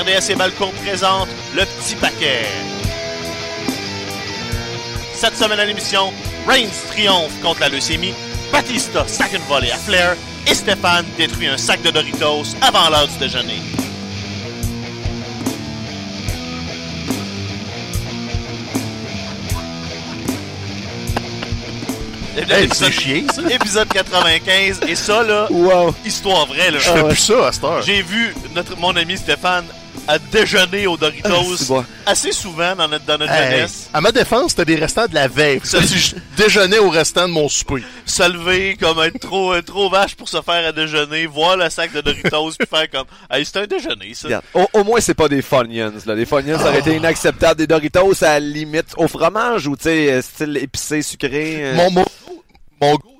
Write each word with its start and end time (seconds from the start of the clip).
RDS 0.00 0.30
et 0.30 0.34
Balcourt 0.34 0.72
présente 0.84 1.28
le 1.54 1.64
petit 1.64 1.94
paquet. 1.96 2.44
Cette 5.14 5.36
semaine 5.36 5.58
à 5.60 5.64
l'émission, 5.64 6.12
Reigns 6.46 6.68
triomphe 6.90 7.32
contre 7.42 7.60
la 7.60 7.68
leucémie, 7.68 8.12
Batista 8.52 9.04
sac 9.06 9.32
une 9.32 9.42
volée 9.48 9.70
à 9.70 9.76
Flair 9.78 10.14
et 10.46 10.54
Stéphane 10.54 11.06
détruit 11.16 11.48
un 11.48 11.56
sac 11.56 11.80
de 11.82 11.90
Doritos 11.90 12.44
avant 12.60 12.90
l'heure 12.90 13.08
du 13.08 13.16
déjeuner. 13.18 13.60
Hey, 22.50 22.68
c'est 22.72 22.92
chier, 22.92 23.24
ça? 23.34 23.40
Épisode 23.50 23.88
95, 23.88 24.80
et 24.86 24.94
ça 24.94 25.22
là, 25.22 25.46
Wow. 25.50 25.94
histoire 26.04 26.46
vraie 26.46 26.70
là. 26.70 26.78
Je 26.78 26.90
fais 26.90 27.02
plus 27.04 27.16
ça 27.16 27.46
à 27.48 27.52
cette 27.52 27.64
heure. 27.64 27.82
J'ai 27.82 28.02
vu 28.02 28.34
notre, 28.54 28.76
mon 28.76 28.94
ami 28.94 29.16
Stéphane 29.16 29.64
à 30.08 30.18
déjeuner 30.18 30.86
au 30.86 30.96
Doritos 30.96 31.64
bon. 31.68 31.84
assez 32.06 32.32
souvent 32.32 32.74
dans 32.76 32.88
notre, 32.88 33.04
dans 33.04 33.18
notre 33.18 33.32
Hey, 33.32 33.52
jeunesse. 33.56 33.90
à 33.92 34.00
ma 34.00 34.12
défense, 34.12 34.50
c'était 34.50 34.64
des 34.64 34.76
restants 34.76 35.06
de 35.06 35.14
la 35.14 35.28
veille. 35.28 35.60
Ça- 35.64 35.80
je 35.80 36.14
déjeunais 36.36 36.78
au 36.78 36.90
restant 36.90 37.26
de 37.28 37.32
mon 37.32 37.48
souper. 37.48 37.82
Se 38.04 38.22
lever 38.30 38.76
comme 38.80 39.00
être 39.02 39.18
trop, 39.18 39.52
euh, 39.52 39.62
trop 39.62 39.90
vache 39.90 40.14
pour 40.14 40.28
se 40.28 40.40
faire 40.42 40.66
à 40.66 40.72
déjeuner, 40.72 41.26
voir 41.26 41.56
le 41.56 41.68
sac 41.70 41.92
de 41.92 42.00
Doritos 42.00 42.52
puis 42.58 42.68
faire 42.68 42.90
comme 42.90 43.06
Hey, 43.30 43.44
c'est 43.44 43.58
un 43.58 43.66
déjeuner 43.66 44.14
ça. 44.14 44.28
Regarde, 44.28 44.44
Au, 44.54 44.66
au 44.72 44.84
moins, 44.84 45.00
c'est 45.00 45.14
pas 45.14 45.28
des 45.28 45.42
Funyuns, 45.42 45.92
là. 46.06 46.14
Des 46.14 46.26
Funyuns, 46.26 46.58
ça 46.58 46.68
aurait 46.68 46.80
été 46.80 46.94
inacceptable. 46.96 47.58
Des 47.58 47.66
Doritos, 47.66 48.22
à 48.22 48.28
la 48.34 48.40
limite, 48.40 48.94
au 48.96 49.08
fromage 49.08 49.66
ou, 49.66 49.76
tu 49.76 49.84
sais, 49.84 50.12
euh, 50.12 50.22
style 50.22 50.56
épicé, 50.58 51.02
sucré. 51.02 51.56
euh. 51.60 51.74
Mon, 51.74 51.90
mon, 51.90 52.04
mon 52.80 52.94
go 52.94 53.15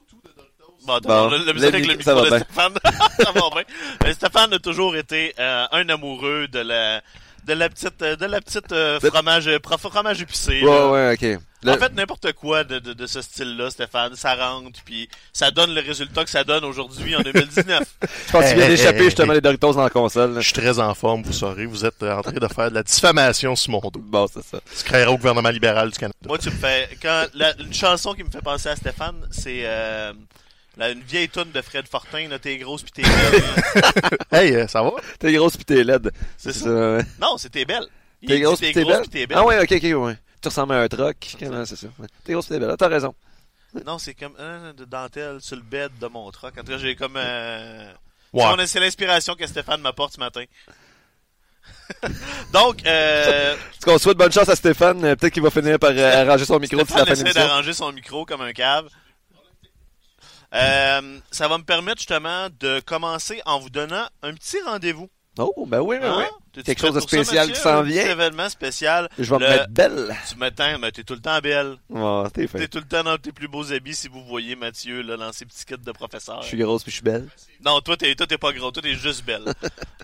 Bon, 0.87 0.98
Bon, 1.03 1.29
le, 1.31 1.39
le, 1.39 1.53
musique 1.53 1.69
avec 1.69 1.87
le 1.87 1.92
le 1.92 1.98
micro, 1.98 2.23
de 2.25 2.29
bien. 2.31 2.39
Stéphane. 2.41 2.73
ça 3.25 3.33
va 3.33 3.41
bien. 3.51 3.62
Mais 4.05 4.12
Stéphane 4.15 4.53
a 4.55 4.59
toujours 4.59 4.97
été 4.97 5.34
euh, 5.39 5.67
un 5.73 5.89
amoureux 5.89 6.48
de 6.48 6.61
la 6.61 7.03
de 7.47 7.53
la 7.53 7.69
petite 7.69 8.03
euh, 8.03 8.17
de 8.17 8.27
la 8.27 8.41
petite 8.41 8.73
euh, 8.73 8.98
fromage 9.01 9.47
euh, 9.47 9.59
fromage 9.78 10.20
épicé. 10.20 10.62
Ouais, 10.62 10.70
là. 10.70 10.91
ouais, 10.91 11.15
ok. 11.15 11.41
Le- 11.62 11.73
En 11.73 11.78
fait, 11.78 11.93
n'importe 11.95 12.33
quoi 12.34 12.65
de, 12.65 12.78
de, 12.78 12.93
de 12.93 13.06
ce 13.06 13.23
style-là, 13.23 13.70
Stéphane, 13.70 14.15
ça 14.15 14.34
rentre, 14.34 14.78
puis 14.84 15.09
ça 15.33 15.51
donne 15.51 15.75
le 15.75 15.81
résultat 15.81 16.23
que 16.25 16.31
ça 16.31 16.45
donne 16.45 16.65
aujourd'hui 16.65 17.17
en 17.17 17.23
2019. 17.23 17.83
je 18.27 18.33
pense 18.33 18.45
qu'il 18.47 18.55
vient 18.56 18.65
Hey, 18.65 18.69
d'échapper 18.77 18.98
hey, 18.98 19.05
justement 19.06 19.33
les 19.33 19.41
Doritos 19.41 19.73
dans 19.73 19.83
la 19.83 19.91
console. 19.91 20.34
là. 20.34 20.41
Je 20.41 20.45
suis 20.45 20.53
très 20.61 20.78
en 20.78 20.95
forme, 20.95 21.23
vous 21.23 21.33
saurez. 21.33 21.67
Vous 21.67 21.84
êtes 21.84 22.03
euh, 22.03 22.17
en 22.17 22.23
train 22.23 22.33
de 22.33 22.47
faire 22.48 22.71
de 22.71 22.75
la 22.77 22.83
diffamation 22.83 23.56
sur 23.56 23.71
mon 23.73 23.81
dos. 23.81 23.91
Bon, 24.00 24.27
c'est 24.33 24.45
ça. 24.45 24.59
Ce 24.73 24.84
qui 24.84 24.91
créera 24.91 25.11
au 25.11 25.17
gouvernement 25.17 25.48
libéral 25.50 25.91
du 25.91 25.98
Canada. 25.98 26.17
Moi, 26.27 26.39
tu 26.39 26.50
me 26.50 26.55
fais. 26.56 26.89
Quand 27.03 27.25
la, 27.34 27.56
une 27.61 27.73
chanson 27.75 28.12
qui 28.15 28.23
me 28.23 28.31
fait 28.31 28.43
penser 28.43 28.69
à 28.69 28.77
Stéphane, 28.77 29.27
c'est 29.33 29.62
euh, 29.65 30.12
la- 30.77 30.91
une 30.91 31.03
vieille 31.03 31.29
toune 31.29 31.51
de 31.53 31.63
Fred 31.63 31.87
Fortin, 31.89 32.29
là, 32.29 32.39
t'es 32.39 32.57
grosse 32.59 32.83
pis 32.83 32.93
t'es 32.93 33.03
belle. 33.03 33.43
Hey, 34.33 34.55
euh, 34.55 34.67
ça 34.69 34.83
va? 34.83 34.93
T'es 35.19 35.33
grosse 35.33 35.57
pis 35.57 35.65
t'es 35.65 35.85
laide. 35.85 36.11
C'est 36.37 36.53
ça. 36.53 36.69
ouais. 36.69 37.03
non, 37.21 37.37
c'est 37.39 37.51
t'es 37.51 37.65
belle. 37.65 37.87
T'es 38.27 38.41
grosse 38.41 38.61
pis 38.61 38.73
t'es 38.73 38.85
belle? 38.85 39.03
pis 39.03 39.09
t'es 39.09 39.27
belle. 39.27 39.39
Ah 39.39 39.45
ouais, 39.45 39.59
ok, 39.61 39.73
ok, 39.73 40.05
ouais. 40.07 40.19
Tu 40.43 40.49
ressembles 40.49 40.75
à 40.75 40.81
un 40.83 40.89
truck. 40.89 41.17
C'est 41.39 41.77
ça? 41.77 41.87
Ouais. 41.99 42.07
T'es 42.25 42.33
grosse 42.33 42.47
pis 42.47 42.53
t'es 42.53 42.61
belle. 42.61 42.71
Ah, 42.73 42.77
T'as 42.77 42.89
raison. 42.89 43.15
Non, 43.85 43.99
c'est 43.99 44.15
comme 44.15 44.35
euh, 44.39 44.73
de 44.73 44.85
dentelle 44.85 45.41
sur 45.41 45.57
le 45.57 45.63
bed 45.63 45.93
de 46.01 46.07
mon 46.07 46.31
truck. 46.31 46.57
En 46.59 46.63
tout 46.63 46.73
cas, 46.73 46.79
j'ai 46.79 46.97
comme. 46.97 47.17
Euh... 47.17 47.93
Ouais. 48.33 48.67
c'est 48.67 48.81
l'inspiration 48.81 49.35
que 49.35 49.47
Stéphane 49.47 49.81
m'apporte 49.81 50.15
ce 50.15 50.21
matin. 50.21 50.45
Donc, 52.53 52.85
euh, 52.87 53.56
qu'on 53.83 53.99
souhaite 53.99 54.17
bonne 54.17 54.33
chance 54.33 54.49
à 54.49 54.56
Stéphane? 54.56 55.00
Peut-être 55.00 55.33
qu'il 55.33 55.43
va 55.43 55.50
finir 55.50 55.79
par 55.79 55.91
euh, 55.93 56.23
arranger 56.23 56.45
son 56.45 56.59
micro 56.59 56.84
Stéphane 56.84 57.09
essaie 57.12 57.33
d'arranger 57.33 57.73
son 57.73 57.93
micro 57.93 58.25
comme 58.25 58.41
un 58.41 58.53
cave. 58.53 58.89
Euh, 60.55 61.19
ça 61.31 61.49
va 61.49 61.59
me 61.59 61.65
permettre 61.65 61.99
justement 61.99 62.49
de 62.61 62.81
commencer 62.81 63.43
en 63.47 63.59
vous 63.59 63.71
donnant 63.71 64.07
un 64.23 64.33
petit 64.34 64.59
rendez-vous. 64.65 65.09
Oh, 65.39 65.67
ben 65.67 65.81
oui, 65.81 65.99
ben 66.01 66.11
Hein? 66.12 66.25
oui. 66.57 66.62
Quelque 66.62 66.81
chose 66.81 66.95
de 66.95 67.01
ça, 67.01 67.07
spécial 67.07 67.53
qui 67.53 67.61
s'en 67.61 67.81
Un 67.81 67.83
vient? 67.83 68.07
événement 68.11 68.49
spécial. 68.49 69.11
Je 69.19 69.35
vais 69.35 69.39
Le- 69.39 69.45
me 69.45 69.51
mettre 69.51 69.69
belle. 69.69 70.17
Tu 70.27 70.37
m'attends, 70.37 70.79
mais 70.79 70.91
t'es 70.91 71.05
tout 71.05 71.12
le 71.12 71.21
temps 71.21 71.39
belle. 71.41 71.77
Oh, 71.95 72.25
t'es 72.33 72.47
tout 72.69 72.79
le 72.79 72.87
temps 72.87 73.03
dans 73.05 73.19
tes 73.19 73.33
plus 73.33 73.47
beaux 73.47 73.71
habits 73.71 73.95
si 73.95 74.09
vous 74.09 74.25
voyez 74.25 74.56
Mathieu 74.56 75.03
là, 75.03 75.19
dans 75.19 75.33
ses 75.33 75.45
petits 75.45 75.67
kits 75.67 75.75
de 75.77 75.93
professeur. 75.93 76.41
Je 76.41 76.47
suis 76.47 76.56
grosse 76.56 76.83
puis 76.83 76.91
je 76.91 76.97
suis 76.97 77.05
belle. 77.05 77.29
Non, 77.62 77.83
toi 77.83 77.99
t'es 77.99 78.15
toi 78.15 78.27
t'es 78.27 78.39
pas 78.39 78.53
gros, 78.55 78.71
toi 78.71 78.83
t'es 78.83 78.95
juste 78.95 79.27
belle. 79.27 79.45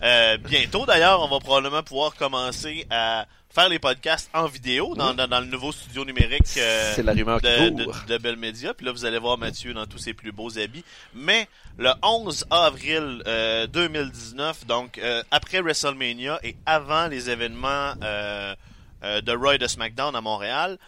euh, 0.03 0.37
bientôt 0.37 0.85
d'ailleurs, 0.85 1.19
on 1.21 1.27
va 1.29 1.39
probablement 1.39 1.81
pouvoir 1.81 2.13
commencer 2.13 2.85
à 2.91 3.25
faire 3.53 3.69
les 3.69 3.77
podcasts 3.79 4.29
en 4.33 4.47
vidéo 4.47 4.95
dans, 4.95 5.13
dans, 5.13 5.27
dans 5.27 5.39
le 5.39 5.45
nouveau 5.45 5.71
studio 5.71 6.03
numérique 6.05 6.45
euh, 6.57 6.95
la 7.03 7.13
de, 7.13 7.69
de, 7.69 8.07
de 8.07 8.17
Bell 8.17 8.35
Media. 8.35 8.73
Puis 8.73 8.85
là, 8.85 8.91
vous 8.91 9.05
allez 9.05 9.19
voir 9.19 9.37
Mathieu 9.37 9.73
dans 9.73 9.85
tous 9.85 9.99
ses 9.99 10.13
plus 10.13 10.31
beaux 10.31 10.57
habits. 10.57 10.83
Mais 11.13 11.47
le 11.77 11.91
11 12.01 12.45
avril 12.49 13.21
euh, 13.27 13.67
2019, 13.67 14.65
donc 14.65 14.97
euh, 14.97 15.21
après 15.29 15.61
WrestleMania 15.61 16.39
et 16.43 16.55
avant 16.65 17.07
les 17.07 17.29
événements 17.29 17.93
euh, 18.01 18.55
euh, 19.03 19.21
de 19.21 19.31
Roy 19.31 19.59
de 19.59 19.67
SmackDown 19.67 20.15
à 20.15 20.21
Montréal, 20.21 20.79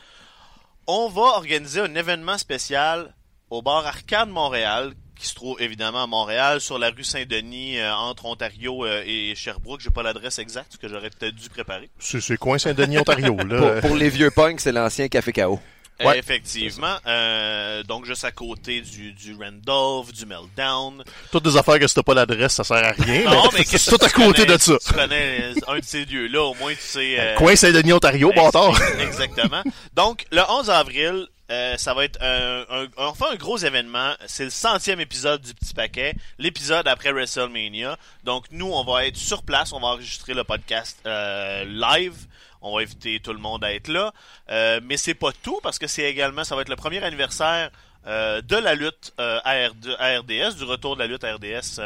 on 0.87 1.07
va 1.09 1.21
organiser 1.21 1.81
un 1.81 1.93
événement 1.93 2.37
spécial 2.37 3.13
au 3.51 3.61
bar 3.61 3.85
Arcade 3.85 4.29
Montréal, 4.29 4.93
qui 5.17 5.27
se 5.27 5.35
trouve 5.35 5.61
évidemment 5.61 6.03
à 6.03 6.07
Montréal, 6.07 6.61
sur 6.61 6.77
la 6.77 6.89
rue 6.89 7.03
Saint-Denis, 7.03 7.79
euh, 7.79 7.93
entre 7.95 8.25
Ontario 8.25 8.85
euh, 8.85 9.03
et 9.05 9.33
Sherbrooke. 9.35 9.81
J'ai 9.81 9.89
pas 9.89 10.03
l'adresse 10.03 10.39
exacte, 10.39 10.73
ce 10.73 10.77
que 10.77 10.87
j'aurais 10.87 11.09
peut-être 11.09 11.35
dû 11.35 11.49
préparer. 11.49 11.89
C'est 11.99 12.21
c'est 12.21 12.37
coin 12.37 12.57
Saint-Denis, 12.57 12.99
Ontario, 12.99 13.35
là. 13.49 13.79
Pour, 13.79 13.89
pour 13.89 13.95
les 13.97 14.09
vieux 14.09 14.31
punks, 14.31 14.59
c'est 14.59 14.71
l'ancien 14.71 15.07
Café 15.07 15.31
KO. 15.33 15.59
Euh, 16.01 16.05
Ouais. 16.05 16.19
effectivement. 16.19 16.97
Euh, 17.07 17.81
donc, 17.83 18.03
juste 18.03 18.25
à 18.25 18.31
côté 18.33 18.81
du, 18.81 19.13
du 19.13 19.33
Randolph, 19.33 20.11
du 20.11 20.25
Meltdown. 20.25 21.01
Toutes 21.31 21.45
des 21.45 21.55
affaires 21.55 21.79
que 21.79 21.87
si 21.87 21.95
t'as 21.95 22.03
pas 22.03 22.13
l'adresse, 22.13 22.51
ça 22.51 22.65
sert 22.65 22.75
à 22.83 22.91
rien. 22.91 23.23
Non, 23.23 23.49
mais 23.53 23.63
c'est 23.63 23.89
tout 23.89 24.03
à 24.03 24.09
tu 24.09 24.13
côté 24.15 24.41
connais- 24.45 24.57
de 24.57 24.61
ça. 24.61 24.77
Tu 24.85 24.91
connais 24.93 25.53
un 25.69 25.79
de 25.79 25.85
ces 25.85 26.03
lieux-là, 26.03 26.41
au 26.43 26.53
moins 26.55 26.73
tu 26.73 26.81
sais... 26.81 27.15
euh, 27.19 27.35
Coin 27.35 27.55
Saint-Denis, 27.55 27.93
Ontario, 27.93 28.29
bâtard. 28.35 28.77
Exactement. 28.99 29.63
Donc, 29.93 30.25
le 30.33 30.41
11 30.49 30.69
avril, 30.69 31.27
euh, 31.51 31.77
ça 31.77 31.93
va 31.93 32.05
être 32.05 32.21
un, 32.21 32.65
un, 32.69 32.87
enfin 32.97 33.27
un 33.31 33.35
gros 33.35 33.57
événement. 33.57 34.13
C'est 34.25 34.45
le 34.45 34.49
centième 34.49 34.99
épisode 34.99 35.41
du 35.41 35.53
Petit 35.53 35.73
Paquet, 35.73 36.15
l'épisode 36.37 36.87
après 36.87 37.11
WrestleMania. 37.11 37.97
Donc, 38.23 38.45
nous, 38.51 38.71
on 38.71 38.83
va 38.83 39.05
être 39.05 39.17
sur 39.17 39.43
place, 39.43 39.73
on 39.73 39.79
va 39.79 39.87
enregistrer 39.89 40.33
le 40.33 40.43
podcast 40.43 40.99
euh, 41.05 41.63
live. 41.65 42.15
On 42.61 42.75
va 42.75 42.81
inviter 42.81 43.19
tout 43.19 43.33
le 43.33 43.39
monde 43.39 43.63
à 43.63 43.73
être 43.73 43.87
là. 43.87 44.11
Euh, 44.49 44.79
mais 44.83 44.97
c'est 44.97 45.13
pas 45.13 45.31
tout, 45.43 45.59
parce 45.61 45.77
que 45.77 45.87
c'est 45.87 46.03
également, 46.03 46.43
ça 46.43 46.55
va 46.55 46.63
être 46.63 46.69
le 46.69 46.75
premier 46.75 47.03
anniversaire 47.03 47.69
de 48.07 48.55
la 48.55 48.75
lutte 48.75 49.13
à, 49.17 49.67
RD 49.67 49.95
à 49.97 50.19
RDS, 50.19 50.57
du 50.57 50.63
retour 50.63 50.95
de 50.95 51.01
la 51.01 51.07
lutte 51.07 51.23
à 51.23 51.33
RDS 51.33 51.81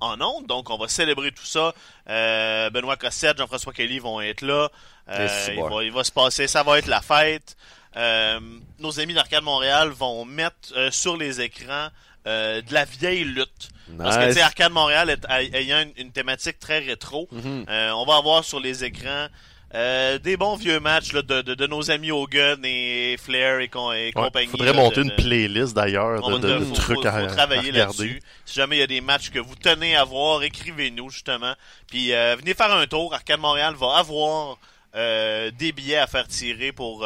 en 0.00 0.20
ondes. 0.20 0.46
Donc, 0.46 0.70
on 0.70 0.76
va 0.76 0.88
célébrer 0.88 1.30
tout 1.30 1.44
ça. 1.44 1.74
Euh, 2.08 2.70
Benoît 2.70 2.96
Cossette, 2.96 3.38
Jean-François 3.38 3.72
Kelly 3.72 3.98
vont 3.98 4.20
être 4.20 4.42
là. 4.42 4.68
Euh, 5.08 5.28
va, 5.70 5.84
il 5.84 5.92
va 5.92 6.04
se 6.04 6.12
passer, 6.12 6.46
ça 6.46 6.62
va 6.62 6.78
être 6.78 6.86
la 6.86 7.00
fête. 7.00 7.56
Euh, 7.96 8.38
nos 8.78 9.00
amis 9.00 9.14
d'Arcade 9.14 9.42
Montréal 9.42 9.88
vont 9.90 10.24
mettre 10.24 10.72
euh, 10.76 10.90
sur 10.90 11.16
les 11.16 11.40
écrans 11.40 11.88
euh, 12.26 12.60
de 12.62 12.72
la 12.74 12.84
vieille 12.84 13.24
lutte. 13.24 13.68
Parce 13.98 14.16
que, 14.16 14.26
tu 14.28 14.34
sais. 14.34 14.40
Arcade 14.42 14.72
Montréal 14.72 15.10
est- 15.10 15.26
ay- 15.28 15.50
ayant 15.54 15.80
une, 15.82 15.92
une 15.96 16.12
thématique 16.12 16.60
très 16.60 16.78
rétro, 16.78 17.28
Mhm. 17.32 17.64
euh, 17.68 17.90
on 17.92 18.04
va 18.06 18.16
avoir 18.16 18.44
sur 18.44 18.60
les 18.60 18.84
écrans 18.84 19.26
euh, 19.72 20.18
des 20.18 20.36
bons 20.36 20.56
vieux 20.56 20.80
matchs 20.80 21.12
là, 21.12 21.22
de, 21.22 21.42
de, 21.42 21.54
de 21.54 21.66
nos 21.68 21.92
amis 21.92 22.10
Hogan 22.10 22.60
et 22.64 23.16
Flair 23.22 23.60
et, 23.60 23.68
con- 23.68 23.92
et 23.92 24.06
Ouais, 24.06 24.12
compagnie. 24.12 24.48
faudrait 24.48 24.66
là, 24.66 24.72
monter 24.72 24.96
de- 24.96 25.02
une 25.04 25.14
playlist 25.14 25.74
d'ailleurs 25.74 26.20
de, 26.28 26.38
de, 26.38 26.58
faut- 26.64 26.74
trucs 26.74 26.96
faut- 27.02 27.06
à, 27.06 27.20
faut 27.28 27.34
travailler 27.34 27.70
là-dessus. 27.72 28.20
Si 28.44 28.54
jamais 28.56 28.76
il 28.76 28.80
y 28.80 28.82
a 28.82 28.88
des 28.88 29.00
matchs 29.00 29.30
que 29.30 29.38
vous 29.38 29.54
tenez 29.54 29.94
à 29.96 30.02
voir, 30.04 30.42
écrivez-nous 30.42 31.10
justement. 31.10 31.54
Puis 31.88 32.12
euh, 32.12 32.34
venez 32.36 32.54
faire 32.54 32.72
un 32.72 32.86
tour. 32.88 33.14
Arcade 33.14 33.38
Montréal 33.40 33.74
va 33.78 33.98
avoir 33.98 34.58
euh, 34.96 35.52
des 35.56 35.70
billets 35.70 35.98
à 35.98 36.08
faire 36.08 36.26
tirer 36.26 36.72
pour 36.72 37.02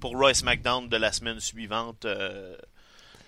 pour 0.00 0.12
Roy 0.16 0.34
SmackDown 0.34 0.88
de 0.88 0.96
la 0.96 1.12
semaine 1.12 1.38
suivante. 1.40 2.04
euh. 2.04 2.54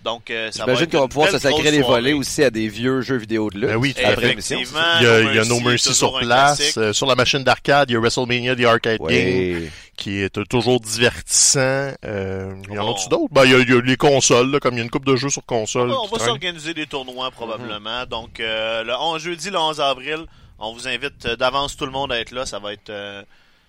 donc 0.02 0.30
euh, 0.30 0.50
ça 0.50 0.64
va 0.66 0.74
J'imagine 0.74 0.90
qu'on 0.90 1.00
va 1.02 1.08
pouvoir 1.08 1.30
se 1.30 1.38
sacrer 1.38 1.70
les 1.70 1.82
volets 1.82 2.12
aussi 2.12 2.42
à 2.42 2.50
des 2.50 2.66
vieux 2.68 3.02
jeux 3.02 3.16
vidéo 3.18 3.50
de 3.50 3.58
lutte. 3.58 3.68
Ben 3.68 3.76
oui, 3.76 3.94
après 4.02 4.28
l'émission. 4.28 4.58
Il 4.58 5.04
y 5.04 5.06
a, 5.06 5.20
No 5.22 5.30
il 5.30 5.36
y 5.36 5.38
a 5.38 5.44
No 5.44 5.60
Mercy, 5.60 5.94
sur 5.94 6.18
place. 6.18 6.76
Euh, 6.76 6.92
sur 6.92 7.06
la 7.06 7.14
machine 7.14 7.44
d'arcade, 7.44 7.88
il 7.90 7.92
y 7.92 7.96
a 7.96 8.00
WrestleMania 8.00 8.56
The 8.56 8.64
Arcade 8.64 8.98
Game, 8.98 9.08
Oui. 9.62 9.70
qui 9.96 10.18
est 10.22 10.42
toujours 10.48 10.80
divertissant. 10.80 11.92
Euh, 12.04 12.54
il 12.68 12.74
y 12.74 12.78
en 12.78 12.92
a-tu 12.92 13.08
d'autres? 13.08 13.32
Ben, 13.32 13.44
il 13.44 13.52
y, 13.52 13.54
a, 13.54 13.58
il 13.58 13.70
y 13.70 13.72
a 13.76 13.80
les 13.80 13.96
consoles, 13.96 14.50
là, 14.50 14.58
comme 14.58 14.74
il 14.74 14.78
y 14.78 14.80
a 14.80 14.84
une 14.84 14.90
coupe 14.90 15.06
de 15.06 15.14
jeux 15.14 15.30
sur 15.30 15.44
console. 15.44 15.90
On 15.90 15.94
va, 15.94 16.00
on 16.00 16.16
va 16.16 16.24
s'organiser 16.24 16.74
des 16.74 16.86
tournois 16.86 17.30
probablement. 17.30 18.04
Donc 18.06 18.40
euh, 18.40 18.82
le 18.82 18.94
11 18.94 19.22
jeudi 19.22 19.50
le 19.50 19.58
11 19.58 19.80
avril, 19.80 20.26
on 20.58 20.72
vous 20.72 20.88
invite 20.88 21.26
d'avance 21.26 21.76
tout 21.76 21.86
le 21.86 21.92
monde 21.92 22.10
à 22.12 22.18
être 22.18 22.32
là. 22.32 22.44
Ça 22.46 22.58
va 22.58 22.72
être 22.72 22.90
euh, 22.90 23.22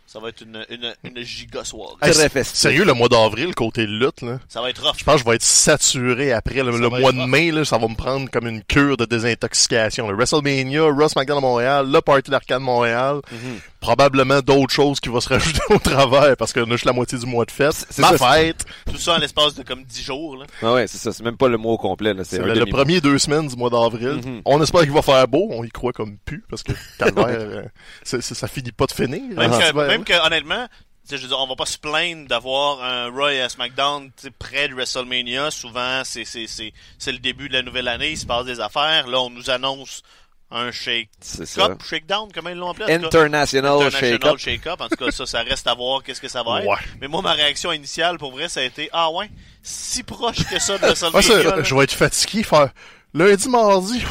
ça 0.05 0.19
va 0.19 0.29
être 0.29 0.41
une, 0.41 0.63
une, 0.69 0.94
une 1.03 1.23
giga 1.23 1.63
soirée. 1.63 1.95
Hey, 2.01 2.11
Très 2.11 2.29
festif. 2.29 2.55
Sérieux, 2.57 2.85
le 2.85 2.94
mois 2.94 3.09
d'avril, 3.09 3.55
côté 3.55 3.85
lutte, 3.88 4.21
là. 4.21 4.39
Ça 4.47 4.61
va 4.61 4.69
être 4.69 4.83
rough. 4.85 4.95
Je 4.97 5.03
pense 5.03 5.15
que 5.15 5.21
je 5.21 5.25
vais 5.25 5.35
être 5.35 5.41
saturé 5.44 6.31
après. 6.33 6.61
Le, 6.61 6.71
mois 6.89 7.11
de 7.11 7.19
rough. 7.19 7.27
mai, 7.29 7.51
là, 7.51 7.65
ça 7.65 7.77
va 7.77 7.88
me 7.88 7.95
prendre 7.95 8.29
comme 8.29 8.47
une 8.47 8.63
cure 8.63 8.97
de 8.97 9.05
désintoxication. 9.05 10.07
Le 10.09 10.15
WrestleMania, 10.15 10.83
Ross 10.83 11.15
McDonald 11.15 11.44
à 11.44 11.47
Montréal, 11.47 11.91
le 11.91 12.01
Party 12.01 12.29
d'Arcade 12.29 12.61
Montréal. 12.61 13.21
Mhm. 13.31 13.59
Probablement 13.83 14.39
d'autres 14.39 14.74
choses 14.74 15.01
qui 15.01 15.09
vont 15.09 15.19
se 15.19 15.27
rajouter 15.27 15.59
au 15.69 15.77
travers 15.77 16.38
parce 16.38 16.53
qu'on 16.53 16.63
a 16.63 16.69
juste 16.71 16.85
la 16.85 16.94
moitié 16.94 17.18
du 17.18 17.25
mois 17.25 17.44
de 17.44 17.51
fête. 17.51 17.74
c'est 17.89 18.00
Ma 18.01 18.18
ça, 18.18 18.33
fête, 18.33 18.65
Tout 18.89 18.97
ça 18.97 19.15
en 19.15 19.18
l'espace 19.18 19.56
de 19.56 19.63
comme 19.63 19.83
10 19.83 20.01
jours. 20.03 20.38
Là. 20.38 20.45
Ah 20.62 20.74
ouais, 20.74 20.88
c'est 20.88 20.97
ça. 20.97 21.12
C'est 21.12 21.24
même 21.24 21.35
pas 21.35 21.50
le 21.50 21.57
mois 21.57 21.74
au 21.74 21.77
complet, 21.77 22.13
là. 22.13 22.24
C'est 22.24 22.39
le, 22.39 22.65
premier 22.65 23.01
deux 23.01 23.19
semaines 23.19 23.47
du 23.47 23.56
mois 23.57 23.69
d'avril. 23.69 24.21
Mhm. 24.25 24.41
On 24.45 24.62
espère 24.63 24.81
qu'il 24.81 24.94
va 24.94 25.01
faire 25.01 25.27
beau. 25.27 25.47
On 25.51 25.63
y 25.65 25.69
croit 25.69 25.91
comme 25.91 26.18
pu 26.19 26.44
parce 26.50 26.63
que 26.63 26.71
calvaire, 26.97 27.25
euh, 27.30 27.63
c'est- 28.03 28.21
c'est- 28.21 28.35
ça 28.35 28.47
finit 28.47 28.71
pas 28.71 28.85
de 28.85 28.94
finir. 28.94 29.21
Même, 29.38 29.51
Ah, 29.53 29.71
que, 29.71 29.75
même 29.75 30.03
honnêtement, 30.25 30.65
tu 31.06 31.09
sais, 31.09 31.18
je 31.18 31.24
veux 31.24 31.27
dire, 31.27 31.39
on 31.39 31.47
va 31.47 31.56
pas 31.57 31.65
se 31.65 31.77
plaindre 31.77 32.27
d'avoir 32.30 32.81
un 32.81 33.12
et 33.30 33.41
un 33.41 33.50
SmackDown 33.50 34.12
près 34.39 34.69
de 34.69 34.74
WrestleMania. 34.74 35.51
Souvent, 35.51 36.01
c'est, 36.06 36.24
c'est, 36.24 36.47
c'est, 36.47 36.71
c'est 36.97 37.12
le 37.12 37.19
début 37.19 37.50
de 37.50 37.53
la 37.53 37.62
nouvelle 37.63 37.89
année, 37.89 38.12
il 38.12 38.18
se 38.18 38.25
passe 38.25 38.45
des 38.45 38.62
affaires. 38.62 39.07
Là, 39.07 39.19
on 39.19 39.30
nous 39.30 39.50
annonce 39.50 40.01
un 40.53 40.71
shake 40.71 41.09
up, 41.57 41.81
shakedown, 41.83 42.29
comment 42.33 42.50
ils 42.50 42.57
l'ont 42.57 42.69
appelé? 42.71 42.94
International, 42.94 43.73
International 43.81 44.38
Shake-Up. 44.38 44.81
En 44.81 44.88
tout 44.88 44.95
cas, 44.95 45.11
ça, 45.11 45.25
ça 45.25 45.41
reste 45.41 45.65
à 45.67 45.73
voir 45.73 46.03
qu'est-ce 46.03 46.21
que 46.21 46.27
ça 46.27 46.44
va 46.44 46.59
être. 46.61 46.67
Ouais. 46.67 46.75
Mais 47.01 47.07
moi, 47.07 47.21
ma 47.21 47.33
réaction 47.33 47.71
initiale, 47.71 48.17
pour 48.17 48.31
vrai, 48.31 48.47
ça 48.50 48.59
a 48.59 48.63
été, 48.63 48.89
ah 48.94 49.09
ouais, 49.11 49.29
si 49.61 50.03
proche 50.03 50.44
que 50.50 50.59
ça 50.59 50.77
de 50.77 50.85
Ouais, 50.85 51.21
ça, 51.21 51.44
là. 51.44 51.63
je 51.63 51.75
vais 51.75 51.83
être 51.83 51.94
fatigué. 51.94 52.44
Faire 52.44 52.69
lundi, 53.13 53.47
mardi. 53.50 54.03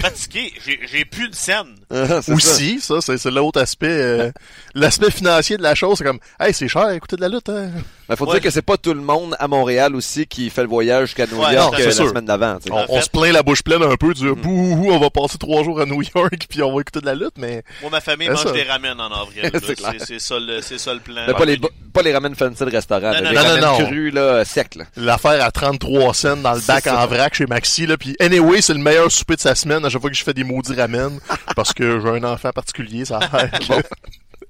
fatigué, 0.00 0.52
j'ai, 0.64 0.80
j'ai 0.90 1.04
plus 1.04 1.28
de 1.28 1.34
scène. 1.34 1.76
Ah, 1.90 2.20
ça. 2.22 2.32
Aussi, 2.32 2.80
ça, 2.80 3.00
c'est 3.00 3.16
c'est 3.18 3.30
l'autre 3.30 3.60
aspect. 3.60 3.86
euh, 3.88 4.32
L'aspect 4.74 5.10
financier 5.10 5.56
de 5.56 5.62
la 5.62 5.74
chose, 5.76 5.98
c'est 5.98 6.04
comme, 6.04 6.18
hey, 6.40 6.52
c'est 6.52 6.66
cher, 6.68 6.90
écoutez 6.90 7.14
de 7.16 7.20
la 7.20 7.28
lutte. 7.28 7.48
Hein. 7.48 7.70
Mais 8.08 8.16
faut 8.16 8.26
Ouais. 8.26 8.32
dire 8.34 8.42
que 8.42 8.50
c'est 8.50 8.62
pas 8.62 8.76
tout 8.76 8.92
le 8.92 9.00
monde 9.00 9.34
à 9.38 9.48
Montréal 9.48 9.96
aussi 9.96 10.26
qui 10.26 10.50
fait 10.50 10.60
le 10.62 10.68
voyage 10.68 11.06
jusqu'à 11.08 11.26
New 11.26 11.40
Ouais, 11.42 11.54
York 11.54 11.72
non, 11.72 11.80
euh, 11.80 11.84
la 11.86 11.90
sûr. 11.90 12.08
semaine 12.08 12.26
d'avant. 12.26 12.58
On, 12.70 12.74
En 12.74 12.84
on 12.88 12.96
fait- 12.96 13.02
se 13.02 13.10
plaint 13.10 13.32
la 13.32 13.42
bouche 13.42 13.62
pleine 13.62 13.82
un 13.82 13.96
peu 13.96 14.08
Mm. 14.10 14.14
du 14.14 14.32
bouhou, 14.34 14.90
on 14.90 14.98
va 14.98 15.08
passer 15.10 15.38
trois 15.38 15.62
jours 15.64 15.80
à 15.80 15.86
New 15.86 16.02
York 16.14 16.46
puis 16.48 16.62
on 16.62 16.74
va 16.74 16.80
écouter 16.82 17.00
de 17.00 17.06
la 17.06 17.14
lutte, 17.14 17.38
mais 17.38 17.62
Moi, 17.80 17.90
ma 17.90 18.00
famille 18.00 18.28
mange 18.28 18.42
ça. 18.42 18.52
des 18.52 18.62
ramen 18.64 19.00
en 19.00 19.10
avril. 19.10 19.50
C'est 20.06 20.18
ça 20.20 20.38
le, 20.38 20.60
ça 20.60 20.92
le 20.94 21.00
plan. 21.00 21.22
Mais 21.26 21.32
pas 21.34 21.44
les, 21.46 21.58
pas 21.92 22.02
les 22.02 22.12
ramen 22.12 22.34
fancy 22.34 22.64
de 22.64 22.70
restaurant. 22.70 23.00
Non, 23.12 23.12
là, 23.12 23.20
non, 23.22 23.30
les 23.30 23.36
non, 23.36 23.42
ramen 23.42 23.60
non, 23.60 23.78
non. 23.80 23.86
crus, 23.86 24.12
là, 24.12 24.44
secs, 24.44 24.78
l'affaire 24.96 25.42
à 25.44 25.50
33 25.50 26.12
cents 26.14 26.36
dans 26.36 26.52
le 26.54 26.60
bac 26.60 26.84
ça. 26.84 27.02
en 27.02 27.06
vrac 27.06 27.34
chez 27.34 27.46
Maxi, 27.46 27.86
là, 27.86 27.96
puis 27.96 28.16
anyway, 28.20 28.60
c'est 28.60 28.74
le 28.74 28.80
meilleur 28.80 29.10
souper 29.10 29.36
de 29.36 29.40
sa 29.40 29.54
semaine 29.54 29.84
à 29.84 29.88
chaque 29.88 30.00
fois 30.00 30.10
que 30.10 30.16
je 30.16 30.24
fais 30.24 30.34
des 30.34 30.44
maudits 30.44 30.74
ramen, 30.74 31.18
parce 31.56 31.72
que 31.72 32.00
j'ai 32.00 32.08
un 32.08 32.24
enfant 32.24 32.50
particulier, 32.50 33.04
ça 33.06 33.18
a 33.18 33.42
l'air 33.46 33.50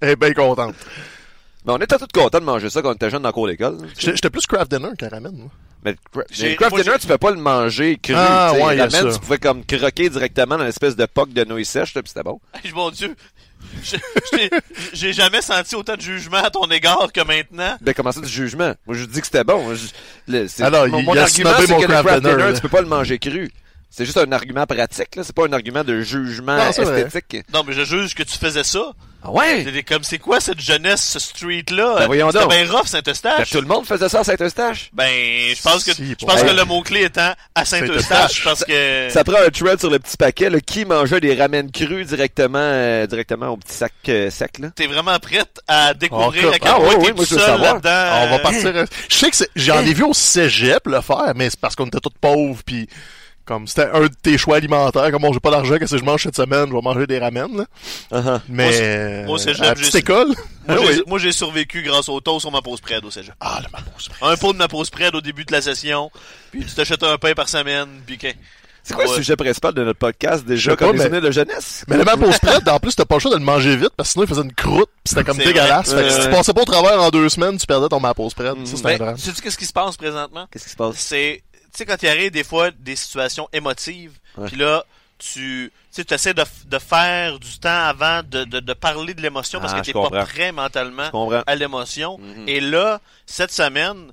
Elle 0.00 0.08
est 0.10 0.16
bien 0.16 0.32
contente. 0.34 0.74
Mais 1.64 1.72
on 1.72 1.78
était 1.78 1.96
tous 1.96 2.06
contents 2.12 2.40
de 2.40 2.44
manger 2.44 2.68
ça 2.70 2.82
quand 2.82 2.90
on 2.90 2.94
était 2.94 3.10
jeune 3.10 3.22
dans 3.22 3.28
le 3.28 3.32
cours 3.32 3.46
d'école. 3.46 3.78
là. 3.80 3.88
J'étais 3.98 4.30
plus 4.30 4.46
craft 4.46 4.70
dinner 4.70 4.90
qu'un 4.98 5.08
ramen. 5.08 5.32
moi. 5.34 5.48
Mais 5.84 5.94
mais 6.40 6.56
craft 6.56 6.76
dinner, 6.76 6.96
tu 7.00 7.06
peux 7.06 7.18
pas 7.18 7.30
le 7.30 7.36
manger 7.36 7.98
cru. 8.02 8.14
Ah, 8.16 8.52
ouais, 8.54 8.76
y 8.76 8.80
a 8.80 8.86
Ramen, 8.86 9.12
tu 9.12 9.18
pouvais 9.20 9.38
comme 9.38 9.64
croquer 9.64 10.08
directement 10.08 10.56
dans 10.56 10.64
l'espèce 10.64 10.96
de 10.96 11.04
poque 11.06 11.32
de 11.32 11.44
nouilles 11.44 11.64
sèches, 11.66 11.92
pis 11.94 12.00
c'était 12.06 12.22
bon. 12.22 12.40
Mon 12.74 12.90
Dieu, 12.90 13.14
j'ai 14.92 15.12
jamais 15.12 15.42
senti 15.42 15.74
autant 15.74 15.96
de 15.96 16.00
jugement 16.00 16.38
à 16.38 16.50
ton 16.50 16.66
égard 16.70 17.10
que 17.12 17.20
maintenant. 17.22 17.76
Ben, 17.80 17.94
comment 17.94 18.12
ça 18.12 18.20
du 18.20 18.28
jugement? 18.28 18.74
Moi, 18.86 18.96
je 18.96 19.04
dis 19.04 19.20
que 19.20 19.26
c'était 19.26 19.44
bon. 19.44 19.74
Je- 19.74 19.88
le- 20.28 20.46
Alors, 20.62 20.88
mon, 20.88 20.98
il- 20.98 21.04
mon 21.04 21.14
il 21.14 21.18
a 21.18 21.22
argument, 21.22 21.50
snobé 21.50 21.66
c'est 21.66 21.72
mon 21.72 21.80
que 21.80 21.86
le 21.86 21.88
craft 22.02 22.22
dinner, 22.22 22.36
dinner, 22.36 22.54
tu 22.54 22.60
peux 22.60 22.68
pas 22.68 22.80
le 22.82 22.88
manger 22.88 23.18
cru. 23.18 23.50
C'est 23.96 24.04
juste 24.04 24.18
un 24.18 24.32
argument 24.32 24.66
pratique, 24.66 25.14
là. 25.14 25.22
C'est 25.22 25.34
pas 25.34 25.46
un 25.46 25.52
argument 25.52 25.84
de 25.84 26.00
jugement 26.00 26.56
Non, 26.56 26.72
c'est 26.72 26.82
vrai. 26.82 27.02
esthétique. 27.02 27.44
Non, 27.52 27.62
mais 27.64 27.72
je 27.74 27.84
juge 27.84 28.14
que 28.14 28.24
tu 28.24 28.36
faisais 28.36 28.64
ça. 28.64 28.92
Ah 29.26 29.30
ouais? 29.30 29.62
C'était 29.64 29.84
comme, 29.84 30.02
c'est 30.02 30.18
quoi 30.18 30.38
cette 30.40 30.60
jeunesse, 30.60 31.02
ce 31.02 31.18
street-là? 31.18 31.94
Ben, 32.00 32.06
voyons 32.06 32.26
C'était 32.30 32.40
donc. 32.44 32.50
bien 32.52 32.66
rough, 32.70 32.82
Ben, 32.82 32.88
Saint-Eustache. 32.88 33.50
tout 33.50 33.60
le 33.60 33.66
monde 33.68 33.86
faisait 33.86 34.08
ça 34.08 34.20
à 34.20 34.24
Saint-Eustache. 34.24 34.90
Ben, 34.92 35.08
je 35.08 35.62
pense 35.62 35.82
que, 35.84 35.92
Si, 35.94 36.14
je 36.20 36.26
pense 36.26 36.42
que 36.42 36.50
le 36.50 36.64
mot-clé 36.64 37.04
étant 37.04 37.32
à 37.54 37.64
Saint-Eustache, 37.64 38.42
parce 38.44 38.64
que... 38.64 39.08
Ça 39.10 39.22
prend 39.24 39.38
un 39.46 39.48
thread 39.48 39.78
sur 39.78 39.88
le 39.90 39.98
petit 40.00 40.16
paquet, 40.18 40.50
là, 40.50 40.60
qui 40.60 40.84
mangeait 40.84 41.20
des 41.20 41.34
ramen 41.36 41.70
crus 41.70 42.06
directement, 42.08 42.58
euh, 42.58 43.06
directement 43.06 43.50
au 43.50 43.56
petit 43.56 43.74
sac 43.74 43.92
euh, 44.08 44.28
sec, 44.28 44.58
là? 44.58 44.70
T'es 44.74 44.88
vraiment 44.88 45.18
prête 45.20 45.60
à 45.68 45.94
découvrir 45.94 46.48
Encore. 46.48 46.54
à 46.54 46.58
quel 46.58 46.70
Ah, 46.70 46.74
point 46.74 46.84
ouais, 46.84 46.90
t'es 46.90 46.96
ouais, 47.00 47.10
tout 47.10 47.16
moi, 47.16 47.24
je 47.24 47.34
veux 47.34 47.38
seul 47.40 47.46
savoir. 47.48 47.74
là-dedans. 47.74 48.24
on 48.26 48.28
va 48.30 48.34
euh, 48.34 48.38
partir. 48.40 48.66
euh, 48.76 48.86
Je 49.08 49.14
sais 49.16 49.30
que 49.30 49.36
c'est- 49.36 49.50
j'en 49.56 49.80
ai 49.80 49.94
vu 49.94 50.02
au 50.02 50.12
cégep 50.12 50.86
le 50.86 51.00
faire, 51.00 51.32
mais 51.36 51.48
c'est 51.48 51.60
parce 51.60 51.76
qu'on 51.76 51.86
était 51.86 52.00
tous 52.00 52.10
pauvres, 52.20 52.60
puis 52.66 52.88
comme 53.44 53.66
c'était 53.66 53.88
un 53.92 54.00
de 54.02 54.10
tes 54.22 54.38
choix 54.38 54.56
alimentaires, 54.56 55.10
comme 55.10 55.22
bon, 55.22 55.32
j'ai 55.32 55.40
pas 55.40 55.50
d'argent, 55.50 55.76
qu'est-ce 55.78 55.92
que 55.92 55.98
je 55.98 56.04
mange 56.04 56.22
cette 56.22 56.36
semaine, 56.36 56.68
je 56.68 56.74
vais 56.74 56.80
manger 56.80 57.06
des 57.06 57.18
ramen, 57.18 57.48
là. 57.56 57.64
Uh-huh. 58.12 58.40
Mais 58.48 59.24
Moi, 59.26 59.38
à 59.40 59.44
la 59.46 59.52
j'ai- 59.74 59.74
petite 59.82 59.94
école? 59.96 60.28
Moi, 60.68 60.76
Ah 60.80 60.80
oui. 60.80 61.02
moi, 61.06 61.18
j'ai 61.18 61.32
survécu 61.32 61.82
grâce 61.82 62.08
au 62.08 62.20
toast 62.20 62.40
sur 62.40 62.50
ma 62.50 62.62
pause 62.62 62.80
près 62.80 62.98
au 63.04 63.10
cégep. 63.10 63.34
Ah, 63.40 63.60
le 63.62 63.70
mapos. 63.70 64.08
Un 64.22 64.36
pot 64.36 64.52
de 64.54 64.58
ma 64.58 64.66
pause 64.68 64.88
près 64.88 65.14
au 65.14 65.20
début 65.20 65.44
de 65.44 65.52
la 65.52 65.60
session, 65.60 66.10
puis 66.52 66.64
tu 66.64 66.74
t'achètes 66.74 67.02
un 67.02 67.18
pain 67.18 67.34
par 67.34 67.48
semaine, 67.48 67.88
puis. 68.06 68.18
C'est 68.86 68.92
quoi 68.92 69.04
le 69.04 69.10
sujet 69.12 69.34
principal 69.34 69.72
de 69.72 69.82
notre 69.82 69.98
podcast 69.98 70.44
déjà 70.44 70.76
comme 70.76 70.92
les 70.92 70.98
mais- 70.98 71.04
souvenirs 71.04 71.22
de 71.22 71.30
jeunesse? 71.30 71.84
Mais 71.88 71.96
le 71.96 72.04
mapos 72.04 72.30
spread, 72.32 72.68
en 72.68 72.78
plus, 72.78 72.94
t'as 72.94 73.06
pas 73.06 73.14
le 73.14 73.20
choix 73.20 73.30
de 73.30 73.36
le 73.38 73.42
manger 73.44 73.76
vite, 73.76 73.90
parce 73.96 74.10
que 74.10 74.12
sinon 74.12 74.24
il 74.24 74.28
faisait 74.28 74.42
une 74.42 74.52
croûte, 74.52 74.90
pis 75.02 75.10
c'était 75.10 75.24
comme 75.24 75.38
C'est 75.38 75.44
dégueulasse. 75.46 75.88
vrai. 75.90 76.02
Fait 76.02 76.08
que 76.08 76.14
si 76.22 76.28
tu 76.28 76.30
passais 76.34 76.52
pas 76.52 76.60
au 76.60 76.66
travers 76.66 77.00
en 77.02 77.08
deux 77.08 77.28
semaines, 77.30 77.56
tu 77.56 77.66
perdais 77.66 77.88
ton 77.88 77.98
mapos 77.98 78.28
spread. 78.28 78.54
Ça, 78.66 78.76
c'était 78.76 78.88
un 78.88 78.90
Ben, 78.92 78.98
drame. 78.98 79.16
sais-tu 79.16 79.40
qu'est-ce 79.40 79.56
qui 79.56 79.64
se 79.64 79.72
passe 79.72 79.96
présentement? 79.96 80.46
Qu'est-ce 80.50 80.64
qui 80.64 80.70
se 80.70 80.76
passe? 80.76 80.96
C'est, 80.98 81.42
tu 81.74 81.78
sais, 81.78 81.86
quand 81.86 82.02
il 82.02 82.08
arrive 82.08 82.30
des 82.30 82.44
fois 82.44 82.70
des 82.70 82.96
situations 82.96 83.48
émotives, 83.52 84.18
puis 84.46 84.56
là, 84.56 84.84
tu, 85.18 85.72
tu 85.94 86.04
essaies 86.14 86.34
de, 86.34 86.78
faire 86.78 87.38
du 87.38 87.58
temps 87.58 87.68
avant 87.86 88.22
de, 88.22 88.44
de, 88.44 88.60
de 88.60 88.72
parler 88.72 89.14
de 89.14 89.20
l'émotion 89.22 89.60
parce 89.60 89.72
Ah, 89.74 89.80
que 89.80 89.86
je 89.86 89.90
t'es 89.90 89.92
pas 89.92 90.02
comprends. 90.08 90.24
prêt 90.24 90.52
mentalement 90.52 91.42
à 91.46 91.54
l'émotion. 91.54 92.18
Mhm. 92.18 92.48
Et 92.48 92.60
là, 92.60 93.00
cette 93.26 93.52
semaine, 93.52 94.10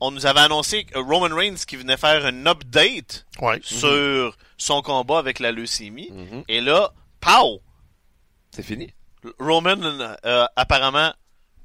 on 0.00 0.10
nous 0.10 0.26
avait 0.26 0.40
annoncé 0.40 0.84
que 0.84 0.98
Roman 0.98 1.34
Reigns 1.34 1.56
qui 1.66 1.76
venait 1.76 1.96
faire 1.96 2.24
un 2.26 2.46
update 2.46 3.26
Ouais. 3.40 3.58
sur 3.62 4.36
son 4.58 4.82
combat 4.82 5.18
avec 5.18 5.38
la 5.38 5.50
leucémie. 5.52 6.10
Mhm. 6.10 6.44
Et 6.48 6.60
là, 6.60 6.92
pow! 7.20 7.60
C'est 8.50 8.62
fini. 8.62 8.92
Roman 9.38 9.76
euh, 9.82 10.46
apparemment 10.56 11.12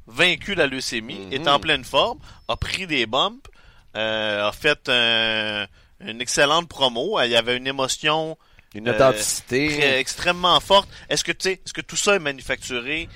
vaincu 0.07 0.55
la 0.55 0.65
leucémie, 0.67 1.27
est 1.31 1.47
en 1.47 1.59
pleine 1.59 1.83
forme, 1.83 2.17
a 2.47 2.55
pris 2.55 2.87
des 2.87 3.05
bumps, 3.05 3.45
a 3.93 4.51
fait 4.51 4.87
un- 4.89 5.65
une 6.01 6.21
excellente 6.21 6.67
promo. 6.69 7.19
Il 7.21 7.31
y 7.31 7.35
avait 7.35 7.57
une 7.57 7.67
émotion 7.67 8.37
Une 8.75 8.87
Euh, 8.87 8.93
authenticité. 8.93 9.97
extrêmement 9.97 10.59
forte. 10.59 10.87
Est-ce 11.09 11.23
que 11.23 11.31
tu 11.31 11.49
sais, 11.49 11.53
est-ce 11.65 11.73
que 11.73 11.81
tout 11.81 11.95
ça 11.95 12.15
est 12.15 12.19
manufacturé? 12.19 13.09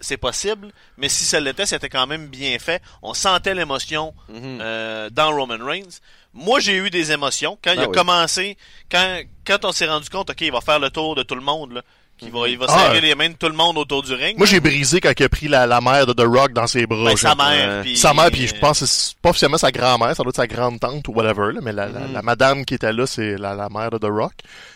C'est 0.00 0.18
possible, 0.18 0.70
mais 0.98 1.08
si 1.08 1.24
ça 1.24 1.40
l'était, 1.40 1.64
c'était 1.66 1.88
quand 1.88 2.06
même 2.06 2.26
bien 2.28 2.56
fait. 2.58 2.80
On 3.02 3.14
sentait 3.14 3.54
l'émotion 3.54 4.14
Mhm. 4.28 4.58
euh, 4.60 5.10
dans 5.10 5.34
Roman 5.34 5.56
Reigns. 5.64 5.98
Moi, 6.34 6.60
j'ai 6.60 6.76
eu 6.76 6.90
des 6.90 7.10
émotions 7.10 7.58
quand 7.64 7.72
il 7.72 7.80
Ah 7.80 7.84
a 7.84 7.88
oui. 7.88 7.94
commencé, 7.94 8.56
quand 8.90 9.22
quand 9.46 9.64
on 9.64 9.72
s'est 9.72 9.86
rendu 9.88 10.08
compte, 10.10 10.28
ok, 10.30 10.40
il 10.42 10.52
va 10.52 10.60
faire 10.60 10.78
le 10.78 10.90
tour 10.90 11.14
de 11.16 11.22
tout 11.22 11.34
le 11.34 11.40
monde, 11.40 11.72
là, 11.72 11.82
va, 12.32 12.48
il 12.48 12.58
va 12.58 12.66
Ah, 12.68 12.78
serrer 12.86 13.00
les 13.00 13.14
mains 13.14 13.28
de 13.30 13.34
tout 13.34 13.48
le 13.48 13.54
monde 13.54 13.78
autour 13.78 14.02
du 14.02 14.12
ring. 14.14 14.36
Moi, 14.38 14.46
j'ai 14.46 14.60
brisé 14.60 15.00
quand 15.00 15.12
il 15.18 15.22
a 15.22 15.28
pris 15.28 15.48
la, 15.48 15.66
la 15.66 15.80
mère 15.80 16.06
de 16.06 16.12
The 16.12 16.26
Rock 16.26 16.52
dans 16.52 16.66
ses 16.66 16.86
bras. 16.86 17.10
Ben, 17.10 17.16
sa 17.16 17.34
mère, 17.34 17.82
puis 17.82 17.96
Sa 17.96 18.14
mère, 18.14 18.30
puis 18.30 18.46
je 18.46 18.54
pense 18.58 18.80
que 18.80 18.86
c'est 18.86 19.16
pas 19.18 19.30
officiellement 19.30 19.58
sa 19.58 19.70
grand-mère, 19.70 20.14
ça 20.16 20.22
doit 20.22 20.30
être 20.30 20.36
sa 20.36 20.46
grande-tante 20.46 21.06
ou 21.08 21.12
whatever, 21.12 21.52
là, 21.52 21.60
mais 21.62 21.72
la, 21.72 21.86
la, 21.86 22.00
la 22.12 22.22
madame 22.22 22.64
qui 22.64 22.74
était 22.74 22.92
là, 22.92 23.06
c'est 23.06 23.36
la, 23.36 23.54
la 23.54 23.68
mère 23.68 23.90
de 23.90 23.98
The 23.98 24.10
Rock. 24.10 24.32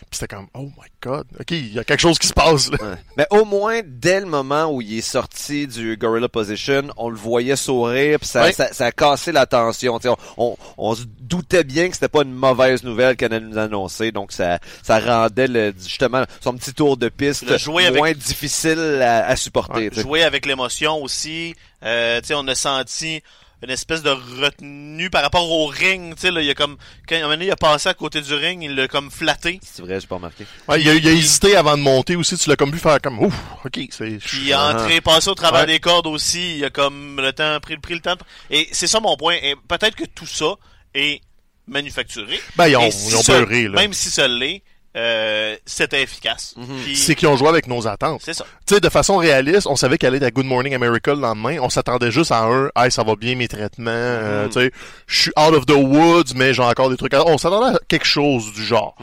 Puis 0.09 0.19
c'était 0.19 0.35
comme, 0.35 0.47
oh 0.53 0.65
my 0.65 0.87
god, 1.01 1.25
ok, 1.39 1.51
il 1.51 1.73
y 1.73 1.79
a 1.79 1.83
quelque 1.83 1.99
chose 2.01 2.19
qui 2.19 2.27
se 2.27 2.33
passe, 2.33 2.69
là. 2.71 2.77
Ouais. 2.81 2.95
Mais 3.17 3.25
au 3.31 3.45
moins, 3.45 3.79
dès 3.83 4.19
le 4.19 4.27
moment 4.27 4.65
où 4.71 4.79
il 4.81 4.99
est 4.99 5.01
sorti 5.01 5.65
du 5.65 5.97
Gorilla 5.97 6.29
Position, 6.29 6.83
on 6.97 7.09
le 7.09 7.15
voyait 7.15 7.55
sourire, 7.55 8.19
puis 8.19 8.27
ça, 8.29 8.43
Ouais. 8.43 8.51
ça, 8.51 8.71
ça 8.73 8.85
a 8.87 8.91
cassé 8.91 9.31
la 9.31 9.45
tension. 9.47 9.99
On, 10.03 10.15
on, 10.37 10.57
on 10.77 10.93
se 10.95 11.03
doutait 11.19 11.63
bien 11.63 11.87
que 11.87 11.95
c'était 11.95 12.09
pas 12.09 12.21
une 12.21 12.33
mauvaise 12.33 12.83
nouvelle 12.83 13.15
qu'elle 13.15 13.33
allait 13.33 13.45
nous 13.45 13.57
annoncer, 13.57 14.11
donc 14.11 14.31
ça, 14.31 14.59
ça 14.83 14.99
rendait 14.99 15.47
le, 15.47 15.73
justement 15.81 16.23
son 16.41 16.53
petit 16.53 16.73
tour 16.73 16.95
de 16.95 17.09
piste 17.09 17.32
Le 17.41 17.57
jouer 17.57 17.85
avec- 17.87 17.99
moins 17.99 18.13
difficile 18.13 19.01
à, 19.01 19.25
à 19.27 19.35
supporter. 19.35 19.89
Ouais, 19.89 20.01
jouer 20.01 20.23
avec 20.23 20.45
l'émotion 20.45 21.01
aussi. 21.01 21.55
Euh, 21.83 22.21
tu 22.21 22.27
sais, 22.27 22.33
on 22.35 22.47
a 22.47 22.55
senti 22.55 23.21
une 23.65 23.69
espèce 23.69 24.01
de 24.03 24.09
retenue 24.09 25.09
par 25.09 25.21
rapport 25.23 25.49
au 25.49 25.65
ring. 25.67 26.15
Tu 26.15 26.21
sais, 26.21 26.31
là, 26.31 26.41
il 26.41 26.47
y 26.47 26.49
a 26.49 26.53
comme 26.53 26.75
quand 27.07 27.15
un 27.15 27.19
moment 27.19 27.31
donné, 27.33 27.45
il 27.45 27.51
a 27.51 27.55
passé 27.55 27.87
à 27.87 27.93
côté 27.93 28.19
du 28.19 28.33
ring, 28.33 28.61
il 28.61 28.75
l'a 28.75 28.89
comme 28.89 29.09
flatté. 29.09 29.59
C'est 29.63 29.81
vrai, 29.81 30.01
j'ai 30.01 30.07
pas 30.07 30.15
remarqué. 30.15 30.45
Ouais, 30.67 30.81
il, 30.81 30.89
a, 30.89 30.93
il 30.95 31.07
a 31.07 31.11
hésité 31.11 31.55
avant 31.55 31.77
de 31.77 31.81
monter 31.81 32.17
aussi, 32.17 32.37
tu 32.37 32.49
l'as 32.49 32.57
comme 32.57 32.71
vu 32.71 32.79
faire 32.79 32.99
comme, 33.01 33.19
ouf, 33.19 33.33
ok, 33.63 33.79
c'est... 33.89 34.17
Puis 34.17 34.47
il 34.47 34.53
Ah. 34.53 34.73
entré, 34.75 34.99
passé 34.99 35.29
au 35.29 35.35
travers 35.35 35.61
Ouais. 35.61 35.67
des 35.67 35.79
cordes 35.79 36.07
aussi. 36.07 36.57
Il 36.57 36.65
a 36.65 36.69
comme 36.71 37.21
le 37.21 37.31
temps 37.31 37.57
pris, 37.61 37.77
pris 37.77 37.93
le 37.93 38.01
temps. 38.01 38.15
Et 38.49 38.67
c'est 38.73 38.87
ça 38.87 38.99
mon 38.99 39.15
point. 39.15 39.35
Et 39.41 39.55
peut-être 39.69 39.95
que 39.95 40.05
tout 40.05 40.25
ça 40.27 40.55
est 40.93 41.21
manufacturé. 41.67 42.39
Ben, 42.57 42.67
ils 42.67 42.75
ont, 42.75 42.81
Et 42.83 42.87
ils 42.87 42.91
si 42.91 43.15
ont 43.15 43.23
ça- 43.23 43.39
beurré, 43.39 43.63
là. 43.69 43.75
Même 43.81 43.93
si 43.93 44.09
ça 44.09 44.27
l'est, 44.27 44.61
euh, 44.95 45.55
c'était 45.65 46.01
efficace. 46.03 46.53
Puis- 46.83 46.95
C'est 46.95 47.15
qu'ils 47.15 47.27
ont 47.27 47.35
joué 47.37 47.47
avec 47.49 47.67
nos 47.67 47.87
attentes. 47.87 48.21
c'est 48.23 48.33
ça. 48.33 48.45
Tu 48.65 48.75
sais, 48.75 48.79
de 48.79 48.89
façon 48.89 49.17
réaliste, 49.17 49.65
on 49.67 49.75
savait 49.75 49.97
qu'elle 49.97 50.09
allait 50.09 50.17
être 50.17 50.23
à 50.23 50.31
Good 50.31 50.45
Morning 50.45 50.73
America 50.75 51.13
le 51.13 51.21
lendemain. 51.21 51.57
On 51.61 51.69
s'attendait 51.69 52.11
juste 52.11 52.31
à 52.31 52.43
un, 52.43 52.69
hey, 52.75 52.91
ça 52.91 53.03
va 53.03 53.15
bien 53.15 53.35
mes 53.35 53.47
traitements. 53.47 53.89
euh, 53.91 54.43
Mhm. 54.45 54.49
tu 54.49 54.59
sais, 54.59 54.71
je 55.07 55.21
suis 55.23 55.31
out 55.37 55.53
of 55.55 55.65
the 55.65 55.71
woods, 55.75 56.33
mais 56.35 56.53
j'ai 56.53 56.61
encore 56.63 56.89
des 56.89 56.97
trucs. 56.97 57.13
à... 57.13 57.25
On 57.25 57.37
s'attendait 57.37 57.75
à 57.75 57.79
quelque 57.87 58.05
chose 58.05 58.51
du 58.53 58.63
genre. 58.63 58.95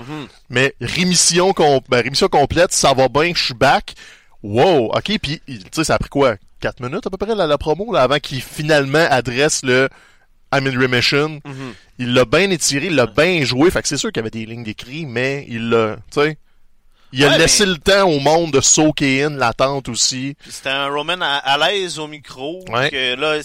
Mais 0.48 0.74
rémission, 0.80 1.52
com- 1.52 1.80
ben, 1.88 2.02
rémission 2.02 2.28
complète, 2.28 2.72
ça 2.72 2.92
va 2.94 3.08
bien, 3.08 3.32
je 3.34 3.42
suis 3.46 3.54
back. 3.54 3.94
Wow, 4.42 4.86
ok, 4.94 5.18
puis 5.20 5.42
tu 5.46 5.58
sais, 5.72 5.84
ça 5.84 5.94
a 5.96 5.98
pris 5.98 6.08
quoi, 6.08 6.36
4 6.60 6.80
minutes 6.80 7.06
à 7.06 7.10
peu 7.10 7.16
près 7.18 7.34
la, 7.34 7.46
la 7.46 7.58
promo 7.58 7.92
là, 7.92 8.02
avant 8.02 8.18
qu'il 8.18 8.40
finalement 8.42 9.06
adresse 9.10 9.62
le 9.64 9.88
I'm 10.52 10.66
in 10.66 10.78
remission. 10.80 11.40
Il 12.00 12.14
l'a 12.14 12.24
bien 12.24 12.50
étiré, 12.50 12.86
il 12.86 12.94
l'a 12.96 13.06
bien 13.06 13.44
joué. 13.44 13.70
Fait 13.70 13.82
que 13.82 13.86
c'est 13.88 13.96
sûr 13.98 14.10
qu'il 14.10 14.18
y 14.20 14.24
avait 14.24 14.30
des 14.30 14.46
lignes 14.46 14.64
d'écrit, 14.64 15.04
mais 15.06 15.44
il 15.48 15.68
l'a, 15.68 15.96
tu 16.10 16.20
sais. 16.20 16.38
Il 17.12 17.24
a 17.24 17.28
Ouais, 17.30 17.38
laissé 17.38 17.66
mais- 17.66 17.72
le 17.72 17.78
temps 17.78 18.08
au 18.08 18.20
monde 18.20 18.52
de 18.52 18.60
soaker 18.60 19.26
in 19.26 19.36
l'attente 19.36 19.88
aussi. 19.88 20.36
C'était 20.48 20.68
un 20.70 20.88
Roman 20.88 21.20
à, 21.20 21.36
à 21.38 21.58
l'aise 21.58 21.98
au 21.98 22.06
micro. 22.06 22.64
Ouais. 22.70 22.88
Que 22.90 23.16
là, 23.16 23.40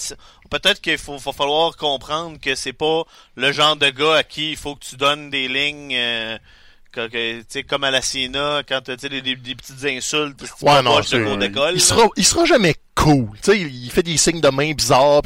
peut-être 0.51 0.79
qu'il 0.81 0.97
faut, 0.99 1.17
faut 1.19 1.31
falloir 1.33 1.75
comprendre 1.75 2.37
que 2.39 2.53
c'est 2.55 2.73
pas 2.73 3.03
le 3.35 3.51
genre 3.51 3.75
de 3.75 3.89
gars 3.89 4.15
à 4.17 4.23
qui 4.23 4.51
il 4.51 4.57
faut 4.57 4.75
que 4.75 4.85
tu 4.85 4.95
donnes 4.95 5.29
des 5.29 5.47
lignes. 5.47 5.95
euh, 5.95 6.37
que, 6.93 7.61
comme 7.63 7.83
à 7.83 7.91
la 7.91 8.01
Siena, 8.01 8.61
quand 8.65 8.79
tu 8.85 8.93
sais, 8.97 9.09
des, 9.09 9.21
des, 9.21 9.35
des 9.35 9.55
petites 9.55 9.83
insultes, 9.83 10.41
Ouais, 10.61 10.81
non, 10.81 10.99
de 11.01 11.23
cours 11.25 11.35
d'école. 11.37 11.71
Il 11.73 11.79
là. 11.79 11.83
sera, 11.83 12.07
il 12.15 12.25
sera 12.25 12.45
jamais 12.45 12.75
cool. 13.05 13.27
Il 13.53 13.91
fait 13.91 14.03
des 14.03 14.17
signes 14.17 14.41
de 14.41 14.49
main 14.49 14.73
bizarres. 14.73 15.21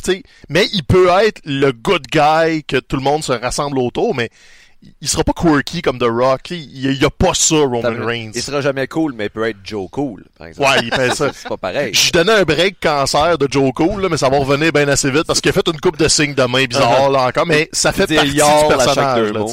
Mais 0.50 0.68
il 0.74 0.84
peut 0.84 1.10
être 1.24 1.42
le 1.46 1.72
good 1.72 2.06
guy 2.12 2.64
que 2.64 2.78
tout 2.78 2.98
le 2.98 3.02
monde 3.02 3.24
se 3.24 3.32
rassemble 3.32 3.80
autour, 3.80 4.14
mais 4.14 4.30
il 5.02 5.08
sera 5.10 5.24
pas 5.24 5.34
quirky 5.34 5.82
comme 5.82 6.00
The 6.00 6.08
Rock. 6.10 6.52
Il, 6.52 6.86
il 6.86 7.02
y 7.02 7.06
a 7.06 7.10
pas 7.10 7.34
ça, 7.34 7.56
Roman 7.56 8.06
Reigns. 8.06 8.32
Il 8.34 8.42
sera 8.42 8.62
jamais 8.62 8.88
cool, 8.88 9.14
mais 9.14 9.26
il 9.26 9.30
peut 9.30 9.48
être 9.48 9.58
Joe 9.64 9.90
Cool, 9.92 10.24
par 10.38 10.48
exemple. 10.48 10.70
Ouais, 10.70 10.78
il 10.84 10.94
fait 10.94 11.10
ça. 11.16 11.32
C'est 11.34 11.50
pas 11.50 11.58
pareil. 11.58 11.94
Je 11.94 12.12
donnais 12.12 12.32
un 12.34 12.44
break 12.44 12.78
cancer 12.82 13.38
de 13.38 13.48
Joe 13.50 13.72
Cool, 13.74 14.02
là, 14.02 14.10
mais 14.10 14.18
ça 14.18 14.30
va 14.30 14.38
revenir 14.38 14.72
bien 14.72 14.88
assez 14.88 15.12
vite 15.12 15.24
parce 15.26 15.42
qu'il 15.42 15.50
a 15.50 15.54
fait 15.54 15.68
une 15.68 15.80
coupe 15.80 15.98
de 15.98 16.08
signes 16.08 16.34
de 16.34 16.44
main 16.44 16.66
bizarres, 16.66 17.10
là, 17.10 17.28
encore, 17.28 17.46
mais 17.46 17.70
ça 17.74 17.92
fait 17.92 18.08
partie 18.14 18.32
du 18.32 18.38
personnage, 18.40 19.32
là, 19.34 19.44
tu 19.46 19.52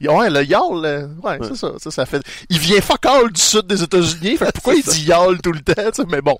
sais. 0.00 0.08
Ouais, 0.08 0.30
le 0.30 0.44
y'all, 0.44 0.80
là, 0.82 1.00
ouais, 1.22 1.38
c'est 1.42 1.56
ça, 1.56 1.72
ça, 1.78 1.90
ça 1.90 2.06
fait, 2.06 2.22
il 2.48 2.58
vient 2.58 2.80
fuck 2.80 3.04
all 3.06 3.30
du 3.32 3.40
sud 3.40 3.66
des 3.66 3.82
États-Unis, 3.82 4.36
fait 4.36 4.52
pourquoi 4.52 4.74
il 4.76 4.82
dit 4.82 5.04
y'all 5.04 5.40
tout 5.40 5.52
le 5.52 5.60
temps, 5.60 6.04
mais 6.10 6.20
bon. 6.20 6.36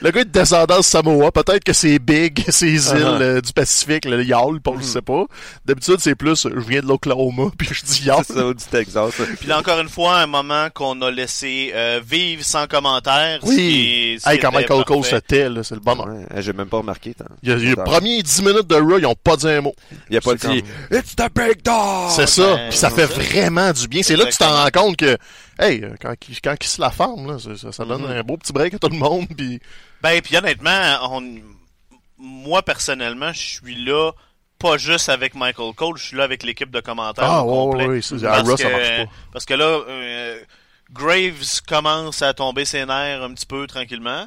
Le 0.00 0.10
gars 0.10 0.20
est 0.20 0.24
de 0.24 0.30
descendance 0.30 0.86
Samoa, 0.86 1.30
peut-être 1.32 1.64
que 1.64 1.72
c'est 1.72 1.98
big, 1.98 2.44
ces 2.48 2.72
îles 2.90 3.02
Uh-huh. 3.02 3.20
euh, 3.22 3.40
du 3.40 3.52
Pacifique, 3.52 4.04
le 4.04 4.22
y'all, 4.22 4.60
pas, 4.60 4.72
je 4.78 4.84
sais 4.84 5.02
pas. 5.02 5.24
D'habitude, 5.64 5.96
c'est 5.98 6.14
plus, 6.14 6.46
je 6.48 6.60
viens 6.60 6.80
de 6.80 6.86
l'Oklahoma, 6.86 7.44
puis 7.58 7.71
je 7.72 7.82
dis 7.84 8.02
y'all. 8.04 8.22
C'est 8.26 8.34
ça, 8.34 8.42
du 8.54 8.64
Texas. 8.70 9.14
Puis 9.38 9.48
là, 9.48 9.58
encore 9.58 9.80
une 9.80 9.88
fois, 9.88 10.18
un 10.20 10.26
moment 10.26 10.68
qu'on 10.74 11.00
a 11.02 11.10
laissé 11.10 11.72
euh, 11.74 12.00
vivre 12.06 12.44
sans 12.44 12.66
commentaire. 12.66 13.40
ce 13.42 13.46
Oui. 13.48 13.56
qui 13.56 14.18
Hey, 14.30 14.38
qui 14.38 14.42
quand 14.42 14.52
Michael 14.52 14.84
Cole 14.84 15.04
se 15.04 15.16
tait, 15.16 15.48
là, 15.48 15.62
c'est 15.62 15.74
le 15.74 15.80
bonheur. 15.80 16.06
Ouais, 16.06 16.42
J'ai 16.42 16.52
même 16.52 16.68
pas 16.68 16.78
remarqué. 16.78 17.14
Il 17.42 17.48
y 17.48 17.52
a, 17.52 17.56
y 17.56 17.74
les 18.16 18.22
10 18.22 18.42
minutes 18.42 18.66
de 18.66 18.76
Raw, 18.76 18.98
ils 18.98 19.06
ont 19.06 19.14
pas 19.14 19.36
dit 19.36 19.48
un 19.48 19.60
mot. 19.60 19.74
Il 20.10 20.16
a 20.16 20.20
pas 20.20 20.32
C'est 20.38 20.48
dit 20.50 20.64
It's 20.90 21.16
the 21.16 21.28
big 21.34 21.62
dog! 21.62 22.10
C'est 22.10 22.28
ça. 22.28 22.56
ben, 22.56 22.68
Puis 22.68 22.78
ça 22.78 22.90
fait 22.90 23.06
ça. 23.06 23.14
vraiment 23.14 23.72
du 23.72 23.88
bien. 23.88 24.02
C'est 24.02 24.16
là 24.16 24.24
que 24.24 24.30
tu 24.30 24.38
t'en 24.38 24.50
rends 24.54 24.70
compte 24.70 24.96
que, 24.96 25.16
hey, 25.58 25.84
quand, 26.00 26.14
il- 26.28 26.40
quand 26.40 26.54
se 26.68 26.80
la 26.80 26.90
forme, 26.90 27.26
là, 27.32 27.38
ça, 27.38 27.84
donne 27.84 28.02
Mm-hmm. 28.02 28.18
un 28.18 28.22
beau 28.22 28.36
petit 28.36 28.52
break 28.52 28.74
à 28.74 28.78
tout 28.78 28.88
le 28.88 28.98
monde. 28.98 29.26
Puis 29.36 29.60
Ben, 30.02 30.20
puis 30.20 30.36
honnêtement, 30.36 30.98
on... 31.10 31.22
moi, 32.18 32.62
personnellement, 32.62 33.32
je 33.32 33.40
suis 33.40 33.74
là 33.84 34.12
pas 34.62 34.78
juste 34.78 35.08
avec 35.08 35.34
Michael 35.34 35.74
Cole, 35.74 35.98
je 35.98 36.04
suis 36.04 36.16
là 36.16 36.24
avec 36.24 36.42
l'équipe 36.44 36.70
de 36.70 36.80
commentaires 36.80 37.24
Ah, 37.24 37.44
ouais, 37.44 37.86
ouais, 37.86 37.86
parce, 37.96 38.10
que, 38.10 38.18
ça 38.18 38.42
marche 38.42 38.62
pas. 38.62 39.10
parce 39.32 39.44
que 39.44 39.54
là, 39.54 39.64
euh, 39.64 40.40
Graves 40.92 41.60
commence 41.66 42.22
à 42.22 42.32
tomber 42.32 42.64
ses 42.64 42.86
nerfs 42.86 43.22
un 43.22 43.34
petit 43.34 43.46
peu 43.46 43.66
tranquillement. 43.66 44.26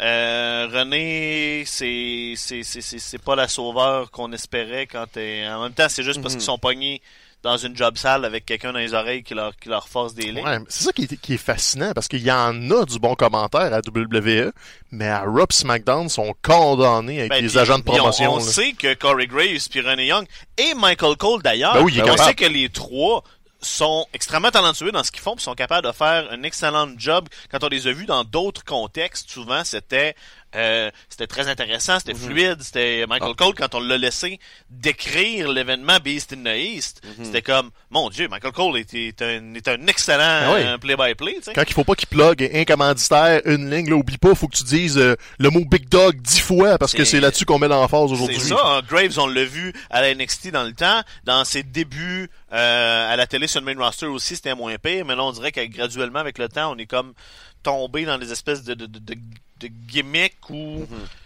Euh, 0.00 0.68
René, 0.72 1.64
c'est 1.66 3.18
pas 3.24 3.36
la 3.36 3.48
sauveur 3.48 4.10
qu'on 4.10 4.32
espérait 4.32 4.86
quand 4.86 5.06
t'es. 5.10 5.46
En 5.48 5.62
même 5.62 5.74
temps, 5.74 5.88
c'est 5.88 6.02
juste 6.02 6.22
parce 6.22 6.34
qu'ils 6.34 6.42
sont 6.42 6.58
pognés 6.58 7.02
dans 7.42 7.56
une 7.56 7.76
job 7.76 7.96
sale 7.96 8.24
avec 8.24 8.46
quelqu'un 8.46 8.72
dans 8.72 8.78
les 8.78 8.94
oreilles 8.94 9.22
qui 9.24 9.34
leur 9.34 9.56
qui 9.56 9.68
leur 9.68 9.88
force 9.88 10.14
des 10.14 10.30
lignes. 10.30 10.44
ouais, 10.44 10.58
mais 10.60 10.64
c'est 10.68 10.84
ça 10.84 10.92
qui 10.92 11.02
est, 11.04 11.16
qui 11.20 11.34
est 11.34 11.38
fascinant 11.38 11.92
parce 11.92 12.06
qu'il 12.08 12.22
y 12.22 12.30
en 12.30 12.70
a 12.70 12.84
du 12.84 12.98
bon 12.98 13.14
commentaire 13.16 13.72
à 13.74 13.78
WWE, 13.80 14.52
mais 14.92 15.08
à 15.08 15.20
Raw 15.24 15.46
SmackDown 15.50 16.08
sont 16.08 16.34
condamnés 16.42 17.18
avec 17.20 17.30
Ben, 17.30 17.42
les 17.42 17.48
puis- 17.48 17.58
agents 17.58 17.78
de 17.78 17.84
on- 17.88 17.92
promotion. 17.94 18.34
On, 18.34 18.36
là. 18.38 18.42
sait 18.44 18.72
que 18.72 18.94
Corey 18.94 19.26
Graves 19.26 19.68
puis 19.70 19.80
René 19.80 20.06
Young 20.06 20.26
et 20.56 20.74
Michael 20.74 21.16
Cole 21.16 21.42
d'ailleurs, 21.42 21.74
Ben 21.74 21.82
oui, 21.82 21.94
on 22.00 22.04
capable. 22.04 22.22
sait 22.28 22.34
que 22.34 22.44
les 22.46 22.68
trois 22.68 23.24
sont 23.60 24.06
extrêmement 24.12 24.50
talentueux 24.50 24.90
dans 24.90 25.04
ce 25.04 25.12
qu'ils 25.12 25.20
font, 25.22 25.36
puis 25.36 25.44
sont 25.44 25.54
capables 25.54 25.86
de 25.86 25.92
faire 25.92 26.26
un 26.32 26.42
excellent 26.42 26.88
job. 26.96 27.28
Quand 27.50 27.62
on 27.62 27.68
les 27.68 27.86
a 27.86 27.92
vus 27.92 28.06
dans 28.06 28.24
d'autres 28.24 28.64
contextes, 28.64 29.30
souvent 29.30 29.62
c'était 29.64 30.16
euh, 30.54 30.90
c'était 31.08 31.26
très 31.26 31.48
intéressant, 31.48 31.98
c'était 31.98 32.14
Mhm. 32.14 32.18
fluide, 32.20 32.62
c'était 32.62 33.06
Michael 33.06 33.32
Ah. 33.32 33.44
Cole 33.44 33.54
quand 33.54 33.74
on 33.74 33.80
l'a 33.80 33.98
laissé 33.98 34.38
décrire 34.70 35.50
l'événement 35.52 35.98
Beast 36.02 36.32
in 36.32 36.42
the 36.44 36.56
East, 36.56 37.00
Mhm. 37.18 37.24
c'était 37.24 37.42
comme 37.42 37.70
mon 37.90 38.08
Dieu, 38.10 38.28
Michael 38.28 38.52
Cole 38.52 38.78
est, 38.78 38.92
est 38.94 39.22
un 39.22 39.54
est 39.54 39.68
un 39.68 39.86
excellent 39.86 40.54
oui. 40.54 40.60
euh, 40.62 40.78
play-by-play, 40.78 41.34
tu 41.36 41.42
sais. 41.44 41.52
Quand 41.52 41.64
il 41.66 41.72
faut 41.72 41.84
pas 41.84 41.94
qu'il 41.94 42.08
plug 42.08 42.50
un 42.52 42.64
commanditaire, 42.64 43.40
une 43.44 43.70
ligne, 43.70 43.88
là, 43.90 43.96
oublie 43.96 44.18
pas, 44.18 44.34
faut 44.34 44.48
que 44.48 44.56
tu 44.56 44.64
dises 44.64 44.98
euh, 44.98 45.14
le 45.38 45.50
mot 45.50 45.64
Big 45.64 45.88
Dog 45.88 46.20
dix 46.20 46.40
fois 46.40 46.78
parce 46.78 46.92
que 46.92 47.04
C'est- 47.04 47.12
c'est 47.12 47.20
là-dessus 47.20 47.44
qu'on 47.44 47.58
met 47.58 47.68
l'emphase 47.68 48.10
aujourd'hui. 48.12 48.38
C'est 48.40 48.48
ça, 48.48 48.60
hein. 48.64 48.82
Graves, 48.88 49.18
on 49.18 49.26
l'a 49.26 49.44
vu 49.44 49.72
à 49.90 50.00
la 50.00 50.10
NXT 50.14 50.50
dans 50.50 50.64
le 50.64 50.72
temps. 50.72 51.02
Dans 51.24 51.44
ses 51.44 51.62
débuts 51.62 52.28
euh, 52.52 53.12
à 53.12 53.16
la 53.16 53.26
télé 53.26 53.46
sur 53.46 53.60
le 53.60 53.74
main 53.74 53.82
roster 53.82 54.06
aussi, 54.06 54.36
c'était 54.36 54.54
moins 54.54 54.76
pire. 54.76 55.04
Mais 55.06 55.14
là, 55.16 55.24
on 55.24 55.32
dirait 55.32 55.52
que 55.52 55.64
graduellement, 55.64 56.18
avec 56.18 56.38
le 56.38 56.48
temps, 56.48 56.72
on 56.72 56.78
est 56.78 56.86
comme 56.86 57.14
tombé 57.62 58.04
dans 58.04 58.18
des 58.18 58.32
espèces 58.32 58.62
de, 58.64 58.74
de, 58.74 58.86
de, 58.86 58.98
de, 58.98 59.14
de 59.62 59.68
gimmicks 59.86 60.50
où... 60.50 60.86
Il 60.90 61.21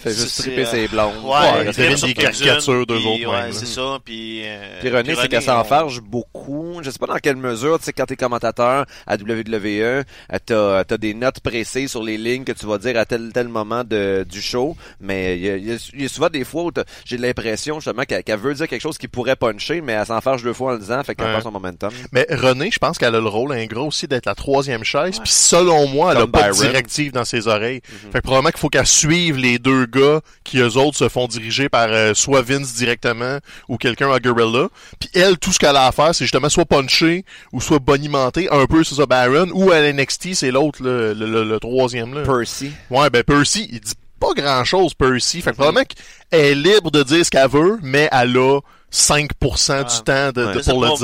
fait 0.00 0.12
juste 0.12 0.40
triper 0.40 0.64
c'est, 0.64 0.82
ses 0.82 0.88
blondes. 0.88 1.14
Ouais, 1.24 1.30
Ouais, 1.30 1.72
il 1.76 2.00
des 2.00 2.14
caricatures 2.14 2.86
d'eux 2.86 2.96
puis, 2.96 3.24
autres 3.26 3.32
Ouais, 3.32 3.52
c'est 3.52 3.66
ça. 3.66 3.98
Puis, 4.04 4.40
euh, 4.44 4.78
Puis 4.80 4.90
René, 4.90 5.14
c'est 5.14 5.28
qu'elle 5.28 5.40
on- 5.40 5.42
s'enfarge 5.42 6.00
beaucoup. 6.00 6.80
Je 6.82 6.90
sais 6.90 6.98
pas 6.98 7.06
dans 7.06 7.18
quelle 7.18 7.36
mesure, 7.36 7.78
tu 7.78 7.84
sais, 7.84 7.92
quand 7.92 8.06
t'es 8.06 8.16
commentateur 8.16 8.86
à 9.06 9.16
WWE, 9.16 9.66
euh, 9.66 10.02
t'as, 10.44 10.84
t'as 10.84 10.96
des 10.96 11.14
notes 11.14 11.40
précises 11.40 11.90
sur 11.90 12.02
les 12.02 12.16
lignes 12.18 12.44
que 12.44 12.52
tu 12.52 12.66
vas 12.66 12.78
dire 12.78 12.96
à 12.98 13.04
tel 13.04 13.30
tel 13.32 13.48
moment 13.48 13.84
de, 13.84 14.24
du 14.28 14.40
show. 14.40 14.76
Mais 15.00 15.36
il 15.36 15.44
y 15.44 15.50
a, 15.50 15.56
il 15.56 15.64
y 15.66 15.72
a- 15.72 15.90
il 15.94 16.02
y 16.02 16.04
a 16.04 16.08
souvent 16.08 16.28
des 16.28 16.44
fois 16.44 16.64
où 16.64 16.70
t'as- 16.72 16.84
j'ai 17.04 17.18
l'impression 17.18 17.76
justement 17.80 18.02
qu'elle, 18.04 18.22
qu'elle 18.24 18.38
veut 18.38 18.54
dire 18.54 18.68
quelque 18.68 18.80
chose 18.82 18.98
qui 18.98 19.08
pourrait 19.08 19.36
puncher, 19.36 19.80
mais 19.80 19.92
elle 19.92 20.06
s'enfarge 20.06 20.42
deux 20.42 20.52
fois 20.52 20.70
en 20.70 20.74
le 20.74 20.80
disant, 20.80 21.02
fait 21.04 21.14
qu'elle 21.14 21.26
Ouais. 21.26 21.32
perd 21.32 21.44
son 21.44 21.50
momentum. 21.52 21.90
Mais 22.12 22.26
René, 22.30 22.70
je 22.72 22.78
pense 22.78 22.98
qu'elle 22.98 23.14
a 23.14 23.20
le 23.20 23.28
rôle 23.28 23.52
ingrat 23.52 23.82
aussi 23.82 24.06
d'être 24.08 24.26
la 24.26 24.34
troisième 24.34 24.84
chaise. 24.84 25.18
Puis 25.18 25.30
selon 25.32 25.86
moi, 25.88 26.12
elle 26.12 26.18
a 26.22 26.26
pas 26.26 26.42
de 26.48 26.52
Byron. 26.52 26.60
directive 26.68 27.12
dans 27.12 27.24
ses 27.24 27.46
oreilles. 27.48 27.80
Fait 28.12 28.18
que 28.18 28.22
probablement 28.22 28.50
qu'il 28.50 28.60
faut 28.60 28.68
qu'elle 28.68 28.86
suive 28.86 29.36
les 29.36 29.58
deux 29.58 29.86
gars 29.90 30.20
qui 30.44 30.58
eux 30.58 30.76
autres 30.76 30.96
se 30.96 31.08
font 31.08 31.26
diriger 31.26 31.68
par 31.68 31.88
euh, 31.90 32.14
soit 32.14 32.42
Vince 32.42 32.74
directement 32.74 33.38
ou 33.68 33.76
quelqu'un 33.76 34.10
à 34.12 34.18
Gorilla. 34.20 34.68
Puis 34.98 35.10
elle, 35.14 35.38
tout 35.38 35.52
ce 35.52 35.58
qu'elle 35.58 35.76
a 35.76 35.86
à 35.86 35.92
faire, 35.92 36.14
c'est 36.14 36.24
justement 36.24 36.48
soit 36.48 36.64
puncher 36.64 37.24
ou 37.52 37.60
soit 37.60 37.78
bonimenter. 37.80 38.48
Un 38.50 38.66
peu 38.66 38.84
c'est 38.84 38.94
ça 38.94 39.06
Baron 39.06 39.48
ou 39.52 39.70
à 39.72 39.80
NXT, 39.92 40.34
c'est 40.34 40.50
l'autre, 40.50 40.82
le, 40.82 41.12
le- 41.14 41.44
le 41.44 41.60
troisième 41.60 42.14
là. 42.14 42.22
Percy. 42.22 42.70
Ouais, 42.90 43.10
ben 43.10 43.22
Percy, 43.22 43.68
il 43.72 43.80
dit 43.80 43.94
pas 44.18 44.32
grand 44.34 44.64
chose, 44.64 44.92
Percy. 44.94 45.40
Fait 45.40 45.50
que 45.50 45.56
probablement 45.56 45.84
qu'elle 46.30 46.40
est 46.40 46.54
libre 46.54 46.90
de 46.90 47.02
dire 47.02 47.24
ce 47.24 47.30
qu'elle 47.30 47.48
veut, 47.48 47.78
mais 47.82 48.08
elle 48.12 48.36
a 48.36 48.60
5% 48.92 49.28
du 49.28 49.74
Ouais. 49.74 50.02
temps 50.04 50.32
de, 50.32 50.60
pour 50.70 50.82
le 50.82 50.88
pas. 50.88 50.94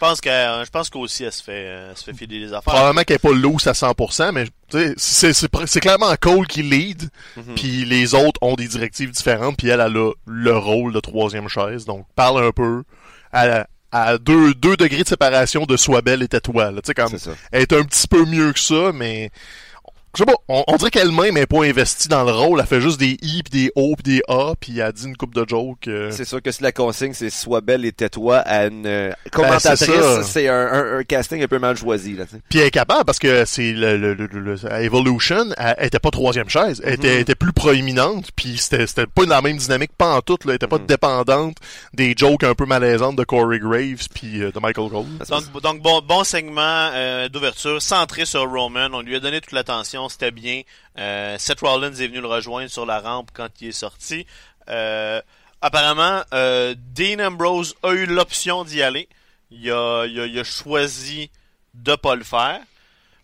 Je 0.00 0.06
pense 0.06 0.20
que 0.20 0.28
je 0.28 0.70
pense 0.70 0.90
qu'aussi 0.90 1.24
elle 1.24 1.32
se 1.32 1.42
fait 1.42 1.64
euh, 1.66 1.88
elle 1.90 1.96
se 1.96 2.04
fait 2.04 2.12
filer 2.14 2.38
des 2.38 2.52
affaires. 2.52 2.72
Probablement 2.72 3.02
qu'elle 3.02 3.16
est 3.16 3.18
pas 3.18 3.32
loose 3.32 3.66
à 3.66 3.72
100%, 3.72 4.30
mais 4.32 4.44
tu 4.70 4.78
sais, 4.78 4.94
c'est, 4.96 5.32
c'est, 5.32 5.48
c'est 5.66 5.80
clairement 5.80 6.06
Cole 6.16 6.46
qui 6.46 6.62
lead, 6.62 7.08
Mhm. 7.36 7.54
puis 7.56 7.84
les 7.84 8.14
autres 8.14 8.38
ont 8.42 8.54
des 8.54 8.68
directives 8.68 9.10
différentes, 9.10 9.56
puis 9.56 9.68
elle, 9.68 9.80
elle 9.80 9.96
a 9.96 10.12
le 10.26 10.56
rôle 10.56 10.92
de 10.92 11.00
troisième 11.00 11.48
chaise, 11.48 11.84
donc 11.84 12.06
parle 12.14 12.44
un 12.44 12.52
peu 12.52 12.84
à, 13.32 13.66
à 13.90 14.18
deux, 14.18 14.54
deux 14.54 14.76
degrés 14.76 15.02
de 15.02 15.08
séparation 15.08 15.64
de 15.64 15.76
et 16.22 16.28
sais, 16.88 16.94
comme, 16.94 17.08
C'est 17.10 17.18
ça. 17.18 17.30
elle 17.50 17.62
est 17.62 17.72
un 17.72 17.82
petit 17.82 18.06
peu 18.06 18.24
mieux 18.24 18.52
que 18.52 18.60
ça, 18.60 18.92
mais 18.94 19.30
je 20.18 20.24
sais 20.24 20.26
pas, 20.26 20.34
on, 20.48 20.64
on 20.66 20.76
dirait 20.76 20.90
qu'elle-même 20.90 21.36
est 21.36 21.46
pas 21.46 21.62
investie 21.64 22.08
dans 22.08 22.24
le 22.24 22.32
rôle, 22.32 22.58
elle 22.60 22.66
fait 22.66 22.80
juste 22.80 22.98
des 22.98 23.16
I, 23.22 23.42
puis 23.44 23.50
des 23.66 23.72
O, 23.76 23.94
puis 23.94 24.14
des 24.14 24.22
A, 24.28 24.54
puis 24.58 24.78
elle 24.80 24.92
dit 24.92 25.06
une 25.06 25.16
coupe 25.16 25.32
de 25.34 25.44
jokes. 25.48 25.86
euh, 25.86 26.10
C'est 26.10 26.24
sûr 26.24 26.42
que 26.42 26.50
si 26.50 26.62
la 26.62 26.72
consigne 26.72 27.12
c'est 27.14 27.30
sois 27.30 27.60
belle 27.60 27.84
et 27.84 27.92
tais-toi 27.92 28.38
à 28.38 28.66
une 28.66 28.84
euh, 28.86 29.10
Ben, 29.10 29.14
c'est 29.24 29.30
commentatrice, 29.30 29.88
ça. 29.88 30.22
c'est 30.24 30.48
un, 30.48 30.54
un- 30.72 30.98
un 30.98 31.04
casting 31.04 31.42
un 31.42 31.46
peu 31.46 31.58
mal 31.60 31.76
choisi 31.76 32.16
là. 32.16 32.24
tu 32.24 32.32
sais. 32.36 32.42
Puis 32.48 32.58
elle 32.58 32.66
est 32.66 32.70
capable 32.72 33.04
parce 33.04 33.18
que 33.20 33.44
c'est 33.44 33.72
le, 33.72 33.96
le, 33.96 34.14
le- 34.14 34.26
le- 34.26 34.58
Evolution, 34.82 35.46
elle, 35.56 35.74
elle 35.78 35.86
était 35.86 35.98
pas 36.00 36.10
troisième 36.10 36.48
chaise, 36.48 36.82
elle 36.84 36.94
était, 36.94 37.14
elle 37.14 37.20
était 37.20 37.34
plus 37.36 37.52
proéminente, 37.52 38.30
puis 38.34 38.56
c'était 38.58 38.86
c'était 38.86 39.06
pas 39.06 39.24
la 39.26 39.40
même 39.42 39.56
dynamique, 39.58 39.92
pas 39.96 40.14
en 40.16 40.20
tout, 40.20 40.38
là, 40.44 40.50
elle 40.50 40.54
était 40.56 40.66
pas 40.66 40.78
Mhm. 40.78 40.86
dépendante 40.86 41.56
des 41.94 42.14
jokes 42.16 42.44
un 42.44 42.54
peu 42.54 42.64
malaisantes 42.66 43.16
de 43.16 43.24
Corey 43.24 43.58
Graves 43.60 44.08
puis 44.14 44.42
euh, 44.42 44.50
de 44.50 44.58
Michael 44.60 44.90
Cole. 44.90 45.04
Donc, 45.28 45.62
donc 45.62 45.82
bon, 45.82 46.00
bon 46.06 46.24
segment 46.24 46.60
euh, 46.94 47.28
d'ouverture, 47.28 47.80
centré 47.82 48.24
sur 48.24 48.50
Roman. 48.50 48.88
On 48.92 49.02
lui 49.02 49.14
a 49.16 49.20
donné 49.20 49.40
toute 49.40 49.52
l'attention, 49.52 50.07
c'était 50.08 50.30
bien. 50.30 50.62
Euh, 50.98 51.36
Seth 51.38 51.60
Rollins 51.60 51.94
est 51.94 52.06
venu 52.06 52.20
le 52.20 52.26
rejoindre 52.26 52.70
sur 52.70 52.86
la 52.86 53.00
rampe 53.00 53.30
quand 53.32 53.48
il 53.60 53.68
est 53.68 53.72
sorti. 53.72 54.26
Euh, 54.68 55.20
apparemment, 55.60 56.22
euh, 56.34 56.74
Dean 56.94 57.18
Ambrose 57.20 57.74
a 57.82 57.92
eu 57.92 58.06
l'option 58.06 58.64
d'y 58.64 58.82
aller. 58.82 59.08
Il 59.50 59.70
a, 59.70 60.04
il, 60.06 60.38
a, 60.38 60.44
choisi 60.44 61.30
de 61.74 61.94
pas 61.94 62.14
le 62.14 62.24
faire. 62.24 62.60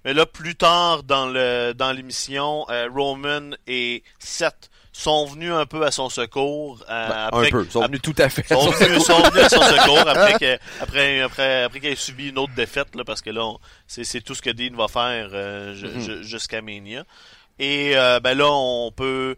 Mais 0.05 0.15
là, 0.15 0.27
plus 0.27 0.55
tard 0.55 1.03
dans 1.03 1.27
le 1.27 1.73
dans 1.75 1.93
l'émission, 1.93 2.67
Roman 2.95 3.51
et 3.67 4.03
Seth 4.19 4.71
sont 4.97 5.27
venus 5.27 5.51
un 5.53 5.67
peu 5.67 5.85
à 5.85 5.91
son 5.91 6.09
secours. 6.09 6.79
euh, 6.89 7.09
Ben, 7.09 7.27
après 7.27 7.49
un 7.49 7.51
peu. 7.51 7.65
Ils 7.65 7.71
sont 7.73 7.83
venus 7.85 8.01
tout 8.01 8.15
à 8.17 8.29
fait. 8.29 8.47
sont 8.47 8.71
venus, 8.71 9.03
sont 9.03 9.21
venus 9.23 9.45
à 9.45 9.49
son 9.49 9.61
secours 9.77 9.99
après 10.09 10.39
que, 10.39 10.59
après, 10.81 11.21
après, 11.21 11.63
après 11.65 11.81
qu'il 11.81 11.89
ait 11.91 11.97
subi 11.97 12.29
une 12.29 12.39
autre 12.39 12.55
défaite, 12.55 12.95
là, 12.95 13.03
parce 13.05 13.21
que 13.21 13.31
là, 13.31 13.45
on- 13.45 13.59
c'est, 13.89 14.05
c'est 14.05 14.21
tout 14.21 14.37
ce 14.37 14.41
que 14.43 14.51
Dean 14.51 14.77
va 14.77 14.87
faire 14.87 15.31
euh, 15.33 15.75
Mhm. 15.75 16.01
ju- 16.01 16.23
jusqu'à 16.25 16.63
Mania. 16.63 17.03
Et 17.59 17.97
euh, 17.97 18.21
ben 18.21 18.39
là, 18.39 18.47
on 18.51 18.93
peut 18.93 19.35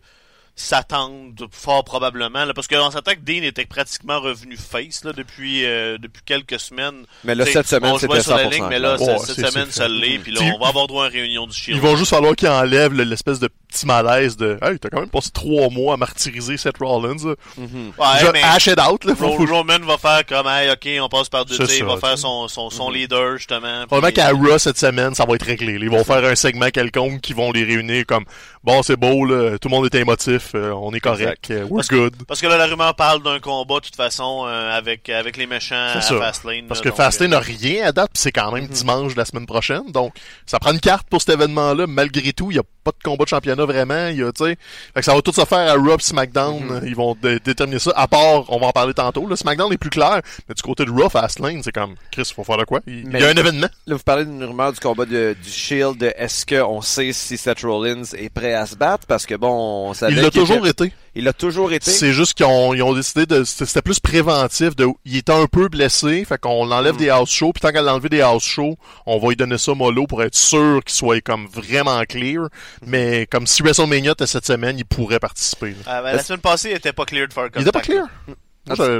s'attendent 0.59 1.47
fort 1.53 1.85
probablement 1.85 2.47
là, 2.47 2.55
parce 2.55 2.67
qu'on 2.67 2.91
s'attend 2.91 3.13
que 3.13 3.21
Dean 3.21 3.43
était 3.43 3.67
pratiquement 3.67 4.21
revenu 4.21 4.57
face 4.57 5.05
là, 5.05 5.13
depuis 5.13 5.67
euh, 5.67 5.99
depuis 5.99 6.23
quelques 6.25 6.59
semaines. 6.59 7.05
Mais 7.25 7.35
là, 7.35 7.45
T'sais, 7.45 7.53
cette 7.53 7.67
semaine, 7.69 7.99
c'était 7.99 8.23
sur 8.23 8.35
la 8.37 8.45
100%. 8.47 8.51
ligne, 8.51 8.65
mais 8.71 8.79
là, 8.79 8.97
cette- 8.97 9.35
semaine, 9.37 9.67
c'est 9.71 9.81
ça 9.81 9.89
l'est, 9.89 10.19
puis 10.19 10.33
là, 10.33 10.41
on 10.55 10.59
va 10.59 10.69
avoir 10.69 10.87
droit 10.87 11.05
à 11.05 11.09
une 11.09 11.13
réunion 11.13 11.47
du 11.47 11.53
Shield. 11.55 11.77
Ils 11.77 11.83
vont 11.87 11.97
juste 11.97 12.11
falloir 12.11 12.35
qu'ils 12.35 12.49
enlèvent 12.49 12.95
le- 12.95 13.05
l'espèce 13.05 13.39
de 13.39 13.51
petit 13.69 13.87
malaise 13.87 14.37
de 14.37 14.59
Hey, 14.63 14.79
t'as 14.79 14.89
quand 14.89 15.01
même 15.01 15.09
passé 15.09 15.31
trois 15.33 15.69
mois 15.71 15.95
à 15.95 15.97
martyriser 15.97 16.57
Seth 16.57 16.79
Rollins. 16.79 17.17
là. 17.25 17.35
Mhm. 17.57 17.93
Ouais, 17.99 18.43
hash 18.43 18.67
it 18.69 18.79
out, 18.81 19.05
là. 19.05 19.15
Ro- 19.19 19.37
faut- 19.37 19.47
Roman 19.47 19.79
va 19.81 19.99
faire 19.99 20.25
comme, 20.27 20.47
hey, 20.47 20.71
ok, 20.71 20.89
on 21.05 21.09
passe 21.09 21.29
par 21.29 21.45
deux, 21.45 21.57
il 21.77 21.85
va 21.85 21.97
faire 21.99 22.19
son, 22.19 22.49
son, 22.49 22.71
son 22.71 22.91
leader, 22.91 23.37
justement. 23.37 23.87
Probablement 23.87 24.13
qu'à 24.13 24.31
Raw 24.31 24.59
cette 24.59 24.79
semaine, 24.79 25.15
ça 25.15 25.25
va 25.25 25.35
être 25.35 25.45
réglé. 25.47 25.75
Ils 25.81 25.91
vont 25.91 26.05
faire 26.05 26.25
un 26.25 26.35
segment 26.35 26.69
quelconque 26.71 27.21
qui 27.21 27.33
vont 27.33 27.53
les 27.53 27.65
réunir 27.65 28.05
comme 28.07 28.25
bon, 28.65 28.83
c'est 28.83 28.97
beau, 28.97 29.25
là, 29.25 29.59
tout 29.59 29.69
le 29.69 29.75
monde 29.77 29.87
est 29.87 29.95
émotif, 29.95 30.51
euh, 30.55 30.73
on 30.73 30.93
est 30.93 31.01
correct, 31.01 31.51
euh, 31.51 31.63
we're 31.65 31.77
Parce 31.77 31.89
que- 31.89 31.95
good. 31.97 32.17
Parce 32.27 32.41
que 32.41 32.47
là, 32.49 32.57
la 32.59 32.67
rumeur 32.67 32.95
parle 32.97 33.23
d'un 33.23 33.39
combat, 33.39 33.77
de 33.77 33.81
toute 33.85 33.97
façon, 33.97 34.45
euh, 34.47 34.77
avec, 34.77 35.09
avec 35.09 35.37
les 35.37 35.47
méchants 35.47 35.77
à 35.95 36.01
ça. 36.01 36.19
Fastlane. 36.19 36.67
Parce 36.67 36.81
là, 36.81 36.85
que 36.85 36.89
donc, 36.89 36.97
Fastlane 36.97 37.33
euh, 37.33 37.37
n'a 37.37 37.41
rien 37.41 37.87
à 37.87 37.93
date, 37.93 38.11
puis 38.13 38.23
c'est 38.23 38.33
quand 38.33 38.51
même 38.53 38.67
dimanche 38.67 39.13
de 39.15 39.19
la 39.19 39.25
semaine 39.25 39.47
prochaine. 39.47 39.91
Donc, 39.93 40.15
ça 40.47 40.59
prend 40.59 40.73
une 40.73 40.81
carte 40.81 41.07
pour 41.09 41.21
cet 41.21 41.31
événement-là. 41.35 41.87
Malgré 41.87 42.33
tout, 42.33 42.51
il 42.51 42.55
n'y 42.55 42.61
a 42.61 42.65
pas 42.85 42.91
de 42.91 43.03
combat 43.03 43.25
de 43.25 43.29
championnat 43.29 43.56
vraiment. 43.65 44.09
Il 44.09 44.19
y 44.19 44.23
a, 44.23 44.33
tu 44.33 44.45
sais. 44.45 44.57
Fait 44.95 45.01
que 45.01 45.05
ça 45.05 45.15
va 45.15 45.23
tout 45.23 45.33
se 45.33 45.45
faire 45.45 45.59
à 45.71 45.75
Raw 45.75 45.99
SmackDown. 45.99 46.83
Ils 46.87 46.95
vont 46.97 47.17
dé- 47.21 47.39
déterminer 47.41 47.79
ça. 47.79 47.93
À 47.97 48.07
part, 48.09 48.45
on 48.53 48.59
va 48.59 48.67
en 48.67 48.73
parler 48.73 48.95
tantôt. 48.95 49.27
Là, 49.29 49.37
SmackDown 49.37 49.73
est 49.73 49.79
plus 49.79 49.91
clair. 49.91 50.21
Mais 50.49 50.55
du 50.55 50.63
côté 50.63 50.85
de 50.85 50.91
Raw, 50.91 51.09
Fastlane, 51.09 51.63
c'est 51.63 51.73
comme, 51.73 51.95
Chris, 52.11 52.31
faut 52.35 52.45
faire 52.45 52.59
de 52.59 52.65
quoi? 52.65 52.81
Il, 52.87 53.07
Mais- 53.09 53.21
y 53.21 53.25
a 53.25 53.29
un 53.29 53.35
événement. 53.37 53.69
Là, 53.87 53.95
vous 53.97 54.03
parlez 54.05 54.25
d'une 54.25 54.45
rumeur 54.45 54.73
du 54.73 54.81
combat 54.81 55.05
de, 55.05 55.37
du 55.43 55.51
Shield. 55.51 56.03
Est-ce 56.17 56.45
qu'on 56.47 56.81
sait 56.83 57.13
si 57.13 57.37
Seth 57.37 57.61
Rollins 57.63 58.03
est 58.17 58.29
prêt 58.31 58.55
à 58.55 58.67
se 58.67 58.77
battre? 58.77 59.07
Parce 59.07 59.27
que 59.27 59.35
bon, 59.35 59.89
on 59.91 59.95
savait 59.95 60.13
Il 60.13 60.21
l'a 60.23 60.31
toujours 60.31 60.67
était- 60.67 60.85
été. 60.87 60.93
Il 61.19 61.27
a 61.29 61.33
toujours 61.33 61.73
été. 61.73 61.91
C'est 61.91 62.13
juste 62.13 62.35
qu'ils 62.35 62.45
ont, 62.47 62.75
ils 62.75 62.83
ont 62.83 62.93
décidé 62.95 63.25
de, 63.27 63.43
c'était 63.43 63.81
plus 63.83 63.99
préventif 64.01 64.77
de, 64.77 64.87
il 65.07 65.17
était 65.17 65.33
un 65.33 65.47
peu 65.47 65.69
blessé, 65.69 66.25
fait 66.27 66.39
qu'on 66.39 66.65
l'enlève 66.67 66.95
Mm. 66.95 66.99
des 66.99 67.09
house 67.09 67.31
shows, 67.31 67.53
puis 67.53 67.61
tant 67.63 67.73
qu'elle 67.73 67.85
l'enlever 67.87 68.09
des 68.11 68.21
house 68.21 68.45
shows, 68.45 68.77
on 69.07 69.19
va 69.19 69.29
lui 69.31 69.37
donner 69.37 69.57
ça 69.59 69.73
mollo 69.75 70.07
pour 70.07 70.23
être 70.23 70.35
sûr 70.35 70.83
qu'il 70.85 70.95
soit 70.95 71.21
comme 71.23 71.47
vraiment 71.47 72.01
clear. 72.05 72.43
Mm. 72.43 72.49
Mais 72.87 73.27
comme 73.31 73.47
si 73.47 73.63
WrestleMania 73.63 74.13
était 74.13 74.27
cette 74.27 74.47
semaine, 74.47 74.79
il 74.79 74.85
pourrait 74.85 75.19
participer. 75.19 75.75
ah, 75.87 76.03
ben, 76.03 76.13
la 76.17 76.23
semaine 76.23 76.41
passée, 76.41 76.71
il 76.71 76.77
était 76.77 76.93
pas 76.93 77.05
cleared 77.07 77.33
for 77.33 77.47
Il 77.47 77.51
contact. 77.51 77.63
était 77.63 77.73
pas 77.73 77.81
clear? 77.81 78.07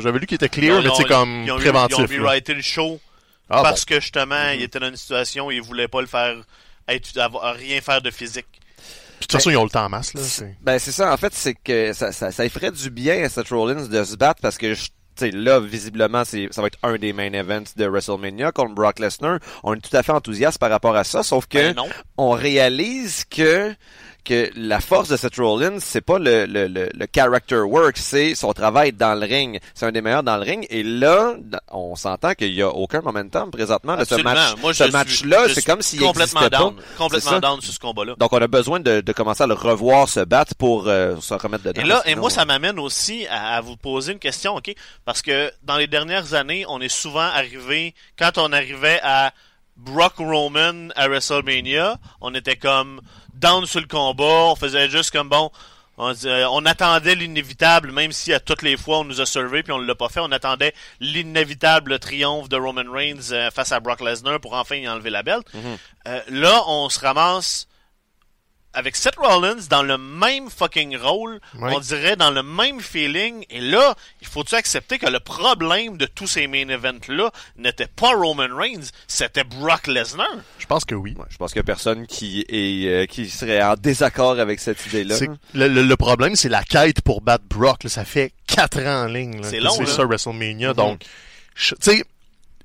J'avais- 0.01 0.19
lu 0.19 0.27
qu'il 0.27 0.37
était 0.37 0.49
clear, 0.49 0.81
mais 0.83 0.95
sais, 0.95 1.05
comme 1.05 1.43
ils 1.45 1.53
ont, 1.53 1.57
préventif. 1.57 1.99
Ils 2.11 2.21
ont 2.21 2.23
rewrité 2.25 2.55
le 2.55 2.63
show 2.63 2.99
Ah, 3.51 3.63
parce 3.63 3.85
que 3.85 4.01
justement, 4.01 4.51
il 4.55 4.63
était 4.63 4.79
dans 4.81 4.89
une 4.89 4.97
situation 4.97 5.47
où 5.47 5.51
il 5.53 5.61
voulait 5.61 5.89
pas 5.89 6.01
le 6.01 6.07
faire, 6.07 6.37
être, 6.89 7.19
avoir, 7.19 7.55
rien 7.57 7.81
faire 7.81 8.01
de 8.01 8.11
physique. 8.11 8.47
De 9.21 9.27
toute 9.27 9.33
façon, 9.33 9.51
ils 9.51 9.57
ont 9.57 9.65
le 9.65 9.71
temps 9.71 9.85
en 9.87 9.89
masse, 9.89 10.15
là. 10.15 10.21
c'est- 10.23 10.57
Ben 10.63 10.79
c'est 10.79 10.93
ça, 10.93 11.13
en 11.13 11.17
fait, 11.17 11.33
c'est 11.35 11.55
que 11.55 11.93
ça, 11.93 12.13
ça, 12.13 12.31
ça 12.31 12.49
ferait 12.49 12.71
du 12.71 12.91
bien 12.91 13.25
à 13.25 13.29
Seth 13.29 13.49
Rollins 13.49 13.87
de 13.87 14.05
se 14.05 14.17
battre 14.17 14.41
parce 14.43 14.59
que 14.59 14.75
je- 14.75 14.85
tu 14.85 14.91
sais, 15.17 15.31
là, 15.31 15.61
visiblement, 15.61 16.25
c'est, 16.27 16.49
ça 16.51 16.61
va 16.61 16.67
être 16.67 16.79
un 16.83 16.97
des 16.99 17.15
main 17.15 17.33
events 17.33 17.65
de 17.77 17.87
WrestleMania 17.87 18.53
contre 18.53 18.75
Brock 18.75 18.99
Lesnar. 18.99 19.39
On 19.63 19.73
est 19.75 19.81
tout 19.81 19.97
à 19.97 20.03
fait 20.03 20.13
enthousiaste 20.13 20.59
par 20.59 20.69
rapport 20.71 20.95
à 20.95 21.05
ça, 21.05 21.23
sauf 21.23 21.47
que 21.47 21.57
Ben 21.57 21.75
on 22.19 22.31
réalise 22.33 23.25
que 23.25 23.75
que 24.27 24.51
la 24.57 24.81
force 24.81 25.09
de 25.09 25.17
Seth 25.17 25.37
Rollins, 25.37 25.79
c'est 25.79 26.01
pas 26.01 26.19
le, 26.19 26.47
le, 26.47 26.67
le, 26.67 26.91
le 26.93 27.07
character 27.15 27.61
work, 27.61 27.97
c'est 27.97 28.35
son 28.35 28.53
travail 28.53 28.93
dans 28.93 29.15
le 29.15 29.25
ring. 29.25 29.61
C'est 29.75 29.87
un 29.87 29.93
des 29.93 30.03
meilleurs 30.03 30.25
dans 30.25 30.37
le 30.37 30.43
ring. 30.43 30.67
Et 30.69 30.83
là, 30.83 31.35
on 31.71 31.95
s'entend 31.95 32.35
qu'il 32.35 32.53
y 32.53 32.61
a 32.63 32.69
aucun 32.69 33.01
momentum 33.01 33.51
présentement 33.51 33.97
de 33.97 34.05
ce 34.05 34.17
match. 34.17 34.57
Moi, 34.61 34.73
je 34.73 34.85
ce 34.85 34.91
match-là, 34.91 35.47
c'est 35.55 35.65
comme 35.65 35.81
s'il 35.81 36.01
complètement 36.01 36.49
down, 36.49 36.75
pas. 36.75 36.83
Complètement 36.99 37.39
down 37.39 37.61
sur 37.61 37.73
ce 37.73 37.79
combat-là. 37.79 38.15
Donc, 38.19 38.33
on 38.33 38.43
a 38.43 38.49
besoin 38.49 38.81
de, 38.81 39.01
de 39.01 39.13
commencer 39.13 39.45
à 39.45 39.47
le 39.47 39.55
revoir 39.55 40.09
se 40.09 40.21
battre 40.21 40.55
pour 40.57 40.89
euh, 40.89 41.17
se 41.21 41.35
remettre 41.35 41.65
dedans. 41.65 41.81
Et 41.81 41.87
là, 41.87 42.03
et 42.05 42.17
moi, 42.17 42.29
ça 42.29 42.45
m'amène 42.45 42.79
aussi 42.81 43.27
à, 43.29 43.57
à 43.57 43.61
vous 43.61 43.77
poser 43.77 44.13
une 44.13 44.19
question, 44.19 44.57
ok? 44.57 44.75
Parce 45.05 45.23
que 45.23 45.53
dans 45.63 45.77
les 45.77 45.87
dernières 45.87 46.35
années, 46.35 46.65
on 46.69 46.81
est 46.81 46.89
souvent 46.89 47.21
arrivé, 47.21 47.95
quand 48.19 48.39
on 48.39 48.53
arrivait 48.53 49.01
à 49.05 49.33
Brock 49.77 50.15
Roman 50.19 50.89
à 50.97 51.09
WrestleMania, 51.09 51.99
on 52.21 52.35
était 52.35 52.57
comme 52.57 53.01
down 53.35 53.67
sur 53.67 53.81
le 53.81 53.87
combat, 53.87 54.25
on 54.25 54.57
faisait 54.57 54.89
juste 54.89 55.11
comme 55.11 55.29
bon. 55.29 55.51
On, 55.99 56.13
on 56.51 56.67
attendait 56.67 57.15
l'inévitable, 57.15 57.91
même 57.91 58.13
si 58.13 58.33
à 58.35 58.41
toutes 58.41 58.61
les 58.61 58.77
fois 58.77 58.99
on 58.99 59.05
nous 59.05 59.23
a 59.23 59.27
servé 59.27 59.63
puis 59.63 59.73
on 59.73 59.79
l'a 59.79 59.95
pas 59.95 60.11
fait. 60.11 60.21
On 60.21 60.31
attendait 60.31 60.75
l'inévitable 61.01 61.99
triomphe 61.99 62.49
de 62.51 62.57
Roman 62.57 62.91
Reigns 62.91 63.33
euh, 63.33 63.51
face 63.51 63.73
à 63.73 63.81
Brock 63.81 64.03
Lesnar 64.03 64.41
pour 64.41 64.53
enfin 64.55 64.77
y 64.77 64.87
enlever 64.89 65.09
la 65.11 65.23
belt. 65.23 65.47
Euh, 66.07 66.21
là, 66.29 66.63
on 66.67 66.91
se 66.91 67.01
ramasse 67.01 67.67
avec 68.77 68.95
Seth 68.95 69.17
Rollins 69.17 69.57
dans 69.69 69.83
le 69.83 69.99
même 69.99 70.49
fucking 70.51 70.97
rôle, 70.97 71.41
Oui. 71.59 71.71
on 71.75 71.81
dirait 71.81 72.15
dans 72.15 72.31
le 72.31 72.43
même 72.45 72.81
feeling. 72.81 73.45
Et 73.51 73.61
là, 73.61 73.95
il 74.21 74.27
faut-tu 74.29 74.55
accepter 74.55 74.99
que 74.99 75.07
le 75.11 75.19
problème 75.19 75.97
de 75.97 76.07
tous 76.07 76.27
ces 76.29 76.47
main 76.47 76.69
events-là 76.69 77.31
n'était 77.57 77.89
pas 77.89 78.13
Roman 78.15 78.47
Reigns, 78.55 78.91
c'était 79.09 79.43
Brock 79.45 79.87
Lesnar? 79.89 80.29
Je 80.59 80.67
pense 80.67 80.85
que 80.85 80.95
oui. 80.95 81.15
Ouais, 81.19 81.25
je 81.31 81.37
pense 81.39 81.53
qu'il 81.53 81.61
y 81.61 81.61
a 81.61 81.65
personne 81.65 82.07
qui 82.07 82.45
est 82.49 82.87
euh, 82.87 83.07
qui 83.07 83.29
serait 83.29 83.63
en 83.63 83.75
désaccord 83.75 84.39
avec 84.39 84.61
cette 84.61 84.85
idée-là. 84.87 85.17
Le, 85.55 85.69
le- 85.69 85.83
le 85.83 85.97
problème, 85.97 86.37
c'est 86.37 86.49
la 86.49 86.63
quête 86.63 87.01
pour 87.01 87.23
battre 87.23 87.45
Brock. 87.49 87.83
là. 87.85 87.91
Ça 87.91 88.05
fait 88.05 88.33
quatre 88.47 88.79
ans 88.81 89.05
en 89.05 89.07
ligne. 89.07 89.41
C'est 89.43 89.59
long, 89.61 89.73
C'est 89.77 89.87
ça, 89.87 90.05
WrestleMania. 90.05 90.69
Mhm. 90.71 90.75
Donc, 90.75 91.01
tu 91.57 91.75
sais, 91.81 92.05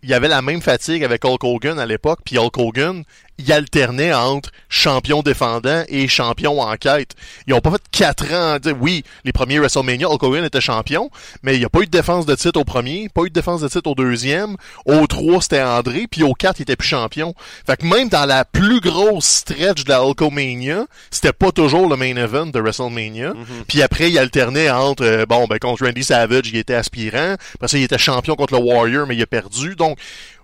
il 0.03 0.09
y 0.09 0.13
avait 0.13 0.27
la 0.27 0.41
même 0.41 0.61
fatigue 0.61 1.03
avec 1.03 1.23
Hulk 1.23 1.43
Hogan 1.43 1.79
à 1.79 1.85
l'époque. 1.85 2.19
Puis 2.25 2.37
Hulk 2.37 2.57
Hogan, 2.57 3.03
il 3.45 3.51
alternait 3.51 4.13
entre 4.13 4.51
champion 4.69 5.21
défendant 5.21 5.83
et 5.87 6.07
champion 6.07 6.61
en 6.61 6.75
quête. 6.77 7.11
Ils 7.47 7.53
ont 7.53 7.61
pas 7.61 7.71
fait 7.71 7.81
quatre 7.91 8.33
ans. 8.33 8.57
tu 8.61 8.69
sais, 8.69 8.75
Oui, 8.79 9.03
les 9.25 9.31
premiers 9.31 9.59
WrestleMania, 9.59 10.09
Hulk 10.09 10.23
Hogan 10.23 10.45
était 10.45 10.61
champion, 10.61 11.09
mais 11.43 11.55
il 11.55 11.59
n'y 11.59 11.65
a 11.65 11.69
pas 11.69 11.81
eu 11.81 11.85
de 11.85 11.91
défense 11.91 12.25
de 12.25 12.35
titre 12.35 12.59
au 12.59 12.63
premier, 12.63 13.09
pas 13.09 13.23
eu 13.23 13.29
de 13.29 13.33
défense 13.33 13.61
de 13.61 13.67
titre 13.67 13.89
au 13.89 13.95
deuxième. 13.95 14.55
Au 14.85 15.05
3, 15.07 15.41
c'était 15.41 15.61
André, 15.61 16.07
puis 16.09 16.23
au 16.23 16.33
4, 16.33 16.59
il 16.59 16.63
était 16.63 16.75
plus 16.75 16.87
champion. 16.87 17.33
Fait 17.65 17.77
que 17.77 17.85
même 17.85 18.09
dans 18.09 18.25
la 18.25 18.45
plus 18.45 18.79
grosse 18.79 19.25
stretch 19.25 19.83
de 19.83 19.89
la 19.89 20.03
Hulkamania, 20.03 20.85
c'était 21.09 21.33
pas 21.33 21.51
toujours 21.51 21.89
le 21.89 21.95
main 21.95 22.15
event 22.15 22.47
de 22.47 22.59
WrestleMania. 22.59 23.33
Puis 23.67 23.81
après, 23.81 24.09
il 24.09 24.17
alternait 24.17 24.69
entre, 24.69 25.03
euh, 25.03 25.25
bon, 25.25 25.47
ben, 25.47 25.57
contre 25.59 25.85
Randy 25.85 26.03
Savage, 26.03 26.49
il 26.49 26.57
était 26.57 26.75
aspirant. 26.75 27.35
Après 27.55 27.67
ça, 27.67 27.77
il 27.77 27.83
était 27.83 27.97
champion 27.97 28.35
contre 28.35 28.53
le 28.53 28.59
Warrior, 28.59 29.07
mais 29.07 29.15
il 29.15 29.21
a 29.21 29.25
perdu. 29.27 29.75
Donc, 29.75 29.97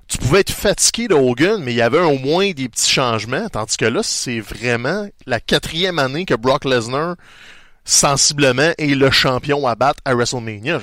tu 0.08 0.18
pouvais 0.18 0.40
être 0.42 0.52
fatigué 0.52 1.08
de 1.08 1.14
Hogan, 1.16 1.62
mais 1.64 1.74
il 1.74 1.78
y 1.78 1.82
avait 1.82 2.00
au 2.00 2.18
moins 2.18 2.52
des 2.52 2.70
petits 2.70 2.90
changements. 2.90 3.50
Tandis 3.50 3.78
que 3.78 3.86
là, 3.86 4.02
c'est 4.04 4.40
vraiment 4.40 5.08
la 5.26 5.40
quatrième 5.40 6.00
année 6.00 6.26
que 6.26 6.34
Brock 6.36 6.66
Lesnar, 6.66 7.16
sensiblement, 7.84 8.72
est 8.78 8.96
le 8.96 9.12
champion 9.12 9.66
à 9.68 9.76
battre 9.76 10.02
à 10.06 10.14
WrestleMania. 10.14 10.80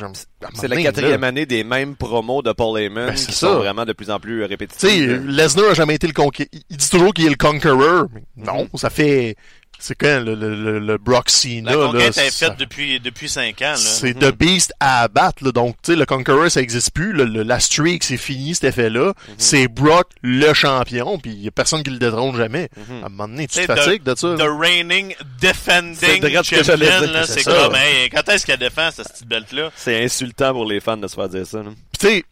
C'est 0.55 0.69
la 0.69 0.83
quatrième 0.83 1.21
là. 1.23 1.29
année 1.29 1.47
des 1.47 1.65
mêmes 1.65 1.97
promos 1.97 2.43
de 2.43 2.53
Paul 2.53 2.79
Heyman 2.81 3.09
Ben, 3.09 3.15
qui 3.15 3.23
ça. 3.33 3.33
sont 3.33 3.55
vraiment 3.57 3.85
de 3.85 3.93
plus 3.93 4.11
en 4.11 4.19
plus 4.21 4.37
Tu 4.37 4.43
sais, 4.43 4.47
répétitives. 4.47 5.27
Lesnar 5.27 5.71
a 5.71 5.75
jamais 5.75 5.95
été 5.97 6.07
le 6.07 6.13
conquérant. 6.15 6.49
Il 6.71 6.77
dit 6.77 6.89
toujours 6.91 7.13
qu'il 7.13 7.27
est 7.27 7.31
le 7.31 7.37
conqueror. 7.37 8.07
Mais 8.15 8.23
non, 8.37 8.63
Mhm. 8.73 8.79
ça 8.79 8.91
fait... 8.91 9.37
C'est 9.79 9.95
quand 9.95 10.21
le, 10.25 10.35
le, 10.35 10.55
le, 10.55 10.79
le 10.79 10.99
Brock 10.99 11.29
Cena, 11.29 11.73
La 11.73 11.77
conquête 11.87 12.17
là, 12.17 12.25
est 12.27 12.31
faite 12.31 12.57
depuis, 12.59 13.01
depuis 13.01 13.29
5 13.29 13.61
ans. 13.63 13.65
Là. 13.73 13.77
C'est 13.77 14.15
The 14.15 14.35
Beast 14.35 14.73
à 14.81 15.03
abattre, 15.03 15.45
là. 15.45 15.53
Donc, 15.53 15.77
tu 15.83 15.93
sais, 15.93 15.97
le 15.97 16.07
Conqueror, 16.07 16.51
ça 16.51 16.61
existe 16.63 16.93
plus. 16.93 17.13
Le- 17.13 17.25
le- 17.25 17.43
la 17.43 17.61
streak, 17.61 18.03
c'est 18.05 18.17
fini, 18.17 18.55
cet 18.55 18.65
effet-là. 18.65 19.09
Mhm. 19.09 19.35
C'est 19.37 19.69
Brock, 19.69 20.09
le 20.23 20.55
champion, 20.55 21.19
puis 21.19 21.33
il 21.33 21.43
y 21.43 21.49
a 21.49 21.51
personne 21.51 21.83
qui 21.83 21.91
le 21.91 21.99
détrône 21.99 22.35
jamais. 22.37 22.71
Mhm. 22.77 23.03
À 23.03 23.07
un 23.07 23.09
moment 23.11 23.29
donné, 23.29 23.47
tu 23.47 23.55
C'est 23.61 23.67
te 23.67 23.75
fatigues 23.75 24.03
de, 24.03 24.15
ça. 24.15 24.37
The 24.39 24.49
reigning 24.59 25.15
defending 25.41 26.23
champion, 26.43 27.25
c'est 27.27 27.45
comme, 27.45 27.75
hey, 27.75 28.09
quand 28.11 28.29
est-ce 28.29 28.47
qu'elle 28.47 28.59
défend 28.59 28.91
cette 28.91 29.09
petite 29.13 29.29
belt-là? 29.29 29.71
C'est 29.77 30.03
insultant 30.03 30.53
pour 30.53 30.65
les 30.67 30.81
fans 30.81 30.97
de 30.97 31.07
se 31.07 31.15
faire 31.15 31.29
dire 31.29 31.47
ça. 31.47 31.63
tu 31.99 32.07
sais, 32.09 32.25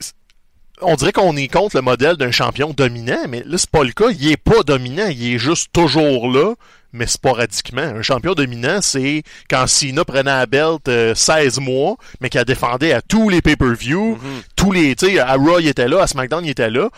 on 0.82 0.96
dirait 0.96 1.12
qu'on 1.12 1.36
est 1.36 1.48
contre 1.48 1.76
le 1.76 1.82
modèle 1.82 2.16
d'un 2.16 2.30
champion 2.30 2.72
dominant, 2.72 3.24
mais 3.28 3.42
là, 3.46 3.58
c'est 3.58 3.70
pas 3.70 3.84
le 3.84 3.92
cas. 3.92 4.10
Il 4.10 4.30
est 4.30 4.36
pas 4.36 4.62
dominant, 4.62 5.06
il 5.08 5.34
est 5.34 5.38
juste 5.38 5.72
toujours 5.72 6.30
là, 6.30 6.54
mais 6.92 7.06
sporadiquement. 7.06 7.82
Un 7.82 8.02
champion 8.02 8.34
dominant, 8.34 8.80
c'est 8.82 9.22
quand 9.48 9.66
Cena 9.66 10.04
prenait 10.04 10.24
la 10.24 10.46
belt 10.46 10.88
euh, 10.88 11.14
16 11.14 11.60
mois, 11.60 11.96
mais 12.20 12.28
qu'elle 12.28 12.44
défendait 12.44 12.92
à 12.92 13.02
tous 13.02 13.28
les 13.28 13.42
pay-per-view, 13.42 14.18
tous 14.56 14.72
les, 14.72 14.94
tu 14.94 15.06
sais, 15.06 15.18
à 15.18 15.34
Raw, 15.34 15.58
il 15.60 15.68
était 15.68 15.88
là, 15.88 16.02
à 16.02 16.06
SmackDown, 16.06 16.44
il 16.44 16.50
était 16.50 16.70
là. 16.70 16.88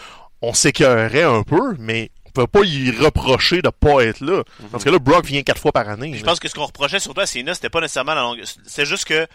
On 0.43 0.53
s'écœurait 0.53 1.23
un 1.23 1.43
peu, 1.43 1.75
mais 1.79 2.11
on 2.27 2.31
peut 2.31 2.47
pas 2.47 2.65
y 2.65 2.91
reprocher 2.91 3.63
de 3.63 3.71
pas 3.71 4.03
être 4.05 4.21
là. 4.21 4.43
Parce 4.71 4.85
que 4.85 4.91
là, 4.91 4.99
Brock 4.99 5.25
vient 5.25 5.43
quatre 5.43 5.61
fois 5.61 5.73
par 5.73 5.89
année. 5.89 6.13
Je 6.15 6.25
là. 6.25 6.31
pense 6.31 6.41
que 6.41 6.49
ce 6.49 6.55
qu'on 6.55 6.67
reprochait 6.67 7.01
surtout 7.01 7.21
à 7.21 7.27
Cena, 7.27 7.55
c'était 7.55 7.71
pas 7.71 7.81
nécessairement 7.81 8.15
la 8.15 8.23
longue. 8.23 8.43
C'est 8.67 8.85
juste 8.85 9.05
que 9.05 9.27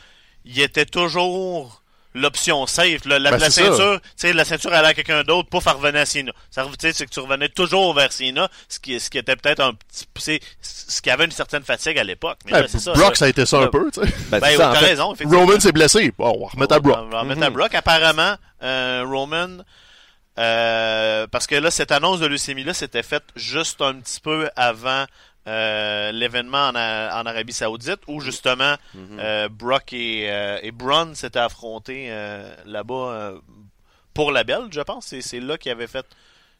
il 0.45 0.59
était 0.61 0.85
toujours 0.85 1.83
l'option 2.13 2.65
safe. 2.67 3.05
là. 3.05 3.19
La, 3.19 3.31
Ben, 3.31 3.37
la 3.37 3.49
ceinture, 3.49 4.01
tu 4.01 4.09
sais, 4.15 4.33
la 4.33 4.45
ceinture 4.45 4.73
allait 4.73 4.87
à 4.89 4.93
quelqu'un 4.93 5.23
d'autre, 5.23 5.49
pouf, 5.49 5.65
elle 5.67 5.73
revenait 5.73 5.99
à 5.99 6.05
Cena. 6.05 6.31
Ça, 6.49 6.63
tu 6.65 6.71
sais, 6.79 6.93
c'est 6.93 7.05
que 7.05 7.11
tu 7.11 7.19
revenais 7.19 7.49
toujours 7.49 7.93
vers 7.93 8.11
Cena, 8.11 8.49
ce 8.67 8.79
qui, 8.79 8.99
ce 8.99 9.09
qui 9.09 9.17
était 9.17 9.35
peut-être 9.35 9.59
un 9.61 9.73
petit, 9.73 10.05
c'est 10.17 10.39
ce 10.61 11.01
qui 11.01 11.09
avait 11.09 11.25
une 11.25 11.31
certaine 11.31 11.63
fatigue 11.63 11.97
à 11.99 12.03
l'époque. 12.03 12.39
Mais 12.45 12.53
Ouais, 12.53 12.61
là, 12.61 12.67
c'est 12.67 12.79
ça. 12.79 12.93
Brock, 12.93 13.15
ça. 13.15 13.19
ça 13.19 13.25
a 13.25 13.29
été 13.29 13.45
ça 13.45 13.59
un 13.59 13.67
peu, 13.67 13.89
tu 13.91 14.01
sais. 14.01 14.07
Ben, 14.29 14.39
Ben, 14.39 14.49
oui, 14.51 14.57
t'as 14.57 14.69
raison. 14.71 15.13
Roman 15.25 15.59
s'est 15.59 15.71
blessé. 15.71 16.11
Bon, 16.17 16.33
on 16.37 16.45
va 16.45 16.51
remettre 16.51 16.75
à 16.75 16.79
Brock. 16.79 16.97
On 16.99 17.09
va 17.09 17.19
remettre 17.21 17.43
à 17.43 17.49
Brock. 17.49 17.73
Apparemment, 17.75 18.35
euh, 18.63 19.03
Roman, 19.07 19.57
euh, 20.37 21.27
parce 21.27 21.47
que 21.47 21.55
là, 21.55 21.69
cette 21.69 21.91
annonce 21.91 22.19
de 22.19 22.25
leucémie-là 22.27 22.73
s'était 22.73 23.03
faite 23.03 23.23
juste 23.35 23.81
un 23.81 23.95
petit 23.95 24.19
peu 24.21 24.49
avant 24.55 25.05
euh, 25.47 26.11
l'événement 26.11 26.67
en, 26.69 26.75
A- 26.75 27.21
en 27.21 27.25
Arabie 27.25 27.53
Saoudite 27.53 27.99
où 28.07 28.19
justement 28.21 28.75
Mhm. 28.93 29.17
euh, 29.19 29.49
Brock 29.49 29.93
et, 29.93 30.29
euh, 30.29 30.59
et 30.61 30.71
Braun 30.71 31.15
s'étaient 31.15 31.39
affrontés 31.39 32.07
euh, 32.09 32.53
là-bas 32.65 32.93
euh, 32.95 33.39
pour 34.13 34.31
la 34.31 34.43
belle, 34.43 34.67
je 34.71 34.81
pense. 34.81 35.13
C'est, 35.21 35.39
là 35.39 35.57
qu'il 35.57 35.71
avait 35.71 35.87
fait. 35.87 36.05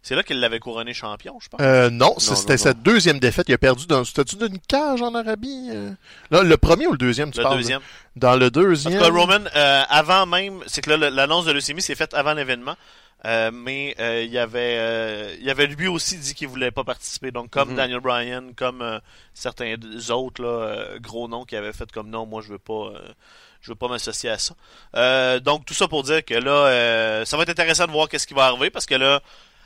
C'est 0.02 0.16
là 0.16 0.24
qu'il 0.24 0.40
l'avait 0.40 0.60
couronné 0.60 0.94
champion, 0.94 1.38
je 1.42 1.50
pense. 1.50 1.60
Euh, 1.62 1.90
non, 1.90 2.14
Non, 2.14 2.20
c'était 2.20 2.58
sa 2.58 2.74
deuxième 2.74 3.20
défaite. 3.20 3.50
Il 3.50 3.54
a 3.54 3.58
perdu 3.58 3.86
dans. 3.86 4.06
C'était-tu 4.06 4.38
d'une 4.38 4.58
cage 4.60 5.02
en 5.02 5.14
Arabie 5.14 5.70
euh? 5.74 5.92
Là, 6.32 6.42
le 6.44 6.56
premier 6.56 6.88
ou 6.88 6.94
le 6.94 6.98
deuxième, 6.98 7.32
tu 7.32 7.40
le 7.40 7.44
parles? 7.44 7.58
deuxième. 7.58 7.82
Dans 8.16 8.38
le 8.38 8.46
En 8.46 8.50
deuxième. 8.50 8.94
tout 8.94 9.00
cas, 9.00 9.10
Roman, 9.12 9.40
euh, 9.54 9.84
avant 9.90 10.26
même, 10.26 10.62
c'est 10.68 10.80
que 10.82 10.90
l'annonce 10.92 11.44
de 11.46 11.52
leucémie 11.52 11.82
s'est 11.82 11.96
faite 11.96 12.14
avant 12.14 12.34
l'événement. 12.34 12.76
Euh, 13.26 13.52
mais 13.54 13.96
euh, 14.00 14.24
il 14.24 14.32
y 14.32 14.38
avait 14.38 14.78
euh, 14.78 15.36
il 15.40 15.46
y 15.46 15.50
avait 15.50 15.68
lui 15.68 15.88
aussi 15.88 16.18
dit 16.18 16.34
qu'il 16.34 16.48
voulait 16.48 16.72
pas 16.72 16.86
participer 16.86 17.32
donc 17.32 17.50
comme 17.50 17.72
Mhm. 17.72 17.76
Daniel 17.76 18.00
Bryan 18.00 18.54
comme 18.56 18.82
euh, 18.82 18.98
certains 19.34 19.76
autres 20.10 20.42
là, 20.42 20.48
euh, 20.48 21.00
gros 21.00 21.28
noms 21.28 21.44
qui 21.44 21.58
avaient 21.58 21.74
fait 21.74 21.92
comme 21.92 22.10
non 22.10 22.26
moi 22.26 22.42
je 22.42 22.48
veux 22.48 22.60
pas 22.60 22.94
euh, 22.96 23.12
je 23.60 23.72
veux 23.72 23.76
pas 23.76 23.90
m'associer 23.90 24.30
à 24.30 24.38
ça 24.38 24.56
Euh, 24.96 25.42
donc 25.42 25.66
tout 25.66 25.74
ça 25.74 25.90
pour 25.90 26.04
dire 26.04 26.24
que 26.24 26.34
là 26.34 26.52
euh, 26.68 27.26
ça 27.26 27.36
va 27.36 27.44
être 27.44 27.50
intéressant 27.50 27.88
de 27.88 27.92
voir 27.92 28.08
qu'est-ce 28.08 28.26
qui 28.26 28.34
va 28.34 28.46
arriver 28.46 28.70
parce 28.70 28.86
que 28.86 28.96
là 28.96 29.22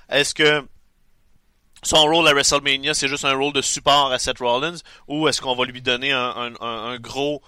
est-ce 0.10 0.34
que 0.34 0.66
son 1.84 2.02
rôle 2.06 2.28
à 2.28 2.34
WrestleMania 2.34 2.96
c'est 2.96 3.08
juste 3.08 3.26
un 3.26 3.34
rôle 3.36 3.54
de 3.54 3.62
support 3.62 4.12
à 4.12 4.18
Seth 4.18 4.40
Rollins 4.40 4.78
ou 5.08 5.28
est-ce 5.28 5.42
qu'on 5.42 5.56
va 5.56 5.66
lui 5.66 5.82
donner 5.84 6.12
un, 6.12 6.20
un, 6.36 6.54
un- 6.60 6.84
un 6.94 6.98
gros 6.98 7.42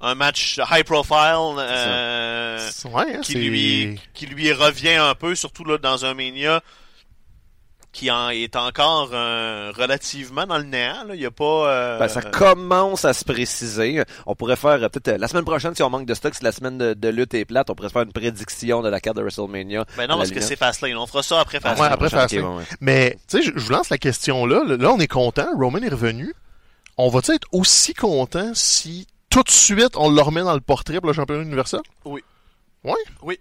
un 0.00 0.14
match 0.14 0.58
high 0.70 0.84
profile 0.84 1.56
euh, 1.58 2.58
Ouais, 2.92 3.16
hein, 3.16 3.20
qui 3.22 3.34
lui 3.34 4.00
qui 4.14 4.26
lui 4.26 4.52
revient 4.52 4.94
un 4.96 5.14
peu 5.14 5.34
surtout 5.34 5.64
là 5.64 5.78
dans 5.78 6.04
un 6.04 6.14
Mania 6.14 6.60
qui 7.92 8.10
en 8.10 8.28
est 8.28 8.56
encore 8.56 9.08
euh, 9.14 9.72
relativement 9.74 10.46
dans 10.46 10.58
le 10.58 10.64
néant 10.64 11.04
là. 11.08 11.14
il 11.14 11.20
y 11.22 11.24
a 11.24 11.30
pas 11.30 11.70
euh, 11.70 11.98
Ben, 11.98 12.08
ça 12.08 12.20
commence 12.20 13.06
à 13.06 13.14
se 13.14 13.24
préciser. 13.24 14.02
On 14.26 14.34
pourrait 14.34 14.56
faire 14.56 14.82
euh, 14.82 14.88
peut-être 14.90 15.18
la 15.18 15.28
semaine 15.28 15.46
prochaine, 15.46 15.74
si 15.74 15.82
on 15.82 15.88
manque 15.88 16.04
de 16.04 16.12
stock, 16.12 16.34
si 16.34 16.44
la 16.44 16.52
semaine 16.52 16.76
de, 16.76 16.92
de 16.92 17.08
lutte 17.08 17.32
est 17.32 17.46
plate, 17.46 17.70
on 17.70 17.74
pourrait 17.74 17.88
se 17.88 17.94
faire 17.94 18.02
une 18.02 18.12
prédiction 18.12 18.82
de 18.82 18.90
la 18.90 19.00
carte 19.00 19.16
de 19.16 19.22
WrestleMania. 19.22 19.86
ben 19.96 20.06
non 20.08 20.18
parce 20.18 20.30
que 20.30 20.42
c'est 20.42 20.56
Fastlane 20.56 20.94
on 20.98 21.06
fera 21.06 21.22
ça 21.22 21.40
après 21.40 21.58
Ah, 21.64 21.70
Ouais, 21.70 21.76
Fastlane 21.76 21.92
après 21.94 22.10
Fastlane. 22.10 22.44
ouais. 22.58 22.64
Mais, 22.82 23.18
tu 23.30 23.38
sais, 23.38 23.42
je, 23.42 23.52
je 23.58 23.64
vous 23.64 23.72
lance 23.72 23.88
la 23.88 23.96
question 23.96 24.44
là. 24.44 24.62
Là, 24.66 24.90
on 24.92 24.98
est 25.00 25.06
content. 25.08 25.46
Roman 25.58 25.78
est 25.78 25.88
revenu. 25.88 26.34
On 26.98 27.08
va-tu 27.08 27.32
être 27.32 27.48
aussi 27.52 27.94
content 27.94 28.50
si 28.52 29.06
tout 29.36 29.42
de 29.42 29.50
suite 29.50 29.96
on 29.96 30.08
le 30.08 30.22
remet 30.22 30.40
dans 30.42 30.54
le 30.54 30.60
portrait 30.60 30.98
pour 30.98 31.08
le 31.08 31.12
championnat 31.12 31.42
universel? 31.42 31.80
Oui. 32.06 32.22
Ouais? 32.84 32.94
Oui. 33.22 33.38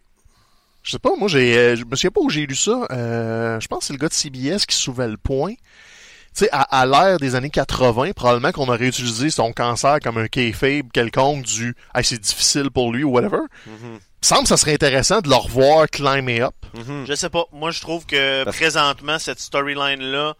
Je 0.83 0.91
sais 0.91 0.99
pas, 0.99 1.15
moi, 1.15 1.27
j'ai, 1.29 1.57
euh, 1.57 1.75
je 1.75 1.85
me 1.85 1.95
souviens 1.95 2.11
pas 2.11 2.21
où 2.21 2.29
j'ai 2.29 2.45
lu 2.45 2.53
ça. 2.53 2.85
Euh, 2.91 3.59
je 3.59 3.67
pense 3.67 3.79
que 3.79 3.85
c'est 3.85 3.93
le 3.93 3.99
gars 3.99 4.09
de 4.09 4.13
CBS 4.13 4.65
qui 4.67 4.75
souvait 4.75 5.07
le 5.07 5.17
point. 5.17 5.53
Tu 5.53 6.43
sais, 6.43 6.49
à, 6.51 6.61
à 6.63 6.85
l'ère 6.85 7.17
des 7.17 7.33
années 7.35 7.49
80, 7.49 8.11
probablement 8.11 8.51
qu'on 8.51 8.67
aurait 8.67 8.87
utilisé 8.87 9.29
son 9.29 9.53
cancer 9.53 9.99
comme 10.03 10.17
un 10.17 10.27
kayfabe 10.27 10.91
quelconque 10.91 11.43
du 11.45 11.75
«Hey, 11.95 12.03
c'est 12.03 12.19
difficile 12.19 12.69
pour 12.71 12.91
lui» 12.91 13.03
ou 13.05 13.11
whatever. 13.11 13.39
Il 13.65 13.71
me 13.71 13.99
semble 14.21 14.43
que 14.43 14.49
ça 14.49 14.57
serait 14.57 14.73
intéressant 14.73 15.21
de 15.21 15.29
le 15.29 15.35
revoir 15.35 15.87
climber 15.89 16.41
up. 16.41 16.55
Mhm. 16.73 17.05
je 17.07 17.13
sais 17.15 17.29
pas 17.29 17.45
moi 17.53 17.71
je 17.71 17.79
trouve 17.79 18.05
que 18.05 18.43
présentement 18.43 19.17
cette 19.17 19.39
storyline 19.39 20.01
là 20.01 20.35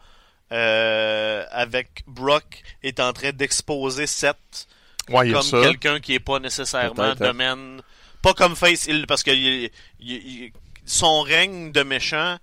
euh, 0.51 1.45
avec 1.51 2.03
Brock 2.07 2.61
est 2.83 2.99
en 2.99 3.13
train 3.13 3.31
d'exposer 3.31 4.05
Seth 4.05 4.67
Ouais, 5.09 5.31
comme 5.31 5.61
quelqu'un 5.61 5.99
qui 5.99 6.15
est 6.15 6.19
pas 6.19 6.39
nécessairement 6.39 7.03
hein. 7.03 7.15
domaine 7.19 7.81
pas 8.21 8.33
comme 8.33 8.55
face 8.55 8.87
il 8.87 9.05
parce 9.05 9.21
que 9.23 9.31
il- 9.31 9.69
il- 9.99 10.11
il- 10.45 10.51
son 10.85 11.21
règne 11.21 11.71
de 11.71 11.83
méchant 11.83 12.37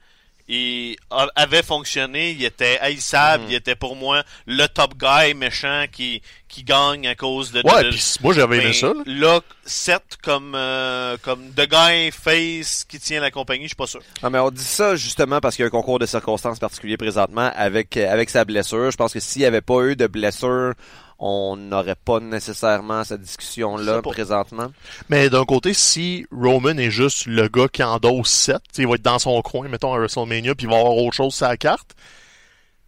il 0.49 0.97
a- 1.11 1.29
avait 1.37 1.63
fonctionné 1.63 2.33
il 2.33 2.45
était 2.45 2.79
haïssable 2.81 3.45
Mhm. 3.45 3.51
il 3.51 3.55
était 3.55 3.75
pour 3.77 3.95
moi 3.97 4.23
le 4.47 4.67
top 4.67 4.95
guy 4.99 5.35
méchant 5.35 5.85
qui 5.91 6.21
qui 6.49 6.65
gagne 6.65 7.07
à 7.07 7.15
cause 7.15 7.51
de, 7.53 7.63
Ouais, 7.65 7.85
de- 7.85 7.89
puis 7.91 8.05
moi, 8.21 8.35
j'avais 8.35 8.57
aimé 8.59 8.67
mais 8.67 8.73
ça. 8.75 8.89
là. 8.89 9.03
là 9.07 9.41
Seth 9.65 10.19
comme 10.23 10.55
euh, 10.55 11.17
comme 11.23 11.51
the 11.53 11.67
guy 11.69 12.11
face 12.13 12.85
qui 12.85 12.99
tient 13.01 13.21
la 13.21 13.31
compagnie 13.31 13.63
je 13.65 13.69
suis 13.69 13.77
pas 13.77 13.87
sûr 13.87 14.01
Ah, 14.23 14.29
mais 14.31 14.39
on 14.39 14.51
dit 14.51 14.63
ça 14.63 14.95
justement 14.97 15.41
parce 15.41 15.57
qu'il 15.57 15.63
y 15.63 15.65
a 15.65 15.69
un 15.69 15.71
concours 15.71 15.99
de 15.99 16.07
circonstances 16.07 16.59
particulier 16.59 16.97
présentement 16.97 17.51
avec, 17.57 17.97
avec 17.97 18.29
sa 18.31 18.45
blessure. 18.45 18.91
Je 18.91 18.97
pense 18.97 19.13
que 19.15 19.21
s'il 19.21 19.41
n'y 19.41 19.47
avait 19.47 19.63
pas 19.63 19.81
eu 19.85 19.97
de 19.97 20.07
blessure, 20.07 20.75
on 21.25 21.55
n'aurait 21.57 21.95
pas 21.95 22.19
nécessairement 22.19 23.05
cette 23.05 23.21
discussion-là 23.21 24.03
présentement? 24.03 24.73
Mais 25.09 25.31
d'un 25.31 25.45
côté, 25.45 25.73
si 25.73 26.27
Roman 26.33 26.77
est 26.77 26.91
juste 26.91 27.27
le 27.27 27.47
gars 27.47 27.69
qui 27.69 27.85
endosse 27.85 28.29
7, 28.29 28.57
il 28.79 28.89
va 28.89 28.97
être 28.97 29.03
dans 29.03 29.21
son 29.21 29.41
coin, 29.41 29.69
mettons, 29.69 29.95
à 29.95 29.99
WrestleMania, 29.99 30.57
puis 30.57 30.67
il 30.67 30.71
va 30.71 30.79
avoir 30.79 30.97
autre 30.97 31.15
chose 31.15 31.33
sur 31.33 31.47
la 31.47 31.57
carte, 31.57 31.95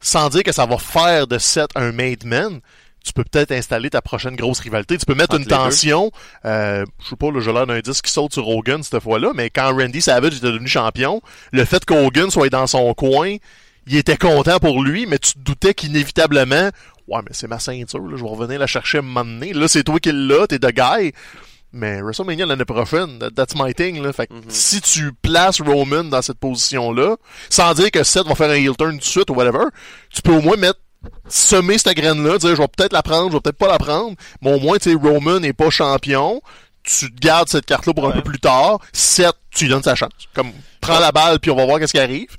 sans 0.01 0.31
dire 0.31 0.43
que 0.43 0.51
ça 0.51 0.67
va 0.67 0.79
faire 0.79 1.29
de 1.29 1.39
7 1.39 1.71
un 1.77 1.93
made 1.93 2.25
man, 2.25 2.61
tu 3.05 3.13
peux 3.13 3.23
peut-être 3.23 3.53
installer 3.53 3.89
ta 3.91 4.03
prochaine 4.03 4.35
grosse 4.35 4.59
rivalité. 4.59 4.99
Tu 4.99 5.07
peux 5.07 5.15
mettre 5.15 5.35
Entre 5.35 5.43
une 5.43 5.47
tension. 5.47 6.11
Euh, 6.45 6.85
je 7.05 7.11
sais 7.11 7.17
pas, 7.17 7.31
là, 7.31 7.39
j'ai 7.41 7.53
l'air 7.53 7.67
d'un 7.67 7.81
disque 7.81 8.07
qui 8.07 8.13
saute 8.13 8.33
sur 8.33 8.49
Hogan 8.49 8.83
cette 8.83 9.01
fois-là, 9.01 9.31
mais 9.35 9.49
quand 9.49 9.77
Randy 9.77 10.01
Savage 10.01 10.39
était 10.39 10.47
devenu 10.47 10.67
champion, 10.67 11.23
le 11.53 11.65
fait 11.65 11.85
qu'Hogan 11.85 12.31
soit 12.31 12.49
dans 12.49 12.67
son 12.67 12.95
coin, 12.95 13.37
il 13.87 13.97
était 13.97 14.17
content 14.17 14.59
pour 14.59 14.83
lui, 14.83 15.07
mais 15.07 15.19
tu 15.19 15.35
te 15.35 15.39
doutais 15.39 15.75
qu'inévitablement, 15.75 16.71
ouais, 17.09 17.21
mais 17.23 17.31
c'est 17.33 17.47
ma 17.49 17.59
ceinture, 17.59 18.01
là, 18.01 18.17
je 18.17 18.23
vais 18.23 18.29
revenir 18.31 18.59
la 18.59 18.67
chercher 18.67 18.99
à 18.99 19.01
un 19.01 19.05
moment 19.05 19.25
donné. 19.25 19.53
Là, 19.53 19.69
c'est 19.69 19.85
toi 19.85 19.99
qui 20.01 20.11
l'as, 20.13 20.47
t'es 20.47 20.59
de 20.59 20.71
guy. 20.71 21.13
Mais 21.77 22.01
WrestleMania 22.03 22.47
l'année 22.47 22.65
prochaine, 22.65 23.19
that- 23.19 23.31
that's 23.33 23.55
my 23.57 23.75
thing. 23.75 24.01
Là. 24.01 24.13
Fait 24.13 24.29
que 24.29 24.35
Mhm. 24.35 24.43
si 24.49 24.81
tu 24.81 25.13
places 25.13 25.61
Roman 25.61 26.05
dans 26.05 26.23
cette 26.23 26.39
position-là, 26.39 27.17
sans 27.51 27.75
dire 27.75 27.91
que 27.91 28.05
Seth 28.05 28.27
va 28.29 28.35
faire 28.37 28.51
un 28.51 28.55
heel 28.55 28.77
turn 28.77 28.93
tout 28.93 28.99
de 28.99 29.03
suite 29.03 29.31
ou 29.31 29.35
whatever, 29.35 29.65
tu 30.15 30.23
peux 30.23 30.33
au 30.37 30.41
moins 30.41 30.57
mettre 30.57 30.79
semer 31.29 31.77
cette 31.79 31.97
graine-là, 31.97 32.39
dire 32.39 32.51
je 32.55 32.63
vais 32.63 32.69
peut-être 32.69 32.93
la 32.93 33.03
prendre, 33.03 33.29
je 33.31 33.35
vais 33.37 33.41
peut-être 33.41 33.59
pas 33.59 33.67
la 33.69 33.79
prendre, 33.79 34.15
mais 34.41 34.53
au 34.55 34.61
moins 34.61 34.79
tu 34.79 34.91
sais 34.91 34.97
Roman 34.97 35.41
n'est 35.41 35.53
pas 35.53 35.69
champion. 35.69 36.41
Tu 36.85 37.09
gardes 37.11 37.49
cette 37.49 37.67
carte-là 37.67 37.93
pour 37.95 38.07
un 38.09 38.13
peu 38.13 38.23
plus 38.23 38.39
tard. 38.39 38.79
Seth, 38.93 39.35
tu 39.51 39.65
lui 39.65 39.71
donnes 39.71 39.83
sa 39.83 39.95
chance. 39.97 40.13
Comme 40.35 40.53
prends 40.81 41.01
la 41.01 41.11
balle 41.13 41.41
puis 41.41 41.51
on 41.51 41.57
va 41.57 41.65
voir 41.67 41.79
qu'est-ce 41.81 41.93
qui 41.93 41.99
arrive. 41.99 42.37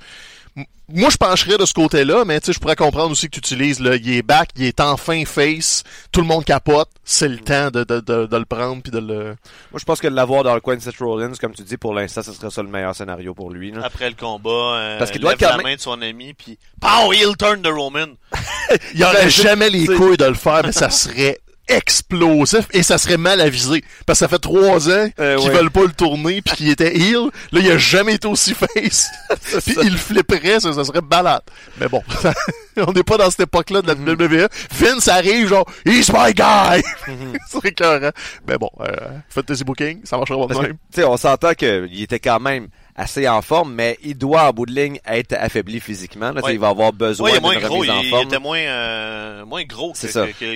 Moi, 0.87 1.09
je 1.09 1.17
pencherais 1.17 1.57
de 1.57 1.65
ce 1.65 1.73
côté-là, 1.73 2.25
mais 2.25 2.39
tu 2.39 2.45
sais, 2.45 2.53
je 2.53 2.59
pourrais 2.59 2.75
comprendre 2.75 3.09
aussi 3.09 3.25
que 3.25 3.31
tu 3.31 3.39
utilises 3.39 3.79
le, 3.79 3.97
il 3.97 4.17
est 4.17 4.21
back, 4.21 4.49
il 4.55 4.65
est 4.65 4.79
enfin 4.79 5.25
face, 5.25 5.83
tout 6.11 6.21
le 6.21 6.27
monde 6.27 6.45
capote, 6.45 6.89
c'est 7.03 7.27
le 7.27 7.39
temps 7.39 7.71
de, 7.71 7.83
de, 7.83 7.99
de, 8.01 8.27
de 8.27 8.37
le 8.37 8.45
prendre 8.45 8.83
puis 8.83 8.91
de 8.91 8.99
le, 8.99 9.23
Moi, 9.71 9.79
je 9.79 9.83
pense 9.83 9.99
que 9.99 10.07
de 10.07 10.13
l'avoir 10.15 10.43
dans 10.43 10.53
le 10.53 10.61
coin 10.61 10.75
de 10.75 10.81
Seth 10.81 10.97
Rollins, 10.99 11.31
comme 11.41 11.53
tu 11.55 11.63
dis, 11.63 11.77
pour 11.77 11.95
l'instant, 11.95 12.21
ce 12.21 12.33
serait 12.33 12.51
ça 12.51 12.61
le 12.61 12.69
meilleur 12.69 12.95
scénario 12.95 13.33
pour 13.33 13.49
lui. 13.49 13.71
Là. 13.71 13.81
après 13.83 14.09
le 14.09 14.15
combat 14.15 14.49
euh, 14.51 14.99
Parce 14.99 15.09
qu'il 15.09 15.21
doit 15.21 15.33
la 15.39 15.57
même- 15.57 15.65
main 15.65 15.75
de 15.75 15.81
son 15.81 15.99
ami 16.03 16.35
puis 16.35 16.59
pow 16.79 17.11
heel 17.11 17.35
turn 17.35 17.63
de 17.63 17.69
Roman 17.69 18.13
Il 18.93 19.03
aurait 19.03 19.29
jamais 19.29 19.71
les 19.71 19.87
couilles 19.87 20.17
de 20.17 20.25
le 20.25 20.35
faire, 20.35 20.61
mais 20.63 20.71
ça 20.71 20.91
serait 20.91 21.39
explosif 21.67 22.67
et 22.71 22.83
ça 22.83 22.97
serait 22.97 23.17
mal 23.17 23.41
avisé. 23.41 23.83
Parce 24.05 24.19
que 24.19 24.25
ça 24.25 24.27
fait 24.29 24.39
trois 24.39 24.89
ans 24.89 25.09
Euh, 25.19 25.37
qu'ils 25.37 25.49
ouais. 25.49 25.55
veulent 25.55 25.71
pas 25.71 25.83
le 25.83 25.91
tourner 25.91 26.41
puis 26.41 26.55
qu'il 26.55 26.69
était 26.69 26.95
heel. 26.97 27.29
Là, 27.51 27.59
il 27.61 27.71
a 27.71 27.77
jamais 27.77 28.15
été 28.15 28.27
aussi 28.27 28.53
face. 28.75 29.09
puis 29.65 29.75
il 29.83 29.97
flipperait, 29.97 30.59
ça, 30.59 30.73
ça 30.73 30.83
serait 30.83 31.01
balade. 31.01 31.41
Mais 31.79 31.87
bon, 31.87 32.03
on 32.77 32.91
n'est 32.91 33.03
pas 33.03 33.17
dans 33.17 33.29
cette 33.29 33.41
époque-là 33.41 33.81
de 33.81 33.87
la 33.87 33.95
Mm-hmm. 33.95 34.43
WWE. 34.43 34.47
Vince 34.71 35.07
arrive 35.07 35.47
genre, 35.47 35.65
he's 35.85 36.11
my 36.11 36.33
guy! 36.33 36.81
Mm-hmm. 37.07 37.37
c'est 37.49 37.65
écœurant. 37.65 38.11
Mais 38.47 38.57
bon, 38.57 38.69
euh, 38.81 38.93
fantasy 39.29 39.63
booking, 39.63 40.01
ça 40.03 40.17
marchera 40.17 40.47
pas 40.47 40.53
de 40.53 40.59
même. 40.59 40.71
tu 40.93 41.01
sais, 41.01 41.03
on 41.05 41.17
s'entend 41.17 41.53
qu'il 41.53 42.03
était 42.03 42.19
quand 42.19 42.39
même 42.39 42.67
assez 42.95 43.27
en 43.27 43.41
forme, 43.41 43.73
mais 43.73 43.97
il 44.03 44.17
doit, 44.17 44.43
en 44.47 44.51
bout 44.53 44.65
de 44.65 44.71
ligne, 44.73 44.99
être 45.05 45.33
affaibli 45.33 45.79
physiquement. 45.79 46.31
Là, 46.31 46.41
Ouais. 46.41 46.53
Il 46.53 46.59
va 46.59 46.69
avoir 46.69 46.93
besoin 46.93 47.25
Ouais, 47.25 47.31
il 47.31 47.35
est 47.35 47.39
d'une 47.39 47.51
moins 47.51 47.59
gros, 47.67 47.77
remise 47.79 47.89
en 47.91 47.99
il, 47.99 48.05
il 48.05 48.09
forme. 48.09 48.27
était 48.27 48.39
moins, 48.39 48.57
euh, 48.59 49.45
moins 49.45 49.63
gros 49.65 49.91
qu'il 49.93 50.09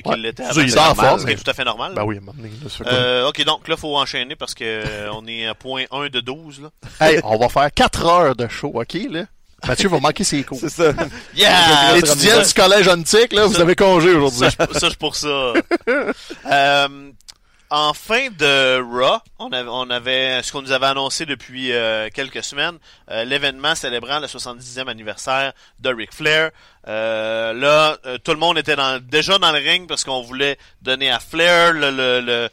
Ouais. 0.06 0.18
l'était 0.18 0.44
avant. 0.44 0.62
il 0.62 0.66
est 0.68 0.70
C'est 0.70 0.80
en 0.80 0.96
forme, 0.96 1.20
ce 1.20 1.26
qui 1.26 1.32
est 1.34 1.36
tout 1.44 1.50
à 1.52 1.54
fait 1.54 1.66
normal. 1.66 1.94
Ben 1.96 2.04
oui? 2.04 2.20
Euh, 2.86 3.28
ok, 3.28 3.44
donc 3.44 3.68
là, 3.68 3.76
faut 3.78 3.98
enchaîner 3.98 4.36
parce 4.36 4.54
que 4.54 4.64
euh, 4.64 5.10
on 5.14 5.28
est 5.28 5.48
à 5.48 5.54
point 5.54 5.84
1 5.92 6.08
de 6.10 6.20
12. 6.22 6.62
Là. 6.62 6.70
Hey, 7.02 7.20
on 7.24 7.38
va 7.38 7.50
faire 7.50 7.70
4 7.74 8.06
heures 8.06 8.36
de 8.36 8.48
show, 8.48 8.72
ok, 8.74 8.98
là? 9.10 9.24
Mathieu 9.68 9.90
va 9.90 10.00
manquer 10.00 10.24
ses 10.24 10.42
cours. 10.44 10.58
C'est 10.62 10.70
ça. 10.70 10.94
Yeah! 11.36 11.96
Étudiants 11.98 12.42
du 12.42 12.54
collège 12.54 12.88
antique, 12.88 13.34
là, 13.34 13.46
vous 13.46 13.60
avez 13.60 13.76
congé 13.76 14.12
aujourd'hui. 14.14 14.40
Ça, 14.58 14.66
je- 14.74 14.80
ça, 14.80 14.90
je 14.90 14.96
pour 14.96 15.18
ça. 15.18 15.28
Euh, 16.50 16.88
en 17.72 17.94
fin 17.94 18.30
de 18.30 18.80
Raw, 18.82 19.20
on 19.38 19.52
avait, 19.52 19.70
on 19.70 20.44
ce 20.44 20.52
qu'on 20.52 20.62
nous 20.62 20.72
avait 20.72 20.88
annoncé 20.88 21.26
depuis 21.26 21.72
euh, 21.72 22.10
quelques 22.14 22.44
semaines, 22.44 22.78
euh, 23.12 23.24
l'événement 23.26 23.76
célébrant 23.76 24.20
le 24.20 24.28
70e 24.28 24.88
anniversaire 24.88 25.54
de 25.80 25.94
Ric 25.94 26.14
Flair. 26.14 26.52
Euh, 26.88 27.54
là, 27.54 27.98
tout 28.24 28.32
le 28.32 28.38
monde 28.40 28.58
était 28.58 28.76
dans, 28.76 29.00
déjà 29.04 29.38
dans 29.38 29.52
le 29.52 29.60
ring 29.60 29.88
parce 29.88 30.04
qu'on 30.04 30.22
voulait 30.22 30.58
donner 30.82 31.12
à 31.12 31.20
Flair 31.20 31.74
le- 31.74 32.50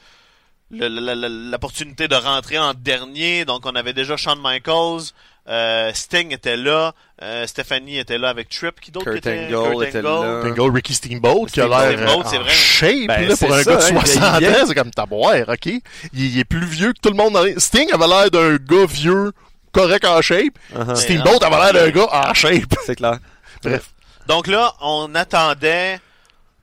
l'opportunité 0.71 2.09
de 2.09 2.15
rentrer 2.17 2.59
en 2.59 2.75
dernier. 2.75 3.45
Donc, 3.45 3.65
on 3.67 3.75
avait 3.75 3.93
déjà 3.93 4.17
Shawn 4.17 4.41
Michaels, 4.43 5.13
euh, 5.49 5.93
Sting 5.95 6.33
était 6.33 6.57
là, 6.57 6.93
euh, 7.23 7.47
Stephanie 7.47 7.99
était 7.99 8.19
là 8.19 8.29
avec 8.29 8.49
Trip. 8.49 8.81
Qui 8.81 8.91
d'autre 8.91 9.15
était? 9.17 9.47
Angle 9.47 9.71
Kurt 9.73 9.83
était 9.89 9.99
Angle? 9.99 10.55
là. 10.57 10.71
Ricky 10.73 10.95
Steamboat, 10.95 11.47
qui 11.53 11.61
a 11.61 11.69
l'air 11.69 11.99
euh, 12.01 12.09
en 12.09 12.23
vrai. 12.23 12.51
shape, 12.51 13.07
Ben, 13.07 13.29
là, 13.29 13.37
pour 13.37 13.55
un 13.55 13.63
ça, 13.63 13.71
gars 13.71 13.77
de 13.77 13.83
hein, 13.83 13.89
il 13.91 14.11
60 14.11 14.39
vieillit 14.39 14.57
ans, 14.57 14.65
c'est 14.67 14.75
comme 14.75 14.91
taboire, 14.91 15.49
ok? 15.49 15.67
Il, 15.67 15.81
il 16.13 16.39
est 16.39 16.45
plus 16.45 16.67
vieux 16.67 16.93
que 16.93 17.01
tout 17.01 17.11
le 17.11 17.17
monde 17.17 17.35
dans 17.35 17.43
les... 17.43 17.59
Sting 17.61 17.93
avait 17.93 18.09
l'air 18.09 18.31
d'un 18.31 18.57
gars 18.57 18.87
vieux, 18.87 19.33
correct 19.73 20.05
en 20.05 20.21
shape. 20.21 20.59
Uh-huh. 20.75 20.95
Steamboat 20.97 21.39
avait 21.45 21.73
l'air 21.73 21.85
d'un 21.85 21.91
gars 21.91 22.09
en 22.11 22.35
shape. 22.35 22.75
C'est 22.87 22.97
clair. 22.97 23.19
Bref. 23.63 23.91
Donc 24.27 24.49
là, 24.49 24.75
on 24.81 25.15
attendait 25.15 26.01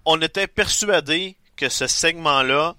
on 0.05 0.21
était 0.21 0.47
persuadé 0.47 1.35
que 1.55 1.69
ce 1.69 1.87
segment-là 1.87 2.75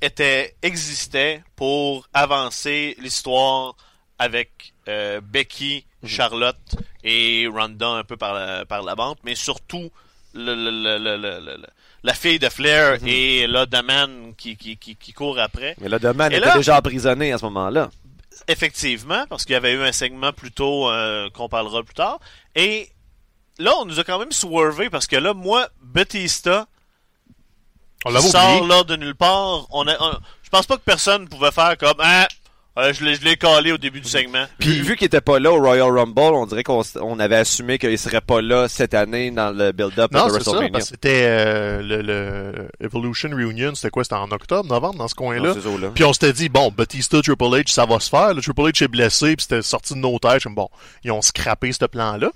était 0.00 0.54
existait 0.62 1.42
pour 1.56 2.08
avancer 2.12 2.96
l'histoire 2.98 3.74
avec 4.18 4.73
euh, 4.88 5.20
Becky, 5.22 5.84
Charlotte 6.06 6.76
et 7.02 7.46
Ronda 7.52 7.88
un 7.88 8.04
peu 8.04 8.16
par 8.16 8.34
la, 8.34 8.64
par 8.64 8.82
la 8.82 8.94
bande, 8.94 9.16
mais 9.24 9.34
surtout 9.34 9.90
le, 10.34 10.54
le- 10.54 10.70
le- 10.70 10.98
le- 10.98 11.16
le- 11.16 11.40
le- 11.40 11.56
le- 11.56 11.66
la 12.02 12.12
fille 12.14 12.38
de 12.38 12.48
Flair 12.50 12.98
et 13.06 13.46
là 13.46 13.64
Daman 13.66 14.34
qui, 14.36 14.56
qui, 14.56 14.76
qui, 14.76 14.94
qui 14.96 15.12
court 15.14 15.38
après. 15.38 15.74
Mais 15.80 15.88
Et 16.34 16.36
était 16.36 16.46
là- 16.46 16.56
déjà 16.56 16.76
emprisonné 16.78 17.32
à 17.32 17.38
ce 17.38 17.44
moment-là. 17.46 17.90
Effectivement, 18.48 19.24
parce 19.28 19.44
qu'il 19.44 19.54
y 19.54 19.56
avait 19.56 19.72
eu 19.72 19.82
un 19.82 19.92
segment 19.92 20.32
plus 20.32 20.52
tôt 20.52 20.90
euh, 20.90 21.30
qu'on 21.30 21.48
parlera 21.48 21.82
plus 21.82 21.94
tard. 21.94 22.18
Et 22.54 22.90
là, 23.58 23.72
on 23.80 23.86
nous 23.86 24.00
a 24.00 24.04
quand 24.04 24.18
même 24.18 24.32
swervé 24.32 24.90
parce 24.90 25.06
que 25.06 25.16
là, 25.16 25.32
moi, 25.32 25.68
Batista 25.80 26.66
On 28.04 28.20
sort 28.20 28.56
oublié. 28.58 28.68
là 28.68 28.84
de 28.84 28.96
nulle 28.96 29.14
part. 29.14 29.66
On 29.70 29.86
a, 29.88 29.96
on- 29.98 30.18
je 30.42 30.50
pense 30.50 30.66
pas 30.66 30.76
que 30.76 30.82
personne 30.82 31.26
pouvait 31.28 31.52
faire 31.52 31.78
comme 31.78 31.96
ah, 32.00 32.28
euh, 32.78 32.92
je 32.92 33.04
l'ai 33.04 33.14
je 33.14 33.22
l'ai 33.22 33.36
calé 33.36 33.72
au 33.72 33.78
début 33.78 34.00
du 34.00 34.08
segment. 34.08 34.44
Puis 34.58 34.80
vu 34.80 34.96
qu'il 34.96 35.06
était 35.06 35.20
pas 35.20 35.38
là 35.38 35.52
au 35.52 35.60
Royal 35.60 35.90
Rumble, 35.96 36.20
on 36.34 36.46
dirait 36.46 36.62
qu'on 36.64 36.82
on 37.00 37.18
avait 37.20 37.36
assumé 37.36 37.78
qu'il 37.78 37.98
serait 37.98 38.20
pas 38.20 38.40
là 38.42 38.68
cette 38.68 38.94
année 38.94 39.30
dans 39.30 39.50
le 39.50 39.72
build-up 39.72 40.12
Non, 40.12 40.26
de 40.26 40.32
c'est 40.32 40.42
ça, 40.44 40.50
WrestleMania. 40.50 40.70
parce 40.72 40.84
que 40.84 40.90
c'était 40.90 41.22
euh, 41.26 41.82
le, 41.82 42.02
le 42.02 42.68
Evolution 42.80 43.30
Reunion, 43.30 43.74
c'était 43.74 43.90
quoi? 43.90 44.02
C'était 44.04 44.16
en 44.16 44.30
octobre, 44.30 44.68
novembre, 44.68 44.98
dans 44.98 45.08
ce 45.08 45.14
coin-là. 45.14 45.54
Puis 45.94 46.04
on 46.04 46.12
s'était 46.12 46.32
dit, 46.32 46.48
bon, 46.48 46.72
Batista, 46.76 47.20
Triple 47.22 47.44
H, 47.44 47.70
ça 47.70 47.86
va 47.86 48.00
se 48.00 48.08
faire. 48.10 48.34
Le 48.34 48.42
Triple 48.42 48.62
H 48.62 48.84
est 48.84 48.88
blessé, 48.88 49.36
puis 49.36 49.46
c'était 49.48 49.62
sorti 49.62 49.94
de 49.94 49.98
nos 50.00 50.18
têtes. 50.18 50.42
Bon, 50.48 50.68
ils 51.04 51.12
ont 51.12 51.22
scrappé 51.22 51.72
ce 51.72 51.84
plan-là. 51.84 52.30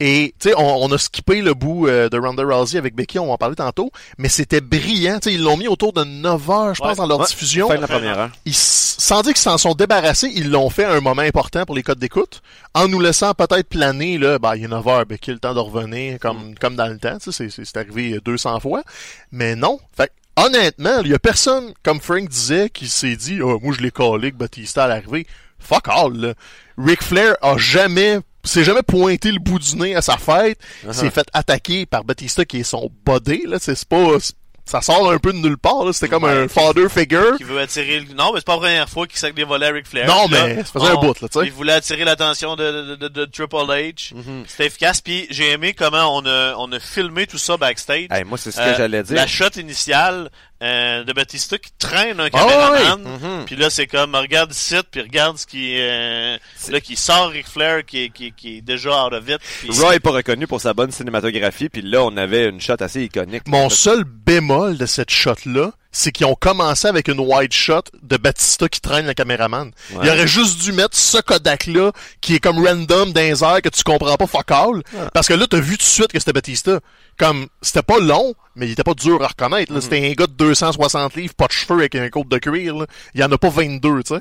Et, 0.00 0.34
tu 0.40 0.48
sais, 0.50 0.54
on, 0.58 0.82
on 0.84 0.92
a 0.92 0.98
skippé 0.98 1.42
le 1.42 1.54
bout 1.54 1.86
euh, 1.86 2.08
de 2.08 2.18
Ronda 2.18 2.42
Rousey 2.44 2.76
avec 2.78 2.94
Becky, 2.94 3.18
on 3.18 3.26
va 3.26 3.32
en 3.32 3.36
parler 3.38 3.56
tantôt. 3.56 3.90
Mais 4.18 4.28
c'était 4.28 4.60
brillant. 4.60 5.18
Tu 5.20 5.30
sais, 5.30 5.34
ils 5.34 5.42
l'ont 5.42 5.56
mis 5.56 5.68
autour 5.68 5.92
de 5.92 6.02
9 6.04 6.50
heures, 6.50 6.74
je 6.74 6.80
pense, 6.80 6.90
Ouais. 6.90 6.96
dans 6.96 7.06
leur 7.06 7.20
Ouais, 7.20 7.26
diffusion. 7.26 7.68
Fin 7.68 7.76
de 7.76 7.80
la 7.82 7.86
première 7.88 8.18
heure. 8.18 8.30
Ils, 8.44 8.54
sans 8.54 9.22
dire 9.22 9.32
qu'ils 9.32 9.42
s'en 9.42 9.58
sont 9.58 9.74
débarrassés, 9.76 10.30
ils 10.34 10.50
l'ont 10.50 10.70
fait 10.70 10.84
à 10.84 10.92
un 10.92 11.00
moment 11.00 11.22
important 11.22 11.64
pour 11.64 11.74
les 11.76 11.82
codes 11.82 11.98
d'écoute, 11.98 12.42
en 12.74 12.88
nous 12.88 13.00
laissant 13.00 13.32
peut-être 13.34 13.68
planer, 13.68 14.18
là, 14.18 14.38
bah, 14.38 14.56
il 14.56 14.64
est 14.64 14.68
9 14.68 14.86
heures, 14.88 15.06
Becky, 15.06 15.30
le 15.30 15.38
temps 15.38 15.54
de 15.54 15.60
revenir, 15.60 16.18
comme, 16.18 16.54
comme 16.58 16.74
dans 16.76 16.86
le 16.88 16.98
temps, 16.98 17.18
tu 17.18 17.30
sais, 17.32 17.48
c'est- 17.50 17.76
arrivé 17.76 18.18
200 18.24 18.58
fois. 18.60 18.82
Mais 19.30 19.54
non. 19.54 19.78
Fait 19.96 20.10
honnêtement, 20.36 21.00
il 21.04 21.10
y 21.10 21.14
a 21.14 21.18
personne, 21.18 21.72
comme 21.82 22.00
Frank 22.00 22.28
disait, 22.28 22.68
qui 22.70 22.88
s'est 22.88 23.16
dit, 23.16 23.40
oh, 23.40 23.58
moi, 23.62 23.74
je 23.76 23.82
l'ai 23.82 23.90
collé 23.90 24.32
que 24.32 24.36
Batista 24.36 24.84
à 24.84 24.88
l'arrivée. 24.88 25.26
Fuck 25.58 25.88
all, 25.88 26.12
là. 26.14 26.34
Ric 26.78 27.02
Flair 27.02 27.34
a 27.40 27.56
jamais, 27.56 28.18
s'est 28.44 28.64
jamais 28.64 28.82
pointé 28.82 29.32
le 29.32 29.38
bout 29.38 29.58
du 29.58 29.76
nez 29.76 29.96
à 29.96 30.02
sa 30.02 30.18
fête. 30.18 30.58
Il 30.84 30.92
s'est 30.92 31.10
fait 31.10 31.26
attaquer 31.32 31.86
par 31.86 32.04
Batista 32.04 32.44
qui 32.44 32.58
est 32.58 32.62
son 32.64 32.90
body, 33.04 33.44
là. 33.46 33.56
C'est 33.58 33.74
c'est 33.74 33.88
pas, 33.88 34.18
ça 34.66 34.80
sort 34.82 35.10
un 35.10 35.18
peu 35.18 35.32
de 35.32 35.38
nulle 35.38 35.56
part, 35.56 35.84
là. 35.84 35.92
C'était 35.92 36.08
comme 36.08 36.24
Ouais, 36.24 36.32
un 36.44 36.48
father 36.48 36.90
figure. 36.90 37.36
Qui 37.36 37.44
veut 37.44 37.60
attirer 37.60 38.00
le... 38.00 38.14
Non, 38.14 38.32
mais 38.32 38.40
c'est 38.40 38.46
pas 38.46 38.54
la 38.54 38.58
première 38.58 38.88
fois 38.88 39.06
qu'il 39.06 39.18
sac 39.18 39.32
des 39.34 39.44
volets 39.44 39.66
à 39.66 39.70
Ric 39.70 39.86
Flair. 39.86 40.06
Non, 40.08 40.26
Là, 40.28 40.46
mais 40.48 40.56
ça 40.56 40.64
faisait 40.72 40.88
un 40.90 40.94
bout, 40.96 41.20
là, 41.20 41.28
tu 41.28 41.38
sais. 41.40 41.46
Il 41.46 41.52
voulait 41.52 41.72
attirer 41.74 42.04
l'attention 42.04 42.56
de, 42.56 42.94
de, 42.94 42.96
de, 42.96 43.08
de 43.08 43.24
Triple 43.26 43.56
H. 43.56 44.12
Mm-hmm. 44.12 44.44
C'était 44.48 44.66
efficace. 44.66 45.00
Puis 45.00 45.26
j'ai 45.30 45.52
aimé 45.52 45.72
comment 45.72 46.16
on 46.16 46.26
a, 46.26 46.54
on 46.58 46.70
a 46.72 46.80
filmé 46.80 47.26
tout 47.26 47.38
ça 47.38 47.56
backstage. 47.56 48.08
Hey, 48.10 48.24
moi, 48.24 48.36
c'est 48.38 48.50
ce 48.50 48.56
que 48.56 48.62
Euh, 48.62 48.74
j'allais 48.76 49.02
dire. 49.04 49.14
La 49.16 49.26
shot 49.26 49.50
initiale 49.56 50.30
euh, 50.62 51.04
de 51.04 51.12
Batista 51.12 51.58
qui 51.58 51.70
traîne 51.78 52.18
un 52.20 52.26
Ah, 52.26 52.30
caméraman. 52.30 53.02
Mhm. 53.02 53.44
Puis 53.46 53.56
là, 53.56 53.68
c'est 53.70 53.86
comme, 53.86 54.14
regarde 54.14 54.52
ici, 54.52 54.74
puis 54.90 55.02
regarde 55.02 55.36
ce 55.36 55.46
qui 55.46 55.76
euh, 55.78 56.38
là, 56.70 56.80
qui 56.80 56.96
sort 56.96 57.28
Ric 57.30 57.46
Flair, 57.46 57.84
qui, 57.84 58.04
est- 58.04 58.08
qui, 58.10 58.26
est- 58.28 58.30
qui 58.36 58.56
est 58.58 58.60
déjà 58.62 59.04
out 59.06 59.12
of 59.12 59.28
it. 59.28 59.38
Puis- 59.60 59.70
Raw 59.78 59.92
est 59.92 60.00
pas 60.00 60.10
reconnu 60.12 60.46
pour 60.46 60.60
sa 60.60 60.72
bonne 60.74 60.90
cinématographie, 60.92 61.68
puis 61.68 61.82
là, 61.82 62.02
on 62.04 62.16
avait 62.16 62.48
une 62.48 62.60
shot 62.60 62.76
assez 62.80 63.02
iconique. 63.04 63.42
Mon 63.46 63.68
seul 63.68 64.04
bémol 64.04 64.78
de 64.78 64.86
cette 64.86 65.10
shot-là, 65.10 65.72
c'est 65.98 66.12
qu'ils 66.12 66.26
ont 66.26 66.34
commencé 66.34 66.86
avec 66.86 67.08
une 67.08 67.20
wide 67.20 67.52
shot 67.54 67.80
de 68.02 68.18
Batista 68.18 68.68
qui 68.68 68.80
traîne 68.82 69.06
le 69.06 69.14
caméraman. 69.14 69.70
Ouais. 69.94 70.00
Il 70.02 70.08
aurait 70.10 70.26
juste 70.26 70.60
dû 70.60 70.72
mettre 70.72 70.94
ce 70.96 71.16
Kodak-là, 71.18 71.92
qui 72.20 72.34
est 72.34 72.38
comme 72.38 72.58
random 72.64 73.12
dans 73.14 73.20
les 73.22 73.42
airs, 73.42 73.62
que 73.62 73.70
tu 73.70 73.82
comprends 73.82 74.16
pas 74.16 74.26
fuck 74.26 74.50
all. 74.50 74.82
Parce 75.14 75.26
que 75.26 75.32
là, 75.32 75.46
t'as 75.48 75.58
vu 75.58 75.72
tout 75.78 75.84
de 75.84 75.88
suite 75.88 76.12
que 76.12 76.18
c'était 76.18 76.34
Batista. 76.34 76.80
Comme, 77.18 77.46
c'était 77.62 77.82
pas 77.82 77.98
long, 77.98 78.34
mais 78.56 78.66
il 78.66 78.72
était 78.72 78.82
pas 78.82 78.92
dur 78.92 79.22
à 79.24 79.28
reconnaître. 79.28 79.72
là. 79.72 79.80
C'était 79.80 80.06
un 80.06 80.12
gars 80.12 80.26
de 80.26 80.32
260 80.32 81.14
livres, 81.16 81.32
pas 81.32 81.46
de 81.46 81.52
cheveux 81.52 81.78
avec 81.78 81.94
un 81.94 82.10
côte 82.10 82.28
de 82.28 82.36
cuir. 82.36 82.76
Là. 82.76 82.86
Il 83.14 83.22
y 83.22 83.24
en 83.24 83.32
a 83.32 83.38
pas 83.38 83.48
22, 83.48 84.02
tu 84.02 84.14
sais. 84.14 84.20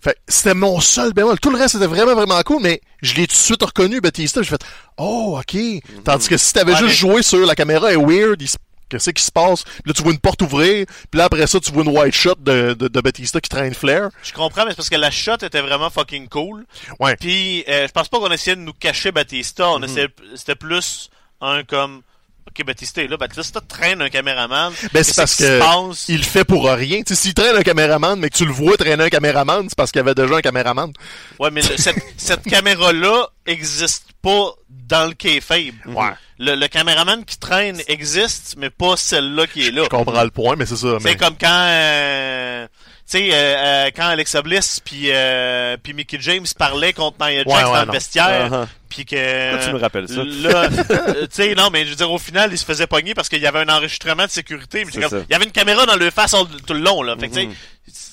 Fait 0.00 0.12
que 0.12 0.18
c'était 0.28 0.54
mon 0.54 0.78
seul 0.80 1.12
bémol. 1.12 1.40
Tout 1.40 1.50
le 1.50 1.58
reste 1.58 1.74
était 1.74 1.88
vraiment, 1.88 2.14
vraiment 2.14 2.40
cool, 2.44 2.62
mais 2.62 2.80
je 3.02 3.14
l'ai 3.16 3.26
tout 3.26 3.34
de 3.34 3.38
suite 3.38 3.62
reconnu, 3.64 4.00
Batista. 4.00 4.42
J'ai 4.42 4.50
fait, 4.50 4.62
oh, 4.96 5.36
ok. 5.40 5.60
Tandis 6.04 6.28
que 6.28 6.36
si 6.36 6.52
t'avais 6.52 6.70
Ouais, 6.74 6.78
juste 6.78 6.90
mais- 6.90 7.12
joué 7.14 7.22
sur 7.24 7.44
la 7.44 7.56
caméra 7.56 7.92
est 7.92 7.96
weird, 7.96 8.40
il 8.40 8.48
se 8.48 8.56
Qu'est-ce 8.88 9.10
qui 9.10 9.22
se 9.22 9.32
passe? 9.32 9.64
Puis 9.64 9.82
là, 9.86 9.92
tu 9.94 10.02
vois 10.02 10.12
une 10.12 10.18
porte 10.18 10.42
ouvrir. 10.42 10.86
Puis 11.10 11.18
là, 11.18 11.24
après 11.24 11.46
ça, 11.46 11.58
tu 11.58 11.72
vois 11.72 11.82
une 11.82 11.96
white 11.96 12.14
shot 12.14 12.36
de, 12.38 12.74
de, 12.74 12.88
de 12.88 13.00
Batista 13.00 13.40
qui 13.40 13.48
traîne 13.48 13.74
Flair. 13.74 14.10
Je 14.22 14.32
comprends, 14.32 14.64
mais 14.64 14.70
c'est 14.70 14.76
parce 14.76 14.90
que 14.90 14.96
la 14.96 15.10
shot 15.10 15.36
était 15.42 15.60
vraiment 15.60 15.90
fucking 15.90 16.28
cool. 16.28 16.64
Ouais. 17.00 17.16
Puis 17.16 17.64
euh, 17.68 17.86
je 17.86 17.92
pense 17.92 18.08
pas 18.08 18.18
qu'on 18.18 18.30
essayait 18.30 18.56
de 18.56 18.60
nous 18.60 18.72
cacher 18.72 19.10
Batista. 19.10 19.68
On 19.70 19.82
essayait, 19.82 20.08
c'était 20.34 20.54
plus 20.54 21.10
un 21.40 21.64
comme, 21.64 22.02
ok 22.48 22.64
Batista 22.64 23.02
est 23.02 23.08
là, 23.08 23.16
Batista 23.16 23.60
traîne 23.60 24.00
un 24.02 24.08
caméraman. 24.08 24.72
Ben, 24.92 25.02
c'est 25.04 25.16
parce 25.16 25.36
que 25.36 25.58
passe? 25.58 26.08
il 26.08 26.18
le 26.18 26.22
fait 26.22 26.44
pour 26.44 26.64
rien. 26.68 27.02
S'il 27.06 27.34
traîne 27.34 27.56
un 27.56 27.62
caméraman, 27.62 28.18
mais 28.18 28.30
que 28.30 28.36
tu 28.36 28.44
le 28.46 28.52
vois 28.52 28.76
traîner 28.76 29.04
un 29.04 29.08
caméraman, 29.10 29.66
c'est 29.68 29.76
parce 29.76 29.90
qu'il 29.92 29.98
y 30.00 30.04
avait 30.04 30.14
déjà 30.14 30.36
un 30.36 30.40
caméraman. 30.40 30.92
Ouais, 31.38 31.50
mais 31.50 31.62
le- 31.62 31.76
cette, 31.76 31.96
cette 32.16 32.42
caméra-là 32.44 33.28
existe 33.46 34.04
pas 34.22 34.52
dans 34.68 35.06
le 35.08 35.14
kayfabe. 35.14 35.74
Ouais. 35.86 36.12
Le, 36.38 36.54
le 36.54 36.68
caméraman 36.68 37.24
qui 37.24 37.38
traîne 37.38 37.80
existe, 37.88 38.54
mais 38.58 38.70
pas 38.70 38.96
celle-là 38.96 39.46
qui 39.46 39.66
est 39.66 39.70
là. 39.70 39.84
Je 39.84 39.88
comprends 39.88 40.22
le 40.24 40.30
point, 40.30 40.54
mais 40.56 40.66
c'est 40.66 40.76
ça. 40.76 40.98
C'est 41.00 41.04
Mais... 41.04 41.16
comme 41.16 41.36
quand, 41.40 41.46
euh, 41.68 42.66
sais, 43.06 43.28
euh, 43.32 43.34
euh, 43.34 43.90
quand 43.94 44.06
Alexa 44.06 44.42
Bliss 44.42 44.80
puis 44.84 45.10
euh, 45.10 45.76
puis 45.82 45.92
Mickey 45.94 46.18
James 46.20 46.44
parlaient 46.58 46.92
contre 46.92 47.18
Nia 47.20 47.38
Jax 47.44 47.46
Ouais, 47.46 47.54
ouais, 47.64 47.78
dans 47.78 47.84
le 47.86 47.92
vestiaire, 47.92 48.50
Uh-huh. 48.52 48.66
puis 48.88 49.04
que 49.04 49.50
Pourquoi 49.52 49.66
tu 49.68 49.72
me 49.74 49.78
rappelles 49.80 50.08
ça? 50.08 50.24
Là, 50.24 50.64
euh, 50.64 51.22
tu 51.22 51.28
sais, 51.30 51.54
non, 51.54 51.68
mais 51.72 51.84
je 51.84 51.90
veux 51.90 51.96
dire, 51.96 52.10
au 52.10 52.18
final, 52.18 52.50
il 52.52 52.58
se 52.58 52.64
faisait 52.64 52.86
pogner 52.86 53.14
parce 53.14 53.28
qu'il 53.28 53.40
y 53.40 53.46
avait 53.46 53.60
un 53.60 53.68
enregistrement 53.68 54.24
de 54.24 54.30
sécurité. 54.30 54.84
Il 54.92 55.00
y 55.30 55.34
avait 55.34 55.44
une 55.44 55.52
caméra 55.52 55.86
dans 55.86 55.96
le 55.96 56.10
face 56.10 56.34
tout 56.66 56.74
le 56.74 56.80
long, 56.80 57.02
là. 57.02 57.16
Fait 57.18 57.28
que, 57.28 57.38
Mhm. 57.40 57.52
sais, 57.92 58.06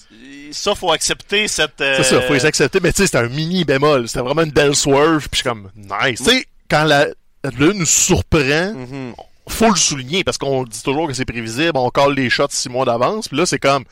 ça, 0.51 0.75
faut 0.75 0.91
accepter 0.91 1.47
cette. 1.47 1.81
euh, 1.81 1.95
C'est 1.97 2.03
ça, 2.03 2.21
faut 2.21 2.33
les 2.33 2.45
accepter. 2.45 2.79
Mais 2.81 2.91
tu 2.91 2.97
sais, 2.97 3.05
c'était 3.07 3.17
un 3.17 3.29
mini 3.29 3.63
bémol. 3.65 4.07
C'était 4.07 4.19
vraiment 4.19 4.43
une 4.43 4.51
belle 4.51 4.75
swerve. 4.75 5.27
Puis 5.29 5.29
je 5.31 5.35
suis 5.37 5.43
comme, 5.49 5.69
nice. 5.75 6.19
Tu 6.19 6.25
sais, 6.25 6.45
quand 6.69 6.83
la, 6.83 7.07
la 7.43 7.51
nous 7.73 7.85
surprend, 7.85 8.73
Mhm. 8.73 9.13
faut 9.49 9.69
le 9.69 9.75
souligner 9.75 10.23
parce 10.23 10.37
qu'on 10.37 10.63
dit 10.63 10.81
toujours 10.83 11.07
que 11.07 11.13
c'est 11.13 11.25
prévisible, 11.25 11.71
on 11.75 11.89
colle 11.89 12.13
les 12.15 12.29
shots 12.29 12.47
six 12.51 12.69
mois 12.69 12.85
d'avance, 12.85 13.27
puis 13.27 13.37
là 13.37 13.45
c'est 13.45 13.59
comme 13.59 13.83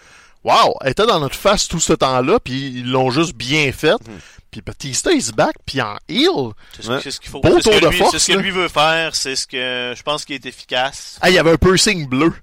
wow, 0.44 0.76
elle 0.82 0.92
était 0.92 1.06
dans 1.06 1.20
notre 1.20 1.36
face 1.36 1.68
tout 1.68 1.80
ce 1.80 1.94
temps-là, 1.94 2.40
puis 2.40 2.68
ils 2.76 2.90
l'ont 2.90 3.12
juste 3.12 3.34
bien 3.36 3.72
fait. 3.72 3.98
Puis 4.50 4.62
Batista 4.62 5.12
il 5.14 5.22
se 5.24 5.32
back, 5.32 5.56
puis 5.66 5.82
en 5.82 5.96
heel. 6.10 6.52
C'est 6.76 6.82
ce, 6.84 6.92
Ouais. 6.92 7.00
c'est 7.02 7.12
ce 7.12 7.20
qu'il 7.22 7.30
faut. 7.32 7.40
Beau 7.40 7.50
C'est 7.56 7.60
ce 7.60 7.70
tour 7.70 7.80
que 7.80 7.86
de 7.86 7.90
lui- 7.90 7.98
force, 7.98 8.12
C'est 8.12 8.20
ce 8.20 8.32
que 8.34 8.38
lui 8.38 8.52
veut 8.52 8.68
faire. 8.68 9.16
C'est 9.16 9.36
ce 9.38 9.48
que 9.48 9.94
je 9.96 10.04
pense 10.04 10.26
qui 10.26 10.34
est 10.34 10.46
efficace. 10.46 11.18
Ah, 11.22 11.30
il 11.30 11.36
y 11.36 11.40
avait 11.40 11.52
un 11.52 11.58
piercing 11.58 12.06
bleu. 12.08 12.34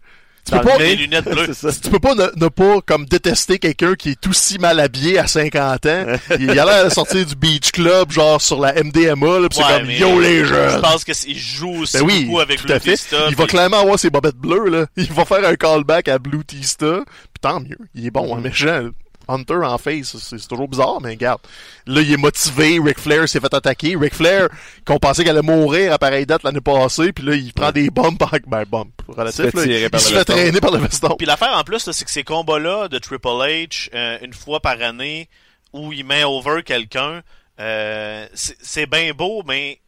Tu 0.50 0.58
peux 0.58 0.64
pas, 0.64 0.78
les 0.78 0.96
lunettes 0.96 1.24
bleues. 1.28 1.46
C'est 1.52 1.72
ça. 1.72 1.80
tu 1.82 1.90
peux 1.90 1.98
pas 1.98 2.14
ne, 2.14 2.26
ne 2.37 2.48
pas 2.48 2.80
comme 2.87 3.04
détester 3.06 3.58
quelqu'un 3.58 3.94
qui 3.94 4.11
est 4.11 4.26
aussi 4.26 4.58
mal 4.58 4.80
habillé 4.80 5.18
à 5.18 5.26
50 5.26 5.87
ans. 5.87 6.04
il 6.40 6.50
a 6.50 6.64
l'air 6.64 6.84
de 6.87 6.90
sortir 6.90 7.24
du 7.26 7.34
beach 7.34 7.70
club 7.72 8.11
genre 8.11 8.40
sur 8.40 8.61
la 8.61 8.72
MDMA 8.82 9.38
là, 9.40 9.48
pis 9.48 9.56
c'est 9.56 9.64
Ouais, 9.64 9.78
comme 9.78 9.87
mais 9.87 9.98
yo 9.98 10.20
les 10.20 10.40
Je 10.40 10.44
jeunes. 10.46 10.80
pense 10.80 11.04
qu'il 11.04 11.38
joue 11.38 11.82
aussi 11.82 11.98
Ben 11.98 12.04
oui, 12.04 12.24
beaucoup 12.24 12.40
avec 12.40 12.61
tout. 12.62 12.68
Batista. 12.68 13.16
Il 13.28 13.37
va 13.37 13.46
clairement 13.46 13.80
avoir 13.80 13.98
ses 13.98 14.11
bobettes 14.11 14.37
bleues, 14.37 14.68
là. 14.70 14.87
Il 14.96 15.12
va 15.12 15.24
faire 15.24 15.44
un 15.46 15.54
callback 15.54 16.08
à 16.08 16.18
Blue 16.18 16.44
Tista. 16.44 17.00
Puis 17.06 17.40
tant 17.40 17.61
mieux. 17.61 17.78
Il 17.94 18.06
est 18.06 18.11
bon, 18.11 18.28
Mm-hmm. 18.28 18.38
un 18.38 18.40
méchant. 18.40 18.88
Hunter 19.29 19.55
en 19.64 19.77
face, 19.79 20.17
c'est 20.19 20.49
toujours 20.49 20.69
bizarre, 20.69 21.01
mais 21.01 21.11
regarde. 21.11 21.41
Là, 21.87 22.01
il 22.01 22.12
est 22.12 22.17
motivé. 22.17 22.79
Ric 22.83 22.99
Flair 22.99 23.29
s'est 23.29 23.41
fait 23.41 23.53
attaquer. 23.53 23.95
Ric 23.97 24.14
Flair, 24.14 24.49
qu'on 24.87 24.99
pensait 24.99 25.23
qu'elle 25.25 25.37
allait 25.37 25.47
mourir 25.47 25.93
à 25.93 25.99
pareille 25.99 26.27
date 26.27 26.43
l'année 26.43 26.61
passée, 26.61 27.12
puis 27.12 27.25
là, 27.25 27.35
il 27.35 27.53
prend 27.53 27.71
des 27.73 27.91
bombes 27.91 28.19
par... 28.19 28.33
Ben, 28.47 28.64
bombes, 28.64 28.91
relatif, 29.07 29.53
là. 29.55 29.64
Il 29.64 30.01
se 30.01 30.12
le 30.12 30.19
fait 30.19 30.25
traîner 30.25 30.61
par 30.61 30.71
le 30.71 30.79
veston. 30.79 31.14
Puis 31.17 31.27
l'affaire 31.27 31.57
en 31.57 31.62
plus, 31.64 31.87
là, 31.87 31.93
c'est 31.93 32.05
que 32.05 32.11
ces 32.11 32.25
combats-là 32.25 32.88
de 32.88 32.99
Triple 32.99 33.29
H, 33.29 33.88
euh, 33.95 34.19
une 34.23 34.33
fois 34.35 34.61
par 34.61 34.81
année, 34.81 35.29
où 35.73 35.93
il 35.93 36.05
met 36.05 36.25
over 36.25 36.62
quelqu'un, 36.64 37.23
euh, 37.61 38.27
c'est 38.35 38.87
bien 38.87 39.12
beau, 39.12 39.43
mais 39.47 39.81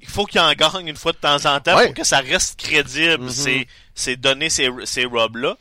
il 0.00 0.08
faut 0.08 0.24
qu'il 0.26 0.40
en 0.40 0.52
gagne 0.54 0.88
une 0.88 0.96
fois 0.96 1.12
de 1.12 1.18
temps 1.18 1.44
en 1.46 1.60
temps 1.60 1.76
Ouais. 1.76 1.86
pour 1.86 1.94
que 1.94 2.04
ça 2.04 2.18
reste 2.18 2.58
crédible. 2.58 3.24
Mhm. 3.24 3.30
C'est 3.30 3.66
c'est 3.94 4.16
donner 4.16 4.48
ces, 4.50 4.68
ces 4.84 5.04
robes-là. 5.04 5.56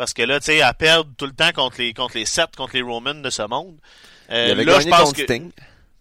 Parce 0.00 0.14
que 0.14 0.22
là, 0.22 0.40
tu 0.40 0.46
sais, 0.46 0.62
à 0.62 0.72
perdre 0.72 1.10
tout 1.18 1.26
le 1.26 1.32
temps 1.32 1.52
contre 1.54 1.76
les, 1.76 1.92
contre 1.92 2.16
les 2.16 2.24
Seth, 2.24 2.56
contre 2.56 2.72
les 2.72 2.80
Romans 2.80 3.12
de 3.12 3.28
ce 3.28 3.42
monde. 3.42 3.74
Euh, 4.32 4.46
Il 4.46 4.52
avait 4.52 4.64
là, 4.64 4.72
je 4.72 4.78
gagné 4.78 4.90
pense 4.92 5.00
contre 5.08 5.16
que. 5.18 5.22
Sting. 5.24 5.50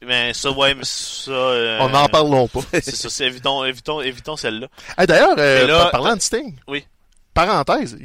Ben, 0.07 0.33
ça, 0.33 0.51
ouais, 0.51 0.73
mais 0.73 0.85
ça. 0.85 1.31
euh, 1.31 1.77
On 1.81 1.89
n'en 1.89 2.07
parlons 2.07 2.47
pas. 2.47 2.61
C'est 2.71 2.95
ça, 2.95 3.09
c'est 3.09 3.25
évitons, 3.25 3.65
évitons, 3.65 3.99
évitons 3.99 4.37
celle-là. 4.37 4.67
Hey, 4.97 5.05
D'ailleurs, 5.05 5.35
euh, 5.37 5.63
Mais 5.63 5.67
là- 5.73 5.89
parlant 5.91 6.15
de 6.15 6.21
Sting. 6.21 6.55
Oui. 6.69 6.85
Parenthèse, 7.33 7.97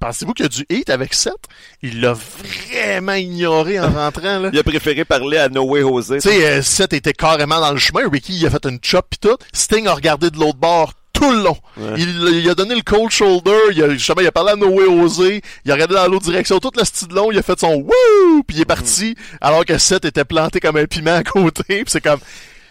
pensez-vous 0.00 0.32
qu'il 0.32 0.44
y 0.44 0.46
a 0.46 0.48
du 0.48 0.66
hate 0.70 0.88
avec 0.88 1.12
Seth? 1.12 1.34
Il 1.82 2.00
l'a 2.00 2.14
vraiment 2.14 3.12
ignoré 3.12 3.78
en 3.78 3.90
rentrant, 3.92 4.38
là. 4.38 4.48
Il 4.54 4.58
a 4.58 4.62
préféré 4.62 5.04
parler 5.04 5.36
à 5.36 5.50
No 5.50 5.64
Way 5.64 5.82
Jose. 5.82 6.14
Tu 6.14 6.20
sais, 6.30 6.46
euh, 6.46 6.62
Seth 6.62 6.94
était 6.94 7.12
carrément 7.12 7.60
dans 7.60 7.72
le 7.72 7.78
chemin. 7.78 8.08
Ricky, 8.10 8.34
il 8.36 8.46
a 8.46 8.50
fait 8.50 8.64
une 8.64 8.78
chop 8.82 9.06
pis 9.10 9.18
tout. 9.18 9.36
Sting 9.52 9.86
a 9.86 9.92
regardé 9.92 10.30
de 10.30 10.38
l'autre 10.38 10.58
bord 10.58 10.94
tout 11.22 11.28
tout 11.28 11.36
le 11.36 11.42
long. 11.44 11.56
Ouais. 11.76 11.94
Il, 11.98 12.40
il 12.42 12.50
a 12.50 12.54
donné 12.54 12.74
le 12.74 12.82
cold 12.82 13.10
shoulder, 13.10 13.56
il 13.72 13.82
a, 13.82 13.90
justement, 13.90 14.20
il 14.20 14.26
a 14.26 14.32
parlé 14.32 14.52
à 14.52 14.56
Noé 14.56 14.84
Osé, 14.86 15.40
il 15.64 15.70
a 15.70 15.74
regardé 15.74 15.94
dans 15.94 16.08
l'autre 16.08 16.24
direction, 16.24 16.58
toute 16.58 16.76
la 16.76 16.84
style 16.84 17.08
long, 17.12 17.30
il 17.30 17.38
a 17.38 17.42
fait 17.42 17.58
son 17.60 17.74
wouh, 17.74 18.42
puis 18.46 18.56
il 18.56 18.60
est 18.62 18.64
parti, 18.64 19.14
alors 19.40 19.64
que 19.64 19.78
Seth 19.78 20.04
était 20.04 20.24
planté 20.24 20.58
comme 20.60 20.76
un 20.76 20.86
piment 20.86 21.14
à 21.14 21.22
côté, 21.22 21.62
puis 21.68 21.84
c'est 21.86 22.00
comme, 22.00 22.18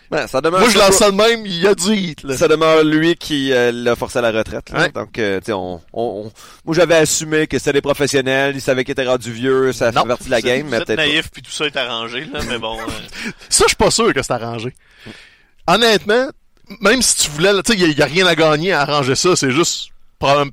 Ben, 0.09 0.27
ça 0.27 0.41
demeure 0.41 0.59
moi 0.59 0.69
je 0.69 0.77
lance 0.77 0.95
ça 0.95 1.09
de 1.11 1.15
même, 1.15 1.45
il 1.45 1.65
a 1.65 1.73
du 1.73 1.93
hit, 1.95 2.23
là. 2.23 2.35
Ça 2.35 2.49
demeure 2.49 2.83
lui 2.83 3.15
qui 3.15 3.53
euh, 3.53 3.71
l'a 3.71 3.95
forcé 3.95 4.19
à 4.19 4.21
la 4.21 4.31
retraite. 4.31 4.69
là. 4.71 4.79
Ouais. 4.81 4.89
Donc, 4.91 5.17
euh, 5.17 5.39
tu 5.39 5.45
sais, 5.45 5.53
on, 5.53 5.75
on, 5.93 6.25
on- 6.25 6.31
moi 6.65 6.75
j'avais 6.75 6.95
assumé 6.95 7.47
que 7.47 7.57
c'était 7.57 7.71
des 7.73 7.81
professionnels, 7.81 8.53
ils 8.55 8.61
savaient 8.61 8.83
qu'ils 8.83 8.91
étaient 8.91 9.07
rendus 9.07 9.31
vieux, 9.31 9.71
ça 9.71 9.93
Non, 9.93 10.01
fait 10.01 10.07
partie 10.09 10.25
de 10.25 10.31
la 10.31 10.41
game, 10.41 10.67
mais 10.69 10.77
êtes 10.79 10.89
naïf 10.89 11.29
puis 11.31 11.41
tout 11.41 11.51
ça 11.51 11.65
est 11.65 11.77
arrangé 11.77 12.27
là, 12.33 12.41
mais 12.49 12.57
bon. 12.59 12.77
euh, 12.79 13.31
Ça, 13.47 13.63
je 13.63 13.69
suis 13.69 13.75
pas 13.77 13.91
sûr 13.91 14.13
que 14.13 14.21
c'est 14.21 14.33
arrangé. 14.33 14.73
Honnêtement, 15.67 16.27
même 16.79 17.01
si 17.01 17.15
tu 17.25 17.31
voulais, 17.31 17.53
là, 17.53 17.61
tu 17.63 17.73
sais, 17.73 17.79
il 17.79 17.97
y, 17.97 18.01
a- 18.01 18.05
rien 18.05 18.25
à 18.25 18.35
gagner 18.35 18.71
à 18.71 18.81
arranger 18.81 19.15
ça, 19.15 19.35
c'est 19.35 19.51
juste. 19.51 19.89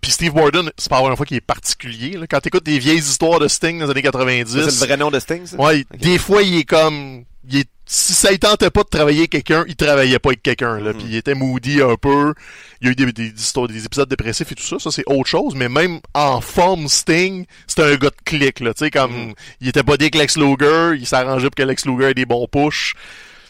Puis 0.00 0.10
Steve 0.12 0.32
Borden, 0.32 0.70
c'est 0.78 0.88
pas 0.88 0.96
la 0.96 1.02
première 1.02 1.16
fois 1.18 1.26
qu'il 1.26 1.36
est 1.36 1.42
particulier, 1.42 2.12
là. 2.16 2.26
Quand 2.26 2.40
t'écoutes 2.40 2.64
des 2.64 2.78
vieilles 2.78 2.98
histoires 3.00 3.38
de 3.38 3.48
Sting 3.48 3.78
dans 3.78 3.84
les 3.84 3.90
années 3.90 4.02
90, 4.02 4.50
Ça, 4.50 4.70
C'est 4.70 4.80
le 4.80 4.86
vrai 4.86 4.96
nom 4.96 5.10
de 5.10 5.20
Sting, 5.20 5.44
ça? 5.46 5.56
Ouais, 5.58 5.84
des 5.98 6.16
fois, 6.16 6.42
il 6.42 6.56
est 6.56 6.64
comme, 6.64 7.24
il 7.50 7.58
est, 7.58 7.68
si 7.84 8.14
ça 8.14 8.32
il 8.32 8.38
tentait 8.38 8.70
pas 8.70 8.82
de 8.82 8.88
travailler 8.88 9.18
avec 9.20 9.30
quelqu'un, 9.30 9.64
il 9.68 9.76
travaillait 9.76 10.18
pas 10.18 10.30
avec 10.30 10.42
quelqu'un, 10.42 10.80
là. 10.80 10.92
Mhm. 10.94 10.98
Puis 10.98 11.06
il 11.10 11.16
était 11.16 11.34
moody 11.34 11.82
un 11.82 11.96
peu. 11.96 12.32
Il 12.80 12.86
y 12.86 12.88
a 12.88 12.92
eu 12.92 13.12
des, 13.12 13.26
histoires, 13.36 13.68
des 13.68 13.84
épisodes 13.84 14.08
dépressifs 14.08 14.50
et 14.50 14.54
tout 14.54 14.62
ça. 14.62 14.78
Ça, 14.78 14.90
c'est 14.90 15.04
autre 15.06 15.28
chose. 15.28 15.54
Mais 15.54 15.68
même 15.68 16.00
en 16.14 16.40
forme, 16.40 16.88
Sting, 16.88 17.44
c'était 17.66 17.82
un 17.82 17.96
gars 17.96 18.08
de 18.08 18.16
clic, 18.24 18.60
là. 18.60 18.72
Tu 18.72 18.86
sais, 18.86 18.90
comme, 18.90 19.12
Mhm. 19.12 19.34
il 19.60 19.68
était 19.68 19.82
pas 19.82 19.94
avec 19.94 20.14
Lex 20.14 20.38
Luger, 20.38 20.92
il 20.98 21.06
s'arrangeait 21.06 21.48
pour 21.50 21.56
que 21.56 21.62
Lex 21.62 21.84
Luger 21.84 22.06
ait 22.10 22.14
des 22.14 22.24
bons 22.26 22.46
pushs. 22.50 22.94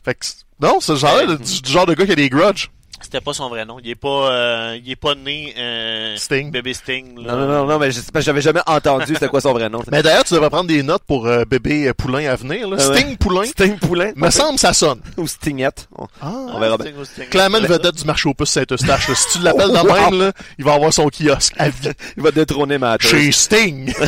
Fait 0.04 0.14
que, 0.14 0.26
non, 0.60 0.78
c'est 0.80 0.96
genre, 0.96 1.18
du, 1.26 1.62
du 1.62 1.70
genre 1.70 1.86
de 1.86 1.94
gars 1.94 2.06
qui 2.06 2.12
a 2.12 2.16
des 2.16 2.28
grudges. 2.28 2.70
C'était 3.00 3.20
pas 3.20 3.32
son 3.32 3.48
vrai 3.48 3.64
nom. 3.64 3.78
Il 3.82 3.88
est 3.90 3.94
pas, 3.94 4.30
euh, 4.30 4.78
il 4.84 4.90
est 4.90 4.96
pas 4.96 5.14
né 5.14 5.54
euh, 5.58 6.16
Sting. 6.16 6.50
bébé 6.50 6.74
Sting. 6.74 7.18
là. 7.24 7.32
Non, 7.32 7.38
non, 7.38 7.46
non, 7.46 7.66
non, 7.66 7.78
mais 7.78 7.90
j'avais 8.20 8.40
jamais 8.40 8.60
entendu 8.66 9.14
c'était 9.14 9.28
quoi 9.28 9.40
son 9.40 9.52
vrai 9.52 9.68
nom. 9.68 9.82
Mais 9.90 10.02
d'ailleurs, 10.02 10.24
tu 10.24 10.34
devrais 10.34 10.50
prendre 10.50 10.66
des 10.68 10.82
notes 10.82 11.02
pour 11.06 11.26
euh, 11.26 11.44
bébé 11.44 11.92
Poulain 11.96 12.28
à 12.30 12.36
venir, 12.36 12.68
là. 12.68 12.76
Ah 12.80 12.88
ouais. 12.90 12.96
Sting 13.00 13.16
Poulain. 13.16 13.44
Sting 13.44 13.78
Poulain? 13.78 14.12
Me 14.16 14.30
semble, 14.30 14.58
ça 14.58 14.72
sonne. 14.72 15.00
Ou 15.16 15.26
Stingette? 15.26 15.88
On, 15.96 16.06
Ah. 16.20 16.32
on 16.54 16.58
verra 16.60 16.76
bien. 16.76 16.92
Clairement 17.30 17.58
une 17.58 17.66
vedette 17.66 17.94
du 17.94 18.04
marché 18.04 18.28
aux 18.28 18.34
puces 18.34 18.50
Saint-Eustache. 18.50 19.10
Si 19.14 19.38
tu 19.38 19.44
l'appelles 19.44 19.68
de 19.70 19.72
même, 20.10 20.20
là, 20.20 20.32
il 20.58 20.64
va 20.64 20.74
avoir 20.74 20.92
son 20.92 21.08
kiosque 21.08 21.54
à 21.58 21.68
vie. 21.70 21.88
Il 22.16 22.22
va 22.22 22.30
détrôner 22.30 22.78
ma 22.78 22.96
Chez 22.98 23.32
Sting. 23.32 23.92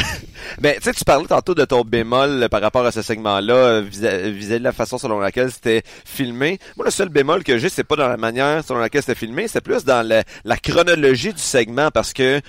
Ben, 0.59 0.75
tu 0.77 0.83
sais, 0.85 0.93
tu 0.95 1.05
parlais 1.05 1.27
tantôt 1.27 1.55
de 1.55 1.65
ton 1.67 1.83
bémol 1.83 2.43
euh, 2.45 2.49
par 2.49 2.63
rapport 2.63 2.85
à 2.85 2.91
ce 2.91 3.03
segment-là, 3.03 3.55
euh, 3.55 3.81
vis- 3.83 4.01
vis-à-vis 4.01 4.49
de 4.59 4.65
la 4.65 4.73
façon 4.73 4.97
selon 4.97 5.21
laquelle 5.21 5.51
c'était 5.53 5.83
filmé. 6.05 6.59
Moi, 6.79 6.87
le 6.87 6.91
seul 6.91 7.11
bémol 7.11 7.45
que 7.45 7.59
j'ai, 7.59 7.69
c'est 7.69 7.85
pas 7.85 7.95
dans 7.95 8.09
la 8.09 8.17
manière 8.17 8.65
selon 8.65 8.80
laquelle 8.81 9.03
c'était 9.03 9.15
filmé, 9.19 9.49
c'est 9.49 9.61
plus 9.61 9.85
dans 9.85 10.07
la 10.45 10.57
chronologie 10.57 11.33
du 11.33 11.41
segment, 11.41 11.91
parce 11.91 12.13
que 12.13 12.41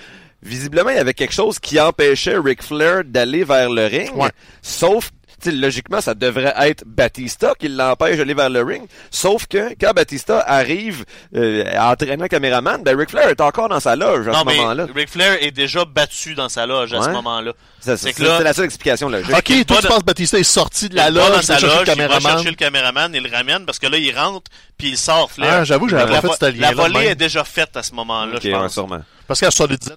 visiblement, 0.42 0.90
il 0.90 0.96
y 0.96 1.00
avait 1.00 1.14
quelque 1.14 1.34
chose 1.34 1.58
qui 1.58 1.78
empêchait 1.80 2.36
Ric 2.38 2.62
Flair 2.62 3.04
d'aller 3.04 3.44
vers 3.44 3.70
le 3.70 3.86
ring, 3.86 4.10
Ouais. 4.16 4.30
sauf 4.60 5.10
logiquement, 5.50 6.00
ça 6.00 6.14
devrait 6.14 6.54
être 6.60 6.84
Batista 6.86 7.54
qui 7.58 7.68
l'empêche 7.68 8.18
d'aller 8.18 8.34
vers 8.34 8.50
le 8.50 8.62
ring. 8.62 8.82
Sauf 9.10 9.46
que 9.46 9.70
quand 9.80 9.92
Batista 9.94 10.40
arrive 10.46 11.04
euh, 11.34 11.64
à 11.76 11.90
entraîner 11.92 12.24
un 12.24 12.28
caméraman, 12.28 12.82
ben 12.82 12.96
Ric 12.96 13.10
Flair 13.10 13.28
est 13.28 13.40
encore 13.40 13.68
dans 13.68 13.80
sa 13.80 13.96
loge 13.96 14.28
à 14.28 14.32
Non, 14.32 14.40
ce 14.40 14.46
mais 14.46 14.56
moment-là. 14.56 14.86
Ric 14.94 15.08
Flair 15.08 15.38
est 15.42 15.50
déjà 15.50 15.84
battu 15.84 16.34
dans 16.34 16.48
sa 16.48 16.66
loge 16.66 16.92
à 16.94 17.02
ce 17.02 17.08
moment-là. 17.10 17.52
C'est 17.80 17.96
C'est 17.96 18.12
que 18.12 18.22
là- 18.22 18.38
c'est 18.38 18.44
la 18.44 18.52
seule 18.52 18.66
explication 18.66 19.08
logique. 19.08 19.30
ok, 19.36 19.66
toi, 19.66 19.76
tu 19.78 19.82
de- 19.82 19.88
penses 19.88 19.98
que 20.00 20.04
Batista 20.04 20.38
est 20.38 20.44
sorti 20.44 20.88
de 20.88 20.94
la 20.94 21.08
il 21.08 21.14
loge, 21.14 21.30
dans 21.32 21.42
sa 21.42 21.58
il 21.58 21.62
loge, 21.64 21.72
le 21.72 21.74
il 21.74 21.78
va 21.78 21.84
caméraman? 21.86 22.32
chercher 22.32 22.50
le 22.50 22.54
caméraman, 22.56 23.12
il 23.14 23.22
le 23.24 23.30
ramène 23.36 23.66
parce 23.66 23.78
que 23.80 23.88
là, 23.88 23.98
il 23.98 24.16
rentre 24.16 24.50
puis 24.78 24.90
il 24.90 24.96
sort 24.96 25.30
Flair. 25.32 25.52
Ah, 25.52 25.64
j'avoue, 25.64 25.88
j'avais 25.88 26.14
fait 26.20 26.26
vo- 26.26 26.34
ce 26.38 26.44
lien-là 26.46 26.68
la 26.68 26.74
volée 26.74 27.06
est 27.06 27.14
déjà 27.16 27.42
faite 27.42 27.76
à 27.76 27.82
ce 27.82 27.92
moment-là, 27.94 28.38
je 28.40 28.48
ouais, 28.48 28.54
pense. 28.54 28.72
sûrement. 28.74 29.00
Parce 29.26 29.40
qu'à 29.40 29.50
ça 29.50 29.66
le 29.66 29.76
disait, 29.76 29.94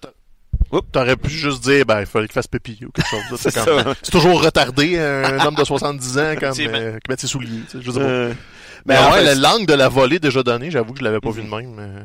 Oups. 0.78 0.88
t'aurais 0.92 1.16
pu 1.16 1.30
juste 1.30 1.64
dire, 1.64 1.86
ben, 1.86 2.02
il 2.02 2.06
fallait 2.06 2.28
qu'il 2.28 2.34
fasse 2.34 2.48
pépi 2.48 2.78
ou 2.86 2.92
quelque 2.92 3.08
chose. 3.10 3.40
C'est 3.40 4.12
toujours 4.12 4.42
retardé, 4.44 4.98
un 5.00 5.40
homme 5.46 5.56
de 5.56 5.64
70 5.64 6.18
ans, 6.18 6.22
comme, 6.40 6.50
Effectivement. 6.50 6.78
euh, 6.78 6.94
qui 7.04 7.10
met 7.12 7.18
ses 7.18 7.28
souliers, 7.28 7.62
je 7.80 7.92
sais 7.92 8.00
pas. 8.00 8.06
Euh, 8.06 8.34
Mais 8.86 8.94
mais 8.96 9.00
en 9.00 9.12
ouais, 9.12 9.18
fait, 9.20 9.24
la 9.26 9.36
langue 9.36 9.66
de 9.66 9.74
la 9.74 9.90
volée 9.90 10.20
déjà 10.20 10.44
donnée, 10.44 10.70
j'avoue 10.72 10.94
que 10.94 11.00
je 11.00 11.04
l'avais 11.04 11.20
pas 11.20 11.32
vu 11.32 11.42
de 11.44 11.50
même. 11.50 11.74
mais- 11.76 12.04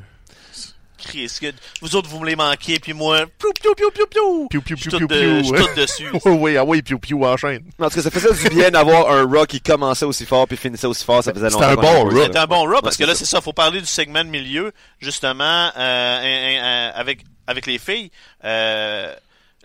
Chris, 1.02 1.32
que- 1.40 1.46
vous 1.80 1.96
autres, 1.96 2.10
vous 2.10 2.20
me 2.20 2.26
les 2.26 2.36
manquez, 2.36 2.78
puis 2.78 2.92
moi, 2.92 3.20
piou, 3.38 3.50
piou, 3.58 3.74
piou, 3.74 3.90
piou, 3.90 4.06
piou. 4.06 4.48
Piou, 4.50 4.60
piou, 4.60 4.76
piou, 4.76 4.90
piou, 4.98 5.08
piou, 5.08 5.38
je 5.38 5.44
suis 5.44 5.54
tout 5.54 5.74
dessus. 5.80 6.08
Oui, 6.12 6.32
oui, 6.38 6.56
ah 6.58 6.64
oui, 6.64 6.82
piou, 6.82 6.98
piou, 6.98 7.24
enchaîne. 7.24 7.62
En 7.80 7.88
tout 7.88 7.94
cas, 7.96 8.02
ça 8.02 8.10
faisait 8.10 8.34
du 8.50 8.54
bien 8.54 8.70
d'avoir 8.70 9.10
un 9.10 9.24
Raw 9.24 9.46
qui 9.46 9.62
commençait 9.62 10.04
aussi 10.04 10.26
fort 10.26 10.46
puis 10.46 10.58
finissait 10.58 10.86
aussi 10.86 11.02
fort. 11.02 11.24
Ça 11.24 11.32
faisait 11.32 11.48
C'était 11.48 11.62
longtemps. 11.74 11.80
un 11.88 12.02
qu'on 12.02 12.04
bon 12.10 12.16
ça. 12.18 12.26
C'est 12.30 12.38
un 12.38 12.46
bon 12.46 12.64
Raw 12.66 12.82
parce 12.82 12.98
Ouais, 12.98 13.04
que 13.06 13.08
là, 13.10 13.14
c'est 13.14 13.24
ça, 13.24 13.40
faut 13.40 13.54
parler 13.54 13.80
du 13.80 13.86
segment 13.86 14.22
de 14.24 14.28
milieu, 14.28 14.72
justement, 14.98 15.70
euh, 15.74 15.78
un- 15.78 16.20
un- 16.22 16.64
un- 16.64 17.00
avec, 17.00 17.20
avec 17.50 17.66
les 17.66 17.78
filles. 17.78 18.10
Euh, 18.44 19.14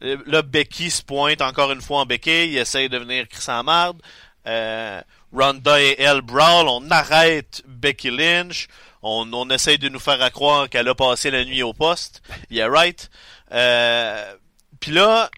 là, 0.01 0.41
Becky 0.41 0.91
se 0.91 1.01
pointe 1.01 1.41
encore 1.41 1.71
une 1.71 1.81
fois 1.81 1.99
en 2.01 2.05
béquille, 2.05 2.51
il 2.51 2.57
essaye 2.57 2.89
de 2.89 2.97
venir 2.97 3.27
Chris 3.27 3.45
en 3.47 3.63
marde. 3.63 4.01
Euh, 4.47 5.01
Ronda 5.33 5.81
et 5.81 5.95
elle 5.99 6.21
brawl, 6.21 6.67
on 6.67 6.89
arrête 6.91 7.63
Becky 7.67 8.09
Lynch. 8.09 8.67
On, 9.01 9.31
on 9.33 9.49
essaye 9.49 9.77
de 9.77 9.89
nous 9.89 9.99
faire 9.99 10.31
croire 10.31 10.69
qu'elle 10.69 10.87
a 10.87 10.95
passé 10.95 11.29
la 11.31 11.45
nuit 11.45 11.63
au 11.63 11.73
poste. 11.73 12.21
Yeah, 12.49 12.67
right. 12.67 13.09
Euh, 13.51 14.33
Puis 14.79 14.91
là, 14.91 15.29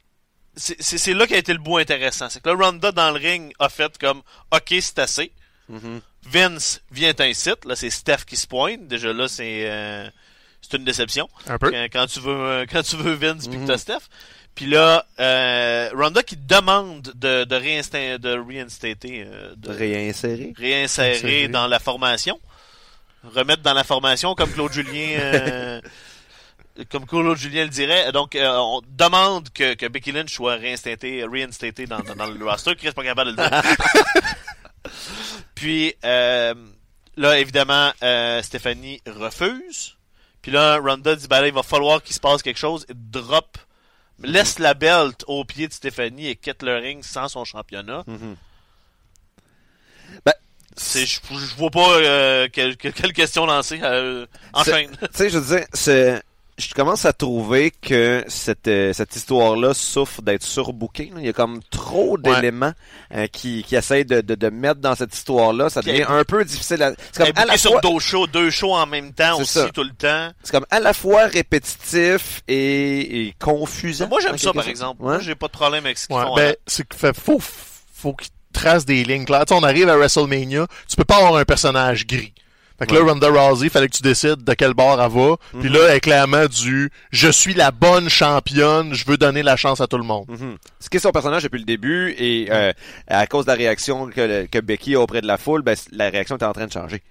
c'est 0.56 1.14
là 1.14 1.28
qu'a 1.28 1.38
été 1.38 1.54
le 1.54 1.60
bout 1.60 1.78
intéressant. 1.78 2.30
C'est 2.30 2.42
que 2.42 2.50
là, 2.50 2.56
Ronda 2.56 2.92
dans 2.92 3.12
le 3.12 3.20
ring 3.20 3.54
a 3.60 3.70
fait 3.70 3.98
comme, 3.98 4.22
OK, 4.52 4.74
c'est 4.82 5.00
assez. 5.00 5.32
Mhm. 5.70 6.02
Vince 6.24 6.82
vient 6.92 7.14
ainsi. 7.20 7.50
Là, 7.66 7.76
c'est 7.76 7.90
Steph 7.90 8.26
qui 8.26 8.36
se 8.36 8.48
pointe. 8.48 8.88
Déjà 8.88 9.14
là, 9.14 9.28
c'est 9.28 9.70
euh, 9.70 10.10
c'est 10.62 10.78
une 10.78 10.84
déception. 10.86 11.28
Un 11.48 11.58
peu. 11.58 11.72
Quand, 11.72 11.86
quand 11.92 12.08
tu 12.08 12.20
veux 12.20 12.32
euh, 12.36 12.66
quand 12.72 12.84
tu 12.84 12.96
veux 12.98 13.14
Vince 13.14 13.48
puis 13.48 13.58
que 13.58 13.62
Mhm. 13.62 13.68
t'as 13.68 13.78
Steph. 13.78 14.10
Puis 14.56 14.66
là, 14.66 15.06
euh, 15.20 15.90
Ronda 15.94 16.24
qui 16.24 16.36
demande 16.36 17.12
de 17.16 17.44
de, 17.44 17.56
réinstin- 17.56 18.18
de 18.18 18.32
reinstater, 18.38 19.24
euh, 19.28 19.54
de 19.56 19.70
Réinsérer. 19.70 20.54
réinsérer 20.58 21.12
Insérer. 21.18 21.48
dans 21.48 21.68
la 21.68 21.80
formation, 21.80 22.40
remettre 23.24 23.62
dans 23.62 23.74
la 23.76 23.84
formation 23.84 24.34
comme 24.36 24.52
Claude 24.52 24.72
Julien. 24.74 25.20
euh, 25.20 25.82
Comme 26.92 27.08
Claude 27.08 27.36
Julien 27.36 27.64
le 27.64 27.70
dirait, 27.72 28.12
donc 28.12 28.36
euh, 28.36 28.56
on 28.56 28.82
demande 28.88 29.50
que, 29.50 29.74
que 29.74 29.88
Becky 29.88 30.12
Lynch 30.12 30.32
soit 30.32 30.58
réinstaté, 30.58 31.24
reinstaté 31.24 31.88
dans, 31.88 32.02
dans, 32.02 32.14
dans 32.16 32.28
le 32.28 32.46
roster. 32.46 32.76
Chris 32.76 32.92
pas 32.92 33.04
capable 33.04 33.36
de 33.36 33.42
le 33.42 33.50
dire. 33.50 33.62
Puis 35.56 35.96
là, 36.04 36.54
évidemment, 37.40 37.92
Stéphanie 38.44 39.02
refuse. 39.08 39.97
Puis 40.48 40.54
là, 40.54 40.78
Ronda 40.78 41.14
dit 41.14 41.28
ben 41.28 41.42
là, 41.42 41.48
il 41.48 41.54
va 41.54 41.62
falloir 41.62 42.02
qu'il 42.02 42.16
se 42.16 42.22
passe 42.22 42.42
quelque 42.42 42.58
chose. 42.58 42.86
Et 42.88 42.94
drop, 42.96 43.58
laisse 44.24 44.60
la 44.60 44.76
belt 44.76 45.26
au 45.28 45.44
pied 45.44 45.68
de 45.68 45.74
Stéphanie 45.74 46.30
et 46.30 46.38
quitte 46.38 46.64
le 46.64 46.78
ring 46.78 47.04
sans 47.04 47.28
son 47.28 47.44
championnat. 47.44 48.06
Mhm. 48.08 48.38
C'est, 50.78 51.06
je, 51.06 51.20
je 51.32 51.56
vois 51.58 51.70
pas 51.70 51.90
euh, 51.96 52.48
quelle, 52.54 52.78
quelle, 52.78 52.94
quelle 52.94 53.12
question 53.12 53.46
lancer. 53.46 53.82
Euh, 53.84 54.26
enchaîne. 54.54 54.92
Tu 54.92 55.08
sais, 55.12 55.30
je 55.30 55.38
veux 55.38 55.58
dire, 55.58 55.68
c'est... 55.74 56.24
Je 56.58 56.74
commence 56.74 57.06
à 57.06 57.14
trouver 57.14 57.70
que 57.70 58.24
cette, 58.28 58.68
euh, 58.68 58.92
cette 58.92 59.16
histoire-là 59.16 59.76
souffre 59.76 60.24
d'être 60.24 60.42
surbookée. 60.42 61.12
là. 61.14 61.20
Il 61.20 61.26
y 61.28 61.30
a 61.30 61.34
comme 61.34 61.60
trop 61.70 62.18
d'éléments 62.18 62.74
euh, 63.14 63.28
qui, 63.28 63.64
qui 63.64 63.76
essayent 63.76 64.06
de, 64.06 64.22
de, 64.22 64.34
de 64.34 64.50
mettre 64.50 64.80
dans 64.82 64.96
cette 64.96 65.14
histoire-là. 65.14 65.70
Ça 65.70 65.82
devient 65.84 66.06
un 66.10 66.24
peu 66.24 66.44
difficile. 66.44 66.82
À... 66.82 66.94
C'est 67.12 67.26
comme, 67.28 67.34
à 67.38 67.46
la 67.46 67.58
sur 67.58 67.74
fois... 67.74 67.82
deux 67.82 68.00
shows, 68.00 68.26
deux 68.26 68.50
shows 68.50 68.74
en 68.74 68.88
même 68.88 69.14
temps 69.14 69.40
aussi 69.40 69.54
ça. 69.54 69.70
tout 69.70 69.84
le 69.84 69.92
temps. 69.92 70.30
c'est 70.42 70.52
comme 70.52 70.66
à 70.72 70.80
la 70.80 70.94
fois 70.94 71.28
répétitif 71.28 72.42
et, 72.48 73.28
et 73.28 73.36
confusant. 73.40 74.08
Moi 74.08 74.20
j'aime 74.22 74.38
ça 74.40 74.52
par 74.52 74.68
exemple. 74.68 75.04
Ouais. 75.04 75.14
Moi 75.14 75.20
j'ai 75.20 75.36
pas 75.36 75.48
de 75.48 75.52
problème 75.52 75.86
avec 75.86 76.00
ce 76.00 76.08
qu'ils 76.08 76.16
Ouais, 76.16 76.24
font. 76.24 76.36
ben, 76.36 76.52
hein. 76.52 76.56
c'est 76.66 76.88
que 76.88 76.96
fait, 76.96 77.16
faut, 77.16 77.40
faut 77.40 78.14
qu'ils 78.14 78.30
tracent 78.52 78.86
des 78.86 79.04
lignes 79.04 79.26
claires. 79.26 79.46
Tu 79.46 79.54
sais, 79.54 79.60
on 79.60 79.64
arrive 79.64 79.90
à 79.90 79.96
WrestleMania, 79.96 80.66
tu 80.90 80.96
peux 80.96 81.06
pas 81.06 81.18
avoir 81.18 81.36
un 81.36 81.46
personnage 81.46 82.08
gris. 82.08 82.34
Fait 82.80 82.86
que 82.86 82.94
là. 82.94 83.02
Ronda 83.02 83.28
Rousey, 83.30 83.70
fallait 83.70 83.88
que 83.88 83.96
tu 83.96 84.04
décides 84.04 84.44
de 84.44 84.54
quel 84.54 84.74
bord 84.76 85.02
elle 85.02 85.12
va. 85.12 85.38
Puis 85.60 85.70
Mhm. 85.70 85.74
là, 85.76 85.80
elle 85.90 85.96
est 85.96 86.00
clairement 86.00 86.46
du 86.46 86.92
«Je 87.12 87.28
suis 87.30 87.54
la 87.56 87.72
bonne 87.72 88.08
championne, 88.10 88.94
je 88.94 89.04
veux 89.06 89.18
donner 89.18 89.42
la 89.42 89.56
chance 89.56 89.82
à 89.82 89.88
tout 89.88 89.98
le 89.98 90.04
monde. 90.04 90.26
Mhm. 90.28 90.58
Ce 90.80 90.90
qui 90.90 90.98
est 90.98 91.00
son 91.00 91.12
personnage 91.12 91.44
depuis 91.44 91.58
le 91.60 91.66
début 91.66 92.14
et 92.18 92.48
euh, 92.52 92.72
à 93.08 93.26
cause 93.26 93.46
de 93.46 93.52
la 93.52 93.58
réaction 93.58 94.08
que, 94.10 94.46
que 94.46 94.60
Becky 94.60 94.94
a 94.96 95.00
auprès 95.02 95.22
de 95.22 95.28
la 95.28 95.38
foule, 95.38 95.64
ben, 95.64 95.76
la 95.92 96.10
réaction 96.10 96.36
était 96.36 96.46
en 96.46 96.54
train 96.54 96.68
de 96.68 96.72
changer. 96.72 97.02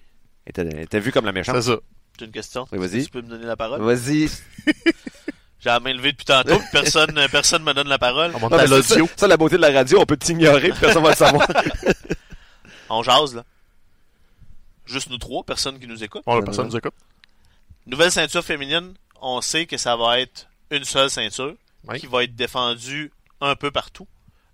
Elle 0.47 0.51
était, 0.51 0.77
elle 0.77 0.83
était 0.85 1.01
vue 1.01 1.11
comme 1.11 1.25
la 1.27 1.33
méchante. 1.33 1.57
C'est 1.57 1.71
ça. 1.73 1.79
J'ai 2.19 2.27
une 2.27 2.31
question. 2.33 2.67
Oui, 2.73 2.79
vas-y. 2.79 3.05
Tu 3.05 3.11
peux 3.11 3.21
me 3.23 3.29
donner 3.29 3.47
la 3.47 3.57
parole? 3.57 3.83
Vas-y. 3.83 4.29
J'ai 5.59 5.71
la 5.71 5.81
main 5.81 5.93
levée 5.93 6.13
depuis 6.13 6.25
tantôt, 6.27 6.59
puis 6.59 6.69
personne, 6.71 7.17
euh, 7.19 7.27
personne 7.29 7.63
me 7.65 7.73
donne 7.75 7.89
la 7.89 7.99
parole. 7.99 8.31
On 8.35 8.39
monte 8.39 8.53
à 8.53 8.61
c'est 8.61 8.83
ça, 8.83 8.95
l'audio. 8.95 9.09
ça, 9.17 9.27
la 9.27 9.37
beauté 9.37 9.57
de 9.57 9.63
la 9.63 9.73
radio, 9.73 9.99
on 10.01 10.07
peut 10.07 10.17
t'ignorer, 10.17 10.69
puis 10.71 10.79
personne 10.81 11.03
va 11.03 11.11
le 11.11 11.17
savoir. 11.17 11.47
On 12.89 13.03
jase 13.03 13.35
là. 13.35 13.43
Juste 14.87 15.11
nous 15.11 15.19
trois, 15.19 15.43
personne 15.45 15.79
qui 15.81 15.87
nous 15.87 16.03
écoute. 16.05 16.23
Bon, 16.27 16.41
personne 16.43 16.69
nous 16.69 16.77
écoute. 16.77 16.95
Nouvelle 17.87 18.11
ceinture 18.13 18.45
féminine, 18.45 18.95
on 19.21 19.41
sait 19.41 19.67
que 19.67 19.77
ça 19.77 19.97
va 19.97 20.21
être 20.21 20.47
une 20.71 20.85
seule 20.85 21.11
ceinture 21.11 21.55
Oui. 21.89 22.01
qui 22.01 22.07
va 22.07 22.25
être 22.25 22.35
défendue 22.35 23.13
un 23.41 23.55
peu 23.57 23.71
partout. 23.71 24.07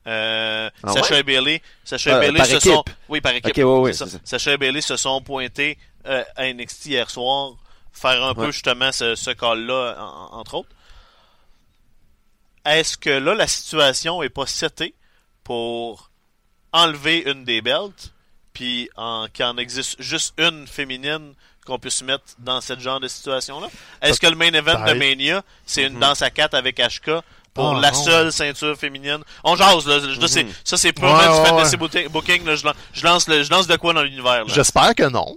Euh, 0.07 0.68
Ah 0.83 0.93
Sacha 0.93 1.14
ouais? 1.14 1.20
et 1.20 1.22
Bailey, 1.22 1.62
Sacha 1.85 2.16
Euh, 2.16 2.16
et 2.22 2.26
Bailey 2.26 2.39
par 2.39 2.47
se 2.47 2.53
équipe. 2.57 2.72
sont, 2.72 2.85
oui 3.09 3.20
par 3.20 3.33
équipe. 3.33 3.51
Ok, 3.53 3.57
ouais, 3.59 3.64
ouais, 3.80 3.93
c'est 3.93 3.99
ça. 4.01 4.07
c'est 4.07 4.12
ça. 4.18 4.20
Sacha 4.24 4.53
et 4.55 4.57
Bailey 4.59 4.80
se 4.80 4.97
sont 4.97 5.20
pointés 5.22 5.78
euh, 6.07 6.24
à 6.37 6.53
NXT 6.53 6.87
hier 6.87 7.09
soir 7.09 7.53
faire 7.93 8.24
un 8.24 8.35
peu 8.35 8.51
justement 8.51 8.91
ce, 8.91 9.14
ce 9.14 9.30
call-là, 9.30 9.97
en- 10.01 10.39
entre 10.39 10.55
autres. 10.55 10.68
Est-ce 12.64 12.97
que 12.97 13.11
là, 13.11 13.35
la 13.35 13.47
situation 13.47 14.22
est 14.22 14.28
pas 14.28 14.47
setée 14.47 14.95
pour 15.45 16.11
enlever 16.72 17.18
une 17.30 17.45
des 17.45 17.61
belts, 17.61 18.12
puis 18.53 18.90
en, 18.96 19.26
qu'il 19.32 19.44
en 19.44 19.57
existe 19.57 20.00
juste 20.00 20.34
une 20.38 20.66
féminine 20.66 21.34
qu'on 21.66 21.78
puisse 21.78 22.03
mettre 22.03 22.24
dans 22.38 22.61
ce 22.61 22.78
genre 22.78 23.00
de 23.00 23.09
situation-là? 23.09 23.68
Est-ce 24.03 24.18
que 24.20 24.26
le 24.26 24.34
main 24.36 24.53
event 24.53 24.84
de. 24.84 24.94
Mania, 24.94 25.42
c'est 25.66 25.84
une 25.84 25.98
danse 25.98 26.22
à 26.22 26.30
quatre 26.30 26.55
avec 26.55 26.78
HK 26.78 27.22
pour 27.55 27.76
Ah, 27.76 27.80
la 27.80 27.90
non. 27.92 28.03
seule 28.05 28.32
ceinture 28.32 28.76
féminine? 28.76 29.18
On 29.44 29.55
jase, 29.57 29.86
là. 29.86 29.98
Je- 30.00 30.26
c'est- 30.26 30.46
Ça, 30.64 30.76
c'est 30.76 30.92
purement 30.92 31.16
Ouais, 31.18 31.28
du 31.42 31.48
fantasy 31.48 31.76
ouais. 31.76 32.09
booking. 32.09 32.44
là. 32.44 32.57
Je, 32.57 32.64
lan- 32.64 32.72
je 32.92 33.05
lance 33.05 33.28
le- 33.28 33.42
je 33.44 33.50
lance 33.50 33.66
de 33.66 33.76
quoi 33.76 33.92
dans 33.92 34.03
l'univers, 34.03 34.44
là? 34.44 34.53
J'espère 34.53 34.94
que 34.94 35.05
non. 35.09 35.36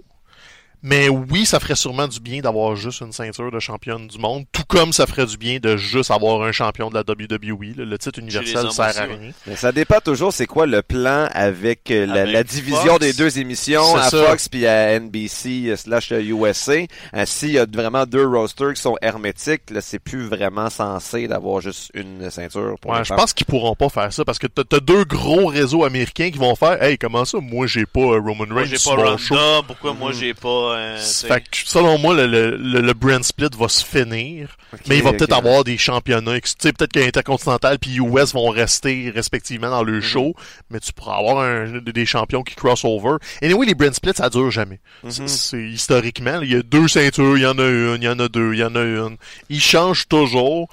Mais 0.82 1.08
oui, 1.08 1.46
ça 1.46 1.58
ferait 1.58 1.74
sûrement 1.74 2.06
du 2.06 2.20
bien 2.20 2.40
d'avoir 2.40 2.76
juste 2.76 3.00
une 3.00 3.12
ceinture 3.12 3.50
de 3.50 3.58
championne 3.58 4.06
du 4.06 4.18
monde, 4.18 4.44
tout 4.52 4.62
comme 4.68 4.92
ça 4.92 5.06
ferait 5.06 5.26
du 5.26 5.36
bien 5.36 5.58
de 5.58 5.76
juste 5.76 6.10
avoir 6.10 6.42
un 6.42 6.52
champion 6.52 6.90
de 6.90 6.94
la 6.94 7.00
WWE. 7.00 7.74
Le 7.76 7.98
titre 7.98 8.18
universel 8.20 8.70
sert 8.70 8.84
à 8.84 8.90
rien. 9.04 9.32
Mais 9.46 9.56
ça 9.56 9.72
dépend 9.72 9.98
toujours 10.00 10.32
c'est 10.32 10.46
quoi 10.46 10.66
le 10.66 10.82
plan 10.82 11.28
avec, 11.32 11.90
euh, 11.90 12.06
la, 12.06 12.20
Avec 12.22 12.32
la 12.34 12.44
division 12.44 12.92
Fox. 12.94 12.98
des 13.00 13.12
deux 13.14 13.38
émissions 13.38 13.96
à 13.96 14.10
ça. 14.10 14.24
Fox 14.26 14.48
puis 14.48 14.66
à 14.66 14.98
NBC 15.00 15.68
euh, 15.70 15.76
slash 15.76 16.10
USA. 16.12 16.72
Euh, 17.14 17.24
S'il 17.26 17.52
y 17.52 17.58
a 17.58 17.66
vraiment 17.66 18.04
deux 18.06 18.26
rosters 18.26 18.74
qui 18.74 18.82
sont 18.82 18.96
hermétiques, 19.02 19.70
là, 19.70 19.80
c'est 19.80 19.98
plus 19.98 20.26
vraiment 20.28 20.70
censé 20.70 21.26
d'avoir 21.26 21.60
juste 21.60 21.90
une 21.94 22.30
ceinture 22.30 22.76
pour 22.80 22.92
Ouais, 22.92 23.04
je 23.04 23.14
pense 23.14 23.32
qu'ils 23.32 23.46
pourront 23.46 23.74
pas 23.74 23.88
faire 23.88 24.12
ça 24.12 24.24
parce 24.24 24.38
que 24.38 24.46
t'as 24.46 24.62
t'as 24.64 24.80
deux 24.80 25.04
gros 25.04 25.46
réseaux 25.46 25.84
américains 25.84 26.30
qui 26.30 26.38
vont 26.38 26.54
faire 26.54 26.80
Hey, 26.82 26.98
comment 26.98 27.24
ça, 27.24 27.38
moi 27.40 27.66
j'ai 27.66 27.86
pas 27.86 28.00
Roman 28.00 28.46
Moi, 28.48 28.62
Reigns 28.62 28.66
j'ai 28.66 28.76
pas. 28.78 29.62
Pourquoi 29.66 29.94
moi, 29.94 30.10
Mhm. 30.10 30.16
j'ai 30.18 30.34
pas... 30.34 30.65
euh, 30.70 30.98
Fait 30.98 31.40
que, 31.40 31.56
selon 31.64 31.98
moi, 31.98 32.14
le, 32.14 32.26
le, 32.26 32.56
le, 32.56 32.80
le 32.80 32.92
brand 32.94 33.22
split 33.22 33.48
va 33.58 33.68
se 33.68 33.84
finir. 33.84 34.56
Mais 34.88 34.98
il 34.98 35.02
va 35.02 35.12
peut-être 35.12 35.32
avoir 35.34 35.64
des 35.64 35.78
championnats. 35.78 36.40
Tu 36.40 36.50
sais, 36.58 36.72
peut-être 36.72 36.92
que 36.92 37.00
Intercontinental 37.00 37.78
puis 37.78 37.96
US 37.98 38.32
vont 38.34 38.48
rester 38.50 39.10
respectivement 39.14 39.70
dans 39.70 39.84
Mhm. 39.84 39.90
le 39.90 40.00
show. 40.00 40.34
Mais 40.70 40.80
tu 40.80 40.92
pourras 40.92 41.18
avoir 41.18 41.38
un, 41.40 41.80
des 41.80 42.06
champions 42.06 42.42
qui 42.42 42.54
crossover. 42.54 43.16
Et 43.42 43.46
anyway, 43.46 43.66
les 43.66 43.74
brand 43.74 43.92
splits, 43.94 44.12
ça 44.16 44.28
dure 44.30 44.50
jamais. 44.50 44.80
C'est- 45.08 45.22
Mhm. 45.22 45.28
C'est 45.28 45.62
historiquement, 45.62 46.40
il 46.42 46.52
y 46.52 46.56
a 46.56 46.62
deux 46.62 46.88
ceintures, 46.88 47.36
il 47.38 47.42
y 47.42 47.46
en 47.46 47.58
a 47.58 47.64
une, 47.66 47.98
il 48.00 48.04
y 48.04 48.08
en 48.08 48.18
a 48.18 48.28
deux, 48.28 48.54
il 48.54 48.60
y 48.60 48.64
en 48.64 48.74
a 48.74 48.82
une. 48.82 49.16
Ils 49.48 49.60
changent 49.60 50.08
toujours. 50.08 50.68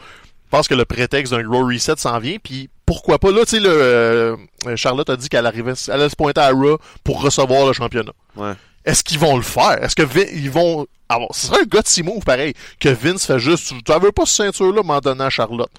Je 0.46 0.58
pense 0.58 0.68
que 0.68 0.76
le 0.76 0.86
prétexte 0.86 1.34
d'un 1.34 1.42
gros 1.42 1.66
reset 1.66 1.96
s'en 1.98 2.20
vient. 2.20 2.38
Puis 2.44 2.70
pourquoi 2.86 3.18
pas 3.18 3.32
là, 3.32 3.40
tu 3.44 3.52
sais, 3.58 3.60
le 3.60 3.70
euh, 3.72 4.36
Charlotte 4.76 5.10
a 5.10 5.16
dit 5.16 5.28
qu'elle 5.30 5.48
arrivait, 5.48 5.74
elle 5.88 5.94
allait 5.94 6.10
se 6.10 6.16
pointer 6.16 6.42
à 6.42 6.50
Raw 6.52 6.78
pour 7.04 7.22
recevoir 7.24 7.66
le 7.66 7.74
championnat. 7.74 8.12
Ouais. 8.36 8.52
Est-ce 8.86 9.04
qu'ils 9.04 9.20
vont 9.20 9.38
le 9.38 9.44
faire? 9.44 9.82
Est-ce 9.84 9.96
que 9.96 10.04
Vin- 10.04 10.28
ils 10.34 10.52
vont 10.52 10.86
avoir... 11.10 11.30
Ce 11.34 11.48
serait 11.48 11.62
un 11.62 11.66
gutsy 11.66 12.04
move 12.04 12.24
pareil, 12.24 12.54
que 12.80 12.90
Vince 12.90 13.26
fait 13.26 13.40
juste, 13.40 13.68
tu 13.86 13.94
veux 14.00 14.12
pas 14.12 14.26
ce 14.26 14.36
ceinture-là 14.36 14.84
m'en 14.84 15.00
donner 15.00 15.24
à 15.24 15.30
Charlotte. 15.30 15.72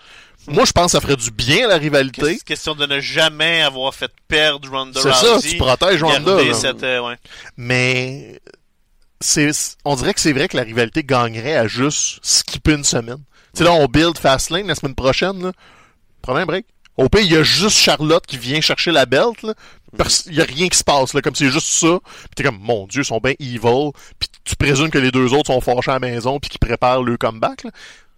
Moi, 0.47 0.65
je 0.67 0.73
pense 0.73 0.87
que 0.87 0.91
ça 0.93 1.01
ferait 1.01 1.17
du 1.17 1.31
bien 1.31 1.65
à 1.65 1.69
la 1.69 1.77
rivalité. 1.79 2.21
Qu'est- 2.37 2.45
Question 2.45 2.75
de 2.75 2.85
ne 2.87 3.01
jamais 3.01 3.63
avoir 3.63 3.95
fait 3.95 4.11
perdre 4.29 4.69
Ronda 4.71 5.01
C'est 5.01 5.13
ça, 5.13 5.35
Rousey. 5.35 5.51
tu 5.51 5.57
protèges 5.57 6.03
Ronda. 6.03 6.37
cette, 6.55 6.83
euh, 6.83 7.01
ouais. 7.07 7.17
Mais 7.57 8.41
c'est, 9.21 9.51
on 9.87 9.97
dirait 9.97 10.13
que 10.13 10.21
c'est 10.21 10.33
vrai 10.35 10.49
que 10.49 10.57
la 10.57 10.63
rivalité 10.65 11.03
gagnerait 11.03 11.57
à 11.57 11.67
juste 11.67 12.19
skipper 12.23 12.73
une 12.75 12.85
semaine. 12.85 13.23
Tu 13.55 13.59
sais, 13.59 13.65
là, 13.65 13.73
on 13.73 13.87
build 13.87 14.19
Fastlane 14.19 14.67
la 14.67 14.75
semaine 14.75 14.95
prochaine, 14.95 15.43
là. 15.45 15.53
Prenez 16.21 16.41
un 16.41 16.47
break. 16.47 16.67
Au 16.97 17.09
pire, 17.09 17.21
il 17.23 17.33
y 17.33 17.37
a 17.37 17.43
juste 17.43 17.77
Charlotte 17.79 18.25
qui 18.27 18.39
vient 18.39 18.61
chercher 18.61 18.91
la 18.93 19.07
belt, 19.07 19.43
là. 19.43 19.55
Pers- 19.97 20.27
Il 20.27 20.35
y 20.35 20.41
a 20.41 20.45
rien 20.45 20.69
qui 20.69 20.79
se 20.79 20.85
passe, 20.85 21.13
là. 21.15 21.21
Comme 21.23 21.35
c'est 21.35 21.51
juste 21.51 21.67
ça. 21.69 21.99
Puis 22.03 22.29
t'es 22.37 22.43
comme, 22.45 22.59
mon 22.61 22.87
Dieu, 22.87 23.03
ils 23.03 23.07
sont 23.07 23.19
bien 23.19 23.35
evil. 23.41 23.91
Puis 24.19 24.29
tu 24.45 24.57
présumes 24.57 24.91
que 24.91 24.99
les 24.99 25.11
deux 25.11 25.33
autres 25.35 25.47
sont 25.53 25.61
fâchés 25.61 25.91
à 25.91 25.95
la 25.95 26.01
maison 26.01 26.39
puis 26.41 26.51
qu'ils 26.51 26.59
préparent 26.61 27.03
le 27.03 27.17
comeback, 27.17 27.65
là. 27.65 27.71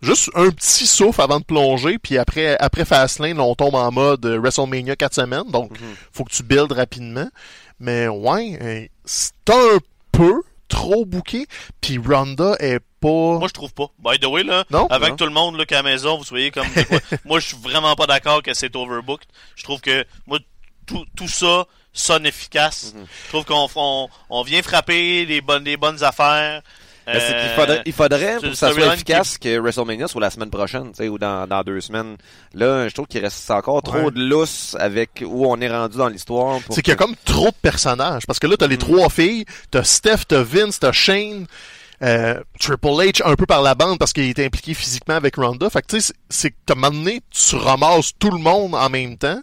Juste 0.02 0.30
un 0.34 0.50
petit 0.50 0.86
souffle 0.86 1.22
avant 1.22 1.40
de 1.40 1.44
plonger, 1.44 1.96
puis 1.98 2.18
après, 2.18 2.54
après 2.58 2.84
Fastlane, 2.84 3.40
on 3.40 3.54
tombe 3.54 3.74
en 3.76 3.90
mode 3.90 4.26
WrestleMania 4.26 4.94
4 4.94 5.14
semaines, 5.14 5.50
donc 5.50 5.72
faut 6.12 6.22
que 6.24 6.30
tu 6.32 6.42
builds 6.42 6.70
rapidement. 6.74 7.26
Mais 7.80 8.06
ouais, 8.06 8.58
euh, 8.60 8.84
c'est 9.06 9.32
un 9.48 9.78
peu 10.12 10.42
trop 10.68 11.06
bouqué, 11.06 11.46
puis 11.80 11.96
Ronda 11.98 12.56
est 12.60 12.80
pas... 13.06 13.38
Moi, 13.38 13.48
je 13.48 13.52
trouve 13.52 13.72
pas. 13.72 13.86
By 13.98 14.18
the 14.18 14.26
way, 14.26 14.42
là, 14.42 14.64
Non? 14.70 14.86
avec 14.88 15.10
Non. 15.10 15.16
tout 15.16 15.24
le 15.26 15.30
monde 15.32 15.56
là, 15.56 15.64
qu'à 15.66 15.76
la 15.76 15.82
maison, 15.82 16.18
vous 16.18 16.24
soyez 16.24 16.50
comme... 16.50 16.66
moi, 17.24 17.40
je 17.40 17.48
suis 17.48 17.56
vraiment 17.62 17.94
pas 17.96 18.06
d'accord 18.06 18.42
que 18.42 18.54
c'est 18.54 18.74
overbooked. 18.74 19.26
Je 19.54 19.64
trouve 19.64 19.80
que, 19.80 20.04
moi, 20.26 20.38
tout, 20.86 21.04
tout 21.16 21.28
ça 21.28 21.64
sonne 21.92 22.26
efficace. 22.26 22.92
Mhm. 22.94 23.06
Je 23.24 23.28
trouve 23.30 23.44
qu'on 23.44 23.68
on, 23.76 24.08
on 24.30 24.42
vient 24.42 24.62
frapper 24.62 25.24
les 25.24 25.40
bonnes, 25.40 25.64
les 25.64 25.76
bonnes 25.76 26.02
affaires. 26.04 26.60
Ben, 27.06 27.20
c'est 27.20 27.26
qu'il 27.28 27.36
Euh, 27.36 27.54
faudrait, 27.54 27.82
il 27.86 27.92
faudrait 27.92 28.34
pour 28.34 28.44
une 28.46 28.50
que 28.50 28.56
ça 28.56 28.72
soit 28.72 28.92
efficace 28.94 29.38
que 29.38 29.58
WrestleMania 29.60 30.08
soit 30.08 30.20
la 30.20 30.30
semaine 30.30 30.50
prochaine, 30.50 30.88
tu 30.90 30.96
sais, 30.96 31.08
ou 31.08 31.18
dans, 31.18 31.46
dans 31.46 31.62
deux 31.62 31.80
semaines. 31.80 32.16
Là, 32.52 32.88
je 32.88 32.94
trouve 32.94 33.06
qu'il 33.06 33.22
reste 33.22 33.48
encore 33.52 33.80
trop 33.82 33.96
Ouais. 34.06 34.10
de 34.10 34.18
lousse 34.20 34.74
avec 34.80 35.22
où 35.24 35.46
on 35.46 35.60
est 35.60 35.68
rendu 35.70 35.96
dans 35.98 36.08
l'histoire. 36.08 36.60
pour 36.62 36.74
C'est 36.74 36.82
qu'il 36.82 36.90
y 36.90 36.94
a 36.94 36.96
comme 36.96 37.14
trop 37.24 37.46
de 37.46 37.54
personnages. 37.62 38.26
Parce 38.26 38.40
que 38.40 38.48
là, 38.48 38.56
t'as 38.58 38.66
les 38.66 38.76
trois 38.76 39.08
filles, 39.08 39.44
t'as 39.70 39.84
Steph, 39.84 40.24
t'as 40.26 40.42
Vince, 40.42 40.80
t'as 40.80 40.90
Shane, 40.90 41.46
euh, 42.02 42.40
Triple 42.60 42.86
H 42.88 43.22
un 43.24 43.34
peu 43.34 43.46
par 43.46 43.62
la 43.62 43.74
bande 43.74 43.98
parce 43.98 44.12
qu'il 44.12 44.28
était 44.28 44.44
impliqué 44.44 44.74
physiquement 44.74 45.14
avec 45.14 45.36
Ronda. 45.36 45.68
Fait 45.70 45.82
que 45.82 45.86
tu 45.88 46.00
sais, 46.00 46.12
c'est- 46.28 46.50
que 46.50 46.74
moment 46.74 46.90
donné, 46.90 47.20
tu 47.30 47.56
ramasses 47.56 48.12
tout 48.18 48.30
le 48.30 48.38
monde 48.38 48.74
en 48.74 48.88
même 48.90 49.16
temps. 49.16 49.40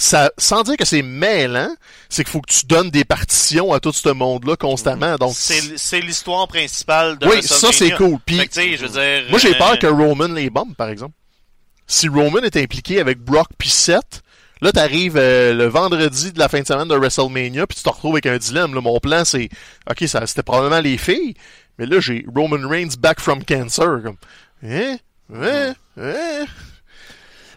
Ça, 0.00 0.30
sans 0.38 0.62
dire 0.62 0.76
que 0.76 0.84
c'est 0.84 1.02
mêlant, 1.02 1.74
c'est 2.08 2.22
qu'il 2.22 2.30
faut 2.30 2.40
que 2.40 2.52
tu 2.52 2.66
donnes 2.66 2.88
des 2.88 3.04
partitions 3.04 3.72
à 3.72 3.80
tout 3.80 3.92
ce 3.92 4.10
monde-là 4.10 4.54
constamment. 4.54 5.16
Donc, 5.16 5.34
C'est 5.34 6.00
l'histoire 6.00 6.46
principale 6.46 7.18
de 7.18 7.26
oui, 7.26 7.42
ça 7.42 7.72
c'est 7.72 7.90
cool. 7.90 8.18
Puis, 8.24 8.36
Fait 8.38 8.46
que, 8.46 8.76
je 8.76 8.86
veux 8.86 8.88
dire... 8.90 9.24
Moi, 9.28 9.40
j'ai 9.40 9.56
euh, 9.56 9.58
peur 9.58 9.76
que 9.76 9.88
Roman 9.88 10.28
les 10.28 10.50
bombe, 10.50 10.76
par 10.76 10.88
exemple. 10.88 11.14
Si 11.88 12.06
Roman 12.06 12.42
est 12.42 12.56
impliqué 12.56 13.00
avec 13.00 13.18
Brock 13.18 13.48
puis 13.58 13.70
Seth, 13.70 14.22
là, 14.60 14.70
t'arrives 14.70 15.16
euh, 15.16 15.52
le 15.52 15.66
vendredi 15.66 16.30
de 16.30 16.38
la 16.38 16.48
fin 16.48 16.60
de 16.60 16.66
semaine 16.66 16.86
de 16.86 16.94
WrestleMania, 16.94 17.66
puis 17.66 17.76
tu 17.76 17.82
te 17.82 17.88
retrouves 17.88 18.14
avec 18.14 18.26
un 18.26 18.38
dilemme. 18.38 18.74
Là. 18.74 18.80
Mon 18.80 19.00
plan, 19.00 19.24
c'est, 19.24 19.48
ok, 19.90 20.06
ça, 20.06 20.24
c'était 20.28 20.44
probablement 20.44 20.80
les 20.80 20.96
filles, 20.96 21.34
mais 21.78 21.86
là, 21.86 22.00
j'ai 22.00 22.24
Roman 22.34 22.68
Reigns 22.68 22.96
back 22.98 23.20
from 23.20 23.44
cancer. 23.44 24.02
Comme, 24.02 24.16
hein, 24.62 24.96
hein, 25.32 25.74
hein? 25.96 26.46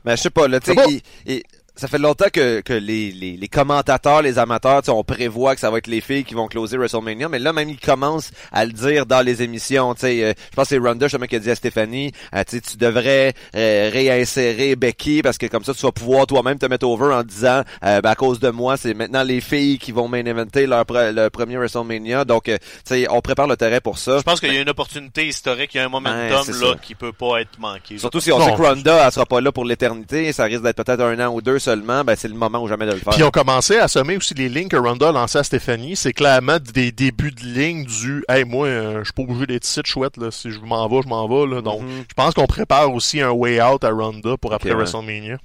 Mais 0.03 0.17
je 0.17 0.21
sais 0.21 0.29
pas, 0.29 0.47
là, 0.47 0.59
tu 0.59 0.73
sais, 0.73 1.43
Ça 1.81 1.87
fait 1.87 1.97
longtemps 1.97 2.27
que, 2.31 2.61
que 2.61 2.73
les, 2.73 3.11
les, 3.11 3.37
les 3.37 3.47
commentateurs, 3.47 4.21
les 4.21 4.37
amateurs, 4.37 4.83
tu 4.83 4.85
sais, 4.85 4.91
on 4.91 5.03
prévoit 5.03 5.55
que 5.55 5.61
ça 5.61 5.71
va 5.71 5.79
être 5.79 5.87
les 5.87 5.99
filles 5.99 6.23
qui 6.23 6.35
vont 6.35 6.45
closer 6.47 6.77
WrestleMania, 6.77 7.27
mais 7.27 7.39
là 7.39 7.53
même 7.53 7.69
ils 7.69 7.79
commencent 7.79 8.29
à 8.51 8.65
le 8.65 8.71
dire 8.71 9.07
dans 9.07 9.21
les 9.21 9.41
émissions. 9.41 9.95
Tu 9.95 10.01
sais, 10.01 10.23
euh, 10.23 10.33
je 10.51 10.55
pense 10.55 10.65
que 10.69 10.75
c'est 10.75 10.77
Ronda 10.77 11.07
justement 11.07 11.25
qui 11.25 11.37
a 11.37 11.39
dit 11.39 11.49
à 11.49 11.55
Stéphanie, 11.55 12.11
euh, 12.35 12.43
tu 12.47 12.57
sais, 12.57 12.61
tu 12.61 12.77
devrais 12.77 13.33
euh, 13.55 13.89
réinsérer 13.91 14.75
Becky 14.75 15.23
parce 15.23 15.39
que 15.39 15.47
comme 15.47 15.63
ça 15.63 15.73
tu 15.73 15.81
vas 15.81 15.91
pouvoir 15.91 16.27
toi-même 16.27 16.59
te 16.59 16.67
mettre 16.67 16.85
over 16.87 17.13
en 17.15 17.23
disant, 17.23 17.63
euh, 17.83 17.99
ben, 17.99 18.11
à 18.11 18.15
cause 18.15 18.39
de 18.39 18.49
moi, 18.51 18.77
c'est 18.77 18.93
maintenant 18.93 19.23
les 19.23 19.41
filles 19.41 19.79
qui 19.79 19.91
vont 19.91 20.07
main 20.07 20.23
eventer 20.23 20.67
leur, 20.67 20.83
pre- 20.83 21.11
leur 21.11 21.31
premier 21.31 21.57
WrestleMania. 21.57 22.25
Donc, 22.25 22.47
euh, 22.47 22.57
tu 22.85 22.93
sais, 22.95 23.07
on 23.09 23.21
prépare 23.21 23.47
le 23.47 23.57
terrain 23.57 23.79
pour 23.79 23.97
ça. 23.97 24.19
Je 24.19 24.23
pense 24.23 24.39
qu'il 24.39 24.53
y 24.53 24.57
a 24.57 24.61
une 24.61 24.69
opportunité 24.69 25.27
historique, 25.27 25.71
il 25.73 25.77
y 25.77 25.79
a 25.79 25.85
un 25.85 25.89
momentum 25.89 26.29
là 26.29 26.43
ça. 26.43 26.75
qui 26.79 26.93
peut 26.93 27.11
pas 27.11 27.41
être 27.41 27.57
manqué. 27.57 27.97
Surtout 27.97 28.19
si 28.21 28.31
on 28.31 28.37
Non. 28.37 28.45
sait 28.45 28.55
que 28.55 28.61
Ronda, 28.61 29.03
elle 29.03 29.11
sera 29.11 29.25
pas 29.25 29.41
là 29.41 29.51
pour 29.51 29.65
l'éternité, 29.65 30.31
ça 30.31 30.43
risque 30.43 30.61
d'être 30.61 30.83
peut-être 30.83 31.01
un 31.01 31.19
an 31.27 31.33
ou 31.33 31.41
deux 31.41 31.57
seulement, 31.71 32.03
ben 32.03 32.15
c'est 32.15 32.27
le 32.27 32.33
moment 32.35 32.61
ou 32.61 32.67
jamais 32.67 32.85
de 32.85 32.91
le 32.91 32.97
faire. 32.97 33.11
Puis 33.13 33.21
ils 33.21 33.23
ont 33.23 33.31
commencé 33.31 33.77
à 33.77 33.87
semer 33.87 34.17
aussi 34.17 34.33
les 34.33 34.49
lignes 34.49 34.67
que 34.67 34.75
Ronda 34.77 35.09
a 35.09 35.11
lancées 35.11 35.37
à 35.39 35.43
Stéphanie. 35.43 35.95
C'est 35.95 36.13
clairement 36.13 36.57
des 36.73 36.91
débuts 36.91 37.31
de 37.31 37.41
ligne 37.43 37.85
du 37.85 38.23
Hey, 38.29 38.43
moi, 38.43 38.67
euh, 38.67 38.99
je 38.99 39.05
suis 39.05 39.13
pas 39.13 39.23
obligé 39.23 39.45
d'être 39.47 39.81
de 39.81 39.85
chouette, 39.85 40.17
là. 40.17 40.31
Si 40.31 40.51
je 40.51 40.59
m'en 40.59 40.87
vais, 40.87 41.01
je 41.03 41.07
m'en 41.07 41.27
vais, 41.27 41.55
là. 41.55 41.61
Donc, 41.61 41.81
Mhm. 41.81 42.03
je 42.09 42.13
pense 42.13 42.33
qu'on 42.33 42.45
prépare 42.47 42.93
aussi 42.93 43.21
un 43.21 43.31
way 43.31 43.61
out 43.61 43.83
à 43.83 43.89
Ronda 43.91 44.35
pour 44.37 44.53
après 44.53 44.69
ouais. 44.71 44.75
WrestleMania. 44.75 45.37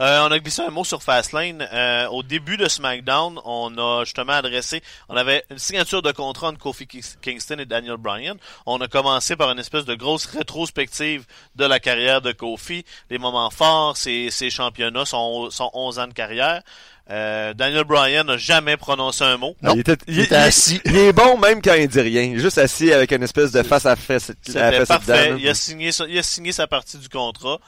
Euh, 0.00 0.26
on 0.28 0.32
a 0.32 0.38
glissé 0.40 0.62
un 0.62 0.70
mot 0.70 0.84
sur 0.84 1.02
Fastlane. 1.02 1.66
Euh, 1.72 2.08
au 2.08 2.22
début 2.22 2.56
de 2.56 2.66
SmackDown, 2.68 3.38
on 3.44 3.76
a 3.78 4.04
justement 4.04 4.32
adressé, 4.32 4.82
on 5.08 5.16
avait 5.16 5.44
une 5.50 5.58
signature 5.58 6.02
de 6.02 6.10
contrat 6.12 6.48
entre 6.48 6.58
Kofi 6.58 6.86
Ki- 6.86 7.04
Kingston 7.22 7.58
et 7.58 7.66
Daniel 7.66 7.96
Bryan. 7.96 8.36
On 8.66 8.80
a 8.80 8.88
commencé 8.88 9.36
par 9.36 9.50
une 9.52 9.58
espèce 9.58 9.84
de 9.84 9.94
grosse 9.94 10.26
rétrospective 10.26 11.24
de 11.56 11.64
la 11.64 11.78
carrière 11.80 12.20
de 12.20 12.32
Kofi, 12.32 12.84
les 13.10 13.18
moments 13.18 13.50
forts, 13.50 13.96
ses, 13.96 14.30
ses 14.30 14.50
championnats, 14.50 15.04
son, 15.04 15.50
son 15.50 15.70
11 15.74 15.98
ans 16.00 16.06
de 16.08 16.12
carrière. 16.12 16.62
Euh, 17.10 17.52
Daniel 17.52 17.84
Bryan 17.84 18.24
n'a 18.26 18.38
jamais 18.38 18.78
prononcé 18.78 19.22
un 19.24 19.36
mot. 19.36 19.54
Non, 19.62 19.74
il 19.74 19.80
était, 19.80 19.96
il 20.08 20.18
était 20.20 20.36
assis. 20.36 20.80
Il 20.86 20.96
est 20.96 21.12
bon 21.12 21.36
même 21.36 21.60
quand 21.60 21.74
il 21.74 21.86
dit 21.86 22.00
rien. 22.00 22.36
Juste 22.38 22.56
assis 22.56 22.92
avec 22.94 23.12
une 23.12 23.22
espèce 23.22 23.52
de 23.52 23.62
face 23.62 23.84
à 23.84 23.94
face. 23.94 24.32
C'était 24.42 24.84
parfait. 24.86 25.26
dedans, 25.28 25.36
Il 25.38 25.46
a, 25.48 25.54
signé 25.54 25.90
il 26.08 26.18
a 26.18 26.22
signé 26.22 26.50
sa 26.52 26.66
partie 26.66 26.96
du 26.96 27.08
contrat 27.10 27.58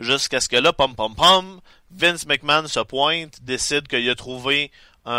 jusqu'à 0.00 0.40
ce 0.40 0.48
que 0.48 0.56
là, 0.56 0.72
pom 0.72 0.94
pom 0.96 1.14
pom, 1.14 1.60
Vince 1.92 2.26
McMahon 2.26 2.66
se 2.66 2.80
pointe, 2.80 3.38
décide 3.42 3.86
qu'il 3.86 4.08
a 4.10 4.14
trouvé 4.16 4.70
un, 5.06 5.12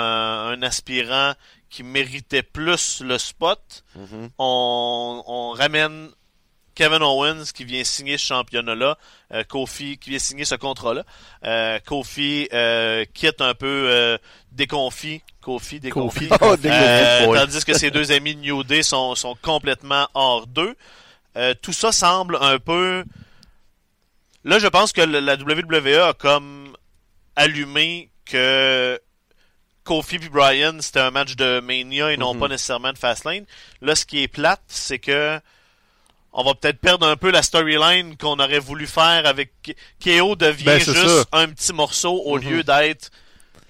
un 0.57 0.61
aspirant 0.63 1.33
qui 1.69 1.83
méritait 1.83 2.43
plus 2.43 3.01
le 3.01 3.17
spot. 3.17 3.83
Mhm. 3.95 4.29
On, 4.37 5.23
on 5.25 5.51
ramène 5.51 6.09
Kevin 6.75 7.01
Owens 7.03 7.51
qui 7.53 7.63
vient 7.65 7.83
signer 7.83 8.17
ce 8.17 8.25
championnat-là, 8.27 8.97
euh, 9.33 9.43
Kofi 9.43 9.97
qui 9.97 10.09
vient 10.11 10.19
signer 10.19 10.45
ce 10.45 10.55
contrat-là. 10.55 11.03
Euh, 11.45 11.79
Kofi 11.85 12.47
euh, 12.53 13.05
quitte 13.13 13.41
un 13.41 13.53
peu 13.53 13.87
euh, 13.89 14.17
déconfit. 14.51 15.21
Kofi, 15.41 15.79
déconfit. 15.79 16.27
Oh, 16.41 16.55
Euh, 16.65 17.33
tandis 17.35 17.65
que 17.65 17.73
ses 17.73 17.91
deux 17.91 18.11
amis 18.11 18.35
New 18.35 18.63
Day 18.63 18.83
sont, 18.83 19.15
sont 19.15 19.35
complètement 19.41 20.07
hors 20.13 20.47
d'eux. 20.47 20.75
Euh, 21.37 21.53
tout 21.61 21.73
ça 21.73 21.91
semble 21.91 22.37
un 22.41 22.59
peu... 22.59 23.03
Là, 24.43 24.59
je 24.59 24.67
pense 24.67 24.91
que 24.91 25.01
la 25.01 25.35
WWE 25.35 25.99
a 26.09 26.13
comme 26.13 26.75
allumé 27.35 28.09
que 28.25 28.99
Kofi 29.83 30.15
et 30.17 30.29
Brian, 30.29 30.77
c'était 30.81 30.99
un 30.99 31.11
match 31.11 31.35
de 31.35 31.59
Mania 31.59 32.11
et 32.11 32.17
non 32.17 32.33
Mhm. 32.33 32.39
pas 32.39 32.47
nécessairement 32.47 32.93
de 32.93 32.97
Fastlane. 32.97 33.45
Là, 33.81 33.95
ce 33.95 34.05
qui 34.05 34.23
est 34.23 34.27
plate, 34.27 34.61
c'est 34.67 34.99
que 34.99 35.39
on 36.33 36.43
va 36.43 36.53
peut-être 36.55 36.79
perdre 36.79 37.05
un 37.07 37.17
peu 37.17 37.29
la 37.29 37.41
storyline 37.41 38.15
qu'on 38.17 38.39
aurait 38.39 38.59
voulu 38.59 38.87
faire 38.87 39.25
avec 39.25 39.51
KO 40.03 40.35
devient 40.35 40.63
Ben, 40.65 40.79
juste 40.79 40.95
ça. 41.07 41.25
un 41.33 41.49
petit 41.49 41.73
morceau 41.73 42.21
au 42.25 42.37
Mhm. 42.39 42.49
lieu 42.49 42.63
d'être 42.63 43.09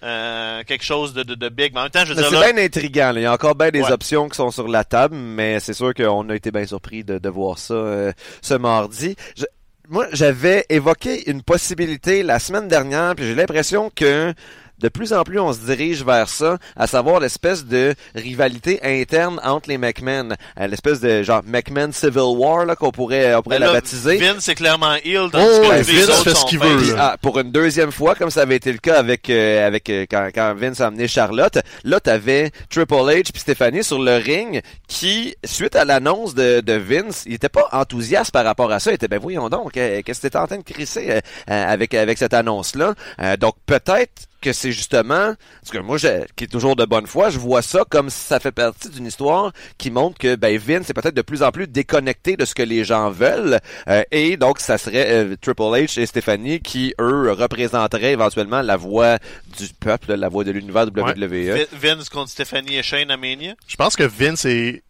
euh, 0.03 0.63
quelque 0.63 0.83
chose 0.83 1.13
de, 1.13 1.21
de, 1.21 1.35
de 1.35 1.49
big. 1.49 1.73
Mais 1.73 1.79
en 1.79 1.83
même 1.83 1.91
temps, 1.91 2.05
je 2.05 2.15
c'est 2.15 2.21
là, 2.31 2.51
bien 2.51 2.63
intriguant. 2.63 3.11
là. 3.11 3.19
Il 3.19 3.23
y 3.23 3.25
a 3.27 3.33
encore 3.33 3.53
bien 3.53 3.69
des 3.69 3.83
Ouais. 3.83 3.91
options 3.91 4.29
qui 4.29 4.35
sont 4.35 4.49
sur 4.49 4.67
la 4.67 4.83
table, 4.83 5.15
mais 5.15 5.59
c'est 5.59 5.73
sûr 5.73 5.93
qu'on 5.93 6.27
a 6.29 6.35
été 6.35 6.49
bien 6.49 6.65
surpris 6.65 7.03
de, 7.03 7.19
de 7.19 7.29
voir 7.29 7.59
ça 7.59 7.75
euh, 7.75 8.11
ce 8.41 8.55
mardi. 8.55 9.15
Je- 9.37 9.45
moi, 9.89 10.07
j'avais 10.13 10.65
évoqué 10.69 11.29
une 11.29 11.41
possibilité 11.41 12.23
la 12.23 12.39
semaine 12.39 12.67
dernière, 12.67 13.15
puis 13.15 13.25
j'ai 13.25 13.35
l'impression 13.35 13.91
que 13.93 14.33
de 14.81 14.89
plus 14.89 15.13
en 15.13 15.23
plus 15.23 15.39
on 15.39 15.53
se 15.53 15.59
dirige 15.59 16.03
vers 16.03 16.27
ça, 16.29 16.57
à 16.75 16.87
savoir 16.87 17.19
l'espèce 17.19 17.65
de 17.65 17.93
rivalité 18.15 18.79
interne 18.83 19.39
entre 19.43 19.69
les 19.69 19.77
McMahon, 19.77 20.29
Euh, 20.59 20.67
l'espèce 20.67 20.99
de 20.99 21.23
genre 21.23 21.41
McMahon 21.45 21.91
Civil 21.91 22.35
War 22.37 22.65
là 22.65 22.75
qu'on 22.75 22.91
pourrait 22.91 23.33
on 23.35 23.41
pourrait 23.41 23.59
ben 23.59 23.67
la 23.67 23.73
baptiser. 23.73 24.17
Vince 24.17 24.47
est 24.49 24.55
clairement 24.55 24.95
heel, 25.03 25.29
tandis 25.31 25.45
Oh, 25.63 25.69
Vince 25.69 26.23
fait 26.23 26.33
ce 26.35 26.45
qu'il 26.45 26.59
veut, 26.59 26.95
ah, 26.97 27.15
pour 27.21 27.39
une 27.39 27.51
deuxième 27.51 27.91
fois, 27.91 28.15
comme 28.15 28.29
ça 28.31 28.41
avait 28.41 28.55
été 28.57 28.71
le 28.71 28.77
cas 28.79 28.97
avec 28.97 29.29
euh, 29.29 29.65
avec 29.65 29.89
euh, 29.89 30.05
quand, 30.09 30.29
quand 30.33 30.53
Vince 30.55 30.81
a 30.81 30.87
amené 30.87 31.07
Charlotte, 31.07 31.59
là 31.83 31.99
t'avais 31.99 32.51
Triple 32.69 32.93
H 32.95 33.31
puis 33.31 33.39
Stéphanie 33.41 33.83
sur 33.83 33.99
le 33.99 34.15
ring 34.17 34.61
qui, 34.87 35.35
suite 35.43 35.75
à 35.75 35.85
l'annonce 35.85 36.33
de, 36.35 36.61
de 36.61 36.73
Vince, 36.73 37.23
il 37.25 37.33
était 37.33 37.49
pas 37.49 37.67
enthousiaste 37.71 38.31
par 38.31 38.43
rapport 38.45 38.71
à 38.71 38.79
ça. 38.79 38.91
Il 38.91 38.95
était 38.95 39.07
ben 39.07 39.19
voyons 39.19 39.49
donc, 39.49 39.77
euh, 39.77 40.01
qu'est-ce 40.05 40.19
que 40.21 40.27
t'étais 40.27 40.37
en 40.37 40.47
train 40.47 40.57
de 40.57 40.63
crisser 40.63 41.07
euh, 41.11 41.19
euh, 41.49 41.73
avec 41.73 41.93
avec 41.93 42.17
cette 42.17 42.33
annonce 42.33 42.75
là. 42.75 42.93
donc 43.37 43.55
peut-être 43.65 44.27
que 44.41 44.51
c'est 44.53 44.71
justement, 44.71 45.33
parce 45.61 45.71
que 45.71 45.77
moi, 45.77 45.97
je, 45.97 46.25
qui 46.35 46.45
est 46.45 46.47
toujours 46.47 46.75
de 46.75 46.83
bonne 46.85 47.07
foi, 47.07 47.29
je 47.29 47.39
vois 47.39 47.61
ça 47.61 47.83
comme 47.89 48.09
si 48.09 48.19
ça 48.25 48.39
fait 48.39 48.51
partie 48.51 48.89
d'une 48.89 49.05
histoire 49.05 49.51
qui 49.77 49.91
montre 49.91 50.17
que 50.17 50.35
ben 50.35 50.57
Vince 50.57 50.89
est 50.89 50.93
peut-être 50.93 51.15
de 51.15 51.21
plus 51.21 51.43
en 51.43 51.51
plus 51.51 51.67
déconnecté 51.67 52.35
de 52.37 52.45
ce 52.45 52.53
que 52.55 52.63
les 52.63 52.83
gens 52.83 53.09
veulent, 53.11 53.59
euh, 53.87 54.03
et 54.11 54.35
donc 54.37 54.59
ça 54.59 54.77
serait 54.77 55.05
euh, 55.11 55.35
Triple 55.39 55.61
H 55.61 55.99
et 55.99 56.05
Stéphanie 56.05 56.59
qui 56.59 56.93
eux 56.99 57.31
représenteraient 57.31 58.13
éventuellement 58.13 58.61
la 58.61 58.77
voix 58.77 59.17
du 59.59 59.67
peuple, 59.79 60.13
la 60.15 60.27
voix 60.29 60.43
de 60.43 60.51
l'univers 60.51 60.87
WWE. 60.87 61.27
Vi- 61.55 61.65
Vince 61.73 62.09
contre 62.09 62.29
Stephanie 62.31 62.77
et 62.77 62.83
Shane 62.83 63.11
à 63.11 63.17
Mania? 63.17 63.53
Je 63.67 63.75
pense 63.75 63.95
que 63.95 64.03
Vince 64.03 64.45
est 64.45 64.83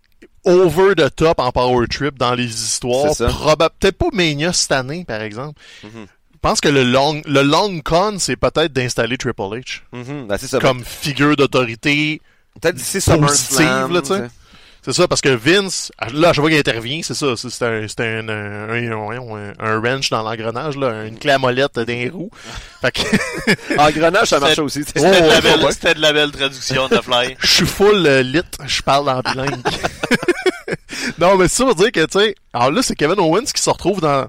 over 0.45 0.95
the 0.95 1.13
top 1.15 1.39
en 1.39 1.51
power 1.51 1.85
trip 1.87 2.17
dans 2.17 2.33
les 2.33 2.45
histoires. 2.45 3.13
C'est 3.13 3.25
ça. 3.25 3.27
Proba- 3.27 3.69
Peut-être 3.79 3.97
pas 3.97 4.09
Mania 4.13 4.51
cette 4.53 4.71
année, 4.71 5.05
par 5.05 5.21
exemple. 5.21 5.59
Mhm. 5.83 6.05
Je 6.05 6.20
pense 6.41 6.61
que 6.61 6.69
le 6.69 6.83
long, 6.83 7.21
le 7.25 7.41
long 7.43 7.79
con, 7.81 8.15
c'est 8.19 8.35
peut-être 8.35 8.73
d'installer 8.73 9.17
Triple 9.17 9.41
H 9.41 9.81
Mhm, 9.93 10.27
ben, 10.27 10.37
ça. 10.37 10.59
comme 10.59 10.83
figure 10.83 11.35
d'autorité. 11.35 12.21
Peut-être 12.59 12.75
d'ici 12.75 12.99
SummerSlam. 12.99 13.93
là. 13.93 14.01
C'est 14.83 14.93
ça, 14.93 15.07
parce 15.07 15.21
que 15.21 15.29
Vince, 15.29 15.91
là, 16.11 16.29
à 16.29 16.33
chaque 16.33 16.41
fois 16.41 16.49
qu'il 16.49 16.57
intervient, 16.57 17.01
c'est 17.03 17.13
ça, 17.13 17.35
c'est 17.37 17.63
un, 17.99 18.27
un, 18.27 19.53
un, 19.59 19.79
wrench 19.79 20.09
dans 20.09 20.23
l'engrenage, 20.23 20.75
là, 20.75 21.05
une 21.05 21.19
clé 21.19 21.29
à 21.33 21.37
molette 21.37 21.75
dans 21.75 21.85
les 21.85 22.09
roues. 22.09 22.31
Fait 22.81 22.91
que, 22.91 23.77
Engrenage, 23.79 24.29
ça 24.29 24.39
marche 24.39 24.57
aussi. 24.57 24.83
C'était 24.83 25.01
de, 25.01 26.01
la 26.01 26.13
belle- 26.13 26.31
traduction 26.31 26.87
de 26.87 26.95
Fly. 26.99 27.37
je 27.41 27.47
suis 27.47 27.67
full 27.67 28.07
euh, 28.07 28.23
lit, 28.23 28.41
je 28.65 28.81
parle 28.81 29.07
en 29.09 29.19
bilingue. 29.19 29.61
non, 31.19 31.37
mais 31.37 31.47
c'est 31.47 31.57
ça 31.57 31.65
pour 31.65 31.75
dire 31.75 31.91
que, 31.91 32.05
tu 32.05 32.19
sais, 32.19 32.35
alors 32.51 32.71
là, 32.71 32.81
c'est 32.81 32.95
Kevin 32.95 33.19
Owens 33.19 33.45
qui 33.53 33.61
se 33.61 33.69
retrouve 33.69 34.01
dans, 34.01 34.27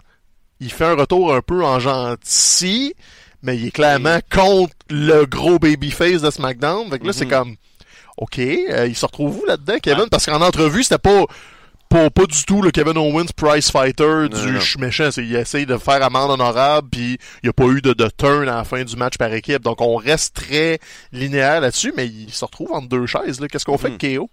il 0.63 0.73
fait 0.73 0.85
un 0.85 0.95
retour 0.95 1.35
un 1.35 1.41
peu 1.43 1.65
en 1.65 1.79
gentil, 1.81 2.95
mais 3.43 3.57
il 3.57 3.67
est 3.67 3.71
clairement 3.71 4.19
contre 4.31 4.75
le 4.91 5.25
gros 5.27 5.59
babyface 5.59 6.23
de 6.23 6.31
SmackDown. 6.31 6.89
Fait 6.91 6.99
que 6.99 7.07
là, 7.07 7.13
c'est 7.13 7.25
Mhm. 7.25 7.31
comme, 7.31 7.57
ok, 8.17 8.39
euh, 8.39 8.87
il 8.89 8.97
se 8.97 9.05
retrouve 9.07 9.39
où 9.41 9.45
là-dedans, 9.47 9.77
Kevin? 9.83 10.07
Parce 10.11 10.27
qu'en 10.27 10.41
entrevue, 10.41 10.83
c'était 10.85 10.99
pas, 10.99 11.25
pas, 11.89 12.09
pas 12.11 12.25
du 12.27 12.45
tout 12.45 12.63
le 12.63 12.71
Kevin 12.71 12.97
Owens 12.97 13.27
price 13.37 13.71
fighter 13.71 14.29
du 14.31 14.55
je 14.61 14.65
suis 14.65 14.81
méchant. 14.81 15.11
Il 15.17 15.35
essaye 15.37 15.67
de 15.67 15.77
faire 15.77 16.03
amende 16.03 16.31
honorable, 16.31 16.89
puis 16.91 17.19
il 17.43 17.45
n'y 17.47 17.51
a 17.51 17.53
pas 17.53 17.67
eu 17.67 17.83
de, 17.83 17.93
de 17.93 18.09
turn 18.17 18.49
à 18.49 18.57
la 18.57 18.65
fin 18.65 18.83
du 18.85 18.97
match 18.97 19.19
par 19.19 19.33
équipe. 19.35 19.63
Donc 19.63 19.81
on 19.81 19.97
reste 19.97 20.35
très 20.35 20.79
linéaire 21.13 21.61
là-dessus, 21.61 21.93
mais 21.97 22.07
il 22.07 22.33
se 22.33 22.45
retrouve 22.45 22.73
entre 22.73 22.89
deux 22.89 23.07
chaises. 23.07 23.41
Qu'est-ce 23.51 23.65
qu'on 23.65 23.77
fait 23.79 23.91
Mhm. 23.91 23.99
avec 24.01 24.17
KO? 24.19 24.31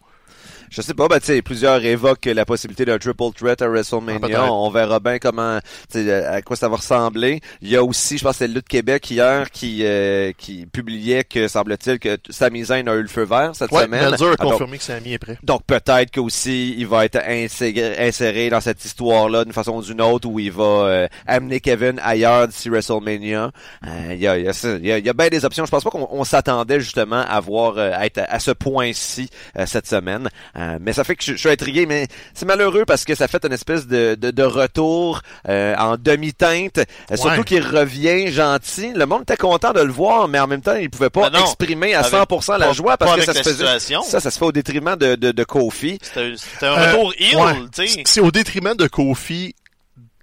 Je 0.72 0.82
sais 0.82 0.93
pas, 0.93 1.07
ben, 1.07 1.20
tu 1.20 1.26
sais, 1.28 1.41
plusieurs 1.41 1.84
évoquent 1.84 2.26
la 2.26 2.45
possibilité 2.45 2.86
d'un 2.86 2.97
triple 2.99 3.24
threat 3.36 3.61
à 3.61 3.65
Ah, 3.65 3.70
WrestleMania. 3.70 4.51
on 4.51 4.70
verra 4.70 4.99
bien 4.99 5.17
comment, 5.20 5.59
à 5.95 6.41
quoi 6.41 6.55
ça 6.55 6.70
va 6.70 6.78
ressembler. 6.78 7.41
Il 7.61 7.70
y 7.70 7.76
a 7.76 7.84
aussi, 7.84 8.17
je 8.17 8.24
pense 8.24 8.38
c'est 8.38 8.47
Lutte 8.47 8.67
Québec 8.67 9.09
hier 9.09 9.49
qui, 9.51 9.84
euh, 9.84 10.32
qui 10.38 10.65
publiait 10.65 11.24
que, 11.24 11.47
semble-t-il, 11.47 11.99
que 11.99 12.17
Sami 12.30 12.63
Zayn 12.65 12.88
a 12.88 12.93
eu 12.95 13.01
le 13.01 13.07
feu 13.07 13.24
vert 13.24 13.51
cette 13.55 13.72
Ouais, 13.72 13.84
semaine. 13.84 14.09
Melzer 14.11 14.30
a 14.30 14.36
Ah, 14.39 14.43
donc- 14.43 14.51
confirmé 14.53 14.78
que 14.78 14.84
Sammy 14.84 15.13
est 15.13 15.17
prêt. 15.20 15.38
Donc 15.43 15.63
peut-être 15.65 16.11
qu'aussi 16.11 16.76
il 16.78 16.88
va 16.88 17.05
être 17.05 17.17
inséré, 17.28 18.07
inséré 18.07 18.49
dans 18.49 18.61
cette 18.61 18.84
histoire-là 18.86 19.43
d'une 19.43 19.53
façon 19.53 19.78
ou 19.78 19.82
d'une 19.82 20.01
autre 20.01 20.28
où 20.30 20.39
il 20.39 20.51
va 20.51 20.63
euh, 20.63 21.07
amener 21.28 21.59
Kevin 21.59 21.99
ailleurs 22.03 22.47
d'ici 22.47 22.70
WrestleMania. 22.70 23.51
Euh, 23.88 23.89
Il 24.13 24.20
y, 24.20 24.28
a, 24.28 24.38
il 24.38 24.45
y, 24.45 24.49
a, 24.49 24.78
y, 24.78 24.91
a, 24.91 24.97
y 24.99 25.09
a 25.09 25.13
bien 25.13 25.28
des 25.30 25.43
options. 25.45 25.65
Je 25.65 25.72
pense 25.72 25.84
pas 25.84 25.89
qu'on 25.89 26.07
on 26.11 26.24
s'attendait 26.24 26.80
justement 26.80 27.24
à 27.28 27.39
voir 27.39 27.78
euh, 27.78 27.91
à 27.93 28.05
être 28.05 28.20
à, 28.20 28.26
à 28.36 28.39
ce 28.39 28.51
point-ci 28.51 29.30
euh, 29.57 29.65
cette 29.65 29.88
semaine. 29.88 30.30
Euh, 30.60 30.78
mais 30.82 30.93
ça 30.93 31.03
fait 31.03 31.16
que 31.16 31.24
je, 31.24 31.32
je 31.34 31.38
suis 31.38 31.49
intrigué, 31.49 31.86
mais 31.86 32.07
c'est 32.34 32.45
malheureux 32.45 32.84
parce 32.86 33.05
que 33.05 33.16
ça 33.16 33.28
fait 33.28 33.43
une 33.45 33.53
espèce 33.53 33.88
de, 33.88 34.16
de, 34.16 34.32
de 34.32 34.43
retour 34.43 35.22
euh, 35.47 35.76
en 35.78 35.95
demi-teinte. 35.97 36.80
Euh, 36.80 37.16
Surtout 37.16 37.43
qu'il 37.43 37.66
revient 37.66 38.32
gentil. 38.32 38.91
Le 38.93 39.05
monde 39.05 39.22
était 39.22 39.38
content 39.38 39.72
de 39.72 39.80
le 39.82 39.91
voir, 39.91 40.28
mais 40.28 40.39
en 40.39 40.47
même 40.47 40.62
temps, 40.62 40.76
il 40.76 40.89
pouvait 40.89 41.10
pas 41.10 41.30
Ben 41.30 41.39
non. 41.39 41.45
exprimer 41.45 41.93
à 41.93 41.99
Avec- 41.99 42.12
100% 42.14 42.57
la 42.57 42.68
pas- 42.68 42.74
joie 42.74 42.97
parce 42.97 43.16
que 43.16 43.22
ça 43.24 43.34
se 43.34 43.39
faisait. 43.39 43.51
situation. 43.53 44.01
Ça, 44.03 44.20
ça 44.20 44.32
se 44.32 44.38
fait 44.38 44.45
au 44.45 44.51
détriment 44.51 44.95
de, 44.95 45.16
de, 45.16 45.32
de 45.32 45.43
Kofi. 45.43 45.97
C'était 46.01 46.34
c'était 46.36 46.66
un 46.66 46.74
Euh, 46.78 46.91
retour 46.91 47.14
heel, 47.18 47.36
ouais. 47.38 47.53
tu 47.74 47.88
sais. 47.88 48.03
C'est 48.05 48.20
au 48.22 48.32
détriment 48.32 48.76
de 48.76 48.88
Kofi, 48.88 49.55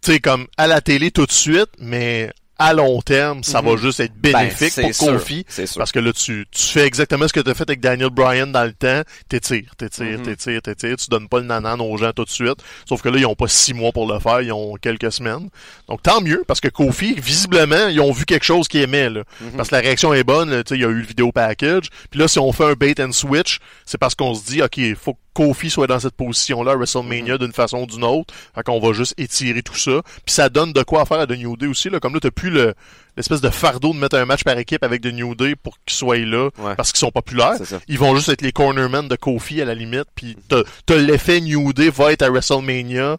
tu 0.03 0.13
sais, 0.13 0.21
comme 0.21 0.47
à 0.59 0.67
la 0.67 0.81
télé 0.81 1.11
tout 1.11 1.25
de 1.27 1.33
suite, 1.33 1.71
mais 1.79 2.31
à 2.59 2.73
long 2.73 3.03
terme, 3.03 3.43
ça 3.45 3.61
Mhm. 3.61 3.69
va 3.69 3.77
juste 3.77 4.01
être 4.01 4.15
bénéfique 4.15 4.73
Ben, 4.77 4.83
pour 4.83 4.95
c'est 4.95 5.05
sûr, 5.05 5.13
Kofi. 5.13 5.45
C'est 5.49 5.67
sûr. 5.67 5.79
Parce 5.79 5.93
que 5.93 5.99
là, 5.99 6.13
tu, 6.13 6.47
tu 6.51 6.63
fais 6.63 6.87
exactement 6.87 7.29
ce 7.29 7.33
que 7.33 7.41
tu 7.41 7.51
as 7.51 7.55
fait 7.55 7.69
avec 7.69 7.81
Daniel 7.81 8.11
Bryan 8.11 8.51
dans 8.51 8.65
le 8.65 8.73
temps. 8.73 9.03
T'étires, 9.29 9.75
t'étires, 9.77 10.19
Mhm. 10.19 10.23
t'étires, 10.23 10.63
t'étires. 10.63 10.97
Tu 10.97 11.09
donnes 11.11 11.29
pas 11.29 11.39
le 11.41 11.45
nanan 11.45 11.81
aux 11.81 11.97
gens 11.99 12.13
tout 12.13 12.25
de 12.25 12.31
suite. 12.31 12.57
Sauf 12.89 13.03
que 13.03 13.09
là, 13.11 13.19
ils 13.19 13.27
ont 13.27 13.35
pas 13.35 13.49
six 13.49 13.75
mois 13.75 13.93
pour 13.93 14.11
le 14.11 14.19
faire. 14.21 14.41
Ils 14.41 14.53
ont 14.53 14.75
quelques 14.81 15.13
semaines. 15.13 15.49
Donc, 15.89 16.03
tant 16.03 16.21
mieux. 16.21 16.45
Parce 16.47 16.61
que 16.61 16.69
Kofi, 16.69 17.15
visiblement, 17.21 17.89
ils 17.89 18.01
ont 18.01 18.13
vu 18.13 18.25
quelque 18.25 18.45
chose 18.45 18.69
qu'ils 18.69 18.81
aimaient, 18.83 19.11
là. 19.11 19.25
Mhm. 19.41 19.51
Parce 19.57 19.69
que 19.69 19.75
la 19.75 19.81
réaction 19.83 20.15
est 20.15 20.25
bonne. 20.25 20.51
là. 20.51 20.65
Tu 20.65 20.71
sais, 20.71 20.75
il 20.79 20.83
y 20.83 20.85
a 20.85 20.89
eu 20.89 20.95
le 21.01 21.07
vidéo 21.07 21.33
package. 21.33 21.91
Puis 22.11 22.21
là, 22.21 22.29
si 22.29 22.39
on 22.39 22.53
fait 22.53 22.65
un 22.65 22.73
bait 22.75 22.99
and 23.01 23.13
switch, 23.13 23.59
c'est 23.85 23.99
parce 23.99 24.15
qu'on 24.15 24.35
se 24.35 24.45
dit, 24.47 24.63
OK, 24.63 24.77
il 24.79 24.97
faut 24.97 25.15
que 25.15 25.19
Kofi 25.37 25.69
soit 25.69 25.87
dans 25.87 26.01
cette 26.01 26.15
position-là 26.17 26.73
à 26.73 26.77
WrestleMania 26.77 27.35
Mhm. 27.35 27.39
d'une 27.39 27.53
façon 27.53 27.79
ou 27.83 27.87
d'une 27.87 28.05
autre. 28.05 28.33
Fait 28.55 28.63
qu'on 28.63 28.81
va 28.81 28.93
juste 28.95 29.15
étirer 29.19 29.63
tout 29.63 29.77
ça. 29.77 30.01
Puis 30.25 30.35
ça 30.35 30.49
donne 30.49 30.73
de 30.73 30.83
quoi 30.83 31.05
faire 31.05 31.21
à 31.21 31.27
The 31.27 31.37
New 31.37 31.57
Day 31.57 31.67
aussi, 31.67 31.91
là. 31.91 32.01
Comme 32.01 32.15
là, 32.15 32.21
t'as 32.21 32.31
plus 32.31 32.51
le, 32.51 32.75
l'espèce 33.17 33.41
de 33.43 33.51
fardeau 33.51 33.93
de 33.93 33.99
mettre 33.99 34.17
un 34.17 34.25
match 34.25 34.45
par 34.45 34.57
équipe 34.59 34.83
avec 34.83 35.03
The 35.03 35.13
New 35.13 35.35
Day 35.35 35.55
pour 35.57 35.77
qu'ils 35.85 35.97
soient 35.97 36.17
là 36.17 36.49
Ouais. 36.59 36.75
parce 36.77 36.93
qu'ils 36.93 37.01
sont 37.01 37.11
populaires. 37.11 37.55
Ils 37.89 37.99
vont 37.99 38.15
juste 38.17 38.31
être 38.31 38.43
les 38.43 38.53
cornermen 38.53 39.09
de 39.09 39.17
Kofi 39.17 39.61
à 39.61 39.65
la 39.67 39.75
limite. 39.75 40.07
Puis 40.15 40.37
t'as, 40.49 40.63
t'as 40.87 40.97
l'effet 40.97 41.41
New 41.41 41.73
Day 41.75 41.91
va 41.91 42.13
être 42.13 42.23
à 42.23 42.31
WrestleMania 42.31 43.17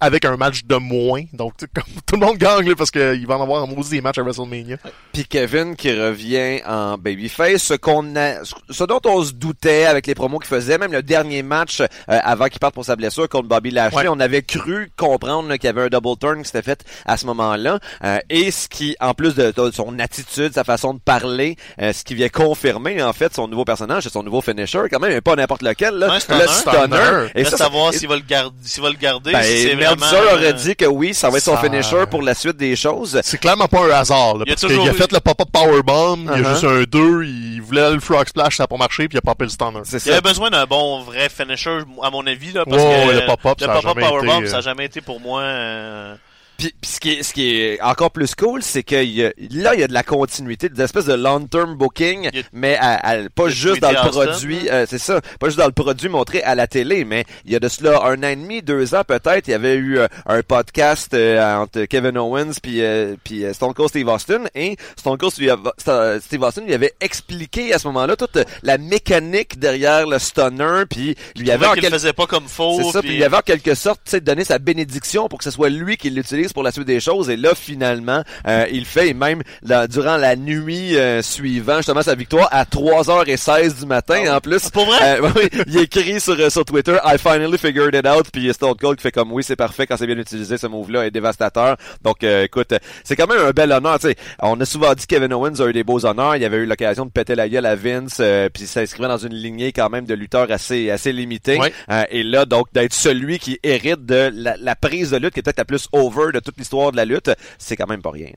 avec 0.00 0.24
un 0.24 0.36
match 0.36 0.64
de 0.64 0.76
moins. 0.76 1.22
Donc 1.32 1.54
tu 1.56 1.64
sais, 1.66 1.70
comme, 1.74 1.92
tout 2.06 2.16
le 2.16 2.26
monde 2.26 2.38
gagne 2.38 2.68
là, 2.68 2.74
parce 2.76 2.90
qu'il 2.90 3.26
va 3.26 3.36
en 3.38 3.42
avoir 3.42 3.62
en 3.64 3.66
maudit 3.66 3.90
des 3.90 4.00
matchs 4.00 4.18
à 4.18 4.22
WrestleMania. 4.22 4.76
Puis 5.12 5.24
Kevin 5.24 5.76
qui 5.76 5.92
revient 5.92 6.60
en 6.66 6.96
babyface, 6.98 7.62
ce 7.62 7.74
qu'on 7.74 8.14
a, 8.16 8.42
ce 8.70 8.84
dont 8.84 9.00
on 9.04 9.22
se 9.24 9.32
doutait 9.32 9.84
avec 9.86 10.06
les 10.06 10.14
promos 10.14 10.38
qu'il 10.38 10.48
faisait, 10.48 10.78
même 10.78 10.92
le 10.92 11.02
dernier 11.02 11.42
match 11.42 11.80
euh, 11.80 11.86
avant 12.06 12.46
qu'il 12.46 12.58
parte 12.60 12.74
pour 12.74 12.84
sa 12.84 12.96
blessure 12.96 13.28
contre 13.28 13.48
Bobby 13.48 13.70
Lashley, 13.70 13.98
Ouais. 14.02 14.08
on 14.08 14.20
avait 14.20 14.42
cru 14.42 14.90
comprendre 14.96 15.48
là, 15.48 15.58
qu'il 15.58 15.66
y 15.66 15.70
avait 15.70 15.82
un 15.82 15.88
double 15.88 16.16
turn 16.18 16.38
qui 16.42 16.44
s'était 16.46 16.62
fait 16.62 16.84
à 17.04 17.16
ce 17.16 17.26
moment-là. 17.26 17.78
Euh, 18.04 18.18
et 18.30 18.50
ce 18.50 18.68
qui, 18.68 18.96
en 19.00 19.14
plus 19.14 19.34
de, 19.34 19.50
de 19.50 19.70
son 19.72 19.98
attitude, 19.98 20.52
sa 20.54 20.62
façon 20.64 20.94
de 20.94 21.00
parler, 21.00 21.56
euh, 21.80 21.92
ce 21.92 22.04
qui 22.04 22.14
vient 22.14 22.28
confirmer 22.28 23.02
en 23.02 23.12
fait 23.12 23.34
son 23.34 23.48
nouveau 23.48 23.64
personnage, 23.64 24.04
c'est 24.04 24.12
son 24.12 24.22
nouveau 24.22 24.40
finisher, 24.40 24.82
quand 24.90 25.00
même, 25.00 25.12
mais 25.12 25.20
pas 25.20 25.34
n'importe 25.36 25.62
lequel. 25.62 25.94
Là, 25.94 26.12
Un 26.12 26.20
stunner. 26.20 26.42
le 26.42 26.48
stunner. 26.48 27.26
Et 27.34 27.42
Reste 27.42 27.56
ça, 27.56 27.66
à 27.66 27.68
voir 27.68 27.92
ça- 27.92 27.98
s'il 27.98 28.08
va 28.08 28.16
le 28.16 28.22
garder, 28.22 28.56
s'il 28.62 28.82
va 28.82 28.90
le 28.90 28.96
garder, 28.96 29.32
Ben, 29.32 29.42
si 29.42 29.74
vraiment, 29.96 30.32
aurait 30.34 30.46
euh, 30.48 30.52
dit 30.52 30.76
que 30.76 30.84
oui, 30.84 31.14
ça 31.14 31.30
va 31.30 31.38
être 31.38 31.44
son 31.44 31.56
ça- 31.56 31.62
finisher 31.62 32.06
pour 32.10 32.22
la 32.22 32.34
suite 32.34 32.56
des 32.56 32.76
choses. 32.76 33.20
C'est 33.22 33.38
clairement 33.38 33.68
pas 33.68 33.80
un 33.80 33.90
hasard, 33.90 34.36
là, 34.38 34.44
Il 34.46 34.54
parce 34.54 34.66
qu'il 34.66 34.88
a 34.88 34.92
fait 34.92 35.12
le 35.12 35.20
pop-up 35.20 35.48
powerbomb, 35.52 36.16
il 36.34 36.42
y 36.42 36.44
a 36.44 36.48
Uh-huh. 36.48 36.52
juste 36.52 36.64
un 36.64 36.82
2, 36.82 37.24
il 37.24 37.60
voulait 37.62 37.90
le 37.90 38.00
frog 38.00 38.26
splash, 38.28 38.56
ça 38.56 38.64
a 38.64 38.66
pas 38.66 38.76
marché, 38.76 39.08
puis 39.08 39.16
il 39.16 39.18
a 39.18 39.22
popé 39.22 39.44
le 39.44 39.50
stunner. 39.50 39.80
C'est 39.84 39.96
Il 39.98 40.00
ça. 40.00 40.12
avait 40.12 40.20
besoin 40.20 40.50
d'un 40.50 40.64
bon 40.66 41.02
vrai 41.02 41.28
finisher, 41.28 41.78
à 42.02 42.10
mon 42.10 42.26
avis, 42.26 42.52
là, 42.52 42.64
parce 42.64 42.82
que 42.82 43.12
le 43.20 43.26
pop-up, 43.26 43.58
jamais 43.60 43.80
powerbomb, 44.06 44.38
été, 44.38 44.46
euh, 44.46 44.50
ça 44.50 44.58
a 44.58 44.60
jamais 44.60 44.84
été 44.86 45.00
pour 45.00 45.20
moi. 45.20 45.40
euh, 45.42 46.14
Puis, 46.58 46.74
puis 46.80 46.90
ce, 46.90 46.98
qui 46.98 47.10
est, 47.12 47.22
ce 47.22 47.32
qui 47.32 47.54
est 47.54 47.80
encore 47.80 48.10
plus 48.10 48.34
cool, 48.34 48.64
c'est 48.64 48.82
que 48.82 49.02
y 49.04 49.24
a- 49.24 49.32
là, 49.52 49.74
il 49.74 49.80
y 49.80 49.82
a 49.84 49.86
de 49.86 49.92
la 49.92 50.02
continuité, 50.02 50.68
des 50.68 50.82
espèces 50.82 51.04
de 51.04 51.14
long-term 51.14 51.76
booking, 51.76 52.26
a- 52.26 52.30
mais 52.52 52.76
à- 52.80 52.96
à- 53.10 53.28
pas 53.32 53.48
juste 53.48 53.80
dans 53.80 53.90
le 53.92 53.94
produit, 54.10 54.68
euh, 54.68 54.84
c'est 54.90 54.98
ça, 54.98 55.20
pas 55.38 55.46
juste 55.46 55.58
dans 55.58 55.66
le 55.66 55.72
produit 55.72 56.08
montré 56.08 56.42
à 56.42 56.56
la 56.56 56.66
télé, 56.66 57.04
mais 57.04 57.24
il 57.44 57.52
y 57.52 57.54
a 57.56 57.60
de 57.60 57.68
cela 57.68 58.02
un 58.04 58.18
an 58.24 58.28
et 58.28 58.34
demi, 58.34 58.60
deux 58.62 58.92
ans 58.96 59.02
peut-être, 59.06 59.46
il 59.46 59.52
y 59.52 59.54
avait 59.54 59.76
eu 59.76 59.98
euh, 59.98 60.08
un 60.26 60.42
podcast 60.42 61.14
euh, 61.14 61.40
entre 61.58 61.84
Kevin 61.84 62.18
Owens 62.18 62.54
puis 62.60 62.82
euh, 62.82 63.14
puis 63.22 63.44
euh, 63.44 63.52
Stone 63.52 63.72
Cold 63.72 63.90
Steve 63.90 64.08
Austin 64.08 64.42
et 64.56 64.76
Stone 64.96 65.16
Cold 65.16 65.32
Steve 65.32 66.42
Austin 66.42 66.62
lui 66.62 66.74
avait 66.74 66.92
expliqué 67.00 67.72
à 67.72 67.78
ce 67.78 67.86
moment-là 67.86 68.16
toute 68.16 68.36
la 68.64 68.78
mécanique 68.78 69.60
derrière 69.60 70.08
le 70.08 70.18
stunner, 70.18 70.82
puis 70.90 71.14
lui 71.36 71.50
avait 71.52 71.66
qu'il 71.74 71.82
quel- 71.82 71.92
faisait 71.92 72.12
pas 72.12 72.26
comme 72.26 72.48
faux. 72.48 72.78
c'est 72.82 72.90
ça, 72.90 73.00
puis- 73.00 73.10
puis 73.10 73.16
il 73.18 73.22
avait 73.24 73.36
en 73.36 73.42
quelque 73.42 73.76
sorte 73.76 74.16
donné 74.16 74.42
sa 74.42 74.58
bénédiction 74.58 75.28
pour 75.28 75.38
que 75.38 75.44
ce 75.44 75.52
soit 75.52 75.68
lui 75.68 75.96
qui 75.96 76.10
l'utilise 76.10 76.47
pour 76.52 76.62
la 76.62 76.72
suite 76.72 76.86
des 76.86 77.00
choses. 77.00 77.30
Et 77.30 77.36
là, 77.36 77.54
finalement, 77.54 78.22
euh, 78.46 78.66
il 78.72 78.84
fait. 78.84 79.08
Et 79.08 79.14
même 79.14 79.42
là, 79.62 79.86
durant 79.86 80.16
la 80.16 80.36
nuit 80.36 80.96
euh, 80.96 81.22
suivant, 81.22 81.76
justement, 81.78 82.02
sa 82.02 82.14
victoire 82.14 82.48
à 82.50 82.64
3h16 82.64 83.80
du 83.80 83.86
matin, 83.86 84.22
Ah 84.26 84.36
en 84.36 84.40
plus. 84.40 84.70
Pour 84.70 84.86
vrai? 84.86 85.20
euh, 85.20 85.30
oui, 85.36 85.48
il 85.66 85.78
écrit 85.78 86.20
sur, 86.20 86.38
euh, 86.38 86.50
sur 86.50 86.64
Twitter, 86.64 86.96
I 87.04 87.16
finally 87.18 87.58
figured 87.58 87.94
it 87.94 88.06
out. 88.06 88.26
Puis 88.32 88.52
Stone 88.52 88.74
Cold 88.76 88.96
qui 88.96 89.02
fait 89.02 89.12
comme 89.12 89.32
oui, 89.32 89.42
c'est 89.42 89.56
parfait 89.56 89.86
quand 89.86 89.96
c'est 89.96 90.06
bien 90.06 90.18
utilisé. 90.18 90.58
Ce 90.58 90.66
move-là 90.66 91.06
est 91.06 91.10
dévastateur. 91.10 91.76
Donc, 92.02 92.24
euh, 92.24 92.44
écoute, 92.44 92.74
c'est 93.04 93.16
quand 93.16 93.26
même 93.26 93.40
un 93.44 93.50
bel 93.50 93.70
honneur. 93.72 93.98
Sais, 94.00 94.16
on 94.42 94.60
a 94.60 94.64
souvent 94.64 94.94
dit 94.94 95.06
que 95.06 95.14
Kevin 95.14 95.32
Owens 95.32 95.60
a 95.60 95.66
eu 95.66 95.72
des 95.72 95.84
beaux 95.84 96.04
honneurs. 96.04 96.36
Il 96.36 96.44
avait 96.44 96.58
eu 96.58 96.66
l'occasion 96.66 97.06
de 97.06 97.10
péter 97.10 97.34
la 97.34 97.48
gueule 97.48 97.66
à 97.66 97.74
Vince, 97.74 98.18
euh, 98.20 98.48
puis 98.52 98.66
s'inscrivait 98.66 99.08
dans 99.08 99.18
une 99.18 99.34
lignée 99.34 99.72
quand 99.72 99.90
même 99.90 100.04
de 100.04 100.14
lutteurs 100.14 100.50
assez 100.50 100.90
assez 100.90 101.12
limitée. 101.12 101.58
Euh, 101.90 102.04
et 102.10 102.22
là, 102.22 102.44
donc, 102.44 102.66
d'être 102.72 102.92
celui 102.92 103.38
qui 103.38 103.58
hérite 103.62 104.04
de 104.04 104.30
la, 104.34 104.56
la 104.58 104.76
prise 104.76 105.10
de 105.10 105.16
lutte 105.16 105.34
qui 105.34 105.40
est 105.40 105.42
peut-être 105.42 105.58
la 105.58 105.64
plus 105.64 105.88
over 105.92 106.32
de 106.32 106.37
toute 106.40 106.56
l'histoire 106.58 106.92
de 106.92 106.96
la 106.96 107.04
lutte, 107.04 107.30
c'est 107.58 107.76
quand 107.76 107.86
même 107.88 108.02
pas 108.02 108.10
rien. 108.10 108.30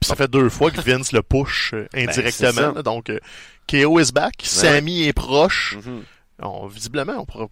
Puis 0.00 0.08
ça 0.08 0.14
fait 0.14 0.28
deux 0.30 0.48
fois 0.50 0.70
que 0.70 0.80
Vince 0.80 1.12
le 1.12 1.22
push 1.22 1.72
euh, 1.74 1.86
Ben, 1.92 2.08
indirectement, 2.08 2.82
donc 2.82 3.08
euh, 3.10 3.18
KO 3.70 3.98
is 3.98 4.12
back, 4.12 4.34
Sammy 4.42 5.04
est 5.04 5.12
proche, 5.14 5.76
Mhm. 5.84 6.02
On- 6.42 6.66
visiblement, 6.66 7.14
on 7.20 7.24
pourra 7.24 7.46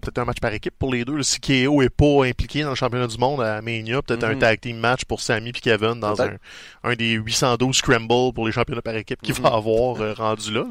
peut-être 0.00 0.18
un 0.18 0.24
match 0.24 0.40
par 0.40 0.52
équipe 0.52 0.74
pour 0.78 0.92
les 0.92 1.04
deux. 1.04 1.22
Si 1.22 1.40
KO 1.40 1.82
est 1.82 1.88
pas 1.90 2.24
impliqué 2.24 2.62
dans 2.62 2.70
le 2.70 2.74
championnat 2.74 3.06
du 3.06 3.18
monde 3.18 3.40
à 3.42 3.60
Mania, 3.62 4.02
peut-être 4.02 4.24
un 4.24 4.32
Mhm. 4.34 4.38
tag 4.38 4.60
team 4.60 4.78
match 4.78 5.04
pour 5.04 5.20
Sammy 5.20 5.50
et 5.50 5.52
Kevin 5.52 6.00
dans 6.00 6.20
un, 6.22 6.94
des 6.96 7.12
812 7.12 7.76
scramble 7.76 8.32
pour 8.34 8.46
les 8.46 8.52
championnats 8.52 8.82
par 8.82 8.96
équipe 8.96 9.20
qu'il 9.22 9.34
va 9.34 9.50
avoir 9.50 10.00
euh, 10.00 10.14
rendu 10.14 10.52
là. 10.52 10.64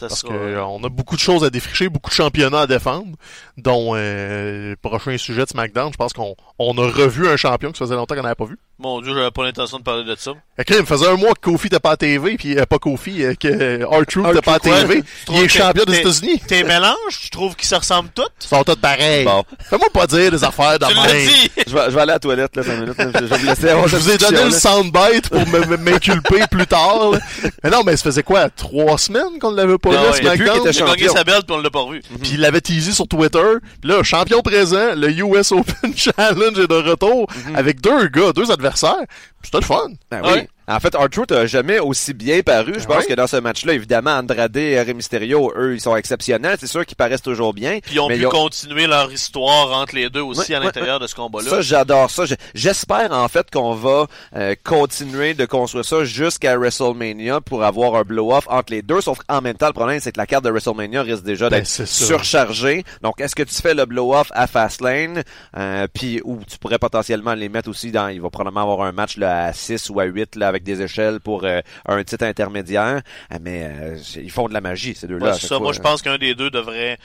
Parce 0.00 0.22
que 0.22 0.32
euh, 0.32 0.62
a 0.64 0.88
beaucoup 0.88 1.16
de 1.16 1.20
choses 1.20 1.44
à 1.44 1.50
défricher, 1.50 1.88
beaucoup 1.88 2.10
de 2.10 2.14
championnats 2.14 2.60
à 2.62 2.66
défendre, 2.66 3.16
dont 3.56 3.92
euh, 3.94 4.70
le 4.70 4.76
prochain 4.76 5.16
sujet 5.18 5.44
de 5.44 5.48
SmackDown. 5.48 5.90
Je 5.92 5.96
pense 5.96 6.12
qu'on 6.12 6.36
on 6.58 6.76
a 6.78 6.86
revu 6.90 7.26
un 7.28 7.36
champion 7.36 7.72
ça 7.74 7.84
faisait 7.84 7.94
longtemps 7.96 8.14
qu'on 8.14 8.22
n'avait 8.22 8.34
pas 8.34 8.44
vu. 8.44 8.58
Mon 8.80 9.00
dieu, 9.00 9.14
j'avais 9.14 9.30
pas 9.30 9.44
l'intention 9.44 9.78
de 9.78 9.84
parler 9.84 10.02
de 10.02 10.16
ça. 10.18 10.32
Ok, 10.32 10.66
il 10.70 10.80
me 10.80 10.84
faisait 10.84 11.06
un 11.08 11.16
mois 11.16 11.32
que 11.34 11.48
Kofi 11.48 11.68
t'es 11.68 11.78
pas 11.78 11.92
à 11.92 11.96
TV, 11.96 12.36
puis 12.36 12.58
euh, 12.58 12.64
pas 12.66 12.78
Kofi, 12.78 13.22
euh, 13.24 13.34
que 13.34 13.84
R-Truth 13.84 14.32
t'es 14.34 14.40
pas 14.40 14.54
à? 14.54 14.58
TV. 14.58 15.02
Il 15.30 15.36
est 15.42 15.48
champion 15.48 15.84
des 15.84 15.98
États-Unis. 16.00 16.40
Tes 16.46 16.64
mélanges, 16.64 17.20
tu 17.22 17.30
trouves 17.30 17.54
qu'ils 17.54 17.68
se 17.68 17.76
ressemblent 17.76 18.10
tous? 18.12 18.26
Ils 18.42 18.48
sont 18.48 18.64
tous 18.64 18.74
pareils. 18.74 19.24
Bon, 19.24 19.44
Fais-moi 19.70 19.86
pas 19.92 20.08
dire 20.08 20.32
des 20.32 20.42
affaires 20.42 20.78
de 20.80 20.86
même. 20.86 21.30
je 21.66 21.72
vais, 21.72 21.84
je 21.86 21.90
vais 21.94 22.00
aller 22.00 22.10
à 22.10 22.14
la 22.14 22.18
toilette, 22.18 22.56
là, 22.56 22.62
5 22.64 22.80
minutes. 22.80 22.98
là. 22.98 23.06
Je, 23.14 23.24
vais 23.24 23.38
vous 23.38 23.46
laisser 23.46 23.68
avoir 23.68 23.86
Je 23.94 23.96
vous 23.96 24.10
ai 24.10 24.18
donné 24.18 24.38
le 24.42 24.48
discussion-là. 24.48 24.82
soundbite 24.82 25.28
pour 25.28 25.78
m'inculper 25.78 26.40
plus 26.50 26.66
tard. 26.66 27.12
là. 27.12 27.18
Mais 27.62 27.70
non, 27.70 27.82
mais 27.86 27.96
ça 27.96 28.02
faisait 28.02 28.24
quoi? 28.24 28.50
Trois 28.50 28.98
semaines 28.98 29.38
qu'on 29.40 29.52
ne 29.52 29.56
l'avait 29.56 29.78
pas 29.78 29.90
vu 29.90 29.96
à 29.96 30.12
SmackDown? 30.14 30.62
Il 30.72 30.82
a 30.82 30.86
gagné 30.86 31.08
sa 31.08 31.22
belle 31.22 31.42
puis 31.46 31.56
on 31.56 31.60
l'a 31.60 31.70
pas 31.70 31.80
revu. 31.80 32.02
Puis 32.20 32.32
il 32.34 32.40
l'avait 32.40 32.60
teasé 32.60 32.90
sur 32.90 33.06
Twitter. 33.06 33.38
Puis 33.80 33.90
là, 33.90 34.02
champion 34.02 34.42
présent, 34.42 34.94
le 34.96 35.10
US 35.10 35.52
Open 35.52 35.92
Challenge 35.96 36.58
est 36.58 36.66
de 36.68 36.90
retour 36.90 37.28
avec 37.54 37.80
deux 37.80 38.08
gars, 38.08 38.32
deux 38.32 38.50
adversaires. 38.50 38.63
Puis 38.70 39.06
C'était 39.44 39.58
le 39.58 39.64
fun. 39.64 39.88
Ben 40.10 40.20
oui. 40.24 40.30
Ouais. 40.32 40.48
En 40.66 40.80
fait, 40.80 40.94
R-Truth 40.96 41.30
a 41.32 41.44
jamais 41.46 41.78
aussi 41.78 42.14
bien 42.14 42.40
paru. 42.40 42.72
Je 42.78 42.86
Ben 42.86 42.94
pense 42.94 43.04
que 43.04 43.12
dans 43.12 43.26
ce 43.26 43.36
match-là, 43.36 43.74
évidemment, 43.74 44.12
Andrade 44.12 44.56
et 44.56 44.80
Rey 44.80 44.94
Mysterio, 44.94 45.52
eux, 45.58 45.74
ils 45.74 45.80
sont 45.82 45.94
exceptionnels. 45.94 46.56
C'est 46.58 46.66
sûr 46.66 46.86
qu'ils 46.86 46.96
paraissent 46.96 47.20
toujours 47.20 47.52
bien. 47.52 47.80
Puis 47.82 47.96
ils 47.96 48.00
ont 48.00 48.08
mais 48.08 48.14
pu 48.14 48.22
ils 48.22 48.26
ont- 48.28 48.30
continuer 48.30 48.86
leur 48.86 49.12
histoire 49.12 49.78
entre 49.78 49.94
les 49.94 50.08
deux 50.08 50.22
aussi 50.22 50.52
Ouais, 50.52 50.54
à 50.56 50.60
ouais, 50.60 50.64
l'intérieur 50.64 50.98
de 51.00 51.06
ce 51.06 51.14
combat-là. 51.14 51.50
Ça, 51.50 51.60
j'adore 51.60 52.08
ça. 52.10 52.24
Je- 52.24 52.34
J'espère 52.54 53.12
en 53.12 53.28
fait 53.28 53.50
qu'on 53.50 53.74
va 53.74 54.06
euh, 54.36 54.54
continuer 54.64 55.34
de 55.34 55.44
construire 55.44 55.84
ça 55.84 56.02
jusqu'à 56.04 56.56
WrestleMania 56.56 57.42
pour 57.42 57.62
avoir 57.62 57.96
un 57.96 58.02
blow-off 58.02 58.46
entre 58.48 58.72
les 58.72 58.80
deux. 58.80 59.02
Sauf 59.02 59.18
qu'en 59.28 59.42
même 59.42 59.58
temps, 59.58 59.66
le 59.66 59.74
problème, 59.74 60.00
c'est 60.00 60.12
que 60.12 60.18
la 60.18 60.26
carte 60.26 60.44
de 60.46 60.50
WrestleMania 60.50 61.02
risque 61.02 61.24
déjà 61.24 61.50
Ben, 61.50 61.58
d'être 61.58 61.66
surchargée. 61.68 62.84
Donc, 63.02 63.20
est-ce 63.20 63.34
que 63.34 63.42
tu 63.42 63.54
fais 63.54 63.74
le 63.74 63.84
blow-off 63.84 64.30
à 64.34 64.46
Fastlane, 64.46 65.22
euh, 65.58 65.86
puis 65.92 66.20
ou 66.24 66.38
tu 66.50 66.56
pourrais 66.58 66.78
potentiellement 66.78 67.34
les 67.34 67.50
mettre 67.50 67.68
aussi 67.68 67.90
dans, 67.92 68.08
il 68.08 68.22
va 68.22 68.30
probablement 68.30 68.62
avoir 68.62 68.86
un 68.86 68.92
match 68.92 69.18
là, 69.18 69.33
à 69.46 69.52
6 69.52 69.90
ou 69.90 70.00
à 70.00 70.04
8 70.04 70.36
là, 70.36 70.48
avec 70.48 70.62
des 70.62 70.82
échelles 70.82 71.20
pour 71.20 71.44
euh, 71.44 71.60
un 71.86 72.02
titre 72.04 72.24
intermédiaire. 72.24 73.02
Euh, 73.32 73.38
mais 73.40 73.64
euh, 73.70 73.96
ils 74.16 74.30
font 74.30 74.48
de 74.48 74.54
la 74.54 74.60
magie, 74.60 74.94
ces 74.94 75.06
deux-là. 75.06 75.32
Ouais, 75.32 75.38
ça. 75.38 75.48
fois. 75.48 75.60
Moi, 75.60 75.72
je 75.72 75.80
pense 75.80 76.02
qu'un 76.02 76.18
des 76.18 76.34
deux 76.34 76.50
devrait. 76.50 76.98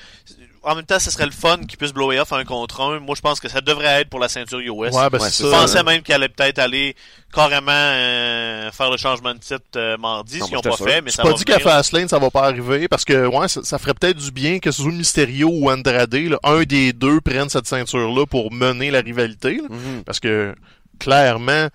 En 0.62 0.76
même 0.76 0.84
temps, 0.84 1.00
ce 1.00 1.10
serait 1.10 1.26
le 1.26 1.32
fun 1.32 1.58
qu'ils 1.60 1.78
puissent 1.78 1.94
blower 1.94 2.20
off 2.20 2.34
un 2.34 2.44
contre 2.44 2.82
un. 2.82 3.00
Moi, 3.00 3.16
je 3.16 3.22
pense 3.22 3.40
que 3.40 3.48
ça 3.48 3.62
devrait 3.62 4.02
être 4.02 4.10
pour 4.10 4.20
la 4.20 4.28
ceinture 4.28 4.60
US. 4.60 4.70
Ouais, 4.94 5.10
ben 5.10 5.18
Ouais, 5.18 5.30
Je 5.30 5.34
ça. 5.46 5.50
pensais 5.50 5.78
là. 5.78 5.84
même 5.84 6.02
qu'elle 6.02 6.16
allait 6.18 6.28
peut-être 6.28 6.60
aller 6.60 6.98
carrément 7.34 7.72
euh, 7.72 8.70
faire 8.72 8.92
le 8.92 8.98
changement 8.98 9.34
de 9.34 9.40
titre 9.40 9.62
euh, 9.78 9.96
mardi, 9.98 10.38
Non, 10.40 10.46
ce 10.48 10.50
qu'ils 10.52 10.58
moi, 10.58 10.62
n'ont 10.66 10.76
pas 10.86 10.92
fait, 10.92 11.02
mais 11.02 11.12
C'est 11.12 11.18
ça 11.18 11.24
pas 11.24 11.30
va 11.30 11.36
dit 11.36 11.46
qu'à. 11.46 11.60
Fastlane, 11.60 12.10
ça 12.10 12.20
va 12.20 12.30
pas 12.30 12.44
arriver, 12.44 12.90
parce 12.90 13.06
que 13.06 13.26
ouais, 13.26 13.48
ça, 13.48 13.62
ça 13.64 13.78
ferait 13.78 13.94
peut-être 13.94 14.18
du 14.18 14.32
bien 14.32 14.60
que 14.60 14.72
soit 14.72 14.92
Mysterio 14.92 15.48
ou 15.50 15.72
Andrade, 15.72 16.14
là, 16.14 16.38
un 16.44 16.64
des 16.64 16.92
deux 16.92 17.22
prenne 17.22 17.48
cette 17.48 17.66
ceinture-là 17.68 18.26
pour 18.26 18.52
mener 18.52 18.92
la 18.92 19.00
rivalité. 19.00 19.58
là. 19.62 19.68
Mhm. 19.70 20.04
Parce 20.06 20.20
que, 20.20 20.56
clairement, 21.00 21.70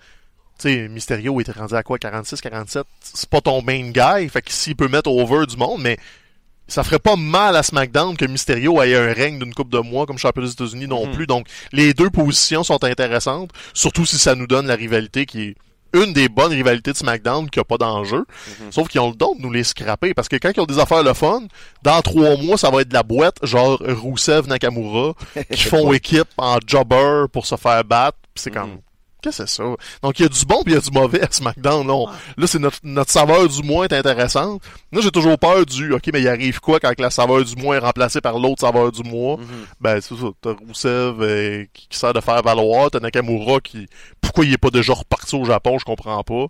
tu 0.59 0.69
sais, 0.69 0.87
Mysterio 0.87 1.39
était 1.41 1.51
rendu 1.51 1.75
à 1.75 1.83
quoi, 1.83 1.97
46, 1.97 2.41
47? 2.41 2.83
C'est 3.01 3.29
pas 3.29 3.41
ton 3.41 3.61
main 3.61 3.91
guy, 3.91 4.29
fait 4.29 4.41
que 4.41 4.51
s'il 4.51 4.75
peut 4.75 4.87
mettre 4.87 5.09
over 5.09 5.45
du 5.45 5.57
monde, 5.57 5.81
mais 5.81 5.97
ça 6.67 6.83
ferait 6.83 6.99
pas 6.99 7.15
mal 7.15 7.55
à 7.55 7.61
SmackDown 7.63 8.17
que 8.17 8.25
Mysterio 8.25 8.81
ait 8.81 8.95
un 8.95 9.13
règne 9.13 9.37
d'une 9.37 9.53
coupe 9.53 9.69
de 9.69 9.79
mois 9.79 10.05
comme 10.05 10.17
champion 10.17 10.41
des 10.43 10.51
États-Unis 10.51 10.87
non 10.87 11.05
Mhm. 11.07 11.13
plus. 11.13 11.27
Donc, 11.27 11.47
les 11.71 11.93
deux 11.93 12.09
positions 12.09 12.63
sont 12.63 12.83
intéressantes, 12.83 13.51
surtout 13.73 14.05
si 14.05 14.17
ça 14.17 14.33
nous 14.35 14.47
donne 14.47 14.67
la 14.67 14.75
rivalité 14.75 15.25
qui 15.25 15.41
est 15.49 15.55
une 15.93 16.11
des 16.11 16.27
bonnes 16.27 16.51
rivalités 16.51 16.91
de 16.91 16.97
SmackDown 16.97 17.49
qui 17.49 17.57
a 17.59 17.63
pas 17.63 17.77
d'enjeu. 17.77 18.25
Sauf 18.69 18.89
qu'ils 18.89 18.99
ont 18.99 19.11
le 19.11 19.15
don 19.15 19.33
de 19.35 19.41
nous 19.41 19.51
les 19.51 19.63
scraper. 19.63 20.13
Parce 20.13 20.27
que 20.27 20.35
quand 20.35 20.51
ils 20.53 20.59
ont 20.59 20.65
des 20.65 20.77
affaires 20.79 21.03
le 21.03 21.13
fun, 21.13 21.43
dans 21.83 22.01
trois 22.01 22.35
mois, 22.35 22.57
ça 22.57 22.69
va 22.69 22.81
être 22.81 22.89
de 22.89 22.93
la 22.93 23.03
boîte, 23.03 23.37
genre 23.43 23.77
Rusev 23.81 24.45
Nakamura, 24.49 25.13
qui 25.51 25.63
font 25.69 25.93
équipe 25.93 26.27
en 26.37 26.57
jobber 26.67 27.25
pour 27.31 27.45
se 27.45 27.55
faire 27.55 27.81
battre. 27.85 28.17
C'est 28.35 28.51
comme. 28.51 28.79
Qu'est-ce 29.25 29.37
que 29.43 29.47
c'est 29.47 29.55
ça? 29.55 29.63
Donc 30.03 30.19
il 30.19 30.23
y 30.23 30.25
a 30.25 30.29
du 30.29 30.45
bon 30.45 30.61
puis 30.63 30.73
il 30.73 30.75
y 30.75 30.77
a 30.77 30.81
du 30.81 30.91
mauvais 30.91 31.21
à 31.23 31.27
SmackDown. 31.31 31.87
Là, 31.87 31.93
On- 31.93 32.07
là 32.37 32.45
c'est 32.47 32.59
notre, 32.59 32.77
notre 32.83 33.11
saveur 33.11 33.47
du 33.47 33.63
moins 33.63 33.85
est 33.85 33.93
intéressante. 33.93 34.61
Là, 34.91 35.01
j'ai 35.01 35.09
toujours 35.09 35.39
peur 35.39 35.65
du 35.65 35.91
OK, 35.93 36.03
mais 36.13 36.21
il 36.21 36.27
arrive 36.27 36.59
quoi 36.59 36.79
quand 36.79 36.93
la 36.99 37.09
saveur 37.09 37.43
du 37.43 37.55
mois 37.55 37.75
est 37.75 37.79
remplacée 37.79 38.21
par 38.21 38.37
l'autre 38.37 38.61
saveur 38.61 38.91
du 38.91 39.01
mois? 39.03 39.37
Mhm. 39.37 39.45
Ben, 39.81 39.99
c'est 39.99 40.15
ça. 40.15 40.25
T'as 40.41 40.51
Rousseff 40.53 41.15
euh, 41.19 41.65
qui, 41.73 41.87
qui 41.89 41.97
sert 41.97 42.13
de 42.13 42.21
faire 42.21 42.41
valoir. 42.43 42.91
T'as 42.91 42.99
Nakamura 42.99 43.59
qui. 43.61 43.87
Pourquoi 44.21 44.45
il 44.45 44.53
est 44.53 44.57
pas 44.59 44.69
déjà 44.69 44.93
reparti 44.93 45.35
au 45.35 45.43
Japon, 45.45 45.77
je 45.79 45.85
comprends 45.85 46.23
pas. 46.23 46.45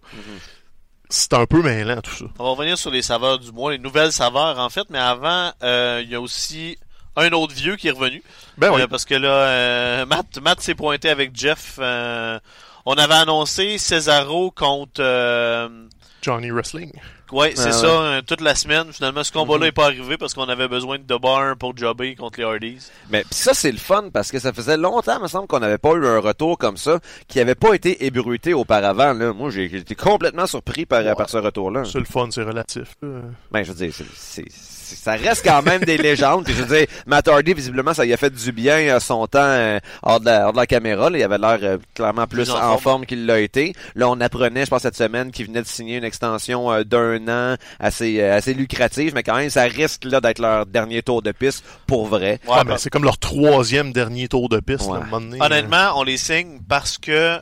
C'est 1.10 1.34
un 1.34 1.46
peu 1.46 1.62
mêlant 1.62 2.02
tout 2.02 2.12
ça. 2.16 2.26
On 2.40 2.44
va 2.44 2.50
revenir 2.52 2.78
sur 2.78 2.90
les 2.92 3.02
saveurs 3.04 3.38
du 3.40 3.52
mois, 3.52 3.72
les 3.72 3.78
nouvelles 3.78 4.12
saveurs 4.12 4.60
en 4.60 4.70
fait, 4.70 4.86
mais 4.90 4.98
avant, 5.00 5.52
euh, 5.64 6.02
il 6.04 6.10
y 6.10 6.16
a 6.16 6.20
aussi 6.20 6.78
un 7.16 7.30
autre 7.32 7.54
vieux 7.54 7.76
qui 7.76 7.88
est 7.88 7.92
revenu. 7.92 8.22
Ben 8.58 8.72
oui. 8.74 8.82
Euh, 8.82 8.88
parce 8.88 9.06
que 9.06 9.14
là, 9.14 9.30
euh, 9.30 10.06
Matt, 10.06 10.40
Matt 10.42 10.60
s'est 10.62 10.76
pointé 10.76 11.10
avec 11.10 11.32
Jeff. 11.36 11.76
euh, 11.80 12.40
on 12.86 12.94
avait 12.94 13.14
annoncé 13.16 13.78
Cesaro 13.78 14.52
contre... 14.52 15.02
euh, 15.02 15.88
Johnny 16.22 16.52
Wrestling. 16.52 16.92
Ouais, 17.32 17.54
c'est 17.56 17.70
Ah 17.70 17.72
ça, 17.72 17.88
ouais. 17.88 17.94
euh, 18.18 18.22
toute 18.26 18.42
la 18.42 18.56
semaine. 18.56 18.92
Finalement, 18.92 19.24
ce 19.24 19.32
combat-là 19.32 19.60
Mhm. 19.60 19.66
n'est 19.66 19.72
pas 19.72 19.86
arrivé 19.86 20.18
parce 20.18 20.34
qu'on 20.34 20.48
avait 20.50 20.68
besoin 20.68 20.98
de 20.98 21.04
Debar 21.04 21.56
pour 21.58 21.76
jobber 21.76 22.16
contre 22.16 22.40
les 22.40 22.46
Hardys. 22.46 22.88
Mais 23.10 23.22
pis 23.24 23.36
ça, 23.38 23.54
c'est 23.54 23.72
le 23.72 23.78
fun 23.78 24.06
parce 24.14 24.32
que 24.32 24.40
ça 24.40 24.54
faisait 24.54 24.78
longtemps, 24.78 25.20
me 25.22 25.28
semble, 25.28 25.48
qu'on 25.48 25.60
n'avait 25.60 25.78
pas 25.78 25.94
eu 25.94 26.06
un 26.06 26.20
retour 26.20 26.58
comme 26.58 26.78
ça, 26.78 27.00
qui 27.28 27.40
avait 27.40 27.56
pas 27.56 27.74
été 27.74 28.06
ébruité 28.06 28.54
auparavant. 28.54 29.14
Là. 29.14 29.34
Moi, 29.34 29.50
j'ai 29.50 29.66
été 29.66 29.96
complètement 29.96 30.48
surpris 30.48 30.86
par, 30.86 31.04
Ouais. 31.04 31.16
par 31.16 31.30
ce 31.30 31.38
retour-là. 31.38 31.84
C'est 31.86 32.00
le 32.00 32.06
fun, 32.06 32.28
c'est 32.32 32.44
relatif. 32.44 32.96
Euh, 33.04 33.22
Ben, 33.52 33.64
je 33.64 33.72
veux 33.72 33.78
dire, 33.88 33.94
c'est- 34.16 34.46
ça 34.50 35.14
reste 35.14 35.44
quand 35.44 35.64
même 35.64 35.84
des 35.84 35.98
légendes. 35.98 36.46
Puis 36.46 36.54
je 36.54 36.62
veux 36.64 36.78
dire, 36.78 36.88
Matt 37.08 37.28
Hardy, 37.28 37.54
visiblement, 37.54 37.94
ça 37.94 38.06
y 38.06 38.14
a 38.14 38.18
fait 38.18 38.30
du 38.30 38.52
bien 38.52 38.94
à 38.96 39.00
son 39.00 39.26
temps 39.28 39.40
euh, 39.42 39.80
hors, 40.04 40.20
de 40.20 40.26
la, 40.26 40.46
hors 40.48 40.52
de 40.54 40.58
la 40.58 40.68
caméra. 40.68 41.10
là. 41.10 41.18
Il 41.18 41.24
avait 41.24 41.38
l'air 41.38 41.58
euh, 41.64 41.78
clairement 41.96 42.28
plus 42.28 42.44
Plus 42.44 42.52
en 42.52 42.58
en, 42.58 42.60
forme. 42.60 42.80
forme 42.82 43.06
qu'il 43.06 43.26
l'a 43.26 43.40
été. 43.40 43.74
Là, 43.96 44.10
on 44.10 44.20
apprenait, 44.22 44.66
je 44.66 44.70
pense, 44.70 44.84
cette 44.84 44.96
semaine, 44.96 45.32
qu'il 45.32 45.48
venait 45.48 45.62
de 45.62 45.68
signer 45.68 45.98
une 45.98 46.04
extension 46.04 46.72
euh, 46.72 46.84
d'un 46.84 47.15
un 47.16 47.54
an 47.54 47.58
assez, 47.80 48.20
euh, 48.22 48.36
assez 48.36 48.54
lucratif, 48.54 49.14
mais 49.14 49.24
quand 49.24 49.36
même, 49.36 49.50
ça 49.50 49.64
risque 49.64 50.06
là 50.06 50.22
d'être 50.22 50.40
leur 50.40 50.66
dernier 50.66 51.02
tour 51.02 51.22
de 51.22 51.32
piste 51.32 51.64
pour 51.88 52.08
vrai. 52.08 52.40
Ouais, 52.46 52.56
Ouais, 52.56 52.64
ben, 52.64 52.74
mais 52.74 52.78
c'est 52.78 52.90
comme 52.90 53.04
leur 53.04 53.18
troisième 53.18 53.92
dernier 53.92 54.28
tour 54.28 54.50
de 54.50 54.60
piste. 54.60 54.88
Ouais. 54.88 54.94
là, 54.94 55.00
à 55.00 55.02
un 55.02 55.06
moment 55.06 55.22
donné. 55.22 55.42
Honnêtement, 55.42 56.00
on 56.00 56.04
les 56.04 56.18
signe 56.18 56.60
parce 56.68 56.98
que 56.98 57.40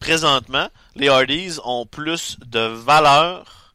présentement, 0.00 0.68
les 0.94 1.08
Hardys 1.08 1.58
ont 1.64 1.86
plus 1.86 2.36
de 2.46 2.60
valeur 2.60 3.74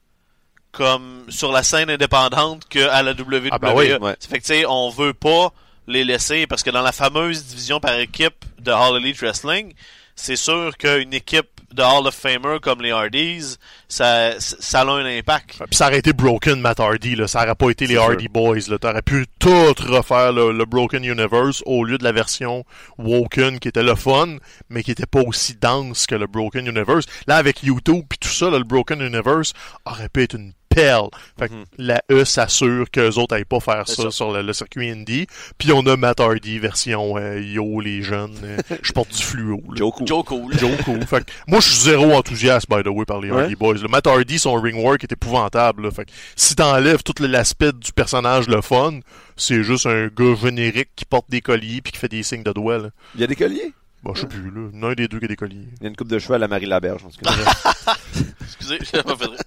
comme 0.72 1.26
sur 1.30 1.52
la 1.52 1.64
scène 1.64 1.90
indépendante 1.90 2.68
qu'à 2.70 3.02
la 3.04 3.12
WWE. 3.12 3.50
Ah 3.52 3.60
ben 3.60 3.74
oui, 3.76 3.94
ouais. 3.94 4.16
Ça 4.20 4.30
fait 4.30 4.40
que 4.40 4.46
tu 4.46 4.54
sais, 4.54 4.66
on 4.66 4.90
veut 4.90 5.14
pas 5.14 5.52
les 5.88 6.04
laisser 6.04 6.48
parce 6.48 6.64
que 6.64 6.70
dans 6.70 6.82
la 6.82 6.92
fameuse 6.92 7.46
division 7.46 7.80
par 7.80 8.00
équipe 8.00 8.46
de 8.60 8.72
All 8.72 8.96
Elite 8.98 9.20
Wrestling, 9.20 9.74
c'est 10.16 10.36
sûr 10.36 10.78
qu'une 10.78 11.14
équipe 11.14 11.61
de 11.74 11.82
Hall 11.82 12.08
of 12.08 12.16
Famer 12.16 12.60
comme 12.62 12.82
les 12.82 12.92
Hardys, 12.92 13.58
ça, 13.88 14.40
ça 14.40 14.82
a 14.82 14.86
un 14.86 15.06
impact. 15.06 15.58
Puis 15.58 15.76
ça 15.76 15.88
aurait 15.88 16.00
été 16.00 16.14
Broken 16.14 16.60
Matt 16.60 16.80
Hardy, 16.80 17.16
là. 17.16 17.28
Ça 17.28 17.44
aurait 17.44 17.56
pas 17.56 17.70
été 17.70 17.88
les 17.88 17.98
Hardy 17.98 18.28
Boys, 18.28 18.68
là. 18.70 18.78
T'aurais 18.78 19.02
pu 19.02 19.26
tout 19.40 19.74
refaire 19.80 20.34
le, 20.34 20.52
le 20.52 20.66
Broken 20.66 21.04
Universe 21.04 21.64
au 21.66 21.84
lieu 21.84 21.98
de 21.98 22.04
la 22.04 22.12
version 22.12 22.66
Woken 22.98 23.60
qui 23.60 23.68
était 23.68 23.84
le 23.84 23.96
fun, 23.96 24.38
mais 24.70 24.84
qui 24.84 24.92
était 24.92 25.06
pas 25.06 25.22
aussi 25.22 25.56
dense 25.56 26.06
que 26.06 26.16
le 26.16 26.28
Broken 26.28 26.68
Universe. 26.68 27.06
Là, 27.28 27.38
avec 27.38 27.64
YouTube 27.64 28.06
puis 28.10 28.20
tout 28.20 28.30
ça, 28.30 28.50
là, 28.50 28.58
le 28.58 28.64
Broken 28.64 29.02
Universe 29.02 29.54
aurait 29.86 30.10
pu 30.10 30.24
être 30.24 30.36
une 30.36 30.54
perle. 30.74 31.10
Fait 31.40 31.50
que 31.50 31.54
la 31.78 32.02
E 32.12 32.24
s'assure 32.26 32.90
qu'eux 32.92 33.18
autres 33.18 33.36
aillent 33.36 33.46
pas 33.46 33.60
faire 33.60 33.88
ça, 33.88 34.04
ça. 34.04 34.12
sur 34.12 34.32
le, 34.32 34.42
le 34.42 34.54
circuit 34.54 34.90
indie. 34.90 35.28
Puis 35.58 35.72
on 35.72 35.86
a 35.86 35.96
Matt 35.98 36.20
Hardy 36.20 36.60
version 36.60 37.18
euh, 37.18 37.40
Yo 37.42 37.80
les 37.80 38.02
jeunes. 38.02 38.36
euh, 38.44 38.58
je 38.82 38.92
porte 38.92 39.12
du 39.16 39.22
fluo. 39.22 39.62
là. 39.70 39.76
Joe 39.76 39.92
Cool. 39.94 40.08
Joe 40.08 40.24
Cool. 40.26 40.58
Joe 40.58 40.72
Cool. 40.86 41.06
Fait 41.06 41.24
que 41.26 41.32
moi, 41.48 41.60
je 41.60 41.70
suis 41.70 41.80
zéro 41.80 42.14
enthousiaste, 42.14 42.68
by 42.70 42.84
the 42.84 42.88
way, 42.88 43.06
par 43.06 43.20
les 43.20 43.32
Ouais. 43.32 43.42
Hardy 43.44 43.56
Boys. 43.56 43.76
Le 43.82 43.88
Matt 43.88 44.08
Hardy, 44.08 44.40
son 44.40 44.54
ring 44.56 44.78
work 44.84 45.04
est 45.04 45.12
épouvantable. 45.12 45.84
Là. 45.84 45.92
Fait 45.92 46.06
que 46.06 46.12
si 46.36 46.56
t'enlèves 46.56 47.04
tout 47.04 47.14
l'aspect 47.22 47.72
du 47.74 47.92
personnage, 47.94 48.48
le 48.48 48.62
fun, 48.62 49.00
c'est 49.38 49.64
juste 49.64 49.86
un 49.86 50.08
gars 50.08 50.36
générique 50.42 50.90
qui 50.96 51.06
porte 51.06 51.26
des 51.30 51.42
colliers 51.42 51.82
puis 51.82 51.92
qui 51.92 52.00
fait 52.00 52.08
des 52.10 52.24
signes 52.24 52.44
de 52.44 52.52
doigts. 52.52 52.78
Là. 52.78 52.90
Il 53.16 53.22
y 53.22 53.24
a 53.24 53.28
des 53.28 53.36
colliers? 53.36 53.74
Bon, 54.04 54.14
je 54.16 54.22
sais 54.22 54.28
plus, 54.28 54.50
là. 54.50 54.70
L'un 54.74 54.94
des 54.94 55.08
deux 55.08 55.20
qui 55.20 55.26
a 55.26 55.28
des 55.28 55.36
colliers. 55.36 55.68
Il 55.78 55.84
y 55.84 55.86
a 55.86 55.90
une 55.90 55.96
coupe 55.96 56.08
de 56.08 56.18
cheveux 56.18 56.34
à 56.36 56.38
la 56.40 56.48
Marie 56.48 56.66
Laberge. 56.66 57.06
en 57.06 57.10
tout 57.10 57.20
cas. 57.22 57.32
Excusez, 58.42 58.80
j'ai 58.94 59.04
pas 59.04 59.16
fait 59.16 59.26
de 59.26 59.30
rire. 59.32 59.40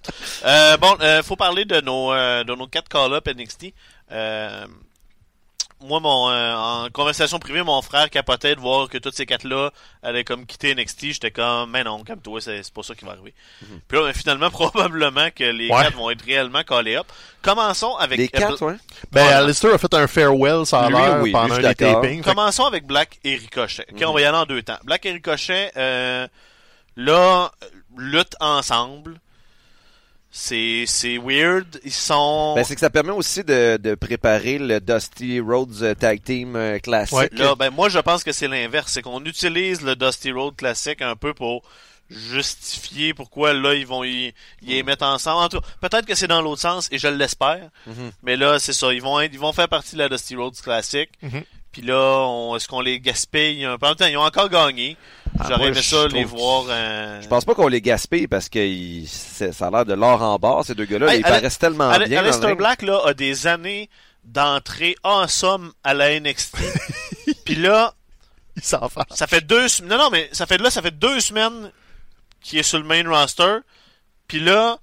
euh, 0.45 0.77
Bon, 0.77 0.95
euh, 1.01 1.21
faut 1.23 1.35
parler 1.35 1.65
de 1.65 1.81
nos, 1.81 2.13
euh, 2.13 2.43
de 2.45 2.55
nos 2.55 2.65
4 2.67 2.87
call-up 2.87 3.27
NXT. 3.27 3.73
Euh, 4.11 4.65
moi, 5.85 5.99
mon, 5.99 6.29
euh, 6.29 6.55
en 6.55 6.89
conversation 6.89 7.39
privée, 7.39 7.63
mon 7.63 7.81
frère 7.81 8.09
capotait 8.09 8.55
de 8.55 8.59
voir 8.59 8.89
que 8.89 8.97
toutes 8.97 9.15
ces 9.15 9.25
quatre-là 9.25 9.71
allaient 10.03 10.23
comme 10.23 10.45
quitter 10.45 10.73
NXT. 10.75 11.13
J'étais 11.13 11.31
comme, 11.31 11.71
mais 11.71 11.83
non, 11.83 12.03
comme 12.03 12.19
toi, 12.21 12.41
c'est 12.41 12.63
c'est 12.63 12.73
pas 12.73 12.83
ça 12.83 12.95
qui 12.95 13.05
va 13.05 13.11
arriver. 13.11 13.33
Puis 13.87 13.97
là, 13.97 14.03
ben, 14.05 14.13
finalement, 14.13 14.49
probablement 14.51 15.29
que 15.35 15.43
les 15.43 15.69
Ouais. 15.69 15.83
quatre 15.83 15.95
vont 15.95 16.09
être 16.09 16.23
réellement 16.25 16.63
callés 16.63 16.95
up. 16.97 17.07
Commençons 17.41 17.95
avec 17.95 18.17
Les 18.17 18.27
quatre, 18.27 18.61
ouais. 18.65 18.75
Ben, 19.11 19.21
Voilà. 19.23 19.37
Alistair 19.39 19.73
a 19.73 19.77
fait 19.77 19.93
un 19.93 20.07
farewell, 20.07 20.65
ça 20.65 20.81
a 20.81 20.89
Lui, 20.89 20.95
l'air, 20.97 21.19
oui, 21.21 21.31
pendant 21.31 21.57
d'accord. 21.59 22.01
tapings. 22.01 22.23
Fait 22.23 22.29
Commençons 22.29 22.65
avec 22.65 22.85
Black 22.85 23.19
et 23.23 23.35
Ricochet. 23.35 23.85
Ok, 23.93 24.03
on 24.05 24.13
va 24.13 24.21
y 24.21 24.25
aller 24.25 24.37
en 24.37 24.45
deux 24.45 24.61
temps. 24.63 24.77
Black 24.83 25.05
et 25.05 25.11
Ricochet, 25.11 25.71
euh, 25.77 26.27
là, 26.95 27.51
euh, 27.63 27.67
luttent 27.97 28.35
ensemble. 28.39 29.19
C'est, 30.37 30.83
c'est 30.85 31.17
weird. 31.17 31.79
Ils 31.85 31.93
sont... 31.93 32.55
Ben, 32.57 32.65
c'est 32.65 32.75
que 32.75 32.81
ça 32.81 32.89
permet 32.89 33.13
aussi 33.13 33.41
de, 33.45 33.77
de 33.77 33.95
préparer 33.95 34.57
le 34.57 34.81
Dusty 34.81 35.39
Rhodes 35.39 35.81
euh, 35.81 35.95
Tag 35.95 36.21
Team 36.21 36.57
euh, 36.57 36.77
classique. 36.77 37.17
Ouais. 37.17 37.29
Là, 37.31 37.55
ben, 37.55 37.69
moi, 37.69 37.87
je 37.87 37.99
pense 37.99 38.21
que 38.21 38.33
c'est 38.33 38.49
l'inverse. 38.49 38.91
C'est 38.91 39.01
qu'on 39.01 39.23
utilise 39.23 39.81
le 39.81 39.95
Dusty 39.95 40.33
Road 40.33 40.57
classique 40.57 41.01
un 41.01 41.15
peu 41.15 41.33
pour 41.33 41.63
justifier 42.09 43.13
pourquoi 43.13 43.53
là, 43.53 43.75
ils 43.75 43.87
vont 43.87 44.03
y, 44.03 44.33
y 44.61 44.73
les 44.73 44.83
mettre 44.83 45.05
ensemble. 45.05 45.55
En 45.55 45.61
peut-être 45.79 46.05
que 46.05 46.15
c'est 46.15 46.27
dans 46.27 46.41
l'autre 46.41 46.61
sens 46.61 46.89
et 46.91 46.97
je 46.97 47.07
l'espère. 47.07 47.69
Mhm. 47.87 48.11
Mais 48.21 48.35
là, 48.35 48.59
c'est 48.59 48.73
ça. 48.73 48.93
Ils 48.93 49.01
vont 49.01 49.21
être, 49.21 49.33
ils 49.33 49.39
vont 49.39 49.53
faire 49.53 49.69
partie 49.69 49.93
de 49.93 49.99
la 49.99 50.09
Dusty 50.09 50.35
Road 50.35 50.53
classique. 50.61 51.11
Mhm. 51.21 51.43
Puis 51.75 51.81
là, 51.85 52.53
est-ce 52.55 52.69
qu'on 52.69 52.79
les 52.79 53.01
gaspille 53.01 53.65
un 53.65 53.77
peu? 53.77 53.85
En 53.87 53.89
même 53.89 53.97
temps, 53.97 54.05
ils 54.05 54.15
ont 54.15 54.21
encore 54.21 54.47
gagné. 54.47 54.95
Ah, 55.37 55.47
J'aurais 55.49 55.67
aimé 55.67 55.81
ça 55.81 56.07
les 56.07 56.23
voir. 56.23 56.63
euh, 56.69 57.21
Je 57.21 57.27
pense 57.27 57.43
pas 57.43 57.53
qu'on 57.53 57.67
les 57.67 57.81
gaspille 57.81 58.27
parce 58.29 58.47
que 58.47 58.59
ça 59.05 59.67
a 59.67 59.71
l'air 59.71 59.83
de 59.85 59.93
l'or 59.93 60.21
en 60.21 60.39
barre, 60.39 60.63
ces 60.63 60.73
deux 60.73 60.85
gars-là. 60.85 61.11
Hey, 61.13 61.19
ils 61.19 61.23
paraissent 61.23 61.59
tellement 61.59 61.89
bien. 61.99 62.21
ring. 62.21 62.55
Black 62.57 62.81
là, 62.81 63.01
a 63.05 63.13
des 63.13 63.45
années 63.45 63.89
d'entrée 64.23 64.95
en 65.03 65.27
somme 65.27 65.73
à 65.83 65.93
la 65.93 66.17
NXT. 66.17 66.55
Puis 67.45 67.55
là, 67.55 67.93
Il 68.55 68.63
s'en 68.63 68.87
fait. 68.87 69.01
ça 69.09 69.27
fait 69.27 69.41
deux 69.45 69.67
sem- 69.67 69.85
non 69.85 69.97
non 69.97 70.09
mais 70.09 70.29
ça 70.31 70.45
fait 70.45 70.57
là 70.57 70.69
ça 70.69 70.81
fait 70.81 70.97
deux 70.97 71.19
semaines 71.19 71.73
qu'il 72.41 72.57
est 72.59 72.63
sur 72.63 72.77
le 72.79 72.85
main 72.85 73.03
roster. 73.05 73.57
Puis 74.29 74.39
là, 74.39 74.77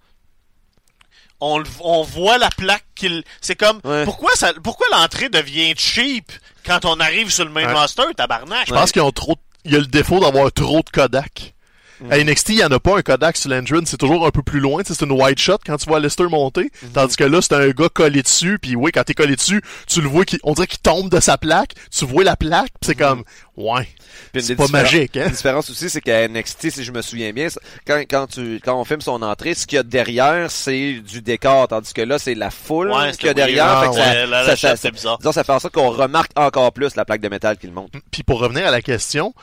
on, 1.41 2.03
voit 2.03 2.37
la 2.37 2.51
plaque 2.51 2.85
qu'il. 2.95 3.25
C'est 3.41 3.57
comme 3.57 3.81
Ouais. 3.85 4.05
pourquoi 4.05 4.31
ça 4.35 4.53
pourquoi 4.63 4.87
l'entrée 4.93 5.31
devient 5.31 5.73
cheap? 5.77 6.31
Quand 6.67 6.85
on 6.85 6.99
arrive 7.01 7.31
sur 7.31 7.45
le 7.45 7.51
main 7.51 7.67
Ouais. 7.67 7.73
roster, 7.73 8.03
tabarnak. 8.17 8.67
Je 8.69 8.73
pense 8.75 8.93
qu'ils 8.93 9.03
ont 9.03 9.11
trop. 9.13 9.37
Il 9.65 9.73
y 9.73 9.77
a 9.77 9.79
le 9.79 9.87
défaut 9.87 10.19
d'avoir 10.21 10.51
trop 10.53 10.81
de 10.83 10.91
Kodak. 10.91 11.55
Mm. 12.03 12.13
À 12.13 12.19
NXT, 12.25 12.49
il 12.51 12.57
n'y 12.57 12.65
en 12.65 12.71
a 12.73 12.81
pas 12.81 12.99
un 12.99 13.03
Kodak 13.03 13.37
sur 13.37 13.51
l'entrance, 13.51 13.85
c'est 13.87 13.97
toujours 13.97 14.27
un 14.27 14.31
peu 14.31 14.43
plus 14.43 14.61
loin, 14.61 14.83
tu 14.83 14.89
sais, 14.89 14.99
c'est 14.99 15.05
une 15.05 15.13
wide 15.13 15.39
shot 15.39 15.59
quand 15.65 15.77
tu 15.77 15.87
vois 15.89 16.01
Lester 16.01 16.25
monter, 16.25 16.71
Mm-hmm. 16.83 16.93
tandis 16.95 17.17
que 17.17 17.25
là, 17.25 17.41
c'est 17.43 17.55
un 17.55 17.69
gars 17.71 17.89
collé 17.93 18.23
dessus, 18.23 18.59
puis 18.61 18.75
oui, 18.77 18.91
quand 18.93 19.05
t'es 19.05 19.15
collé 19.15 19.37
dessus, 19.37 19.63
tu 19.87 20.01
le 20.01 20.09
vois, 20.09 20.25
qui, 20.25 20.39
on 20.43 20.53
dirait 20.55 20.67
qu'il 20.67 20.81
tombe 20.81 21.11
de 21.11 21.21
sa 21.21 21.39
plaque, 21.39 21.75
tu 21.97 22.05
vois 22.05 22.25
la 22.25 22.37
plaque, 22.37 22.71
pis 22.81 22.87
c'est 22.89 22.95
comme, 22.95 23.23
ouais, 23.57 23.89
c'est 24.35 24.57
pas 24.57 24.65
différen- 24.67 24.69
magique, 24.83 25.17
hein? 25.17 25.25
La 25.25 25.31
différence 25.31 25.71
aussi, 25.71 25.89
c'est 25.91 26.01
qu'à 26.01 26.27
NXT, 26.29 26.71
si 26.71 26.85
je 26.85 26.93
me 26.93 27.03
souviens 27.03 27.33
bien, 27.33 27.49
quand, 27.87 28.03
quand, 28.11 28.27
tu, 28.27 28.61
quand 28.65 28.79
on 28.81 28.85
filme 28.85 29.01
son 29.01 29.23
entrée, 29.23 29.55
ce 29.55 29.67
qu'il 29.67 29.77
y 29.77 29.79
a 29.79 29.83
derrière, 29.83 30.51
c'est 30.51 30.95
du 31.01 31.21
décor, 31.23 31.69
tandis 31.69 31.93
que 31.93 32.03
là, 32.03 32.19
c'est 32.19 32.35
la 32.35 32.51
foule 32.51 32.91
Ouais, 32.91 33.13
qu'il 33.13 33.27
y 33.27 33.31
a 33.31 33.35
derrière. 33.35 33.81
fait 33.83 33.87
que 33.91 34.01
Ah, 34.01 34.15
ça, 34.15 34.27
la- 34.27 34.57
ça, 34.57 34.77
ça- 34.77 34.91
bizarre. 34.91 35.19
disons, 35.19 35.33
ça 35.33 35.45
fait 35.45 35.53
en 35.53 35.59
sorte 35.61 35.75
qu'on 35.75 35.91
remarque 35.91 36.33
encore 36.37 36.73
plus 36.73 36.97
la 36.97 37.05
plaque 37.05 37.21
de 37.21 37.29
métal 37.29 37.57
qu'il 37.59 37.73
monte. 37.73 37.93
Puis 38.11 38.23
pour 38.23 38.41
revenir 38.41 38.67
à 38.67 38.71
la 38.71 38.83
question, 38.83 39.35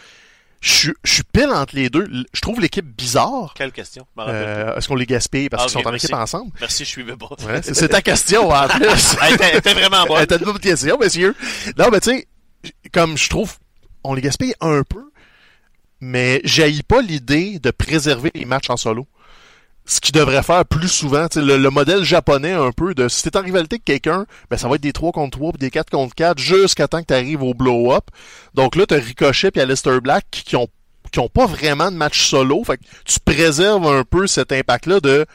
je 0.62 0.72
suis- 0.74 0.94
je 1.04 1.14
suis 1.14 1.24
pile 1.24 1.50
entre 1.50 1.76
les 1.76 1.90
deux. 1.90 2.08
Je 2.34 2.42
trouve 2.42 2.60
l'équipe 2.60 2.86
bizarre. 2.86 3.54
Quelle 3.56 3.72
question? 3.72 4.06
Euh, 4.20 4.76
Est-ce 4.76 4.88
qu'on 4.88 4.96
les 4.96 5.06
gaspille 5.06 5.50
parce 5.50 5.64
Ah, 5.64 5.66
qu'ils 5.68 5.82
sont 5.82 5.88
en 5.88 5.92
merci. 5.92 6.06
équipe 6.08 6.16
ensemble? 6.18 6.52
Merci, 6.60 6.84
je 6.86 6.90
suivais 6.90 7.16
pas. 7.16 7.28
Ouais, 7.46 7.62
c'est 7.64 7.88
ta 7.90 8.02
question 8.02 8.50
en 8.50 8.68
plus. 8.68 8.86
Elle 9.22 9.34
était- 9.36 9.50
elle 9.52 9.58
était 9.58 9.74
vraiment 9.74 10.06
bonne. 10.06 10.26
T'as 10.26 10.38
une 10.38 10.46
bonne 10.46 10.60
question, 10.60 10.98
monsieur. 11.00 11.36
Non, 11.78 11.90
mais 11.92 12.00
tu 12.02 12.12
sais, 12.12 12.28
comme 12.92 13.18
je 13.18 13.30
trouve, 13.30 13.58
on 14.04 14.14
les 14.14 14.22
gaspille 14.22 14.54
un 14.62 14.84
peu, 14.84 15.04
mais 16.02 16.42
j'haïs 16.44 16.84
pas 16.84 17.02
l'idée 17.02 17.60
de 17.60 17.72
préserver 17.72 18.32
les 18.36 18.46
matchs 18.46 18.70
en 18.70 18.78
solo. 18.78 19.08
Ce 19.86 20.00
qu'ils 20.00 20.14
devraient 20.14 20.44
faire 20.44 20.66
plus 20.66 20.88
souvent, 20.88 21.28
le, 21.36 21.58
le 21.58 21.70
modèle 21.72 22.04
japonais 22.04 22.52
un 22.52 22.72
peu 22.72 22.94
de 22.94 23.08
si 23.08 23.24
t'es 23.24 23.36
en 23.38 23.42
rivalité 23.42 23.76
avec 23.76 23.86
quelqu'un, 23.86 24.26
ben 24.50 24.58
ça 24.58 24.68
va 24.68 24.76
être 24.76 24.82
des 24.82 24.94
3 24.94 25.12
contre 25.12 25.38
3 25.38 25.54
puis 25.54 25.60
des 25.60 25.72
4 25.72 25.90
contre 25.90 26.14
4 26.14 26.38
jusqu'à 26.38 26.88
temps 26.88 27.02
que 27.02 27.08
t'arrives 27.08 27.42
au 27.42 27.54
blow-up. 27.56 28.06
Donc 28.54 28.76
là, 28.76 28.86
t'as 28.86 29.00
Ricochet 29.00 29.50
puis 29.50 29.62
Aleister 29.62 30.00
Black 30.00 30.26
qui, 30.30 30.56
ont 30.56 30.68
qui 31.12 31.20
ont 31.20 31.30
pas 31.30 31.46
vraiment 31.46 31.92
de 31.92 31.98
match 31.98 32.30
solo, 32.30 32.64
fait 32.64 32.78
que 32.78 32.84
tu 33.06 33.20
préserves 33.20 33.88
un 33.88 34.04
peu 34.04 34.28
cet 34.28 34.52
impact-là 34.52 35.00
de, 35.00 35.26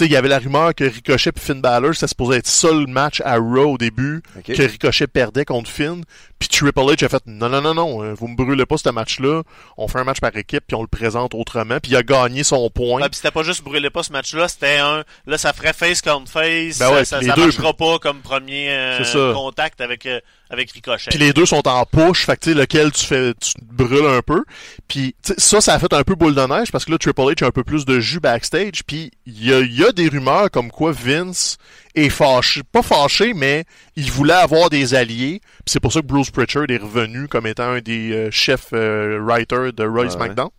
sais, 0.00 0.06
il 0.06 0.12
y 0.12 0.16
avait 0.16 0.28
la 0.28 0.38
rumeur 0.38 0.74
que 0.74 0.84
Ricochet 0.84 1.32
puis 1.32 1.44
Finn 1.44 1.60
Balor, 1.60 1.94
ça 1.94 2.08
supposait 2.08 2.38
être 2.38 2.46
ça 2.46 2.70
le 2.72 2.86
match 2.86 3.20
à 3.24 3.36
Raw 3.36 3.72
au 3.74 3.78
début, 3.78 4.22
que 4.44 4.62
Ricochet 4.62 5.06
perdait 5.06 5.44
contre 5.44 5.70
Finn, 5.70 6.02
puis 6.38 6.48
Triple 6.48 6.80
H 6.80 7.04
a 7.04 7.08
fait 7.08 7.22
non 7.26 7.48
non 7.48 7.60
non 7.60 7.74
non, 7.74 8.02
euh, 8.02 8.14
vous 8.14 8.28
me 8.28 8.36
brûlez 8.36 8.66
pas 8.66 8.76
ce 8.78 8.88
match-là, 8.90 9.42
on 9.76 9.88
fait 9.88 9.98
un 9.98 10.04
match 10.04 10.20
par 10.20 10.34
équipe 10.36 10.64
puis 10.66 10.74
on 10.74 10.82
le 10.82 10.88
présente 10.88 11.34
autrement, 11.34 11.78
puis 11.82 11.92
il 11.92 11.96
a 11.96 12.02
gagné 12.02 12.44
son 12.44 12.68
point. 12.70 13.00
Ouais, 13.02 13.08
pis 13.08 13.16
c'était 13.16 13.30
pas 13.30 13.42
juste 13.42 13.62
brûler 13.62 13.90
pas 13.90 14.02
ce 14.02 14.12
match-là, 14.12 14.48
c'était 14.48 14.78
un. 14.78 15.04
Là, 15.26 15.38
ça 15.38 15.52
ferait 15.52 15.72
face 15.72 16.02
contre 16.02 16.30
face. 16.30 16.78
Ben 16.78 16.92
ouais, 16.92 17.04
ça 17.04 17.18
puis 17.18 17.26
ça 17.28 17.34
les 17.36 17.40
deux- 17.40 17.46
marchera 17.48 17.72
pas 17.74 17.98
comme 17.98 18.20
premier 18.20 18.68
euh, 18.70 19.32
contact 19.34 19.80
avec, 19.80 20.06
euh, 20.06 20.20
avec 20.50 20.70
Ricochet. 20.72 21.10
Puis 21.10 21.18
les 21.18 21.32
deux 21.32 21.46
sont 21.46 21.66
en 21.68 21.84
push, 21.86 22.26
fait 22.26 22.36
que 22.36 22.40
tu 22.40 22.52
sais 22.52 22.58
lequel 22.58 22.90
tu 22.92 23.06
fais 23.06 23.32
tu 23.40 23.54
te 23.54 23.60
brûles 23.62 24.06
un 24.06 24.20
peu. 24.20 24.42
Puis 24.88 25.14
tu 25.22 25.32
sais, 25.32 25.40
ça 25.40 25.60
ça 25.60 25.74
a 25.74 25.78
fait 25.78 25.92
un 25.92 26.02
peu 26.02 26.14
boule 26.16 26.34
de 26.34 26.40
neige 26.42 26.72
parce 26.72 26.84
que 26.84 26.90
là 26.90 26.98
Triple 26.98 27.20
H 27.22 27.44
a 27.44 27.46
un 27.46 27.50
peu 27.52 27.62
plus 27.64 27.84
de 27.84 28.00
jus 28.00 28.20
backstage, 28.20 28.82
puis 28.86 29.10
il 29.26 29.44
y 29.44 29.52
a, 29.52 29.60
il 29.60 29.72
y 29.78 29.84
a 29.84 29.92
des 29.92 30.08
rumeurs 30.08 30.50
comme 30.50 30.70
quoi 30.70 30.92
Vince 30.92 31.56
est 31.94 32.08
fâché, 32.08 32.62
pas 32.70 32.82
fâché 32.82 33.32
mais 33.34 33.64
il 33.96 34.10
voulait 34.10 34.32
avoir 34.34 34.70
des 34.70 34.94
alliés. 34.94 35.40
Puis 35.42 35.64
c'est 35.72 35.80
pour 35.80 35.92
ça 35.92 36.00
que 36.00 36.06
Bruce 36.06 36.30
Pritchard 36.30 36.64
est 36.68 36.78
revenu 36.78 37.28
comme 37.28 37.46
étant 37.46 37.70
un 37.70 37.80
des 37.80 38.12
euh, 38.12 38.30
chefs 38.30 38.68
euh, 38.72 39.18
writers 39.22 39.72
de 39.72 39.84
Roy 39.86 40.04
Ouais. 40.04 40.10
SmackDown. 40.10 40.50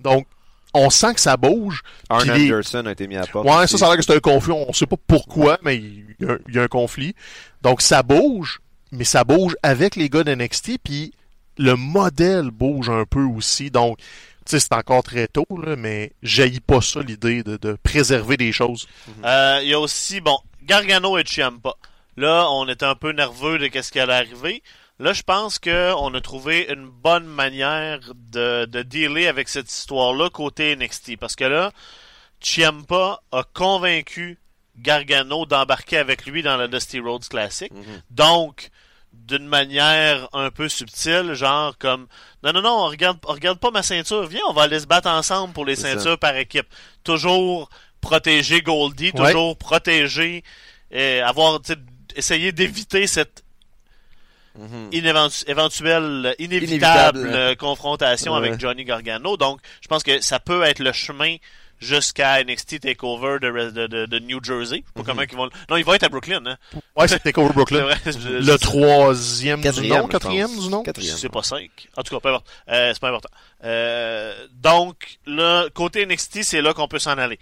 Donc 0.00 0.26
on 0.76 0.90
sent 0.90 1.14
que 1.14 1.20
ça 1.20 1.36
bouge. 1.36 1.82
Arn 2.10 2.28
les- 2.32 2.46
Anderson 2.50 2.84
a 2.86 2.92
été 2.92 3.06
mis 3.06 3.16
à 3.16 3.26
part. 3.26 3.44
Ouais, 3.46 3.66
ça, 3.68 3.78
ça 3.78 3.86
a 3.86 3.88
l'air 3.90 3.98
que 3.98 4.04
c'est 4.04 4.16
un 4.16 4.18
conflit. 4.20 4.52
On 4.52 4.72
sait 4.72 4.86
pas 4.86 4.96
pourquoi, 5.06 5.56
mais 5.62 5.76
il 5.76 6.04
y, 6.18 6.24
a, 6.24 6.36
il 6.48 6.54
y 6.54 6.58
a 6.58 6.62
un 6.64 6.66
conflit. 6.68 7.14
Donc, 7.62 7.80
ça 7.80 8.02
bouge, 8.02 8.58
mais 8.94 9.04
ça 9.04 9.24
bouge 9.24 9.56
avec 9.62 9.96
les 9.96 10.08
gars 10.08 10.24
d'NXT, 10.24 10.78
puis 10.82 11.12
le 11.58 11.74
modèle 11.76 12.50
bouge 12.50 12.90
un 12.90 13.04
peu 13.04 13.22
aussi. 13.22 13.70
Donc, 13.70 13.98
tu 13.98 14.04
sais, 14.46 14.60
c'est 14.60 14.74
encore 14.74 15.02
très 15.02 15.26
tôt, 15.26 15.46
là, 15.62 15.76
mais 15.76 16.12
jaillit 16.22 16.60
pas 16.60 16.80
ça, 16.80 17.00
l'idée 17.00 17.42
de, 17.42 17.56
de 17.56 17.76
préserver 17.82 18.36
des 18.36 18.52
choses. 18.52 18.86
Euh, 19.24 19.60
Il 19.62 19.68
y 19.68 19.74
a 19.74 19.80
aussi, 19.80 20.20
bon, 20.20 20.38
Gargano 20.62 21.16
et 21.18 21.24
Ciampa. 21.24 21.74
Là, 22.16 22.46
on 22.50 22.68
était 22.68 22.84
un 22.86 22.94
peu 22.94 23.12
nerveux 23.12 23.58
de 23.58 23.66
qu'est-ce 23.68 23.90
qui 23.90 24.00
allait 24.00 24.12
arriver. 24.12 24.62
Là, 25.00 25.12
je 25.12 25.22
pense 25.22 25.58
qu'on 25.58 26.14
a 26.14 26.20
trouvé 26.20 26.68
une 26.72 26.88
bonne 26.88 27.26
manière 27.26 27.98
de, 28.14 28.66
de 28.66 28.82
dealer 28.82 29.26
avec 29.26 29.48
cette 29.48 29.70
histoire-là 29.70 30.30
côté 30.30 30.76
NXT. 30.76 31.16
Parce 31.18 31.34
que 31.34 31.44
là, 31.44 31.72
Ciampa 32.40 33.20
a 33.32 33.42
convaincu 33.54 34.38
Gargano 34.76 35.46
d'embarquer 35.46 35.98
avec 35.98 36.26
lui 36.26 36.42
dans 36.42 36.56
la 36.56 36.68
Dusty 36.68 37.00
Rhodes 37.00 37.26
Classic. 37.28 37.72
Mhm. 37.72 38.02
Donc, 38.10 38.70
d'une 39.26 39.46
manière 39.46 40.28
un 40.32 40.50
peu 40.50 40.68
subtile, 40.68 41.32
genre 41.34 41.76
comme 41.78 42.06
non 42.42 42.52
non 42.52 42.60
non, 42.62 42.70
on 42.84 42.88
regarde 42.88 43.18
on 43.26 43.32
regarde 43.32 43.58
pas 43.58 43.70
ma 43.70 43.82
ceinture, 43.82 44.26
viens, 44.26 44.42
on 44.48 44.52
va 44.52 44.62
aller 44.62 44.80
se 44.80 44.86
battre 44.86 45.08
ensemble 45.08 45.54
pour 45.54 45.64
les 45.64 45.76
ça. 45.76 45.92
ceintures 45.92 46.18
par 46.18 46.36
équipe. 46.36 46.66
Toujours 47.04 47.68
protéger 48.00 48.60
Goldie, 48.60 49.12
Ouais. 49.14 49.30
toujours 49.32 49.56
protéger 49.56 50.42
avoir 51.24 51.60
essayer 52.16 52.52
d'éviter 52.52 53.06
cette 53.06 53.42
Mhm. 54.56 54.90
inéventu- 54.92 55.44
éventuelle, 55.48 56.34
inévitable 56.38 57.18
Inévitable. 57.18 57.56
confrontation 57.56 58.32
Ouais. 58.32 58.38
avec 58.38 58.60
Johnny 58.60 58.84
Gargano. 58.84 59.36
Donc, 59.36 59.60
je 59.80 59.88
pense 59.88 60.04
que 60.04 60.20
ça 60.20 60.38
peut 60.38 60.62
être 60.62 60.78
le 60.78 60.92
chemin 60.92 61.36
jusqu'à 61.84 62.42
NXT 62.42 62.80
Takeover 62.80 63.38
de, 63.40 63.70
de, 63.70 63.86
de, 63.86 64.06
de 64.06 64.18
New 64.18 64.42
Jersey. 64.42 64.82
Je 64.82 64.82
sais 64.82 64.82
pas 64.94 65.00
Mhm. 65.00 65.06
comment 65.06 65.22
ils 65.22 65.36
vont... 65.36 65.44
le- 65.44 65.50
Non, 65.70 65.76
il 65.76 65.84
va 65.84 65.94
être 65.94 66.02
à 66.04 66.08
Brooklyn. 66.08 66.44
Hein. 66.46 66.56
Ouais, 66.96 67.06
c'est 67.08 67.18
Takeover 67.20 67.48
C'est 67.48 67.54
Brooklyn. 67.54 67.82
vrai. 67.82 67.96
je- 68.06 68.28
Le 68.50 68.58
troisième 68.58 69.58
du 69.60 69.64
Quatrième, 69.64 69.98
nom, 69.98 70.06
je 70.06 70.10
quatrième 70.12 70.58
du 70.60 70.68
nom? 70.68 70.82
Quatrième. 70.82 71.16
C'est 71.16 71.28
pas 71.28 71.42
5. 71.42 71.70
En 71.96 72.02
tout 72.02 72.14
cas, 72.14 72.20
peu 72.20 72.28
importe. 72.30 72.46
Euh, 72.68 72.90
c'est 72.92 73.00
pas 73.00 73.08
important. 73.08 73.30
Euh, 73.64 74.34
donc, 74.52 75.18
là, 75.26 75.66
côté 75.74 76.04
NXT, 76.06 76.42
c'est 76.42 76.60
là 76.62 76.72
qu'on 76.74 76.88
peut 76.88 76.98
s'en 76.98 77.16
aller. 77.18 77.38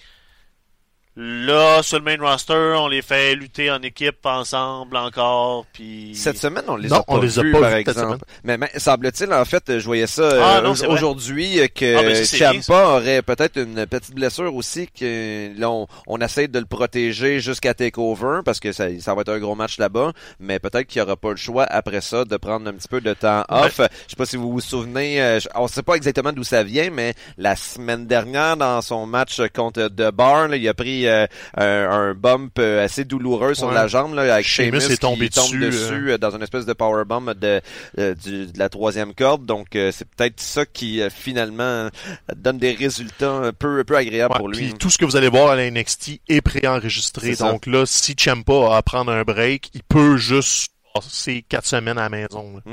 Là, 1.15 1.83
sur 1.83 1.99
le 1.99 2.05
main 2.05 2.17
roster, 2.19 2.55
on 2.79 2.89
les 2.89 3.03
fait 3.03 3.35
lutter 3.35 3.71
en 3.71 3.83
équipe 3.83 4.25
ensemble 4.25 4.97
encore, 4.97 5.67
puis... 5.71 6.13
Cette 6.15 6.39
semaine, 6.39 6.65
on 6.69 6.77
les 6.77 6.89
Non, 6.89 6.97
a 6.97 7.03
pas 7.03 7.13
on 7.13 7.21
les 7.21 7.39
a 7.39 7.43
vus, 7.43 7.53
pas 7.53 7.61
par 7.61 7.75
exemple. 7.75 8.25
Mais, 8.45 8.57
mais 8.57 8.71
semble-t-il, 8.79 9.31
en 9.31 9.45
fait, 9.45 9.79
je 9.79 9.85
voyais 9.85 10.07
ça 10.07 10.31
Ah, 10.43 10.61
euh, 10.65 10.75
aujourd'hui 10.89 11.61
euh, 11.61 11.67
que 11.69 11.97
Ah, 11.99 12.03
ben, 12.03 12.25
Ciampa 12.25 12.87
aurait 12.97 13.21
peut-être 13.21 13.59
une 13.59 13.85
petite 13.85 14.15
blessure 14.15 14.55
aussi 14.55 14.89
que 14.89 15.51
là, 15.59 15.69
on, 15.71 15.87
on 16.07 16.19
essaie 16.23 16.49
de 16.49 16.59
le 16.59 16.65
protéger 16.65 17.41
jusqu'à 17.41 17.75
Takeover 17.75 18.41
parce 18.43 18.59
que 18.59 18.73
ça, 18.73 18.87
ça 18.99 19.15
va 19.15 19.21
être 19.21 19.33
un 19.33 19.39
gros 19.39 19.55
match 19.55 19.77
là-bas. 19.79 20.13
Mais 20.41 20.61
peut-être 20.61 20.87
qu'il 20.87 21.03
n'y 21.03 21.07
aura 21.07 21.17
pas 21.17 21.31
le 21.33 21.37
choix 21.37 21.65
après 21.65 22.01
ça 22.01 22.25
de 22.25 22.37
prendre 22.39 22.67
un 22.71 22.73
petit 22.73 22.89
peu 22.89 23.03
de 23.03 23.13
temps 23.13 23.45
off. 23.51 23.77
Je 23.77 23.83
sais 24.11 24.17
pas 24.17 24.25
si 24.25 24.37
vous 24.39 24.51
vous 24.51 24.61
souvenez, 24.61 25.21
euh, 25.21 25.41
je- 25.41 25.49
on 25.57 25.69
sait 25.69 25.83
pas 25.83 25.97
exactement 25.97 26.33
d'où 26.33 26.43
ça 26.43 26.63
vient, 26.63 26.89
mais 26.91 27.13
la 27.37 27.55
semaine 27.55 28.07
dernière, 28.07 28.57
dans 28.57 28.81
son 28.81 29.05
match 29.05 29.43
contre 29.55 29.89
The 29.89 30.11
Bar, 30.11 30.49
là, 30.49 30.57
il 30.57 30.67
a 30.67 30.73
pris 30.73 31.02
euh, 31.09 31.27
un, 31.57 31.65
un 32.11 32.15
bump 32.15 32.59
euh, 32.59 32.85
assez 32.85 33.05
douloureux 33.05 33.55
sur 33.55 33.71
la 33.73 33.87
jambe 33.87 34.15
là, 34.15 34.35
avec 34.35 34.47
Sheamus 34.47 34.81
Sheamus 34.81 34.93
est 34.95 34.97
tombé 35.01 35.29
qui 35.29 35.35
tombe 35.39 35.51
dessus, 35.53 35.59
dessus 35.61 36.11
euh, 36.13 36.19
dans 36.19 36.31
une 36.35 36.43
espèce 36.43 36.67
de 36.67 36.73
powerbomb 36.73 37.35
de, 37.35 37.61
du- 37.97 38.47
de 38.47 38.59
la 38.59 38.69
troisième 38.69 39.15
corde. 39.15 39.45
Donc 39.47 39.69
c'est 39.73 40.09
peut-être 40.17 40.41
ça 40.41 40.67
qui 40.67 41.01
finalement 41.11 41.89
donne 42.37 42.59
des 42.59 42.73
résultats 42.73 43.31
un 43.33 43.53
peu, 43.53 43.81
un 43.81 43.85
peu 43.85 43.97
agréables 43.97 44.33
Ouais, 44.35 44.39
pour 44.39 44.49
lui. 44.49 44.59
puis 44.69 44.75
tout 44.75 44.91
ce 44.91 44.99
que 44.99 45.05
vous 45.05 45.17
allez 45.17 45.29
voir 45.29 45.51
à 45.51 45.57
la 45.57 45.71
NXT 45.71 46.21
est 46.29 46.41
préenregistré. 46.41 47.35
Donc 47.37 47.67
là, 47.67 47.85
si 47.87 48.15
Ciampa 48.15 48.53
a 48.73 48.77
à 48.77 48.83
prendre 48.83 49.13
un 49.13 49.23
break, 49.23 49.71
il 49.75 49.83
peut 49.83 50.17
juste 50.17 50.73
passer 50.95 51.45
quatre 51.49 51.67
semaines 51.67 51.99
à 51.99 52.03
la 52.03 52.09
maison. 52.11 52.55
là. 52.65 52.73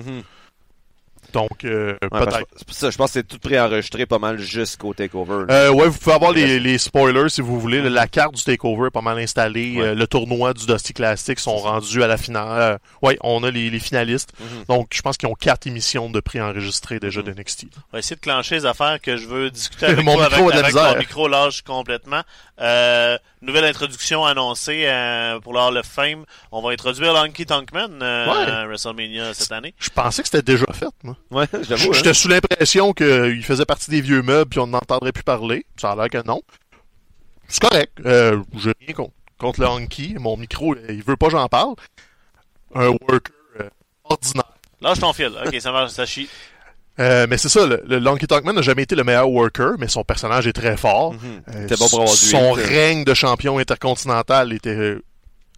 Donc, 1.33 1.63
euh, 1.65 1.95
Ouais, 2.01 2.09
peut-être. 2.09 2.45
ça, 2.69 2.89
je 2.89 2.97
pense 2.97 3.09
que 3.11 3.13
c'est 3.19 3.27
tout 3.27 3.39
préenregistré 3.39 4.05
pas 4.05 4.19
mal 4.19 4.39
jusqu'au 4.39 4.93
takeover. 4.93 5.45
Euh, 5.51 5.69
ouais, 5.71 5.87
vous 5.87 5.97
pouvez 5.97 6.15
avoir 6.15 6.31
les, 6.31 6.59
les 6.59 6.77
spoilers 6.77 7.29
si 7.29 7.41
vous 7.41 7.59
voulez. 7.59 7.81
La 7.89 8.07
carte 8.07 8.35
du 8.35 8.43
takeover 8.43 8.87
est 8.87 8.91
pas 8.91 9.01
mal 9.01 9.17
installée. 9.19 9.75
Ouais. 9.77 9.87
Euh, 9.87 9.95
le 9.95 10.07
tournoi 10.07 10.53
du 10.53 10.65
Dusty 10.65 10.93
Classic 10.93 11.39
sont 11.39 11.57
rendus 11.57 12.01
à 12.03 12.07
la 12.07 12.17
finale. 12.17 12.47
Euh, 12.61 12.77
ouais, 13.07 13.17
on 13.21 13.43
a 13.43 13.51
les, 13.51 13.69
les 13.69 13.79
finalistes. 13.79 14.33
Mhm. 14.39 14.63
Donc, 14.67 14.89
je 14.93 15.01
pense 15.01 15.17
qu'ils 15.17 15.29
ont 15.29 15.35
quatre 15.35 15.67
émissions 15.67 16.09
de 16.09 16.19
préenregistrées 16.19 16.99
déjà 16.99 17.19
Mhm. 17.21 17.27
de 17.27 17.31
NXT. 17.41 17.65
On 17.75 17.79
va 17.93 17.99
essayer 17.99 18.15
de 18.15 18.21
clencher 18.21 18.55
les 18.55 18.65
affaires 18.65 18.99
que 19.01 19.17
je 19.17 19.27
veux 19.27 19.49
discuter 19.51 19.85
avec 19.87 20.03
Mon 20.05 20.15
toi 20.15 20.29
micro 20.29 20.49
avec, 20.51 20.73
de 20.73 20.79
mon 20.79 20.97
micro 20.97 21.27
lâche 21.27 21.61
complètement. 21.61 22.21
Euh, 22.61 23.17
nouvelle 23.41 23.65
introduction 23.65 24.25
annoncée 24.25 24.83
euh, 24.85 25.39
pour 25.39 25.53
le 25.53 25.59
Hall 25.59 25.77
of 25.77 25.85
Fame. 25.85 26.25
On 26.51 26.61
va 26.61 26.71
introduire 26.71 27.13
Lanky 27.13 27.45
Tankman 27.45 27.99
euh, 28.01 28.25
Ouais. 28.27 28.51
à 28.51 28.65
WrestleMania 28.65 29.33
cette 29.33 29.51
année. 29.51 29.73
Je 29.79 29.89
pensais 29.89 30.21
que 30.23 30.27
c'était 30.27 30.41
déjà 30.53 30.65
fait, 30.73 30.87
moi. 31.03 31.15
Ouais, 31.31 31.45
j'avoue. 31.61 31.89
hein. 31.89 31.93
J'étais 31.93 32.13
sous 32.13 32.27
l'impression 32.27 32.93
qu'il 32.93 33.43
faisait 33.43 33.65
partie 33.65 33.91
des 33.91 34.01
vieux 34.01 34.21
meubles 34.21 34.49
puis 34.49 34.59
on 34.59 34.67
n'entendrait 34.67 35.11
plus 35.11 35.23
parler. 35.23 35.65
Ça 35.79 35.91
a 35.91 35.95
l'air 35.95 36.09
que 36.09 36.25
non. 36.27 36.41
C'est 37.47 37.61
correct. 37.61 37.93
Euh, 38.05 38.41
J'ai 38.57 38.73
rien 38.85 38.93
contre, 38.95 39.13
contre 39.39 39.61
le 39.61 39.67
Honky. 39.67 40.15
Mon 40.19 40.37
micro, 40.37 40.75
il 40.89 41.03
veut 41.03 41.17
pas 41.17 41.27
que 41.27 41.31
j'en 41.33 41.47
parle. 41.47 41.73
Un 42.75 42.89
worker 42.89 43.33
euh, 43.59 43.69
ordinaire. 44.03 44.43
Lâche 44.81 44.99
ton 44.99 45.13
fil. 45.13 45.31
Ok, 45.45 45.55
ça 45.59 45.71
marche, 45.71 45.91
ça 45.91 46.05
chie. 46.05 46.29
Euh, 46.99 47.27
mais 47.29 47.37
c'est 47.37 47.47
ça, 47.49 47.65
le, 47.65 47.81
le 47.87 47.97
Lonky 47.97 48.27
Talkman 48.27 48.53
n'a 48.53 48.61
jamais 48.61 48.83
été 48.83 48.93
le 48.93 49.05
meilleur 49.05 49.29
worker, 49.29 49.75
mais 49.79 49.87
son 49.87 50.03
personnage 50.03 50.47
est 50.47 50.53
très 50.53 50.75
fort. 50.75 51.13
Mhm. 51.13 51.19
Euh, 51.47 51.61
C'était 51.61 51.77
bon 51.77 51.87
pour 51.87 51.99
avoir 52.01 52.13
du 52.13 52.19
son 52.21 52.57
euh. 52.57 52.61
règne 52.61 53.03
de 53.05 53.13
champion 53.13 53.57
intercontinental 53.57 54.51
était 54.51 54.75
euh, 54.75 55.01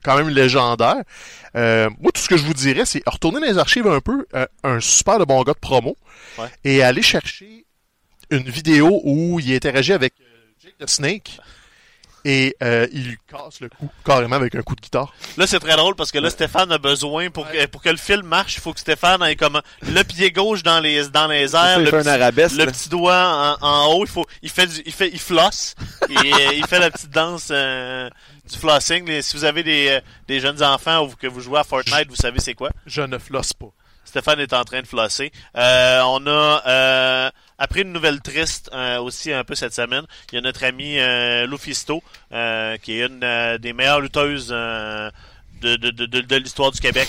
quand 0.03 0.17
même 0.17 0.29
légendaire. 0.29 0.97
Euh, 1.55 1.89
moi, 1.99 2.11
tout 2.13 2.21
ce 2.21 2.27
que 2.29 2.37
je 2.37 2.43
vous 2.43 2.53
dirais, 2.53 2.85
c'est 2.85 3.01
retourner 3.07 3.39
dans 3.39 3.45
les 3.47 3.57
archives 3.57 3.87
un 3.87 3.99
peu, 3.99 4.25
euh, 4.35 4.45
un 4.63 4.79
super 4.79 5.19
de 5.19 5.25
bon 5.25 5.41
gars 5.43 5.53
de 5.53 5.59
promo, 5.59 5.97
Ouais. 6.37 6.47
et 6.63 6.81
aller 6.81 7.01
chercher 7.01 7.65
une 8.29 8.49
vidéo 8.49 9.01
où 9.03 9.39
il 9.39 9.53
interagit 9.53 9.91
avec 9.93 10.13
euh, 10.21 10.23
Jake 10.63 10.75
the 10.79 10.89
Snake, 10.89 11.39
et 12.25 12.55
euh, 12.63 12.87
il 12.91 13.07
lui 13.09 13.17
casse 13.29 13.59
le 13.61 13.69
cou 13.69 13.89
carrément 14.05 14.35
avec 14.35 14.55
un 14.55 14.61
coup 14.61 14.75
de 14.75 14.81
guitare. 14.81 15.13
Là, 15.37 15.47
c'est 15.47 15.59
très 15.59 15.75
drôle 15.75 15.95
parce 15.95 16.11
que 16.11 16.19
là, 16.19 16.29
Stéphane 16.29 16.71
a 16.71 16.77
besoin 16.77 17.29
pour 17.29 17.49
que, 17.49 17.65
pour 17.67 17.81
que 17.81 17.89
le 17.89 17.97
film 17.97 18.25
marche, 18.27 18.55
il 18.57 18.61
faut 18.61 18.73
que 18.73 18.79
Stéphane 18.79 19.21
ait 19.23 19.35
comme 19.35 19.61
le 19.81 20.03
pied 20.03 20.31
gauche 20.31 20.63
dans 20.63 20.79
les 20.79 21.07
dans 21.09 21.27
les 21.27 21.55
airs, 21.55 21.79
il 21.79 21.85
le 21.85 21.89
fait 21.89 21.97
un 21.97 22.01
petit, 22.01 22.09
arabesque. 22.09 22.55
le 22.57 22.65
petit 22.67 22.89
doigt 22.89 23.57
en, 23.61 23.65
en 23.67 23.93
haut, 23.93 24.03
il 24.05 24.09
faut 24.11 24.25
il 24.41 24.49
fait 24.49 24.67
du, 24.67 24.81
il 24.85 24.91
fait 24.93 25.09
il 25.11 25.19
flosse 25.19 25.75
et 26.09 26.15
euh, 26.33 26.53
il 26.53 26.65
fait 26.67 26.79
la 26.79 26.91
petite 26.91 27.09
danse 27.11 27.47
euh, 27.51 28.09
du 28.51 28.57
flossing. 28.57 29.05
Les- 29.07 29.21
si 29.21 29.35
vous 29.37 29.43
avez 29.43 29.63
des 29.63 29.87
euh, 29.89 30.01
des 30.27 30.39
jeunes 30.39 30.61
enfants 30.63 31.05
ou 31.05 31.09
que 31.15 31.27
vous 31.27 31.41
jouez 31.41 31.59
à 31.59 31.63
Fortnite, 31.63 32.09
vous 32.09 32.15
savez 32.15 32.39
c'est 32.39 32.53
quoi? 32.53 32.69
Je 32.85 33.01
ne 33.01 33.17
flosse 33.17 33.53
pas. 33.53 33.67
Stéphane 34.03 34.41
est 34.41 34.51
en 34.51 34.63
train 34.65 34.81
de 34.81 34.87
flosser. 34.87 35.31
Euh, 35.55 36.01
on 36.05 36.27
a 36.27 36.61
euh, 36.67 37.29
après 37.61 37.81
une 37.83 37.93
nouvelle 37.93 38.21
triste 38.21 38.71
euh, 38.73 38.99
aussi 38.99 39.31
un 39.31 39.43
peu 39.43 39.53
cette 39.53 39.73
semaine. 39.73 40.05
Il 40.31 40.35
y 40.35 40.37
a 40.39 40.41
notre 40.41 40.63
ami 40.63 40.97
euh, 40.99 41.45
Lufisto, 41.45 42.01
euh, 42.31 42.75
qui 42.77 42.93
est 42.99 43.05
une 43.05 43.23
euh, 43.23 43.57
des 43.59 43.71
meilleures 43.73 44.01
lutteuses 44.01 44.47
de, 44.49 45.11
de, 45.75 45.91
de, 45.91 46.05
de, 46.21 46.35
l'histoire 46.37 46.71
du 46.71 46.79
Québec 46.79 47.07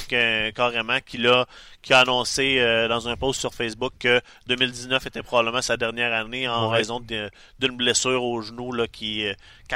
carrément, 0.54 0.98
qui 1.06 1.16
l'a 1.16 1.46
qui 1.80 1.94
a 1.94 2.00
annoncé 2.00 2.58
dans 2.88 3.08
un 3.08 3.16
post 3.16 3.40
sur 3.40 3.54
Facebook 3.54 3.94
que 3.98 4.20
2019 4.46 5.06
était 5.06 5.22
probablement 5.22 5.62
sa 5.62 5.78
dernière 5.78 6.12
année 6.12 6.46
en 6.46 6.70
Ouais. 6.70 6.76
raison 6.76 7.00
d'une 7.00 7.76
blessure 7.78 8.22
au 8.22 8.42
genou 8.42 8.72
là 8.72 8.86
qui 8.86 9.24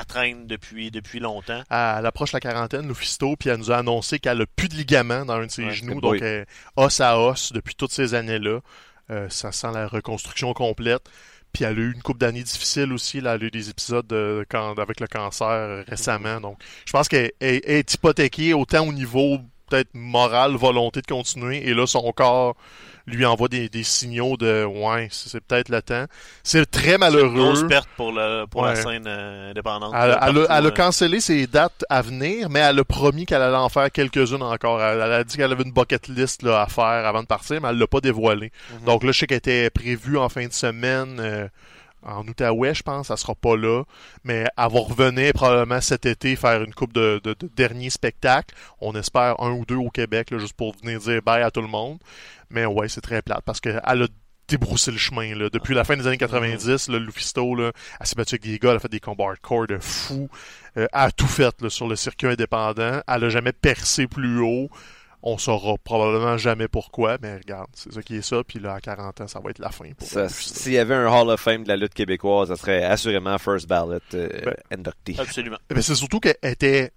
traîne 0.07 0.47
depuis 0.47 0.91
depuis 0.91 1.20
longtemps. 1.20 1.62
Elle 1.70 2.05
approche 2.05 2.33
la 2.33 2.41
quarantaine, 2.41 2.87
Lufisto, 2.87 3.35
puis 3.37 3.49
elle 3.49 3.57
nous 3.59 3.72
a 3.72 3.79
annoncé 3.79 4.18
qu'elle 4.18 4.43
a 4.43 4.47
plus 4.47 4.68
de 4.68 4.74
ligaments 4.74 5.24
dans 5.24 5.37
un 5.37 5.47
de 5.47 5.51
ses 5.51 5.64
Ouais, 5.64 5.72
genoux, 5.72 6.01
donc 6.03 6.20
elle 6.20 6.45
os 6.77 7.01
à 7.01 7.18
os 7.18 7.53
depuis 7.55 7.74
toutes 7.74 7.93
ces 7.93 8.12
années-là. 8.12 8.61
Euh, 9.11 9.29
ça 9.29 9.53
sent 9.53 9.69
la 9.73 9.87
reconstruction 9.87 10.53
complète. 10.53 11.03
Puis 11.53 11.65
elle 11.65 11.79
a 11.79 11.81
eu 11.81 11.93
une 11.93 12.03
couple 12.03 12.19
d'années 12.19 12.43
difficiles 12.43 12.93
aussi. 12.93 13.21
Là, 13.21 13.35
elle 13.35 13.45
a 13.45 13.47
eu 13.47 13.51
des 13.51 13.71
épisodes 13.71 14.07
de, 14.07 14.45
avec 14.79 15.01
le 15.01 15.07
cancer 15.07 15.47
euh, 15.47 15.83
récemment. 15.89 16.41
Donc, 16.41 16.59
je 16.85 16.93
pense 16.93 17.09
qu'elle 17.09 17.33
est, 17.41 17.69
est 17.69 17.95
hypothéquée 17.95 18.53
autant 18.53 18.87
au 18.87 18.93
niveau 18.93 19.39
peut-être 19.69 19.91
moral, 19.95 20.55
volonté 20.55 21.01
de 21.01 21.07
continuer. 21.07 21.67
Et 21.69 21.75
là, 21.75 21.87
son 21.87 22.13
corps 22.13 22.57
lui 23.07 23.25
envoie 23.25 23.49
des, 23.49 23.69
des 23.69 23.85
signaux 23.85 24.37
de 24.37 24.65
ouais, 24.65 25.09
c'est 25.11 25.41
peut-être 25.41 25.69
le 25.69 25.81
temps. 25.81 26.07
C'est 26.43 26.69
très 26.69 26.99
malheureux. 26.99 27.35
Grosse 27.35 27.67
perte 27.69 27.89
pour 27.97 28.13
le 28.13 28.47
pour 28.47 28.65
la 28.65 28.75
scène 28.75 29.05
euh, 29.07 29.51
indépendante. 29.51 29.93
Elle, 29.95 30.11
a, 30.11 30.17
partout, 30.17 30.39
elle 30.49 30.51
a 30.51 30.69
euh. 30.69 30.71
cancellé 30.71 31.21
ses 31.21 31.47
dates 31.47 31.85
à 31.89 32.03
venir, 32.03 32.51
mais 32.51 32.61
elle 32.61 32.79
a 32.79 32.85
promis 32.85 33.25
qu'elle 33.25 33.43
allait 33.43 33.57
en 33.57 33.69
faire 33.69 33.91
quelques-unes 33.91 34.43
encore. 34.43 34.83
Elle, 34.83 35.01
a 35.01 35.25
dit 35.25 35.37
qu'elle 35.37 35.53
avait 35.53 35.63
une 35.63 35.73
bucket 35.73 36.09
list 36.09 36.43
là, 36.43 36.63
à 36.63 36.67
faire 36.67 36.85
avant 36.85 37.23
de 37.23 37.29
partir, 37.29 37.61
mais 37.61 37.69
elle 37.69 37.79
l'a 37.79 37.87
pas 37.87 38.01
dévoilé. 38.01 38.51
Mhm. 38.73 38.85
Donc 38.87 39.05
là, 39.05 39.13
je 39.13 39.21
sais 39.21 39.27
qu'elle 39.27 39.39
était 39.39 39.71
prévue 39.71 40.19
en 40.19 40.29
fin 40.29 40.47
de 40.47 40.53
semaine, 40.53 41.19
euh, 41.21 41.49
en 42.03 42.27
Outaouais, 42.27 42.75
je 42.75 42.83
pense, 42.83 43.11
elle 43.11 43.19
sera 43.19 43.35
pas 43.35 43.57
là. 43.57 43.85
Mais 44.25 44.45
elle 44.57 44.73
va 44.73 44.81
revenir 44.81 45.33
probablement 45.33 45.81
cet 45.81 46.07
été 46.07 46.37
faire 46.37 46.63
une 46.63 46.75
coupe 46.75 46.93
de, 46.93 47.21
de, 47.23 47.35
de 47.35 47.51
derniers 47.57 47.91
spectacles. 47.91 48.55
On 48.81 48.95
espère 48.95 49.41
un 49.41 49.51
ou 49.51 49.65
deux 49.65 49.77
au 49.77 49.91
Québec, 49.91 50.31
là, 50.31 50.39
juste 50.39 50.55
pour 50.55 50.75
venir 50.77 51.01
dire 51.01 51.23
bye 51.23 51.43
à 51.43 51.51
tout 51.51 51.63
le 51.63 51.69
monde. 51.69 51.99
Mais 52.51 52.67
ouais, 52.67 52.89
c'est 52.89 53.01
très 53.01 53.23
plate 53.23 53.43
parce 53.45 53.61
qu'elle 53.61 53.81
a 53.85 54.07
débroussé 54.49 54.91
le 54.91 54.99
chemin. 54.99 55.37
Depuis 55.53 55.75
la 55.75 55.85
fin 55.85 55.97
des 55.97 56.07
années 56.07 56.19
90, 56.19 56.89
là, 56.89 56.99
Lufisto, 56.99 57.55
là, 57.55 57.73
elle 58.01 58.07
s'est 58.07 58.15
battue 58.15 58.35
avec 58.35 58.43
des 58.43 58.59
gars, 58.59 58.71
elle 58.71 58.77
a 58.77 58.81
fait 58.81 58.89
des 58.89 59.01
combats 59.01 59.25
hardcore 59.25 59.67
de 59.67 59.79
fou. 59.79 60.29
Euh, 60.77 60.87
elle 60.93 61.01
a 61.01 61.11
tout 61.11 61.27
fait 61.27 61.69
sur 61.69 61.89
le 61.89 61.97
circuit 61.97 62.29
indépendant. 62.29 63.01
Elle 63.07 63.25
a 63.25 63.29
jamais 63.29 63.53
percé 63.53 64.07
plus 64.07 64.41
haut. 64.41 64.69
On 65.29 65.39
saura 65.39 65.74
probablement 65.83 66.39
jamais 66.39 66.68
pourquoi, 66.68 67.18
mais 67.20 67.37
regarde, 67.37 67.66
c'est 67.74 67.93
ça 67.93 68.01
qui 68.01 68.14
est 68.14 68.22
ça. 68.22 68.45
Puis 68.47 68.61
là, 68.61 68.74
à 68.74 68.81
40 68.81 69.22
ans, 69.22 69.27
ça 69.27 69.41
va 69.41 69.51
être 69.51 69.59
la 69.59 69.70
fin 69.70 69.91
pour. 69.99 70.07
S'il 70.31 70.72
y 70.72 70.79
avait 70.79 70.95
un 70.95 71.09
Hall 71.09 71.31
of 71.31 71.41
Fame 71.41 71.64
de 71.64 71.68
la 71.68 71.77
lutte 71.77 71.95
québécoise, 71.95 72.49
ça 72.49 72.57
serait 72.57 72.85
assurément 72.85 73.37
First 73.37 73.66
Ballot 73.66 73.99
euh, 74.14 74.29
Ben, 74.45 74.55
inductee. 74.70 75.16
Absolument. 75.18 75.59
Mais 75.74 75.83
c'est 75.83 75.97
surtout 75.97 76.20
qu'elle 76.20 76.37
était 76.45 76.93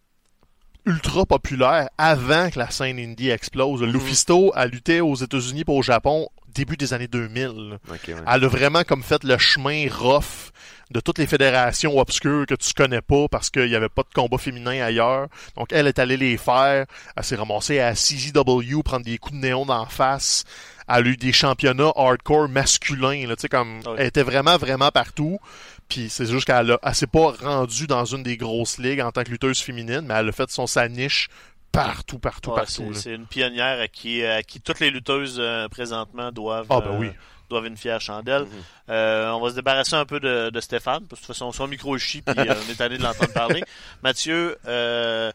ultra 0.85 1.25
populaire 1.25 1.89
avant 1.97 2.51
que 2.51 2.59
la 2.59 2.69
scène 2.69 2.99
indie 2.99 3.31
explose. 3.31 3.81
Mhm. 3.81 3.91
Lufisto 3.91 4.51
a 4.53 4.67
lutté 4.67 5.01
aux 5.01 5.15
États-Unis 5.15 5.63
et 5.67 5.71
au 5.71 5.81
Japon 5.81 6.29
début 6.53 6.77
des 6.77 6.93
années 6.93 7.07
2000. 7.07 7.47
là. 7.47 7.77
Ok, 7.89 7.99
ouais. 8.07 8.15
Elle 8.27 8.43
a 8.43 8.47
vraiment 8.47 8.83
comme 8.83 9.03
fait 9.03 9.23
le 9.23 9.37
chemin 9.37 9.87
rough 9.91 10.51
de 10.91 10.99
toutes 10.99 11.19
les 11.19 11.27
fédérations 11.27 11.97
obscures 11.99 12.45
que 12.47 12.55
tu 12.55 12.73
connais 12.73 13.01
pas 13.01 13.27
parce 13.29 13.49
qu'il 13.49 13.67
y 13.67 13.75
avait 13.75 13.89
pas 13.89 14.01
de 14.03 14.13
combat 14.13 14.37
féminin 14.37 14.81
ailleurs. 14.83 15.27
Donc 15.55 15.67
elle 15.71 15.87
est 15.87 15.99
allée 15.99 16.17
les 16.17 16.37
faire. 16.37 16.85
Elle 17.15 17.23
s'est 17.23 17.35
ramassée 17.35 17.79
à 17.79 17.93
CZW 17.93 18.81
prendre 18.83 19.05
des 19.05 19.17
coups 19.17 19.35
de 19.35 19.39
néon 19.41 19.65
d'en 19.65 19.85
face. 19.85 20.43
Elle 20.87 20.95
a 20.95 21.09
eu 21.09 21.17
des 21.17 21.31
championnats 21.31 21.91
hardcore 21.95 22.49
masculins. 22.49 23.27
Là, 23.27 23.35
tu 23.35 23.41
sais, 23.41 23.49
comme 23.49 23.81
Ah 23.85 23.89
oui. 23.91 23.95
elle 23.99 24.07
était 24.07 24.23
vraiment 24.23 24.57
vraiment 24.57 24.89
partout. 24.89 25.39
Puis 25.87 26.09
c'est 26.09 26.25
juste 26.25 26.45
qu'elle 26.45 26.71
a, 26.71 26.79
elle 26.83 26.95
s'est 26.95 27.07
pas 27.07 27.33
rendue 27.39 27.85
dans 27.87 28.05
une 28.05 28.23
des 28.23 28.37
grosses 28.37 28.77
ligues 28.79 29.01
en 29.01 29.11
tant 29.11 29.23
que 29.23 29.29
lutteuse 29.29 29.59
féminine, 29.59 30.01
mais 30.01 30.15
elle 30.15 30.29
a 30.29 30.31
fait 30.31 30.49
son 30.49 30.65
sa 30.67 30.87
niche 30.89 31.29
partout, 31.71 32.17
partout, 32.17 32.49
Ouais, 32.49 32.55
partout. 32.57 32.93
c'est, 32.95 33.13
une 33.13 33.27
pionnière 33.27 33.79
à 33.79 33.87
qui, 33.87 34.23
à 34.25 34.41
qui 34.41 34.59
toutes 34.59 34.79
les 34.79 34.89
lutteuses 34.89 35.37
euh, 35.39 35.67
présentement 35.67 36.31
doivent, 36.31 36.65
Ah, 36.71 36.81
ben 36.81 36.93
euh, 36.93 36.97
oui. 36.99 37.09
Doivent 37.49 37.65
une 37.65 37.77
fière 37.77 37.99
chandelle. 38.01 38.43
Mhm. 38.43 38.47
Euh, 38.89 39.29
on 39.31 39.41
va 39.41 39.49
se 39.49 39.55
débarrasser 39.55 39.95
un 39.95 40.05
peu 40.05 40.19
de, 40.19 40.49
de 40.49 40.59
Stéphane, 40.59 41.03
parce 41.09 41.21
que 41.21 41.25
de 41.25 41.27
toute 41.27 41.35
façon, 41.35 41.51
son 41.51 41.67
micro 41.67 41.95
est 41.95 41.99
chi, 41.99 42.21
puis 42.21 42.35
euh, 42.39 42.53
on 42.67 42.71
est 42.71 42.81
allé 42.81 42.97
de 42.97 43.03
l'entendre 43.03 43.33
parler. 43.33 43.63
Mathieu, 44.03 44.57
euh, 44.67 45.31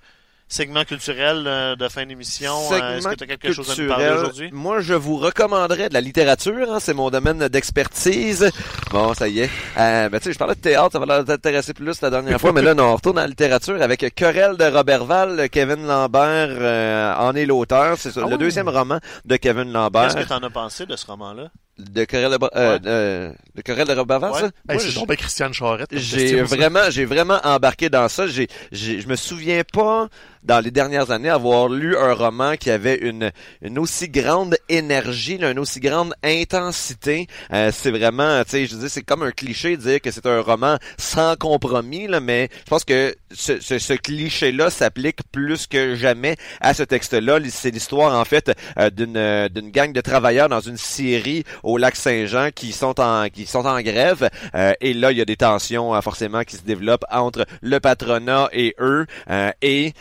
segment 0.46 0.84
culturel 0.84 1.76
de 1.78 1.88
fin 1.88 2.04
d'émission. 2.06 2.54
euh, 2.72 2.98
Est-ce 2.98 3.08
que 3.08 3.14
tu 3.14 3.24
as 3.24 3.26
quelque 3.26 3.52
chose 3.52 3.68
à 3.70 3.82
nous 3.82 3.88
parler 3.88 4.04
culturel. 4.04 4.24
aujourd'hui? 4.24 4.50
Moi, 4.52 4.80
je 4.80 4.92
vous 4.94 5.16
recommanderais 5.16 5.88
de 5.88 5.94
la 5.94 6.00
littérature. 6.02 6.70
Hein, 6.72 6.78
c'est 6.80 6.92
mon 6.94 7.10
domaine 7.10 7.48
d'expertise. 7.48 8.50
Bon, 8.90 9.14
ça 9.14 9.26
y 9.26 9.40
est. 9.40 9.50
Euh, 9.78 10.08
ben, 10.10 10.18
tu 10.20 10.24
sais, 10.24 10.32
je 10.34 10.38
parlais 10.38 10.54
de 10.54 10.60
théâtre, 10.60 10.92
ça 10.92 10.98
va 10.98 11.24
t'intéresser 11.24 11.72
plus 11.74 12.00
la 12.02 12.10
dernière 12.10 12.40
fois, 12.40 12.52
mais 12.52 12.62
là, 12.62 12.74
non, 12.74 12.84
on 12.84 12.96
retourne 12.96 13.16
dans 13.16 13.22
la 13.22 13.26
littérature 13.28 13.80
avec 13.82 14.14
Querelle 14.14 14.56
de 14.56 14.64
Robertval. 14.66 15.48
Kevin 15.48 15.86
Lambert 15.86 16.48
euh, 16.50 17.14
en 17.16 17.34
est 17.34 17.46
l'auteur. 17.46 17.96
C'est 17.98 18.12
ça, 18.12 18.20
Ah 18.24 18.28
le 18.30 18.36
deuxième 18.36 18.68
roman 18.68 19.00
de 19.24 19.36
Kevin 19.36 19.72
Lambert. 19.72 20.08
Qu'est-ce 20.08 20.24
que 20.24 20.28
tu 20.28 20.32
en 20.34 20.42
as 20.42 20.50
pensé 20.50 20.84
de 20.86 20.94
ce 20.94 21.06
roman-là? 21.06 21.48
De 21.78 22.04
Querelle 22.04 22.30
de, 22.30 22.38
euh, 22.56 22.74
Ouais. 22.78 22.80
euh, 22.86 23.32
de 23.56 23.62
Querelle 23.62 23.88
de 23.88 23.94
Roberval, 23.94 24.30
Ouais. 24.30 24.40
ça? 24.40 24.46
Hey, 24.68 24.76
Moi, 24.76 24.92
donc 24.94 25.06
bien 25.08 25.16
Christiane 25.16 25.52
Charette. 25.52 25.88
j'ai 25.92 26.40
vraiment, 26.42 26.88
j'ai 26.90 27.04
vraiment 27.04 27.40
embarqué 27.42 27.90
dans 27.90 28.08
ça. 28.08 28.28
J'ai, 28.28 28.46
j'ai, 28.70 29.00
je 29.00 29.08
me 29.08 29.16
souviens 29.16 29.62
pas 29.72 30.08
dans 30.44 30.60
les 30.60 30.70
dernières 30.70 31.10
années 31.10 31.28
avoir 31.28 31.68
lu 31.68 31.96
un 31.96 32.12
roman 32.12 32.56
qui 32.56 32.70
avait 32.70 32.96
une, 32.96 33.32
une 33.62 33.78
aussi 33.78 34.08
grande 34.08 34.56
énergie, 34.68 35.38
une 35.40 35.58
aussi 35.58 35.80
grande 35.80 36.14
intensité. 36.22 37.26
Euh, 37.52 37.70
c'est 37.72 37.90
vraiment, 37.90 38.42
tu 38.44 38.50
sais, 38.50 38.66
je 38.66 38.76
dis, 38.76 38.88
c'est 38.88 39.02
comme 39.02 39.22
un 39.22 39.30
cliché 39.32 39.76
de 39.76 39.82
dire 39.82 40.00
que 40.00 40.10
c'est 40.10 40.26
un 40.26 40.40
roman 40.40 40.78
sans 40.98 41.36
compromis, 41.36 42.06
là, 42.06 42.20
mais 42.20 42.48
je 42.64 42.70
pense 42.70 42.84
que 42.84 43.14
ce, 43.32 43.60
ce, 43.60 43.78
ce 43.78 43.94
cliché-là 43.94 44.70
s'applique 44.70 45.20
plus 45.32 45.66
que 45.66 45.94
jamais 45.94 46.36
à 46.60 46.74
ce 46.74 46.82
texte-là. 46.82 47.38
C'est 47.48 47.70
l'histoire 47.70 48.18
en 48.18 48.24
fait 48.24 48.52
euh, 48.78 48.90
d'une, 48.90 49.16
euh, 49.16 49.48
d'une 49.48 49.70
gang 49.70 49.92
de 49.92 50.00
travailleurs 50.00 50.48
dans 50.48 50.60
une 50.60 50.76
scierie 50.76 51.44
au 51.62 51.78
lac 51.78 51.96
Saint-Jean 51.96 52.50
qui 52.54 52.72
sont 52.72 53.00
en, 53.00 53.28
qui 53.28 53.46
sont 53.46 53.66
en 53.66 53.80
grève. 53.80 54.28
Euh, 54.54 54.72
et 54.80 54.94
là, 54.94 55.12
il 55.12 55.18
y 55.18 55.20
a 55.20 55.24
des 55.24 55.36
tensions 55.36 55.94
euh, 55.94 56.00
forcément 56.00 56.42
qui 56.42 56.56
se 56.56 56.62
développent 56.62 57.04
entre 57.10 57.46
le 57.62 57.80
patronat 57.80 58.48
et 58.52 58.74
eux. 58.80 59.06
Euh, 59.30 59.50
et 59.62 59.92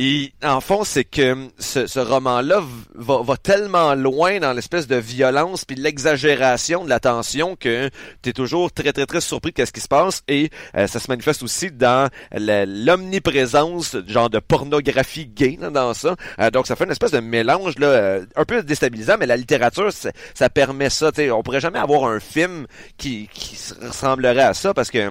et 0.00 0.32
en 0.44 0.60
fond, 0.60 0.84
c'est 0.84 1.02
que 1.02 1.32
hum, 1.32 1.50
ce, 1.58 1.98
roman-là 1.98 2.62
va, 2.94 3.36
tellement 3.36 3.96
loin 3.96 4.38
dans 4.38 4.52
l'espèce 4.52 4.86
de 4.86 4.94
violence 4.94 5.64
puis 5.64 5.74
l'exagération 5.74 6.84
de 6.84 6.88
la 6.88 7.00
tension 7.00 7.56
que 7.56 7.90
tu 8.22 8.30
es 8.30 8.32
toujours 8.32 8.70
très 8.70 8.92
très 8.92 9.06
très 9.06 9.20
surpris 9.20 9.50
de 9.50 9.64
ce 9.64 9.72
qui 9.72 9.80
se 9.80 9.88
passe 9.88 10.22
et 10.28 10.50
euh, 10.76 10.86
ça 10.86 11.00
se 11.00 11.10
manifeste 11.10 11.42
aussi 11.42 11.72
dans 11.72 12.08
l'omniprésence 12.32 13.96
genre 14.06 14.30
de 14.30 14.38
pornographie 14.38 15.26
gay 15.26 15.58
dans 15.72 15.94
ça. 15.94 16.14
Euh, 16.38 16.52
donc 16.52 16.68
ça 16.68 16.76
fait 16.76 16.84
une 16.84 16.92
espèce 16.92 17.10
de 17.10 17.18
mélange 17.18 17.76
là 17.80 17.88
euh, 17.88 18.26
un 18.36 18.44
peu 18.44 18.62
déstabilisant 18.62 19.16
mais 19.18 19.26
la 19.26 19.36
littérature 19.36 19.90
ça, 19.92 20.48
permet 20.48 20.90
ça, 20.90 21.10
tu 21.10 21.22
sais, 21.22 21.30
on 21.32 21.42
pourrait 21.42 21.60
jamais 21.60 21.80
avoir 21.80 22.04
un 22.04 22.20
film 22.20 22.68
qui 22.98 23.28
qui 23.32 23.56
se 23.56 23.74
ressemblerait 23.74 24.42
à 24.42 24.54
ça 24.54 24.72
parce 24.72 24.92
que 24.92 25.10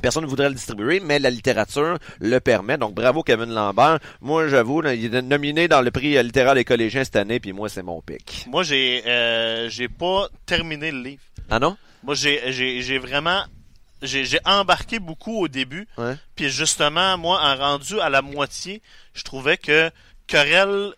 Personne 0.00 0.24
ne 0.24 0.28
voudrait 0.28 0.48
le 0.48 0.54
distribuer, 0.54 1.00
mais 1.00 1.18
la 1.18 1.30
littérature 1.30 1.98
le 2.20 2.38
permet. 2.40 2.78
Donc, 2.78 2.94
bravo 2.94 3.22
Kevin 3.22 3.50
Lambert. 3.52 3.98
Moi, 4.20 4.48
j'avoue, 4.48 4.82
il 4.86 5.14
est 5.14 5.22
nominé 5.22 5.68
dans 5.68 5.82
le 5.82 5.90
prix 5.90 6.16
euh, 6.16 6.22
littéraire 6.22 6.54
des 6.54 6.64
collégiens 6.64 7.04
cette 7.04 7.16
année, 7.16 7.40
puis 7.40 7.52
moi, 7.52 7.68
c'est 7.68 7.82
mon 7.82 8.00
pic. 8.00 8.46
Moi, 8.48 8.62
j'ai 8.62 9.02
euh, 9.06 9.68
j'ai 9.68 9.88
pas 9.88 10.28
terminé 10.46 10.90
le 10.90 11.02
livre. 11.02 11.22
Ah 11.50 11.58
non? 11.58 11.76
Moi, 12.02 12.14
j'ai 12.14 12.98
vraiment 12.98 13.42
j'ai 14.02 14.24
j'ai 14.24 14.38
embarqué 14.44 14.98
beaucoup 14.98 15.36
au 15.42 15.48
début. 15.48 15.86
Ouais. 15.98 16.16
Puis 16.34 16.48
justement, 16.48 17.18
moi, 17.18 17.40
en 17.42 17.56
rendu 17.56 18.00
à 18.00 18.08
la 18.08 18.22
moitié, 18.22 18.82
je 19.14 19.22
trouvais 19.22 19.56
que 19.56 19.90
Querelle 20.26 20.94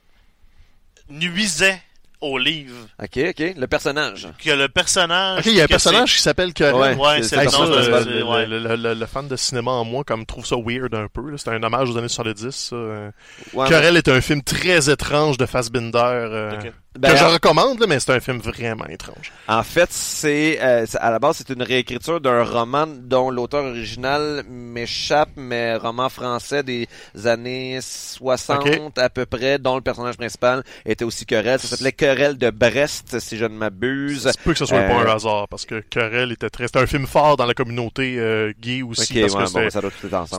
nuisait 1.08 1.80
au 2.22 2.38
livre. 2.38 2.74
OK, 3.02 3.18
OK. 3.28 3.54
Le 3.56 3.66
personnage. 3.66 4.28
Que 4.42 4.50
le 4.50 4.68
personnage. 4.68 5.40
Ok, 5.40 5.46
il 5.46 5.54
y 5.54 5.60
a 5.60 5.64
un 5.64 5.66
personnage 5.66 6.14
qui 6.16 6.22
s'appelle 6.22 6.52
Karen. 6.54 6.74
Ouais. 6.80 6.94
Ouais, 6.96 7.22
c'est 7.22 7.36
le 7.44 7.50
ça, 7.50 7.58
nom 7.58 7.64
de- 7.68 7.76
le, 7.76 8.18
le- 8.18 8.24
ouais. 8.24 8.46
le- 8.46 8.58
le- 8.60 8.76
le- 8.76 8.94
le 8.94 9.06
fan 9.06 9.28
de 9.28 9.36
cinéma 9.36 9.72
en 9.72 9.84
moi 9.84 10.04
comme 10.04 10.24
trouve 10.24 10.46
ça 10.46 10.56
weird 10.56 10.94
un 10.94 11.08
peu. 11.12 11.30
là. 11.30 11.36
C'est 11.36 11.50
un 11.50 11.62
hommage 11.62 11.90
aux 11.90 11.98
années 11.98 12.08
70. 12.08 12.50
Ça. 12.50 12.76
euh. 12.76 13.10
Ouais, 13.52 13.68
Querelle 13.68 13.96
est 13.96 14.08
un 14.08 14.20
film 14.20 14.42
très 14.42 14.88
étrange 14.90 15.36
de 15.36 15.46
Fassbinder 15.46 15.98
euh, 16.02 16.52
Ok. 16.58 16.72
Ben, 16.98 17.12
que 17.12 17.16
je 17.18 17.24
recommande, 17.24 17.80
là, 17.80 17.86
mais 17.86 17.98
c'est 18.00 18.12
un 18.12 18.20
film 18.20 18.38
vraiment 18.38 18.86
étrange. 18.86 19.32
En 19.48 19.62
fait, 19.62 19.90
c'est 19.92 20.58
euh, 20.62 20.84
c'est- 20.86 20.98
à 20.98 21.10
la 21.10 21.18
base 21.18 21.36
c'est 21.38 21.50
une 21.52 21.62
réécriture 21.62 22.20
d'un 22.20 22.44
roman 22.44 22.86
dont 22.86 23.30
l'auteur 23.30 23.64
original 23.64 24.44
m'échappe, 24.48 25.30
mais 25.36 25.76
roman 25.76 26.08
français 26.08 26.62
des 26.62 26.88
années 27.24 27.78
60 27.80 28.98
à 28.98 29.08
peu 29.10 29.26
près, 29.26 29.58
dont 29.58 29.76
le 29.76 29.80
personnage 29.80 30.16
principal 30.16 30.62
était 30.84 31.04
aussi 31.04 31.26
Querelle. 31.26 31.58
Ça 31.60 31.68
s'appelait 31.68 31.92
Querelle 31.92 32.38
de 32.38 32.50
Brest, 32.50 33.18
si 33.20 33.36
je 33.36 33.44
ne 33.44 33.54
m'abuse. 33.56 34.30
Se 34.30 34.38
peut 34.38 34.52
que 34.52 34.58
ce 34.58 34.66
soit 34.66 34.78
Euh, 34.78 34.88
pas 34.88 35.10
un 35.10 35.14
hasard 35.14 35.48
parce 35.48 35.64
que 35.66 35.80
Querelle 35.80 36.32
était 36.32 36.50
très. 36.50 36.66
C'était 36.66 36.80
un 36.80 36.86
film 36.86 37.06
fort 37.06 37.36
dans 37.36 37.46
la 37.46 37.54
communauté 37.54 38.16
euh, 38.18 38.52
gay 38.60 38.82
aussi 38.82 39.12
Ok, 39.12 39.20
parce 39.20 39.32
ouais, 39.34 39.68
que 39.68 39.70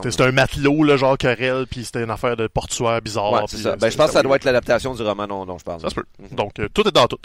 c'était. 0.10 0.22
un 0.22 0.32
matelot, 0.32 0.82
là, 0.84 0.96
genre 0.96 1.18
Querelle, 1.18 1.66
puis 1.70 1.84
c'était 1.84 2.02
une 2.04 2.10
affaire 2.10 2.36
de 2.36 2.46
portuaire 2.46 3.00
bizarre. 3.02 3.32
Ouais, 3.32 3.40
c'est 3.48 3.56
ça. 3.58 3.70
euh, 3.70 3.76
Ben, 3.76 3.90
je 3.90 3.96
pense 3.96 4.06
que 4.08 4.12
ça 4.12 4.22
doit 4.22 4.36
être 4.36 4.44
l'adaptation 4.44 4.94
du 4.94 5.02
roman 5.02 5.26
dont, 5.26 5.44
dont 5.46 5.58
je 5.58 5.64
parle. 5.64 5.80
Ça 5.80 5.90
se 5.90 5.94
peut. 5.94 6.04
Mhm. 6.18 6.36
Donc, 6.44 6.58
euh, 6.58 6.68
tout 6.72 6.86
est 6.86 6.92
dans 6.92 7.06
tout. 7.06 7.18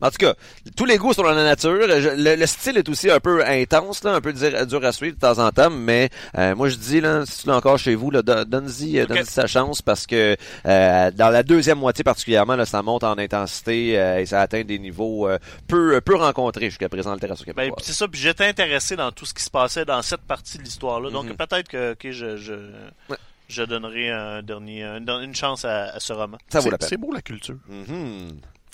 En 0.00 0.10
tout 0.10 0.16
cas, 0.18 0.34
tous 0.76 0.84
les 0.84 0.96
goûts 0.96 1.12
sont 1.12 1.22
dans 1.22 1.32
la 1.32 1.42
nature. 1.44 1.80
Je- 1.88 2.08
le, 2.16 2.36
le 2.36 2.46
style 2.46 2.76
est 2.78 2.88
aussi 2.88 3.10
un 3.10 3.18
peu 3.20 3.44
intense, 3.44 4.04
là, 4.04 4.14
un 4.14 4.20
peu 4.20 4.32
dur, 4.32 4.66
dur 4.66 4.84
à 4.84 4.92
suivre 4.92 5.16
de 5.16 5.20
temps 5.20 5.38
en 5.44 5.50
temps, 5.50 5.70
mais 5.70 6.08
euh, 6.38 6.54
moi 6.54 6.68
je 6.68 6.76
dis 6.76 7.00
là, 7.00 7.24
si 7.26 7.42
tu 7.42 7.48
l'as 7.48 7.56
encore 7.56 7.78
chez 7.78 7.94
vous, 7.96 8.10
donne-y, 8.12 8.98
euh, 9.00 9.06
sa 9.24 9.46
chance 9.46 9.82
parce 9.82 10.06
que 10.06 10.36
euh, 10.66 11.10
dans 11.10 11.30
la 11.30 11.42
deuxième 11.42 11.78
moitié 11.78 12.04
particulièrement, 12.04 12.54
là, 12.56 12.64
ça 12.64 12.82
monte 12.82 13.02
en 13.04 13.18
intensité 13.18 13.98
euh, 13.98 14.20
et 14.20 14.26
ça 14.26 14.40
atteint 14.40 14.62
des 14.62 14.78
niveaux 14.78 15.28
euh, 15.28 15.38
peu 15.66 16.00
peu 16.00 16.14
rencontrés 16.14 16.66
jusqu'à 16.70 16.88
présent 16.88 17.10
en 17.10 17.14
littérature 17.14 17.46
Ben, 17.56 17.70
c'est 17.82 17.92
ça, 17.92 18.06
puis 18.06 18.20
j'étais 18.20 18.46
intéressé 18.46 18.94
dans 18.96 19.10
tout 19.10 19.26
ce 19.26 19.34
qui 19.34 19.42
se 19.42 19.50
passait 19.50 19.84
dans 19.84 20.02
cette 20.02 20.22
partie 20.22 20.58
de 20.58 20.62
l'histoire-là. 20.62 21.10
Donc 21.10 21.24
Mhm. 21.26 21.36
peut-être 21.36 21.68
que 21.68 22.12
je, 22.12 22.36
je, 22.36 22.52
Ouais. 23.10 23.16
Je 23.48 23.62
donnerai 23.62 24.10
un 24.10 24.42
dernier, 24.42 24.82
une, 24.84 25.08
une 25.08 25.34
chance 25.34 25.64
à, 25.64 25.84
à 25.86 26.00
ce 26.00 26.12
roman. 26.12 26.38
ça 26.48 26.58
vaut 26.58 26.64
C'est- 26.64 26.70
la 26.70 26.78
peine. 26.78 26.88
C'est 26.88 26.96
beau 26.96 27.12
la 27.12 27.22
culture. 27.22 27.56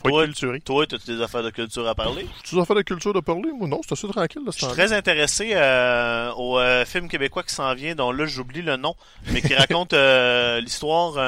Faut 0.02 0.08
Ouais. 0.08 0.22
être 0.22 0.28
culturé. 0.28 0.60
Toi, 0.62 0.84
as-tu 0.84 0.96
des 1.14 1.20
affaires 1.22 1.42
de 1.42 1.50
culture 1.50 1.86
à 1.86 1.94
parler? 1.94 2.26
Tu 2.44 2.58
as 2.58 2.64
fait 2.64 2.74
de 2.74 2.80
culture 2.80 3.12
de 3.12 3.20
parler? 3.20 3.50
Moi, 3.54 3.68
non, 3.68 3.80
c'est 3.86 3.92
assez 3.92 4.08
tranquille, 4.08 4.40
là, 4.46 4.50
Je 4.50 4.64
suis 4.64 4.72
très 4.72 4.94
intéressé 4.94 5.50
euh, 5.52 6.32
au 6.32 6.58
euh, 6.58 6.86
film 6.86 7.06
québécois 7.06 7.42
qui 7.42 7.54
s'en 7.54 7.74
vient, 7.74 7.94
dont 7.94 8.10
là 8.10 8.24
j'oublie 8.24 8.62
le 8.62 8.76
nom, 8.76 8.94
mais 9.30 9.42
qui 9.42 9.54
raconte 9.54 9.92
euh, 9.92 10.58
l'histoire 10.62 11.18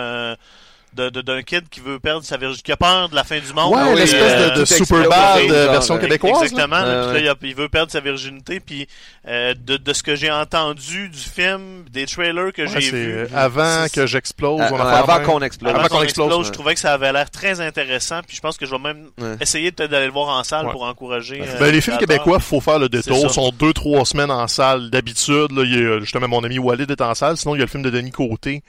euh, 0.99 1.11
de- 1.11 1.11
de- 1.11 1.23
d'un 1.23 1.43
kid 1.43 1.69
qui 1.69 1.81
veut 1.81 1.99
perdre 1.99 2.25
sa 2.25 2.37
virginité, 2.37 2.63
qui 2.65 2.73
a 2.73 2.77
peur 2.77 3.09
de 3.09 3.15
la 3.15 3.25
fin 3.25 3.39
du 3.39 3.53
monde. 3.53 3.75
Ouais, 3.75 3.81
oui, 3.93 3.97
l'espèce 4.01 4.33
euh, 4.33 4.51
de, 4.55 4.61
de 4.61 4.65
super 4.65 5.09
bad 5.09 5.51
euh, 5.51 5.71
version 5.71 5.99
québécoise. 5.99 6.43
Exactement. 6.43 6.81
là, 6.81 7.13
puis 7.13 7.23
là, 7.25 7.35
il, 7.43 7.55
veut 7.55 7.69
perdre 7.69 7.91
sa 7.93 8.01
virginité. 8.01 8.61
Puis 8.61 8.87
euh, 9.29 9.55
de, 9.55 9.77
de 9.77 9.93
ce 9.93 10.03
que 10.03 10.15
j'ai 10.17 10.31
entendu 10.31 11.09
du 11.09 11.19
film, 11.19 11.85
des 11.91 12.07
trailers 12.07 12.53
que 12.53 12.63
Ouais, 12.63 12.81
j'ai 12.81 12.91
vus, 12.91 13.13
euh, 13.13 13.27
avant 13.35 13.87
que 13.93 14.07
j'explose. 14.07 14.61
Euh, 14.61 14.65
avant 14.77 15.21
qu'on 15.25 15.41
explose. 15.41 15.71
avant 15.71 15.81
avant 15.81 15.89
qu'on 15.89 15.97
qu'on 15.99 16.03
explose, 16.03 16.27
explose, 16.29 16.47
je 16.47 16.53
trouvais 16.53 16.75
que 16.75 16.81
ça 16.81 16.93
avait 16.95 17.13
l'air 17.13 17.31
très 17.31 17.61
intéressant. 17.61 18.21
Puis 18.27 18.37
je 18.37 18.41
pense 18.41 18.57
que 18.57 18.67
je 18.67 18.71
vais 18.71 18.79
même 18.79 19.09
Ouais. 19.21 19.37
essayer 19.41 19.73
peut-être 19.73 19.91
d'aller 19.91 20.07
le 20.07 20.13
voir 20.13 20.29
en 20.29 20.43
salle 20.45 20.67
Ouais. 20.67 20.73
pour 20.73 20.83
encourager. 20.85 21.41
euh, 21.43 21.59
Ben, 21.59 21.73
les 21.73 21.81
films 21.81 21.99
québécois, 21.99 22.39
faut 22.41 22.61
faire 22.61 22.79
le 22.79 22.89
détour. 22.89 23.19
ça. 23.21 23.29
sont 23.29 23.51
deux, 23.51 23.73
trois 23.73 24.05
semaines 24.05 24.31
en 24.31 24.47
salle 24.49 24.91
d'habitude. 24.91 25.53
Là, 25.53 25.63
il 25.65 25.73
y 25.73 25.87
a, 25.87 26.01
justement, 26.01 26.29
mon 26.29 26.45
ami 26.45 26.59
Walid 26.59 26.91
est 26.91 27.01
en 27.01 27.15
salle. 27.15 27.37
Sinon, 27.37 27.55
il 27.55 27.59
y 27.59 27.63
a 27.63 27.65
le 27.65 27.71
film 27.71 27.83
de 27.83 27.91
Denis 27.91 28.11
Côté. 28.11 28.63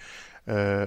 Euh, 0.50 0.86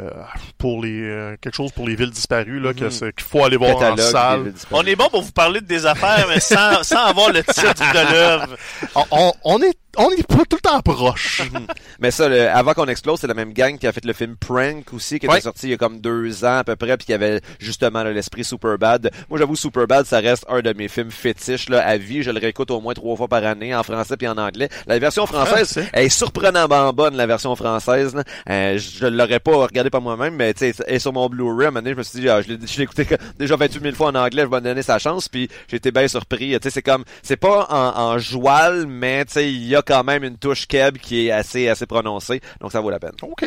pour 0.59 0.83
les 0.83 1.01
euh, 1.01 1.35
quelque 1.41 1.55
chose 1.55 1.73
pour 1.73 1.89
les 1.89 1.95
villes 1.97 2.11
disparues 2.11 2.61
là 2.61 2.75
que 2.75 2.85
Mhm. 2.85 2.91
c'est- 2.91 3.13
qu'il 3.17 3.25
faut 3.27 3.43
aller 3.43 3.57
voir 3.57 3.71
en 3.77 3.81
Catalogue, 3.81 4.01
salle. 4.13 4.45
des 4.45 4.51
disparus. 4.51 4.85
On 4.85 4.87
est 4.87 4.97
bon 4.97 5.09
pour 5.09 5.23
vous 5.23 5.33
parler 5.33 5.63
de 5.63 5.67
des 5.67 5.87
affaires, 5.87 6.27
mais 6.29 6.41
sans, 6.41 6.83
sans 6.83 7.05
avoir 7.07 7.33
le 7.33 7.43
titre 7.43 7.73
de 7.73 8.13
l'œuvre. 8.13 8.57
on, 8.95 9.05
on- 9.13 9.33
on 9.45 9.63
est 9.63 9.75
on 9.99 10.11
est 10.11 10.23
tout 10.27 10.39
le 10.53 10.61
temps 10.61 10.81
proche. 10.83 11.43
Mais 12.01 12.11
ça, 12.11 12.29
le- 12.29 12.49
avant 12.49 12.73
qu'on 12.75 12.87
explose, 12.87 13.21
c'est 13.21 13.27
la 13.27 13.35
même 13.35 13.53
gang 13.53 13.79
qui 13.79 13.87
a 13.87 13.93
fait 13.93 14.05
le 14.05 14.13
film 14.13 14.37
Prank 14.37 14.93
aussi, 14.93 15.19
qui 15.19 15.27
Ouais. 15.27 15.35
était 15.37 15.43
sorti 15.45 15.67
il 15.67 15.71
y 15.71 15.75
a 15.75 15.77
comme 15.77 16.01
deux 16.01 16.45
ans 16.45 16.59
à 16.59 16.65
peu 16.65 16.77
près, 16.77 16.97
puis 16.97 17.07
qui 17.07 17.13
avait 17.13 17.41
justement 17.59 18.03
l'esprit 18.05 18.45
Superbad. 18.45 19.11
Moi, 19.31 19.39
j'avoue, 19.39 19.57
Superbad, 19.57 20.07
ça 20.07 20.19
reste 20.21 20.45
un 20.49 20.61
de 20.61 20.73
mes 20.73 20.89
films 20.89 21.11
fétiches 21.11 21.69
là, 21.69 21.87
à 21.87 21.97
vie. 21.97 22.23
Je 22.23 22.31
le 22.31 22.39
réécoute 22.41 22.71
au 22.71 22.81
moins 22.81 22.95
trois 22.95 23.17
fois 23.17 23.29
par 23.29 23.45
année, 23.45 23.75
en 23.75 23.83
français 23.83 24.17
puis 24.17 24.29
en 24.29 24.37
anglais. 24.39 24.69
La 24.87 24.99
version 24.99 25.27
française 25.27 25.73
Français. 25.73 25.89
elle 25.93 26.07
est 26.07 26.09
surprenamment 26.09 26.93
bonne, 26.93 27.17
la 27.17 27.27
version 27.27 27.55
française. 27.57 28.15
là. 28.15 28.23
Euh, 28.51 28.79
je 28.79 29.07
l'aurais 29.07 29.41
pas 29.41 29.57
regardé 29.57 29.91
par 29.91 30.01
moi-même, 30.01 30.35
mais 30.37 30.53
tu 30.55 30.61
sais, 30.73 30.75
elle 30.87 30.97
est 30.97 30.99
sur 30.99 31.13
mon 31.13 31.29
Blu-ray, 31.29 31.67
à 31.67 31.69
un 31.69 31.71
moment 31.71 31.81
donné, 31.83 31.93
je 31.93 31.99
me 31.99 32.03
suis 32.03 32.21
dit, 32.21 32.29
ah, 32.29 32.41
je 32.43 32.49
l'ai 32.49 32.83
écouté 32.83 33.07
déjà 33.39 33.57
28 33.57 33.83
000 33.83 33.95
fois 33.95 34.09
en 34.09 34.15
anglais, 34.15 34.43
je 34.43 34.49
vais 34.49 34.57
me 34.57 34.61
donner 34.61 34.83
sa 34.83 34.99
chance, 34.99 35.29
puis 35.29 35.49
j'ai 35.69 35.77
été 35.77 35.91
bien 35.91 36.07
surpris. 36.09 36.51
Tu 36.53 36.59
sais, 36.63 36.71
c'est 36.71 36.83
comme, 36.83 37.05
c'est 37.23 37.37
pas 37.37 37.67
en, 37.71 38.01
en 38.01 38.19
joual, 38.19 38.87
mais 38.87 39.25
tu 39.25 39.33
sais, 39.33 39.51
il 39.53 39.67
y 39.67 39.75
a 39.77 39.83
quand 39.87 40.05
même 40.05 40.25
une 40.25 40.37
touche 40.37 40.67
keb 40.67 40.99
qui 40.99 41.27
est 41.27 41.31
assez, 41.31 41.69
assez 41.69 41.87
prononcée, 41.87 42.41
donc 42.61 42.73
ça 42.73 42.81
vaut 42.81 42.91
la 42.91 42.99
peine. 42.99 43.13
OK. 43.23 43.45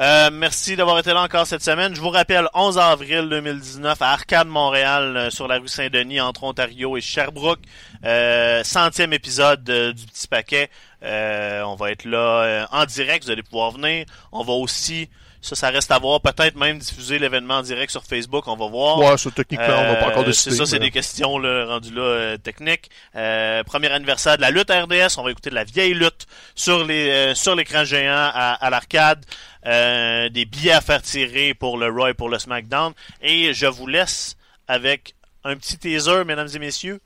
Euh, 0.00 0.30
merci 0.32 0.76
d'avoir 0.76 0.98
été 0.98 1.12
là 1.12 1.22
encore 1.22 1.46
cette 1.46 1.62
semaine. 1.62 1.94
Je 1.94 2.00
vous 2.00 2.10
rappelle, 2.10 2.48
11 2.54 2.78
avril 2.78 3.28
2019 3.28 4.00
à 4.02 4.10
Arcade 4.10 4.48
Montréal, 4.48 5.16
euh, 5.16 5.30
sur 5.30 5.48
la 5.48 5.58
rue 5.58 5.68
Saint-Denis, 5.68 6.20
entre 6.20 6.44
Ontario 6.44 6.96
et 6.96 7.00
Sherbrooke. 7.00 7.60
Euh, 8.04 8.62
centième 8.64 9.12
épisode 9.12 9.68
euh, 9.70 9.92
du 9.92 10.04
Petit 10.04 10.28
Paquet. 10.28 10.68
Euh, 11.02 11.62
on 11.62 11.74
va 11.74 11.90
être 11.90 12.04
là 12.04 12.42
euh, 12.42 12.66
en 12.72 12.86
direct, 12.86 13.24
vous 13.24 13.30
allez 13.30 13.42
pouvoir 13.42 13.72
venir. 13.72 14.06
On 14.32 14.42
va 14.42 14.52
aussi, 14.54 15.08
ça, 15.44 15.54
ça 15.54 15.70
reste 15.70 15.90
à 15.90 15.98
voir, 15.98 16.20
peut-être 16.20 16.56
même 16.56 16.78
diffuser 16.78 17.18
l'événement 17.18 17.54
en 17.58 17.62
direct 17.62 17.90
sur 17.90 18.02
Facebook, 18.04 18.48
on 18.48 18.56
va 18.56 18.66
voir. 18.66 18.98
Ouais, 18.98 19.16
ça, 19.18 19.30
techniquement, 19.30 19.66
on 19.68 19.92
va 19.92 19.96
pas 19.96 20.06
encore 20.08 20.22
Euh, 20.22 20.26
décider. 20.26 20.52
C'est 20.56 20.64
ça, 20.64 20.66
c'est 20.66 20.78
des 20.78 20.90
questions 20.90 21.38
là, 21.38 21.66
rendues 21.66 21.92
là 21.94 22.02
euh, 22.02 22.36
techniques. 22.38 22.90
Euh, 23.14 23.62
premier 23.64 23.90
anniversaire 23.90 24.36
de 24.36 24.42
la 24.42 24.50
lutte 24.50 24.70
RDS, 24.70 25.18
on 25.18 25.22
va 25.22 25.30
écouter 25.30 25.50
de 25.50 25.54
la 25.54 25.64
vieille 25.64 25.94
lutte 25.94 26.26
sur 26.54 26.84
les 26.84 27.10
euh, 27.10 27.34
sur 27.34 27.54
l'écran 27.54 27.84
géant 27.84 28.30
à, 28.32 28.52
à 28.54 28.70
l'arcade. 28.70 29.24
Euh, 29.66 30.28
des 30.28 30.44
billets 30.44 30.72
à 30.72 30.80
faire 30.80 31.00
tirer 31.02 31.54
pour 31.54 31.78
le 31.78 31.88
Raw 31.90 32.08
et 32.08 32.14
pour 32.14 32.28
le 32.28 32.38
SmackDown. 32.38 32.92
Et 33.22 33.54
je 33.54 33.66
vous 33.66 33.86
laisse 33.86 34.36
avec 34.68 35.14
un 35.44 35.56
petit 35.56 35.78
teaser, 35.78 36.24
mesdames 36.24 36.48
et 36.54 36.58
messieurs. 36.58 37.00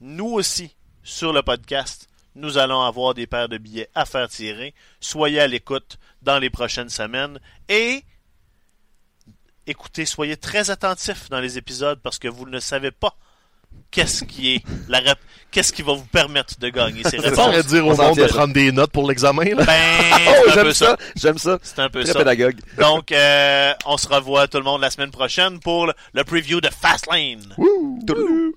Nous 0.00 0.26
aussi, 0.32 0.74
sur 1.04 1.32
le 1.32 1.42
podcast, 1.42 2.08
nous 2.34 2.58
allons 2.58 2.82
avoir 2.82 3.14
des 3.14 3.26
paires 3.26 3.48
de 3.48 3.58
billets 3.58 3.88
à 3.94 4.04
faire 4.04 4.28
tirer. 4.28 4.74
Soyez 5.00 5.40
à 5.40 5.46
l'écoute 5.46 5.98
dans 6.22 6.38
les 6.38 6.50
prochaines 6.50 6.88
semaines. 6.88 7.38
Et 7.68 8.04
écoutez, 9.66 10.06
soyez 10.06 10.36
très 10.36 10.70
attentifs 10.70 11.28
dans 11.30 11.40
les 11.40 11.58
épisodes 11.58 12.00
parce 12.02 12.18
que 12.18 12.28
vous 12.28 12.46
ne 12.48 12.58
savez 12.60 12.90
pas 12.90 13.14
qu'est-ce 13.90 14.24
qui 14.24 14.54
est 14.54 14.62
la 14.88 15.00
rép- 15.00 15.16
qu'est-ce 15.50 15.72
qui 15.72 15.82
va 15.82 15.92
vous 15.94 16.04
permettre 16.06 16.58
de 16.58 16.68
gagner 16.68 17.02
ces 17.04 17.16
Ça 17.18 17.22
réponses. 17.30 17.36
pourrait 17.46 17.62
dire 17.62 17.86
au 17.86 17.96
monde 17.96 18.16
de 18.16 18.26
prendre 18.26 18.52
des 18.52 18.70
notes 18.72 18.90
pour 18.92 19.08
l'examen, 19.08 19.44
là. 19.44 19.64
Ben, 19.64 20.00
Oh, 20.28 20.42
c'est 20.44 20.50
un 20.50 20.54
j'aime 20.54 20.64
peu 20.64 20.72
ça, 20.72 20.86
ça. 20.86 20.96
j'aime 21.16 21.38
ça. 21.38 21.58
C'est 21.62 21.78
un 21.78 21.88
peu 21.90 22.02
Très 22.02 22.12
ça. 22.12 22.18
pédagogue. 22.18 22.60
Donc, 22.78 23.12
euh, 23.12 23.72
on 23.86 23.96
se 23.96 24.08
revoit 24.08 24.46
tout 24.48 24.58
le 24.58 24.64
monde 24.64 24.80
la 24.80 24.90
semaine 24.90 25.10
prochaine 25.10 25.58
pour 25.60 25.86
le, 26.14 26.24
preview 26.24 26.60
de 26.60 26.68
Fastlane. 26.68 27.54
Wouh! 27.56 27.98
Toudou. 28.06 28.54